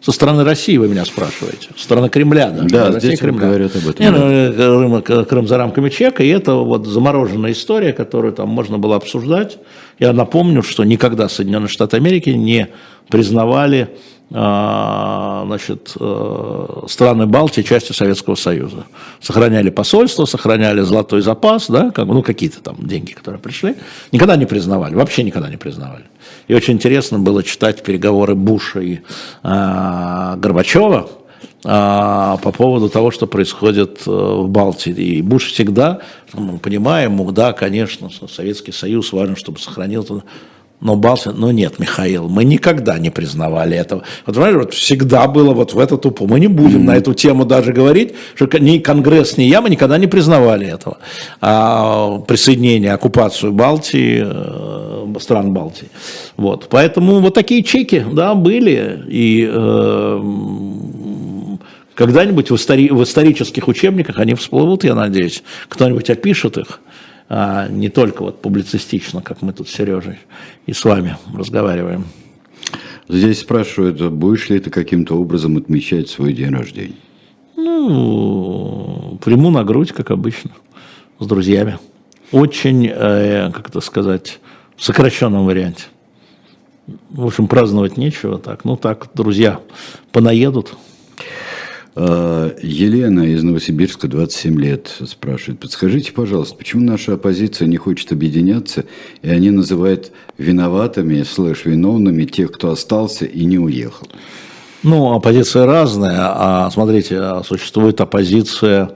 Со 0.00 0.12
стороны 0.12 0.44
России 0.44 0.76
вы 0.76 0.86
меня 0.86 1.04
спрашиваете, 1.04 1.70
со 1.76 1.82
стороны 1.82 2.08
Кремля, 2.08 2.50
да? 2.50 2.62
Да, 2.62 2.86
России, 2.92 3.08
здесь 3.08 3.18
Кремля. 3.18 3.48
говорят 3.48 3.74
об 3.74 3.88
этом. 3.88 4.04
Не, 4.04 4.10
ну, 4.12 4.30
э, 4.30 5.02
Крым, 5.02 5.24
Крым 5.24 5.48
за 5.48 5.58
рамками 5.58 5.88
чека, 5.88 6.22
и 6.22 6.28
это 6.28 6.54
вот 6.54 6.86
замороженная 6.86 7.50
история, 7.50 7.92
которую 7.92 8.32
там 8.32 8.50
можно 8.50 8.78
было 8.78 8.94
обсуждать. 8.94 9.58
Я 9.98 10.12
напомню, 10.12 10.62
что 10.62 10.84
никогда 10.84 11.28
Соединенные 11.28 11.68
Штаты 11.68 11.96
Америки 11.96 12.30
не 12.30 12.68
признавали 13.08 13.96
а, 14.32 15.44
значит, 15.46 15.94
э, 16.00 16.66
страны 16.88 17.26
Балтии 17.26 17.62
частью 17.62 17.94
Советского 17.94 18.34
Союза. 18.34 18.86
Сохраняли 19.20 19.70
посольство, 19.70 20.24
сохраняли 20.24 20.80
золотой 20.80 21.22
запас, 21.22 21.68
да, 21.68 21.92
как, 21.92 22.06
ну, 22.06 22.22
какие-то 22.22 22.60
там 22.60 22.76
деньги, 22.80 23.12
которые 23.12 23.40
пришли. 23.40 23.76
Никогда 24.10 24.34
не 24.36 24.44
признавали, 24.44 24.96
вообще 24.96 25.22
никогда 25.22 25.48
не 25.48 25.56
признавали. 25.56 26.04
И 26.48 26.54
очень 26.54 26.74
интересно 26.74 27.20
было 27.20 27.44
читать 27.44 27.84
переговоры 27.84 28.34
Буша 28.34 28.80
и 28.80 28.98
а, 29.44 30.36
Горбачева, 30.36 31.08
а, 31.68 32.36
по 32.38 32.52
поводу 32.52 32.88
того, 32.88 33.10
что 33.10 33.26
происходит 33.26 34.02
э, 34.06 34.10
в 34.10 34.48
Балтии. 34.48 34.92
И 34.92 35.20
Буш 35.20 35.46
всегда, 35.52 35.98
мы 36.32 36.58
понимаем, 36.58 37.34
да, 37.34 37.52
конечно, 37.52 38.08
Советский 38.28 38.70
Союз 38.70 39.12
важно, 39.12 39.34
чтобы 39.34 39.58
сохранил 39.58 40.22
но 40.80 40.94
Балтия, 40.94 41.32
ну 41.32 41.50
нет, 41.50 41.78
Михаил, 41.78 42.28
мы 42.28 42.44
никогда 42.44 42.98
не 42.98 43.10
признавали 43.10 43.76
этого. 43.76 44.02
Вот, 44.26 44.34
понимаете, 44.34 44.58
вот 44.58 44.74
всегда 44.74 45.26
было 45.26 45.54
вот 45.54 45.72
в 45.72 45.78
эту 45.78 45.96
тупу. 45.96 46.26
Мы 46.26 46.38
не 46.38 46.48
будем 46.48 46.82
mm-hmm. 46.82 46.84
на 46.84 46.96
эту 46.96 47.14
тему 47.14 47.46
даже 47.46 47.72
говорить, 47.72 48.14
что 48.34 48.46
ни 48.58 48.78
Конгресс, 48.78 49.38
ни 49.38 49.44
я, 49.44 49.62
мы 49.62 49.70
никогда 49.70 49.96
не 49.96 50.06
признавали 50.06 50.66
этого. 50.66 50.98
А 51.40 52.18
присоединение, 52.18 52.92
оккупацию 52.92 53.52
Балтии, 53.52 54.22
э, 54.22 55.18
стран 55.18 55.52
Балтии. 55.52 55.88
Вот. 56.36 56.66
Поэтому 56.68 57.20
вот 57.20 57.32
такие 57.32 57.62
чеки, 57.62 58.04
да, 58.12 58.34
были. 58.34 59.02
И 59.08 59.48
э, 59.50 60.20
когда-нибудь 61.96 62.50
в, 62.50 62.54
истори- 62.54 62.92
в 62.92 63.02
исторических 63.02 63.66
учебниках 63.66 64.20
они 64.20 64.34
всплывут, 64.34 64.84
я 64.84 64.94
надеюсь. 64.94 65.42
Кто-нибудь 65.68 66.08
опишет 66.10 66.56
их 66.58 66.80
а 67.28 67.68
не 67.68 67.88
только 67.88 68.22
вот 68.22 68.40
публицистично, 68.40 69.20
как 69.20 69.42
мы 69.42 69.52
тут 69.52 69.68
с 69.68 69.72
Сережей 69.72 70.18
и 70.66 70.72
с 70.72 70.84
вами 70.84 71.16
разговариваем. 71.34 72.04
Здесь 73.08 73.40
спрашивают, 73.40 74.00
будешь 74.12 74.48
ли 74.48 74.58
ты 74.58 74.70
каким-то 74.70 75.16
образом 75.16 75.56
отмечать 75.56 76.08
свой 76.08 76.32
день 76.32 76.50
рождения? 76.50 76.94
Ну, 77.56 79.18
приму 79.24 79.50
на 79.50 79.64
грудь, 79.64 79.92
как 79.92 80.10
обычно, 80.10 80.50
с 81.18 81.26
друзьями. 81.26 81.78
Очень, 82.32 82.86
э, 82.92 83.50
как 83.52 83.68
это 83.68 83.80
сказать, 83.80 84.40
в 84.76 84.84
сокращенном 84.84 85.46
варианте. 85.46 85.84
В 87.10 87.26
общем, 87.26 87.48
праздновать 87.48 87.96
нечего 87.96 88.38
так. 88.38 88.64
Ну 88.64 88.76
так, 88.76 89.08
друзья 89.14 89.60
понаедут, 90.12 90.74
Елена 91.96 93.22
из 93.22 93.42
Новосибирска, 93.42 94.06
27 94.06 94.60
лет, 94.60 94.94
спрашивает, 95.06 95.60
подскажите, 95.60 96.12
пожалуйста, 96.12 96.54
почему 96.54 96.84
наша 96.84 97.14
оппозиция 97.14 97.68
не 97.68 97.78
хочет 97.78 98.12
объединяться, 98.12 98.84
и 99.22 99.30
они 99.30 99.50
называют 99.50 100.12
виноватыми, 100.36 101.22
слэш, 101.22 101.64
виновными 101.64 102.24
тех, 102.24 102.52
кто 102.52 102.70
остался 102.70 103.24
и 103.24 103.46
не 103.46 103.58
уехал? 103.58 104.08
Ну, 104.82 105.14
оппозиция 105.14 105.64
разная, 105.64 106.18
а 106.20 106.70
смотрите, 106.70 107.42
существует 107.44 107.98
оппозиция, 108.02 108.90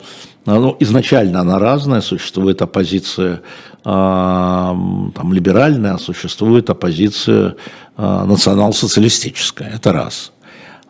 ну, 0.44 0.76
изначально 0.80 1.40
она 1.40 1.58
разная, 1.58 2.02
существует 2.02 2.60
оппозиция 2.60 3.40
а, 3.82 4.76
там, 5.14 5.32
либеральная, 5.32 5.94
а 5.94 5.98
существует 5.98 6.68
оппозиция 6.68 7.56
национал-социалистическая, 7.96 9.70
это 9.74 9.92
раз– 9.94 10.32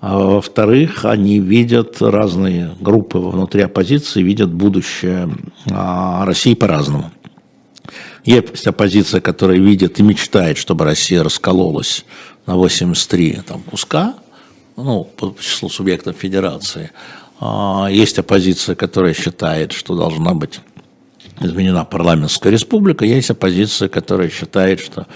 а 0.00 0.16
во-вторых, 0.18 1.04
они 1.04 1.40
видят 1.40 2.00
разные 2.00 2.74
группы 2.80 3.18
внутри 3.18 3.62
оппозиции, 3.62 4.22
видят 4.22 4.50
будущее 4.50 5.30
а, 5.70 6.24
России 6.24 6.54
по-разному. 6.54 7.10
Есть 8.24 8.66
оппозиция, 8.66 9.20
которая 9.20 9.58
видит 9.58 10.00
и 10.00 10.02
мечтает, 10.02 10.56
чтобы 10.56 10.86
Россия 10.86 11.22
раскололась 11.22 12.06
на 12.46 12.56
83 12.56 13.40
там, 13.46 13.62
куска, 13.62 14.14
ну, 14.76 15.04
по 15.04 15.34
числу 15.38 15.68
субъектов 15.68 16.16
федерации. 16.16 16.92
А, 17.38 17.88
есть 17.90 18.18
оппозиция, 18.18 18.76
которая 18.76 19.12
считает, 19.12 19.72
что 19.72 19.94
должна 19.94 20.32
быть 20.32 20.60
изменена 21.40 21.84
парламентская 21.84 22.50
республика. 22.50 23.04
Есть 23.04 23.30
оппозиция, 23.30 23.90
которая 23.90 24.30
считает, 24.30 24.80
что 24.80 25.06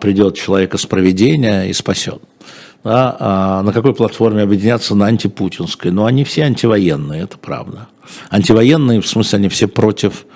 придет 0.00 0.36
человек 0.36 0.74
из 0.74 0.84
проведения 0.84 1.64
и 1.64 1.72
спасет 1.72 2.22
да, 2.84 3.16
а 3.18 3.62
на 3.62 3.72
какой 3.72 3.94
платформе 3.94 4.42
объединяться 4.42 4.94
на 4.94 5.06
антипутинской. 5.06 5.90
Но 5.90 6.04
они 6.04 6.22
все 6.22 6.42
антивоенные, 6.42 7.22
это 7.22 7.38
правда. 7.38 7.88
Антивоенные, 8.30 9.00
в 9.00 9.06
смысле, 9.06 9.38
они 9.38 9.48
все 9.48 9.66
против 9.66 10.26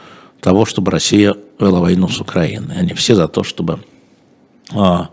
того, 0.40 0.64
чтобы 0.64 0.90
Россия 0.90 1.36
вела 1.60 1.80
войну 1.80 2.08
с 2.08 2.20
Украиной. 2.20 2.76
Они 2.76 2.94
все 2.94 3.14
за 3.14 3.28
то, 3.28 3.44
чтобы 3.44 3.80
а, 4.72 5.10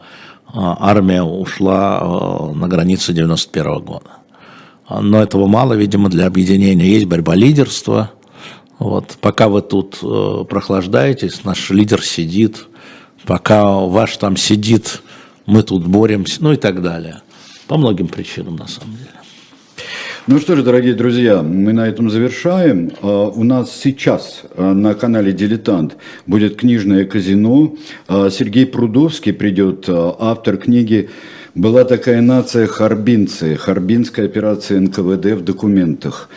а, 0.48 0.78
армия 0.80 1.24
ушла 1.24 2.00
а, 2.02 2.54
на 2.54 2.70
границе 2.70 3.12
91 3.12 3.80
года. 3.80 4.12
Но 4.90 5.22
этого 5.22 5.48
мало, 5.48 5.74
видимо, 5.74 6.10
для 6.10 6.28
объединения. 6.28 6.86
Есть 6.86 7.08
борьба 7.08 7.36
лидерства. 7.36 8.12
Вот. 8.78 9.18
Пока 9.20 9.50
вы 9.50 9.62
тут 9.62 9.98
э, 10.04 10.46
прохлаждаетесь, 10.48 11.44
наш 11.44 11.72
лидер 11.72 12.04
сидит. 12.04 12.68
Пока 13.26 13.72
ваш 13.72 14.16
там 14.18 14.38
сидит, 14.38 15.02
мы 15.48 15.64
тут 15.64 15.88
боремся, 15.88 16.44
ну 16.44 16.54
и 16.54 16.56
так 16.56 16.84
далее. 16.84 17.22
По 17.68 17.78
многим 17.78 18.08
причинам, 18.08 18.56
на 18.58 18.68
самом 18.68 18.96
деле. 18.96 19.12
Ну 20.28 20.40
что 20.40 20.56
же, 20.56 20.64
дорогие 20.64 20.94
друзья, 20.94 21.44
мы 21.44 21.72
на 21.74 21.88
этом 21.88 22.10
завершаем. 22.10 22.92
А, 23.02 23.28
у 23.28 23.44
нас 23.44 23.76
сейчас 23.76 24.44
а, 24.56 24.74
на 24.74 24.94
канале 24.96 25.32
«Дилетант» 25.32 25.98
будет 26.26 26.56
книжное 26.56 27.06
казино. 27.06 27.76
А, 28.08 28.30
Сергей 28.30 28.66
Прудовский 28.66 29.34
придет, 29.34 29.86
автор 29.88 30.58
книги 30.58 31.10
«Была 31.56 31.86
такая 31.86 32.22
нация 32.22 32.68
харбинцы. 32.68 33.56
Харбинская 33.56 34.26
операция 34.26 34.80
НКВД 34.82 35.38
в 35.38 35.44
документах». 35.44 36.30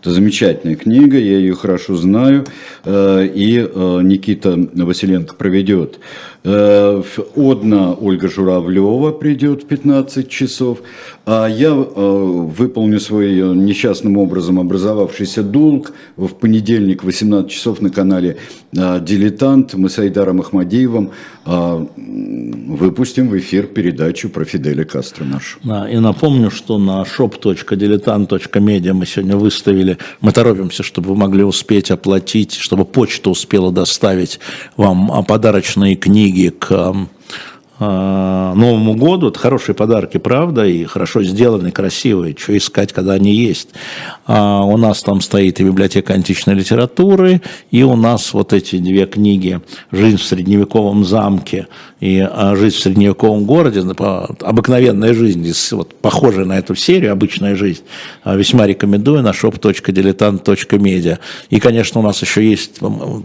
Это 0.00 0.10
замечательная 0.10 0.76
книга, 0.76 1.18
я 1.18 1.38
ее 1.38 1.54
хорошо 1.54 1.96
знаю. 1.96 2.44
И 2.84 3.70
Никита 4.02 4.68
Василенко 4.74 5.34
проведет 5.34 5.98
Э, 6.48 7.02
одна 7.34 7.92
Ольга 7.92 8.28
Журавлева 8.28 9.10
придет 9.10 9.64
в 9.64 9.66
15 9.66 10.28
часов, 10.28 10.78
а 11.28 11.48
я 11.48 11.70
э, 11.70 11.74
выполню 11.74 13.00
свой 13.00 13.36
э, 13.36 13.54
несчастным 13.54 14.16
образом 14.16 14.60
образовавшийся 14.60 15.42
долг 15.42 15.92
в 16.16 16.28
понедельник 16.28 17.02
в 17.02 17.06
18 17.06 17.50
часов 17.50 17.80
на 17.80 17.90
канале 17.90 18.36
«Дилетант». 18.72 19.74
Мы 19.74 19.88
с 19.88 19.98
Айдаром 19.98 20.40
Ахмадеевым 20.40 21.10
выпустим 22.76 23.28
в 23.28 23.38
эфир 23.38 23.66
передачу 23.66 24.28
про 24.28 24.44
Фиделя 24.44 24.84
Кастро 24.84 25.24
нашу. 25.24 25.58
Да, 25.64 25.88
и 25.88 25.98
напомню, 25.98 26.50
что 26.50 26.78
на 26.78 27.02
shop.diletant.media 27.02 28.92
мы 28.92 29.06
сегодня 29.06 29.36
выставили, 29.36 29.98
мы 30.20 30.32
торопимся, 30.32 30.82
чтобы 30.82 31.10
вы 31.10 31.16
могли 31.16 31.44
успеть 31.44 31.90
оплатить, 31.90 32.54
чтобы 32.54 32.84
почта 32.84 33.30
успела 33.30 33.72
доставить 33.72 34.40
вам 34.76 35.24
подарочные 35.24 35.96
книги 35.96 36.48
к 36.48 36.70
а, 36.70 36.94
Новому 37.78 38.94
году. 38.94 39.28
Это 39.28 39.38
хорошие 39.38 39.74
подарки, 39.74 40.16
правда, 40.16 40.66
и 40.66 40.84
хорошо 40.84 41.22
сделанные, 41.22 41.72
красивые. 41.72 42.34
Что 42.38 42.56
искать, 42.56 42.92
когда 42.92 43.12
они 43.12 43.34
есть. 43.34 43.68
А 44.26 44.62
у 44.64 44.76
нас 44.76 45.02
там 45.02 45.20
стоит 45.20 45.60
и 45.60 45.64
библиотека 45.64 46.14
античной 46.14 46.54
литературы, 46.54 47.42
и 47.70 47.82
у 47.82 47.94
нас 47.96 48.32
вот 48.32 48.52
эти 48.52 48.78
две 48.78 49.06
книги 49.06 49.60
«Жизнь 49.92 50.16
в 50.16 50.24
средневековом 50.24 51.04
замке» 51.04 51.68
и 52.00 52.18
а, 52.20 52.56
«Жизнь 52.56 52.76
в 52.76 52.80
средневековом 52.80 53.44
городе», 53.44 53.80
обыкновенная 53.80 55.14
жизнь, 55.14 55.46
вот, 55.72 55.94
похожая 55.94 56.44
на 56.44 56.58
эту 56.58 56.74
серию, 56.74 57.12
обычная 57.12 57.56
жизнь, 57.56 57.82
а, 58.24 58.36
весьма 58.36 58.66
рекомендую 58.66 59.22
на 59.22 59.30
shop.diletant.media. 59.30 61.18
И, 61.50 61.60
конечно, 61.60 62.00
у 62.00 62.02
нас 62.02 62.20
еще 62.22 62.48
есть 62.48 62.80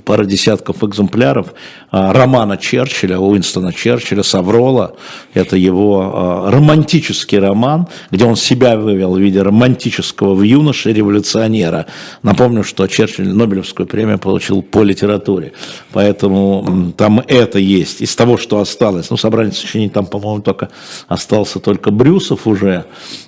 пара 0.05 0.25
десятков 0.25 0.83
экземпляров 0.83 1.53
романа 1.91 2.57
Черчилля, 2.57 3.19
Уинстона 3.19 3.73
Черчилля 3.73 4.23
Саврола. 4.41 4.95
Это 5.33 5.55
его 5.55 6.45
э, 6.47 6.49
романтический 6.51 7.39
роман, 7.39 7.87
где 8.11 8.25
он 8.25 8.35
себя 8.35 8.75
вывел 8.75 9.13
в 9.13 9.19
виде 9.19 9.41
романтического 9.41 10.33
в 10.33 10.41
юноше 10.41 10.93
революционера. 10.93 11.85
Напомню, 12.23 12.63
что 12.63 12.87
Черчилль 12.87 13.29
Нобелевскую 13.29 13.87
премию 13.87 14.19
получил 14.19 14.61
по 14.61 14.83
литературе. 14.83 15.53
Поэтому 15.93 16.91
там 16.97 17.21
это 17.27 17.59
есть. 17.59 18.01
Из 18.01 18.15
того, 18.15 18.37
что 18.37 18.59
осталось, 18.59 19.09
ну, 19.09 19.17
собрание 19.17 19.53
сочинений 19.53 19.89
там, 19.89 20.05
по-моему, 20.05 20.41
только 20.41 20.69
остался 21.07 21.59
только 21.59 21.91
Брюсов 21.91 22.47
уже. 22.47 22.85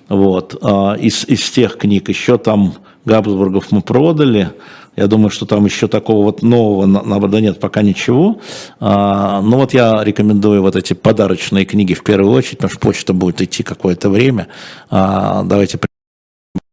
Вот. 0.09 0.55
А 0.61 0.95
из, 0.95 1.25
из 1.25 1.49
тех 1.51 1.77
книг 1.77 2.09
еще 2.09 2.37
там 2.37 2.73
Габсбургов 3.05 3.71
мы 3.71 3.81
продали. 3.81 4.49
Я 4.95 5.07
думаю, 5.07 5.29
что 5.29 5.45
там 5.45 5.65
еще 5.65 5.87
такого 5.87 6.23
вот 6.23 6.43
нового, 6.43 6.85
наверное, 6.85 7.41
нет 7.41 7.59
пока 7.59 7.81
ничего. 7.81 8.39
А, 8.79 9.41
но 9.41 9.57
вот 9.57 9.73
я 9.73 10.03
рекомендую 10.03 10.61
вот 10.61 10.75
эти 10.75 10.93
подарочные 10.93 11.65
книги 11.65 11.93
в 11.93 12.03
первую 12.03 12.31
очередь, 12.33 12.57
потому 12.57 12.71
что 12.71 12.79
почта 12.79 13.13
будет 13.13 13.41
идти 13.41 13.63
какое-то 13.63 14.09
время. 14.09 14.47
А, 14.89 15.43
давайте 15.43 15.79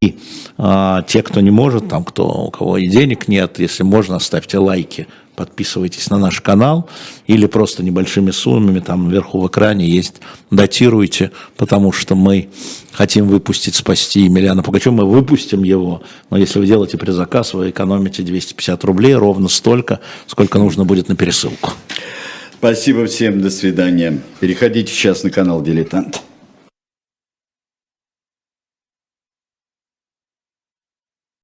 и 0.02 0.18
а, 0.58 1.02
те, 1.02 1.22
кто 1.22 1.40
не 1.40 1.50
может, 1.50 1.88
там, 1.88 2.04
кто, 2.04 2.26
у 2.26 2.50
кого 2.50 2.78
и 2.78 2.86
денег 2.86 3.28
нет, 3.28 3.58
если 3.58 3.82
можно, 3.82 4.18
ставьте 4.18 4.58
лайки 4.58 5.06
подписывайтесь 5.40 6.10
на 6.10 6.18
наш 6.18 6.42
канал 6.42 6.86
или 7.26 7.46
просто 7.46 7.82
небольшими 7.82 8.30
суммами, 8.30 8.80
там 8.80 9.08
вверху 9.08 9.40
в 9.40 9.48
экране 9.48 9.88
есть, 9.88 10.20
датируйте, 10.50 11.30
потому 11.56 11.92
что 11.92 12.14
мы 12.14 12.50
хотим 12.92 13.26
выпустить, 13.26 13.74
спасти 13.74 14.24
Емельяна 14.24 14.62
Пугачева, 14.62 14.92
мы 14.92 15.10
выпустим 15.10 15.62
его, 15.62 16.02
но 16.28 16.36
если 16.36 16.58
вы 16.58 16.66
делаете 16.66 16.98
предзаказ, 16.98 17.54
вы 17.54 17.70
экономите 17.70 18.22
250 18.22 18.84
рублей, 18.84 19.14
ровно 19.14 19.48
столько, 19.48 20.00
сколько 20.26 20.58
нужно 20.58 20.84
будет 20.84 21.08
на 21.08 21.16
пересылку. 21.16 21.70
Спасибо 22.58 23.06
всем, 23.06 23.40
до 23.40 23.48
свидания. 23.48 24.20
Переходите 24.40 24.92
сейчас 24.92 25.22
на 25.22 25.30
канал 25.30 25.62
«Дилетант». 25.62 26.20